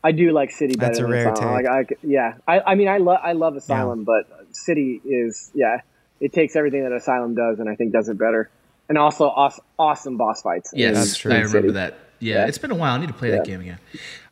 I 0.04 0.12
do 0.12 0.32
like 0.32 0.50
City 0.50 0.74
better 0.74 0.88
That's 0.88 0.98
a 0.98 1.02
than 1.02 1.10
rare 1.10 1.32
Asylum. 1.32 1.56
take. 1.58 1.66
Like, 1.70 1.90
I, 1.92 2.06
yeah, 2.06 2.34
I, 2.48 2.60
I 2.60 2.74
mean, 2.74 2.88
I 2.88 2.98
love 2.98 3.20
I 3.22 3.32
love 3.32 3.54
Asylum, 3.56 4.04
but 4.04 4.46
City 4.52 5.00
is 5.04 5.50
yeah, 5.54 5.82
it 6.20 6.32
takes 6.32 6.56
everything 6.56 6.82
that 6.84 6.92
Asylum 6.92 7.34
does, 7.34 7.60
and 7.60 7.68
I 7.68 7.74
think 7.76 7.92
does 7.92 8.08
it 8.08 8.18
better. 8.18 8.50
And 8.88 8.98
also 8.98 9.26
aw- 9.26 9.52
awesome 9.78 10.16
boss 10.16 10.42
fights. 10.42 10.72
in- 10.72 10.80
Yes, 10.80 11.24
in 11.24 11.32
I 11.32 11.34
remember 11.36 11.58
City. 11.60 11.70
that. 11.72 11.98
Yeah, 12.18 12.34
Yeah. 12.36 12.46
it's 12.46 12.58
been 12.58 12.70
a 12.70 12.74
while. 12.74 12.94
I 12.94 12.98
need 12.98 13.06
to 13.08 13.12
play 13.14 13.30
that 13.30 13.44
game 13.44 13.60
again. 13.60 13.78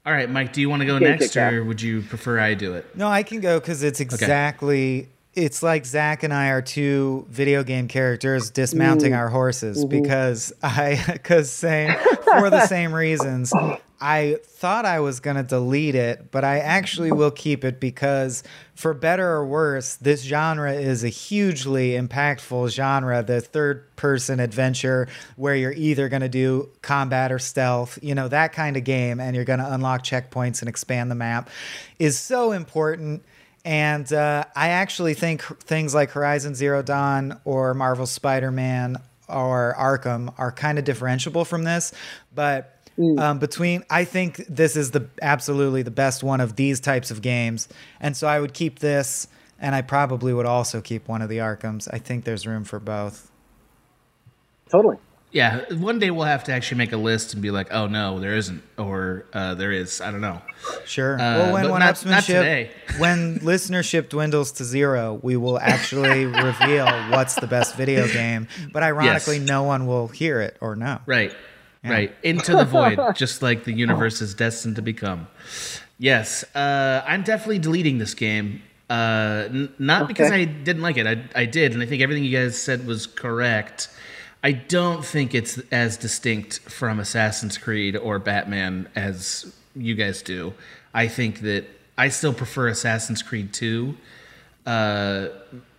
All 0.06 0.12
right, 0.12 0.28
Mike, 0.30 0.52
do 0.52 0.60
you 0.60 0.68
want 0.70 0.80
to 0.80 0.86
go 0.86 0.98
next, 0.98 1.36
or 1.36 1.62
would 1.64 1.80
you 1.82 2.00
prefer 2.02 2.38
I 2.40 2.54
do 2.54 2.74
it? 2.74 2.96
No, 2.96 3.08
I 3.08 3.22
can 3.22 3.40
go 3.40 3.60
because 3.60 3.82
it's 3.82 4.00
exactly. 4.00 5.08
It's 5.34 5.62
like 5.62 5.86
Zach 5.86 6.24
and 6.24 6.34
I 6.34 6.48
are 6.48 6.60
two 6.62 7.24
video 7.30 7.62
game 7.62 7.86
characters 7.86 8.50
dismounting 8.50 9.12
Mm. 9.12 9.16
our 9.18 9.28
horses 9.28 9.84
Mhm. 9.84 9.88
because 9.88 10.52
I 10.62 11.00
because 11.12 11.50
same 11.50 11.94
for 12.24 12.50
the 12.50 12.66
same 12.66 12.92
reasons. 12.92 13.52
I 14.02 14.38
thought 14.44 14.86
I 14.86 15.00
was 15.00 15.20
gonna 15.20 15.42
delete 15.42 15.94
it, 15.94 16.30
but 16.32 16.42
I 16.42 16.58
actually 16.58 17.12
will 17.12 17.30
keep 17.30 17.64
it 17.66 17.78
because, 17.80 18.42
for 18.74 18.94
better 18.94 19.28
or 19.30 19.46
worse, 19.46 19.96
this 19.96 20.22
genre 20.22 20.72
is 20.72 21.04
a 21.04 21.08
hugely 21.10 21.90
impactful 21.92 22.70
genre. 22.70 23.22
The 23.22 23.42
third 23.42 23.94
person 23.96 24.40
adventure 24.40 25.06
where 25.36 25.54
you're 25.54 25.74
either 25.74 26.08
gonna 26.08 26.30
do 26.30 26.70
combat 26.80 27.30
or 27.30 27.38
stealth, 27.38 27.98
you 28.02 28.14
know, 28.14 28.26
that 28.28 28.54
kind 28.54 28.78
of 28.78 28.84
game, 28.84 29.20
and 29.20 29.36
you're 29.36 29.44
gonna 29.44 29.68
unlock 29.70 30.02
checkpoints 30.02 30.60
and 30.60 30.68
expand 30.68 31.10
the 31.10 31.14
map, 31.14 31.50
is 31.98 32.18
so 32.18 32.52
important. 32.52 33.22
And 33.64 34.10
uh, 34.12 34.44
I 34.56 34.68
actually 34.68 35.14
think 35.14 35.42
things 35.42 35.94
like 35.94 36.10
Horizon 36.10 36.54
Zero 36.54 36.82
Dawn 36.82 37.40
or 37.44 37.74
Marvel 37.74 38.06
Spider 38.06 38.50
Man 38.50 38.96
or 39.28 39.74
Arkham 39.78 40.32
are 40.38 40.50
kind 40.50 40.78
of 40.78 40.84
differentiable 40.84 41.46
from 41.46 41.64
this. 41.64 41.92
But 42.34 42.76
um, 43.18 43.38
between, 43.38 43.84
I 43.88 44.04
think 44.04 44.44
this 44.48 44.76
is 44.76 44.90
the 44.90 45.08
absolutely 45.22 45.82
the 45.82 45.90
best 45.90 46.22
one 46.22 46.40
of 46.40 46.56
these 46.56 46.80
types 46.80 47.10
of 47.10 47.22
games. 47.22 47.68
And 48.00 48.16
so 48.16 48.26
I 48.26 48.40
would 48.40 48.52
keep 48.52 48.78
this, 48.78 49.28
and 49.58 49.74
I 49.74 49.82
probably 49.82 50.32
would 50.34 50.46
also 50.46 50.80
keep 50.80 51.08
one 51.08 51.22
of 51.22 51.28
the 51.28 51.38
Arkhams. 51.38 51.88
I 51.92 51.98
think 51.98 52.24
there's 52.24 52.46
room 52.46 52.64
for 52.64 52.78
both. 52.78 53.30
Totally. 54.70 54.96
Yeah, 55.32 55.72
one 55.74 56.00
day 56.00 56.10
we'll 56.10 56.26
have 56.26 56.42
to 56.44 56.52
actually 56.52 56.78
make 56.78 56.90
a 56.92 56.96
list 56.96 57.34
and 57.34 57.42
be 57.42 57.52
like, 57.52 57.68
oh 57.72 57.86
no, 57.86 58.18
there 58.18 58.34
isn't, 58.34 58.62
or 58.76 59.26
uh, 59.32 59.54
there 59.54 59.70
is. 59.70 60.00
I 60.00 60.10
don't 60.10 60.20
know. 60.20 60.42
Sure. 60.86 61.14
Uh, 61.14 61.18
well, 61.18 61.52
when 61.52 61.62
but 61.64 61.70
one 61.70 61.80
not, 61.80 62.04
not 62.04 62.24
when 62.98 63.38
listenership 63.40 64.08
dwindles 64.08 64.50
to 64.52 64.64
zero, 64.64 65.20
we 65.22 65.36
will 65.36 65.58
actually 65.60 66.26
reveal 66.46 66.86
what's 67.10 67.36
the 67.36 67.46
best 67.46 67.76
video 67.76 68.08
game. 68.08 68.48
But 68.72 68.82
ironically, 68.82 69.38
Yes. 69.38 69.46
no 69.48 69.62
one 69.62 69.86
will 69.86 70.08
hear 70.08 70.40
it 70.40 70.56
or 70.60 70.74
know. 70.74 70.98
Right. 71.06 71.32
Yeah. 71.84 71.90
Right. 71.92 72.14
Into 72.24 72.52
the 72.56 72.64
void, 72.64 72.98
just 73.14 73.40
like 73.40 73.62
the 73.64 73.72
universe 73.72 74.20
is 74.20 74.34
destined 74.34 74.76
to 74.76 74.82
become. 74.82 75.28
Yes. 75.98 76.44
Uh, 76.56 77.02
I'm 77.06 77.22
definitely 77.22 77.60
deleting 77.60 77.98
this 77.98 78.14
game. 78.14 78.62
Uh, 78.90 79.44
n- 79.48 79.72
not 79.78 80.08
because 80.08 80.32
I 80.32 80.44
didn't 80.44 80.82
like 80.82 80.96
it. 80.96 81.06
I, 81.06 81.22
I 81.34 81.44
did, 81.44 81.72
and 81.74 81.82
I 81.82 81.86
think 81.86 82.02
everything 82.02 82.24
you 82.24 82.36
guys 82.36 82.60
said 82.60 82.84
was 82.86 83.06
correct. 83.06 83.88
I 84.42 84.52
don't 84.52 85.04
think 85.04 85.34
it's 85.34 85.58
as 85.70 85.96
distinct 85.96 86.60
from 86.60 86.98
Assassin's 86.98 87.58
Creed 87.58 87.96
or 87.96 88.18
Batman 88.18 88.88
as 88.96 89.52
you 89.76 89.94
guys 89.94 90.22
do. 90.22 90.54
I 90.94 91.08
think 91.08 91.40
that 91.40 91.66
I 91.98 92.08
still 92.08 92.32
prefer 92.32 92.68
Assassin's 92.68 93.22
Creed 93.22 93.52
2 93.52 93.94
uh, 94.64 95.28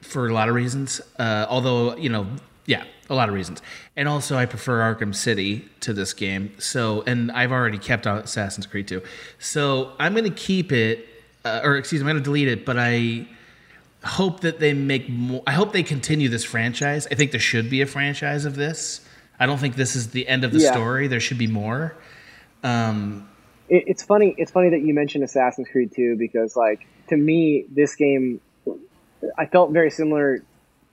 for 0.01 0.27
a 0.27 0.33
lot 0.33 0.47
of 0.47 0.55
reasons. 0.55 1.01
Uh, 1.17 1.47
although, 1.49 1.95
you 1.95 2.09
know, 2.09 2.27
yeah, 2.67 2.83
a 3.09 3.15
lot 3.15 3.29
of 3.29 3.35
reasons. 3.35 3.61
And 3.95 4.07
also, 4.07 4.37
I 4.37 4.45
prefer 4.45 4.79
Arkham 4.79 5.15
City 5.15 5.67
to 5.79 5.93
this 5.93 6.13
game. 6.13 6.53
So, 6.59 7.01
and 7.07 7.31
I've 7.31 7.51
already 7.51 7.79
kept 7.79 8.05
Assassin's 8.05 8.67
Creed 8.67 8.87
2. 8.87 9.01
So, 9.39 9.93
I'm 9.97 10.13
going 10.13 10.25
to 10.25 10.29
keep 10.29 10.71
it, 10.71 11.07
uh, 11.43 11.61
or 11.63 11.77
excuse 11.77 12.03
me, 12.03 12.09
I'm 12.09 12.15
going 12.15 12.23
to 12.23 12.27
delete 12.27 12.47
it, 12.47 12.65
but 12.65 12.77
I 12.77 13.27
hope 14.03 14.41
that 14.41 14.59
they 14.59 14.73
make 14.73 15.09
more. 15.09 15.43
I 15.45 15.51
hope 15.53 15.73
they 15.73 15.83
continue 15.83 16.29
this 16.29 16.43
franchise. 16.43 17.07
I 17.11 17.15
think 17.15 17.31
there 17.31 17.39
should 17.39 17.69
be 17.69 17.81
a 17.81 17.85
franchise 17.85 18.45
of 18.45 18.55
this. 18.55 19.01
I 19.39 19.45
don't 19.45 19.57
think 19.59 19.75
this 19.75 19.95
is 19.95 20.09
the 20.11 20.27
end 20.27 20.43
of 20.43 20.51
the 20.51 20.59
Yeah. 20.59 20.71
story. 20.71 21.07
There 21.07 21.19
should 21.19 21.37
be 21.37 21.47
more. 21.47 21.95
Um, 22.63 23.27
it, 23.69 23.83
it's 23.87 24.03
funny. 24.03 24.35
It's 24.37 24.51
funny 24.51 24.69
that 24.69 24.81
you 24.81 24.93
mentioned 24.93 25.23
Assassin's 25.23 25.67
Creed 25.71 25.91
2 25.95 26.15
because, 26.17 26.55
like, 26.55 26.85
to 27.09 27.17
me, 27.17 27.65
this 27.69 27.95
game, 27.95 28.39
I 29.37 29.45
felt 29.45 29.71
very 29.71 29.89
similar, 29.91 30.43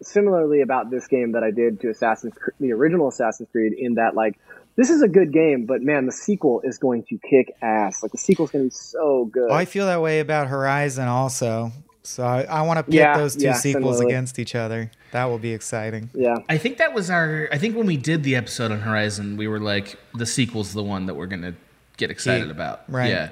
similarly 0.02 0.60
about 0.60 0.90
this 0.90 1.06
game 1.06 1.32
that 1.32 1.42
I 1.42 1.50
did 1.50 1.80
to 1.80 1.90
Assassin's, 1.90 2.34
Cre- 2.34 2.50
the 2.60 2.72
original 2.72 3.08
Assassin's 3.08 3.48
Creed, 3.50 3.72
in 3.72 3.94
that, 3.94 4.14
like, 4.14 4.38
this 4.76 4.90
is 4.90 5.02
a 5.02 5.08
good 5.08 5.32
game, 5.32 5.66
but 5.66 5.82
man, 5.82 6.06
the 6.06 6.12
sequel 6.12 6.60
is 6.62 6.78
going 6.78 7.02
to 7.04 7.18
kick 7.18 7.52
ass. 7.60 8.02
Like, 8.02 8.12
the 8.12 8.18
sequel 8.18 8.44
is 8.44 8.50
going 8.52 8.64
to 8.64 8.68
be 8.68 8.74
so 8.74 9.24
good. 9.24 9.50
Oh, 9.50 9.54
I 9.54 9.64
feel 9.64 9.86
that 9.86 10.00
way 10.00 10.20
about 10.20 10.46
Horizon 10.46 11.08
also. 11.08 11.72
So 12.08 12.24
I, 12.24 12.42
I 12.44 12.62
want 12.62 12.78
to 12.78 12.82
pit 12.84 12.94
Yeah, 12.94 13.18
those 13.18 13.36
two 13.36 13.44
yeah, 13.44 13.52
sequels 13.52 13.96
similarly. 13.98 14.06
against 14.06 14.38
each 14.38 14.54
other. 14.54 14.90
That 15.12 15.26
will 15.26 15.38
be 15.38 15.52
exciting. 15.52 16.08
Yeah. 16.14 16.36
I 16.48 16.56
think 16.56 16.78
that 16.78 16.94
was 16.94 17.10
our. 17.10 17.48
I 17.52 17.58
think 17.58 17.76
when 17.76 17.86
we 17.86 17.96
did 17.98 18.22
the 18.22 18.34
episode 18.34 18.72
on 18.72 18.80
Horizon, 18.80 19.36
we 19.36 19.46
were 19.46 19.60
like, 19.60 19.98
the 20.14 20.24
sequel's 20.26 20.72
the 20.72 20.82
one 20.82 21.06
that 21.06 21.14
we're 21.14 21.26
gonna 21.26 21.54
get 21.98 22.10
excited 22.10 22.46
Yeah, 22.46 22.52
about. 22.52 22.82
right. 22.88 23.10
Yeah. 23.10 23.30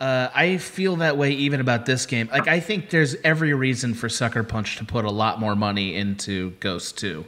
Uh, 0.00 0.28
I 0.34 0.58
feel 0.58 0.96
that 0.96 1.16
way 1.16 1.32
even 1.32 1.60
about 1.60 1.86
this 1.86 2.04
game. 2.06 2.28
Like, 2.30 2.48
I 2.48 2.60
think 2.60 2.90
there's 2.90 3.16
every 3.24 3.54
reason 3.54 3.94
for 3.94 4.08
Sucker 4.08 4.42
Punch 4.42 4.76
to 4.76 4.84
put 4.84 5.04
a 5.04 5.10
lot 5.10 5.40
more 5.40 5.54
money 5.56 5.94
into 5.96 6.50
Ghost 6.60 6.98
2. 6.98 7.24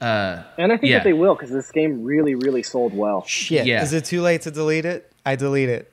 Uh, 0.00 0.42
and 0.58 0.72
I 0.72 0.76
think 0.76 0.90
yeah. 0.90 0.98
that 0.98 1.04
they 1.04 1.12
will 1.12 1.34
because 1.34 1.50
this 1.50 1.70
game 1.70 2.02
really, 2.02 2.34
really 2.34 2.62
sold 2.62 2.94
well. 2.94 3.24
Shit. 3.26 3.66
Yeah. 3.66 3.82
Is 3.82 3.92
it 3.92 4.04
too 4.04 4.22
late 4.22 4.42
to 4.42 4.50
delete 4.50 4.84
it? 4.84 5.10
I 5.24 5.36
delete 5.36 5.68
it. 5.68 5.90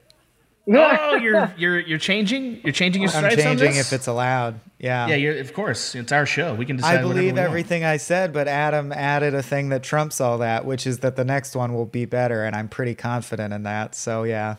Oh, 0.80 1.16
you're 1.16 1.54
you're 1.58 1.80
you're 1.80 1.98
changing. 2.00 2.62
You're 2.64 2.74
changing 2.74 3.02
your 3.02 3.10
stripes. 3.10 3.26
I'm 3.26 3.32
stripes 3.32 3.46
on 3.48 3.58
changing 3.58 3.78
this? 3.78 3.92
if 3.92 3.94
it's 3.94 4.08
allowed. 4.08 4.60
Yeah. 4.80 5.08
Yeah, 5.08 5.16
you're, 5.16 5.40
of 5.40 5.54
course. 5.54 5.94
It's 5.96 6.12
our 6.12 6.26
show. 6.26 6.56
We 6.56 6.66
can 6.66 6.78
decide. 6.78 7.00
I 7.00 7.02
believe 7.02 7.18
we 7.18 7.26
want. 7.28 7.40
everything 7.40 7.84
I 7.84 7.98
said, 7.98 8.34
but 8.34 8.48
Adam 8.48 8.92
added 8.92 9.34
a 9.36 9.44
thing 9.44 9.70
that 9.70 9.84
trumps 9.84 10.20
all 10.20 10.40
that, 10.40 10.66
which 10.66 10.88
is 10.88 11.00
that 11.00 11.16
the 11.16 11.26
next 11.26 11.56
one 11.56 11.74
will 11.74 11.86
be 11.86 12.06
better, 12.06 12.44
and 12.44 12.56
I'm 12.56 12.68
pretty 12.68 12.96
confident 12.96 13.54
in 13.54 13.64
that. 13.64 13.94
So 13.96 14.24
yeah, 14.24 14.56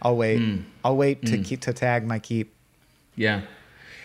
I'll 0.00 0.16
wait. 0.16 0.40
Mm. 0.40 0.64
I'll 0.84 0.96
wait 0.96 1.24
to 1.26 1.36
Mm. 1.38 1.44
keep 1.44 1.60
to 1.62 1.72
tag 1.72 2.06
my 2.06 2.18
keep. 2.18 2.54
Yeah. 3.16 3.42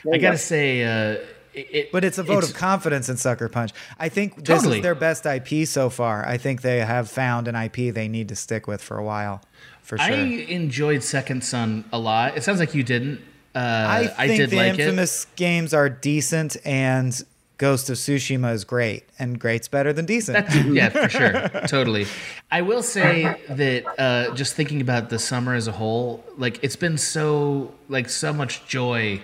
I 0.06 0.18
gotta 0.18 0.34
go. 0.34 0.36
say, 0.36 0.84
uh, 0.84 1.18
it, 1.54 1.68
it- 1.72 1.92
But 1.92 2.04
it's 2.04 2.18
a 2.18 2.24
vote 2.24 2.40
it's- 2.40 2.52
of 2.52 2.56
confidence 2.58 3.10
in 3.10 3.18
Sucker 3.18 3.50
Punch. 3.50 3.72
I 4.00 4.10
think 4.10 4.36
this 4.38 4.46
Totally. 4.60 4.78
is 4.80 4.84
their 4.84 4.96
best 4.96 5.26
IP 5.26 5.66
so 5.68 5.90
far. 5.90 6.26
I 6.28 6.38
think 6.38 6.62
they 6.62 6.80
have 6.80 7.10
found 7.10 7.48
an 7.48 7.56
IP 7.56 7.94
they 7.94 8.08
need 8.08 8.30
to 8.30 8.36
stick 8.36 8.68
with 8.68 8.82
for 8.82 8.98
a 8.98 9.04
while, 9.04 9.42
for 9.82 9.98
sure. 9.98 10.08
I 10.14 10.18
enjoyed 10.50 11.04
Second 11.04 11.44
Son 11.44 11.84
a 11.94 12.00
lot. 12.00 12.38
It 12.38 12.44
sounds 12.44 12.60
like 12.60 12.74
you 12.74 12.84
didn't. 12.84 13.20
Uh, 13.56 13.60
I 13.60 14.14
I, 14.18 14.28
think 14.28 14.40
did 14.40 14.50
the 14.50 14.58
like 14.58 14.74
it. 14.74 14.80
infamous 14.80 15.26
games 15.36 15.76
are 15.76 15.88
decent, 15.88 16.58
and 16.66 17.24
Ghost 17.60 17.88
of 17.92 17.98
Tsushima 17.98 18.52
is 18.52 18.64
great, 18.66 19.04
and 19.20 19.40
great's 19.40 19.68
better 19.68 19.94
than 19.94 20.08
decent. 20.08 20.48
That's, 20.48 20.56
yeah, 20.66 20.90
for 20.90 21.08
sure, 21.08 21.50
totally. 21.68 22.08
I 22.52 22.62
will 22.64 22.82
say 22.82 23.40
that 23.48 23.84
uh, 24.00 24.34
just 24.34 24.56
thinking 24.56 24.82
about 24.82 25.12
the 25.12 25.20
summer 25.20 25.54
as 25.54 25.68
a 25.68 25.72
whole, 25.72 26.24
like 26.36 26.64
it's 26.64 26.76
been 26.76 26.98
so 26.98 27.72
like 27.90 28.10
so 28.10 28.34
much 28.34 28.66
joy 28.66 29.22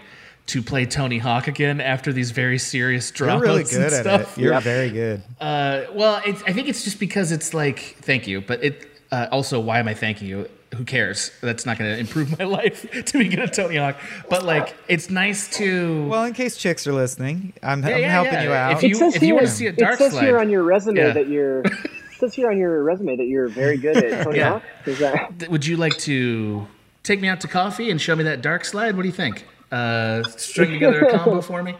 to 0.49 0.61
play 0.61 0.85
Tony 0.85 1.17
Hawk 1.17 1.47
again 1.47 1.79
after 1.81 2.11
these 2.13 2.31
very 2.31 2.57
serious 2.57 3.09
You're 3.17 3.27
dramas 3.27 3.41
really 3.43 3.61
and 3.61 3.69
good 3.69 3.93
at 3.93 4.01
stuff. 4.01 4.37
it. 4.37 4.41
You're 4.41 4.59
very 4.61 4.89
good. 4.89 5.21
Uh, 5.39 5.83
well, 5.93 6.21
it's, 6.25 6.41
I 6.43 6.53
think 6.53 6.67
it's 6.67 6.83
just 6.83 6.99
because 6.99 7.31
it's 7.31 7.53
like, 7.53 7.95
thank 8.01 8.27
you, 8.27 8.41
but 8.41 8.63
it 8.63 8.85
uh, 9.11 9.27
also, 9.31 9.59
why 9.59 9.79
am 9.79 9.87
I 9.87 9.93
thanking 9.93 10.27
you? 10.27 10.49
Who 10.75 10.85
cares? 10.85 11.31
That's 11.41 11.65
not 11.65 11.79
going 11.79 11.91
to 11.93 11.97
improve 11.99 12.37
my 12.39 12.45
life 12.45 12.85
to 13.05 13.17
be 13.17 13.27
good 13.27 13.39
at 13.39 13.53
Tony 13.53 13.77
Hawk. 13.77 13.97
But 14.29 14.43
like, 14.43 14.75
it's 14.87 15.09
nice 15.09 15.49
to. 15.57 16.05
Well, 16.07 16.25
in 16.25 16.33
case 16.33 16.57
chicks 16.57 16.85
are 16.85 16.93
listening, 16.93 17.53
I'm, 17.63 17.81
Yeah, 17.83 17.95
I'm 17.95 18.01
yeah, 18.01 18.09
helping 18.11 18.33
yeah. 18.33 18.43
you 18.43 18.51
out. 18.51 18.71
If 18.73 18.83
you- 18.83 19.07
if 19.07 19.23
you 19.23 19.33
wanna 19.33 19.47
see 19.47 19.65
a 19.65 19.71
dark 19.71 19.95
it 19.95 19.97
says 19.97 20.11
slide- 20.11 20.25
here 20.25 20.37
on 20.39 20.49
your 20.49 20.61
resume 20.63 20.97
Yeah. 20.99 21.13
that 21.13 21.27
you're. 21.27 21.63
It 22.19 22.21
says 22.23 22.33
here 22.35 22.51
on 22.51 22.57
your 22.57 22.83
resume 22.83 23.15
that 23.15 23.27
you're 23.27 23.47
very 23.47 23.77
good 23.77 23.95
at 23.95 24.23
Tony 24.25 24.39
Yeah. 24.39 24.49
Hawk. 24.59 24.63
Is 24.85 24.99
that? 24.99 25.47
Would 25.49 25.65
you 25.65 25.77
like 25.77 25.97
to 25.99 26.67
take 27.01 27.21
me 27.21 27.29
out 27.29 27.39
to 27.41 27.47
coffee 27.47 27.89
and 27.89 27.99
show 28.01 28.13
me 28.13 28.25
that 28.25 28.41
dark 28.41 28.65
slide? 28.65 28.97
What 28.97 29.03
do 29.03 29.07
you 29.07 29.13
think? 29.13 29.45
Uh, 29.71 30.23
string 30.23 30.71
together 30.71 31.01
a 31.05 31.17
combo 31.17 31.41
for 31.49 31.61
me? 31.63 31.75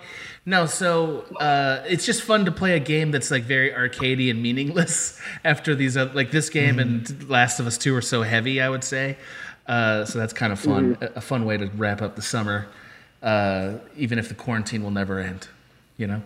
No, 0.45 0.65
so 0.65 1.21
uh, 1.39 1.83
it's 1.87 2.05
just 2.05 2.21
fun 2.23 2.45
to 2.45 2.51
play 2.51 2.75
a 2.75 2.79
game 2.79 3.11
that's 3.11 3.29
like 3.31 3.43
very 3.43 3.71
arcadey 3.71 4.29
and 4.31 4.41
meaningless. 4.41 5.19
After 5.43 5.75
these, 5.75 5.97
uh, 5.97 6.09
like 6.13 6.31
this 6.31 6.49
game 6.49 6.77
Mm-hmm. 6.77 7.13
and 7.19 7.29
Last 7.29 7.59
of 7.59 7.67
Us 7.67 7.77
Two 7.77 7.95
are 7.95 8.01
so 8.01 8.21
heavy, 8.23 8.61
I 8.61 8.69
would 8.69 8.83
say. 8.83 9.17
Uh, 9.67 10.05
so 10.05 10.17
that's 10.17 10.33
kind 10.33 10.51
of 10.53 10.59
fun, 10.59 10.95
Mm-hmm. 10.95 11.03
a, 11.03 11.17
a 11.17 11.21
fun 11.21 11.45
way 11.45 11.57
to 11.57 11.67
wrap 11.77 12.01
up 12.01 12.15
the 12.15 12.21
summer, 12.21 12.67
uh, 13.21 13.73
even 13.97 14.17
if 14.17 14.29
the 14.29 14.35
quarantine 14.35 14.81
will 14.83 14.91
never 14.91 15.19
end. 15.19 15.47
You 15.97 16.07
know. 16.07 16.21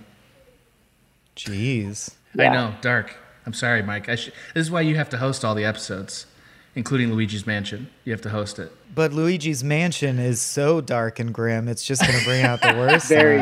Jeez. 1.35 2.13
I 2.37 2.49
know, 2.49 2.73
dark. 2.81 3.15
I'm 3.45 3.53
sorry, 3.53 3.81
Mike. 3.83 4.07
I 4.09 4.15
sh- 4.15 4.31
this 4.53 4.61
is 4.67 4.71
why 4.71 4.81
you 4.81 4.95
have 4.95 5.09
to 5.09 5.17
host 5.17 5.43
all 5.43 5.55
the 5.55 5.65
episodes. 5.65 6.25
Including 6.75 7.11
Luigi's 7.13 7.45
Mansion. 7.47 7.89
You 8.05 8.11
have 8.13 8.21
to 8.21 8.29
host 8.29 8.59
it. 8.59 8.71
But 8.95 9.11
Luigi's 9.11 9.63
Mansion 9.63 10.19
is 10.19 10.39
so 10.41 10.79
dark 10.79 11.19
and 11.19 11.33
grim, 11.33 11.67
it's 11.67 11.83
just 11.83 12.01
going 12.05 12.17
to 12.19 12.25
bring 12.25 12.43
out 12.43 12.61
the 12.61 12.73
worst. 12.77 13.07
Very- 13.09 13.41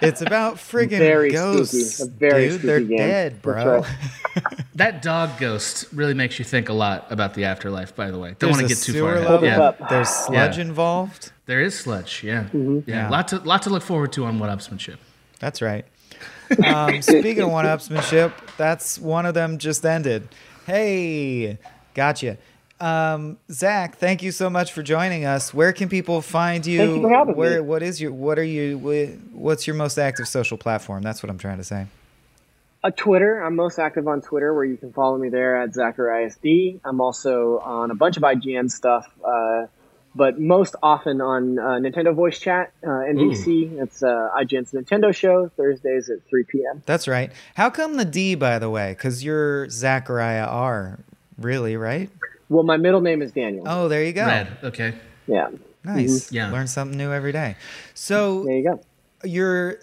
It's 0.00 0.20
about 0.22 0.56
friggin' 0.56 0.98
Very 0.98 1.32
ghosts, 1.32 1.96
spooky. 1.96 2.12
Very 2.18 2.48
dude. 2.50 2.62
They're 2.62 2.80
game. 2.80 2.98
dead, 2.98 3.42
bro. 3.42 3.80
right. 3.80 3.96
That 4.76 5.02
dog 5.02 5.38
ghost 5.38 5.84
really 5.92 6.14
makes 6.14 6.38
you 6.38 6.44
think 6.46 6.70
a 6.70 6.72
lot 6.72 7.06
about 7.12 7.34
the 7.34 7.44
afterlife. 7.44 7.94
By 7.94 8.10
the 8.10 8.18
way, 8.18 8.34
don't 8.38 8.50
want 8.52 8.62
to 8.62 8.68
get 8.68 8.78
too 8.78 8.92
sewer 8.92 9.10
far. 9.10 9.18
ahead. 9.18 9.30
level. 9.30 9.76
Yeah. 9.80 9.88
There's 9.90 10.08
sludge 10.08 10.56
Yeah. 10.56 10.62
involved. 10.62 11.30
There 11.46 11.60
is 11.60 11.78
sludge. 11.78 12.22
Yeah. 12.24 12.44
Mm-hmm. 12.44 12.88
yeah, 12.88 12.96
Yeah. 13.04 13.08
Lot 13.10 13.28
to 13.28 13.38
lot 13.40 13.62
to 13.62 13.70
look 13.70 13.82
forward 13.82 14.12
to 14.14 14.24
on 14.24 14.38
one 14.38 14.48
upsmanship. 14.48 14.96
That's 15.40 15.60
right. 15.62 15.84
Um, 16.66 17.00
speaking 17.02 17.40
of 17.40 17.50
one 17.50 17.64
upsmanship, 17.66 18.32
that's 18.58 18.98
one 18.98 19.24
of 19.26 19.32
them 19.34 19.56
just 19.58 19.84
ended. 19.86 20.28
Hey, 20.66 21.58
gotcha. 21.94 22.36
Um, 22.82 23.38
Zach, 23.48 23.96
thank 23.98 24.24
you 24.24 24.32
so 24.32 24.50
much 24.50 24.72
for 24.72 24.82
joining 24.82 25.24
us. 25.24 25.54
Where 25.54 25.72
can 25.72 25.88
people 25.88 26.20
find 26.20 26.66
you? 26.66 26.78
Thank 26.78 26.96
you 26.96 27.02
for 27.02 27.10
having 27.10 27.36
Where, 27.36 27.62
me. 27.62 27.68
What 27.68 27.80
is 27.80 28.00
your? 28.00 28.10
What 28.10 28.40
are 28.40 28.44
you? 28.44 28.76
What's 29.32 29.68
your 29.68 29.76
most 29.76 29.98
active 29.98 30.26
social 30.26 30.58
platform? 30.58 31.02
That's 31.02 31.22
what 31.22 31.30
I'm 31.30 31.38
trying 31.38 31.58
to 31.58 31.64
say. 31.64 31.86
Uh, 32.82 32.90
Twitter. 32.90 33.40
I'm 33.40 33.54
most 33.54 33.78
active 33.78 34.08
on 34.08 34.20
Twitter, 34.20 34.52
where 34.52 34.64
you 34.64 34.76
can 34.76 34.92
follow 34.92 35.16
me 35.16 35.28
there 35.28 35.62
at 35.62 35.72
Zacharias 35.72 36.36
I'm 36.84 37.00
also 37.00 37.60
on 37.60 37.92
a 37.92 37.94
bunch 37.94 38.16
of 38.16 38.24
IGN 38.24 38.68
stuff, 38.68 39.08
uh, 39.24 39.66
but 40.16 40.40
most 40.40 40.74
often 40.82 41.20
on 41.20 41.60
uh, 41.60 41.62
Nintendo 41.78 42.12
Voice 42.12 42.40
Chat, 42.40 42.72
uh, 42.82 42.88
NVC. 42.88 43.80
It's 43.80 44.02
uh, 44.02 44.30
IGN's 44.36 44.72
Nintendo 44.72 45.14
show 45.14 45.48
Thursdays 45.56 46.10
at 46.10 46.28
3 46.28 46.44
p.m. 46.48 46.82
That's 46.84 47.06
right. 47.06 47.30
How 47.54 47.70
come 47.70 47.96
the 47.96 48.04
D, 48.04 48.34
by 48.34 48.58
the 48.58 48.68
way? 48.68 48.90
Because 48.90 49.22
you're 49.22 49.70
Zachariah 49.70 50.46
R. 50.46 50.98
Really, 51.38 51.76
right? 51.76 52.10
Well, 52.52 52.64
my 52.64 52.76
middle 52.76 53.00
name 53.00 53.22
is 53.22 53.32
Daniel. 53.32 53.64
Oh, 53.66 53.88
there 53.88 54.04
you 54.04 54.12
go. 54.12 54.26
Red. 54.26 54.58
Okay. 54.62 54.94
Yeah. 55.26 55.48
Nice. 55.84 56.30
Yeah. 56.30 56.52
Learn 56.52 56.66
something 56.66 56.98
new 56.98 57.10
every 57.10 57.32
day. 57.32 57.56
So 57.94 58.44
there 58.44 58.56
you 58.56 58.62
go. 58.62 58.80
You're 59.24 59.78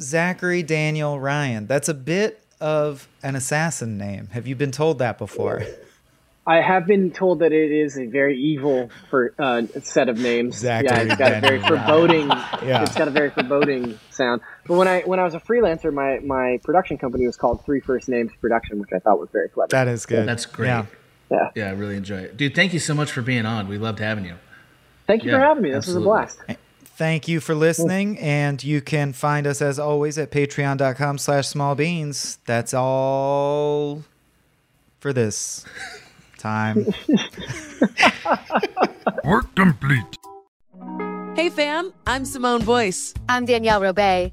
Zachary 0.00 0.62
Daniel 0.62 1.18
Ryan. 1.18 1.66
That's 1.66 1.88
a 1.88 1.94
bit 1.94 2.42
of 2.60 3.08
an 3.24 3.34
assassin 3.34 3.98
name. 3.98 4.28
Have 4.32 4.46
you 4.46 4.54
been 4.54 4.70
told 4.70 5.00
that 5.00 5.18
before? 5.18 5.64
I 6.46 6.60
have 6.60 6.86
been 6.86 7.10
told 7.10 7.40
that 7.40 7.50
it 7.52 7.72
is 7.72 7.98
a 7.98 8.06
very 8.06 8.38
evil 8.40 8.88
for 9.10 9.34
uh, 9.36 9.62
set 9.82 10.08
of 10.08 10.16
names. 10.16 10.58
Zachary 10.58 10.86
yeah, 10.96 11.02
it's 11.02 11.16
got 11.16 11.32
a 11.32 11.40
very 11.40 11.58
Daniel 11.58 11.76
Ryan. 11.76 11.86
foreboding. 11.88 12.28
Yeah. 12.68 12.82
It's 12.82 12.94
got 12.94 13.08
a 13.08 13.10
very 13.10 13.30
foreboding 13.30 13.98
sound. 14.10 14.42
But 14.66 14.76
when 14.76 14.86
I 14.86 15.00
when 15.02 15.18
I 15.18 15.24
was 15.24 15.34
a 15.34 15.40
freelancer, 15.40 15.92
my 15.92 16.20
my 16.20 16.60
production 16.62 16.98
company 16.98 17.26
was 17.26 17.36
called 17.36 17.64
Three 17.64 17.80
First 17.80 18.08
Names 18.08 18.30
Production, 18.40 18.78
which 18.78 18.90
I 18.94 19.00
thought 19.00 19.18
was 19.18 19.28
very 19.32 19.48
clever. 19.48 19.68
That 19.70 19.88
is 19.88 20.06
good. 20.06 20.26
That's 20.28 20.46
great. 20.46 20.68
Yeah. 20.68 20.86
Yeah. 21.30 21.50
Yeah, 21.54 21.66
I 21.68 21.70
really 21.72 21.96
enjoy 21.96 22.18
it, 22.18 22.36
dude. 22.36 22.54
Thank 22.54 22.72
you 22.72 22.78
so 22.78 22.94
much 22.94 23.10
for 23.12 23.22
being 23.22 23.46
on. 23.46 23.68
We 23.68 23.78
loved 23.78 23.98
having 23.98 24.24
you. 24.24 24.34
Thank 25.06 25.24
you 25.24 25.30
Yeah, 25.30 25.38
for 25.38 25.44
having 25.44 25.62
me. 25.62 25.70
This 25.70 25.78
absolutely. 25.78 26.08
was 26.08 26.34
a 26.34 26.46
blast. 26.46 26.58
Thank 26.96 27.28
you 27.28 27.40
for 27.40 27.54
listening, 27.54 28.18
and 28.18 28.62
you 28.64 28.80
can 28.80 29.12
find 29.12 29.46
us 29.46 29.60
as 29.60 29.78
always 29.78 30.16
at 30.18 30.30
patreon.com 30.30 31.18
slash 31.18 31.46
small 31.46 31.74
beans. 31.74 32.38
That's 32.46 32.72
all 32.72 34.02
for 35.00 35.12
this 35.12 35.64
time. 36.38 36.86
Work 39.24 39.54
complete. 39.54 40.16
Hey 41.34 41.50
fam, 41.50 41.92
I'm 42.06 42.24
Simone 42.24 42.64
Boyce. 42.64 43.12
I'm 43.28 43.44
Danielle 43.44 43.80
Robay. 43.82 44.32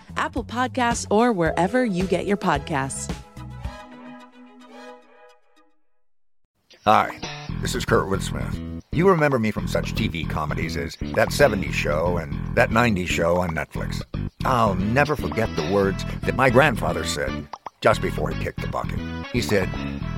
Apple 0.21 0.43
Podcasts, 0.43 1.07
or 1.09 1.31
wherever 1.33 1.83
you 1.83 2.05
get 2.05 2.27
your 2.27 2.37
podcasts. 2.37 3.11
Hi, 6.85 7.19
this 7.59 7.73
is 7.73 7.85
Kurtwood 7.85 8.21
Smith. 8.21 8.83
You 8.91 9.09
remember 9.09 9.39
me 9.39 9.49
from 9.49 9.67
such 9.67 9.95
TV 9.95 10.29
comedies 10.29 10.77
as 10.77 10.95
That 11.15 11.29
70s 11.29 11.73
Show 11.73 12.17
and 12.17 12.55
That 12.55 12.69
90s 12.69 13.07
Show 13.07 13.37
on 13.37 13.49
Netflix. 13.49 14.03
I'll 14.45 14.75
never 14.75 15.15
forget 15.15 15.49
the 15.55 15.67
words 15.71 16.05
that 16.21 16.35
my 16.35 16.51
grandfather 16.51 17.03
said 17.03 17.47
just 17.81 17.99
before 17.99 18.29
he 18.29 18.43
kicked 18.43 18.61
the 18.61 18.67
bucket. 18.67 18.99
He 19.33 19.41
said, 19.41 19.67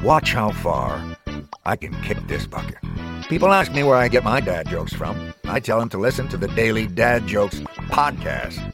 Watch 0.04 0.34
how 0.34 0.52
far 0.52 1.02
I 1.66 1.78
can 1.78 1.94
kick 2.02 2.18
this 2.28 2.46
bucket. 2.46 2.78
People 3.30 3.54
ask 3.54 3.72
me 3.72 3.84
where 3.84 3.96
I 3.96 4.10
get 4.10 4.26
my 4.26 4.42
dad 4.42 4.68
jokes 4.68 4.94
from. 4.94 5.34
I 5.46 5.62
tell 5.62 5.80
them 5.80 5.88
to 5.90 5.98
listen 5.98 6.28
to 6.28 6.36
the 6.36 6.50
Daily 6.50 6.88
Dad 6.88 7.26
Jokes 7.26 7.62
podcast. 7.88 8.74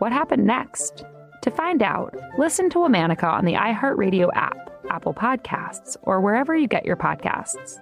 what 0.00 0.12
happened 0.12 0.46
next. 0.46 1.04
To 1.42 1.50
find 1.50 1.82
out, 1.82 2.14
listen 2.38 2.68
to 2.70 2.78
Womanica 2.78 3.24
on 3.24 3.44
the 3.44 3.54
iHeartRadio 3.54 4.30
app, 4.34 4.70
Apple 4.90 5.14
Podcasts, 5.14 5.96
or 6.02 6.20
wherever 6.20 6.56
you 6.56 6.66
get 6.66 6.84
your 6.84 6.96
podcasts. 6.96 7.78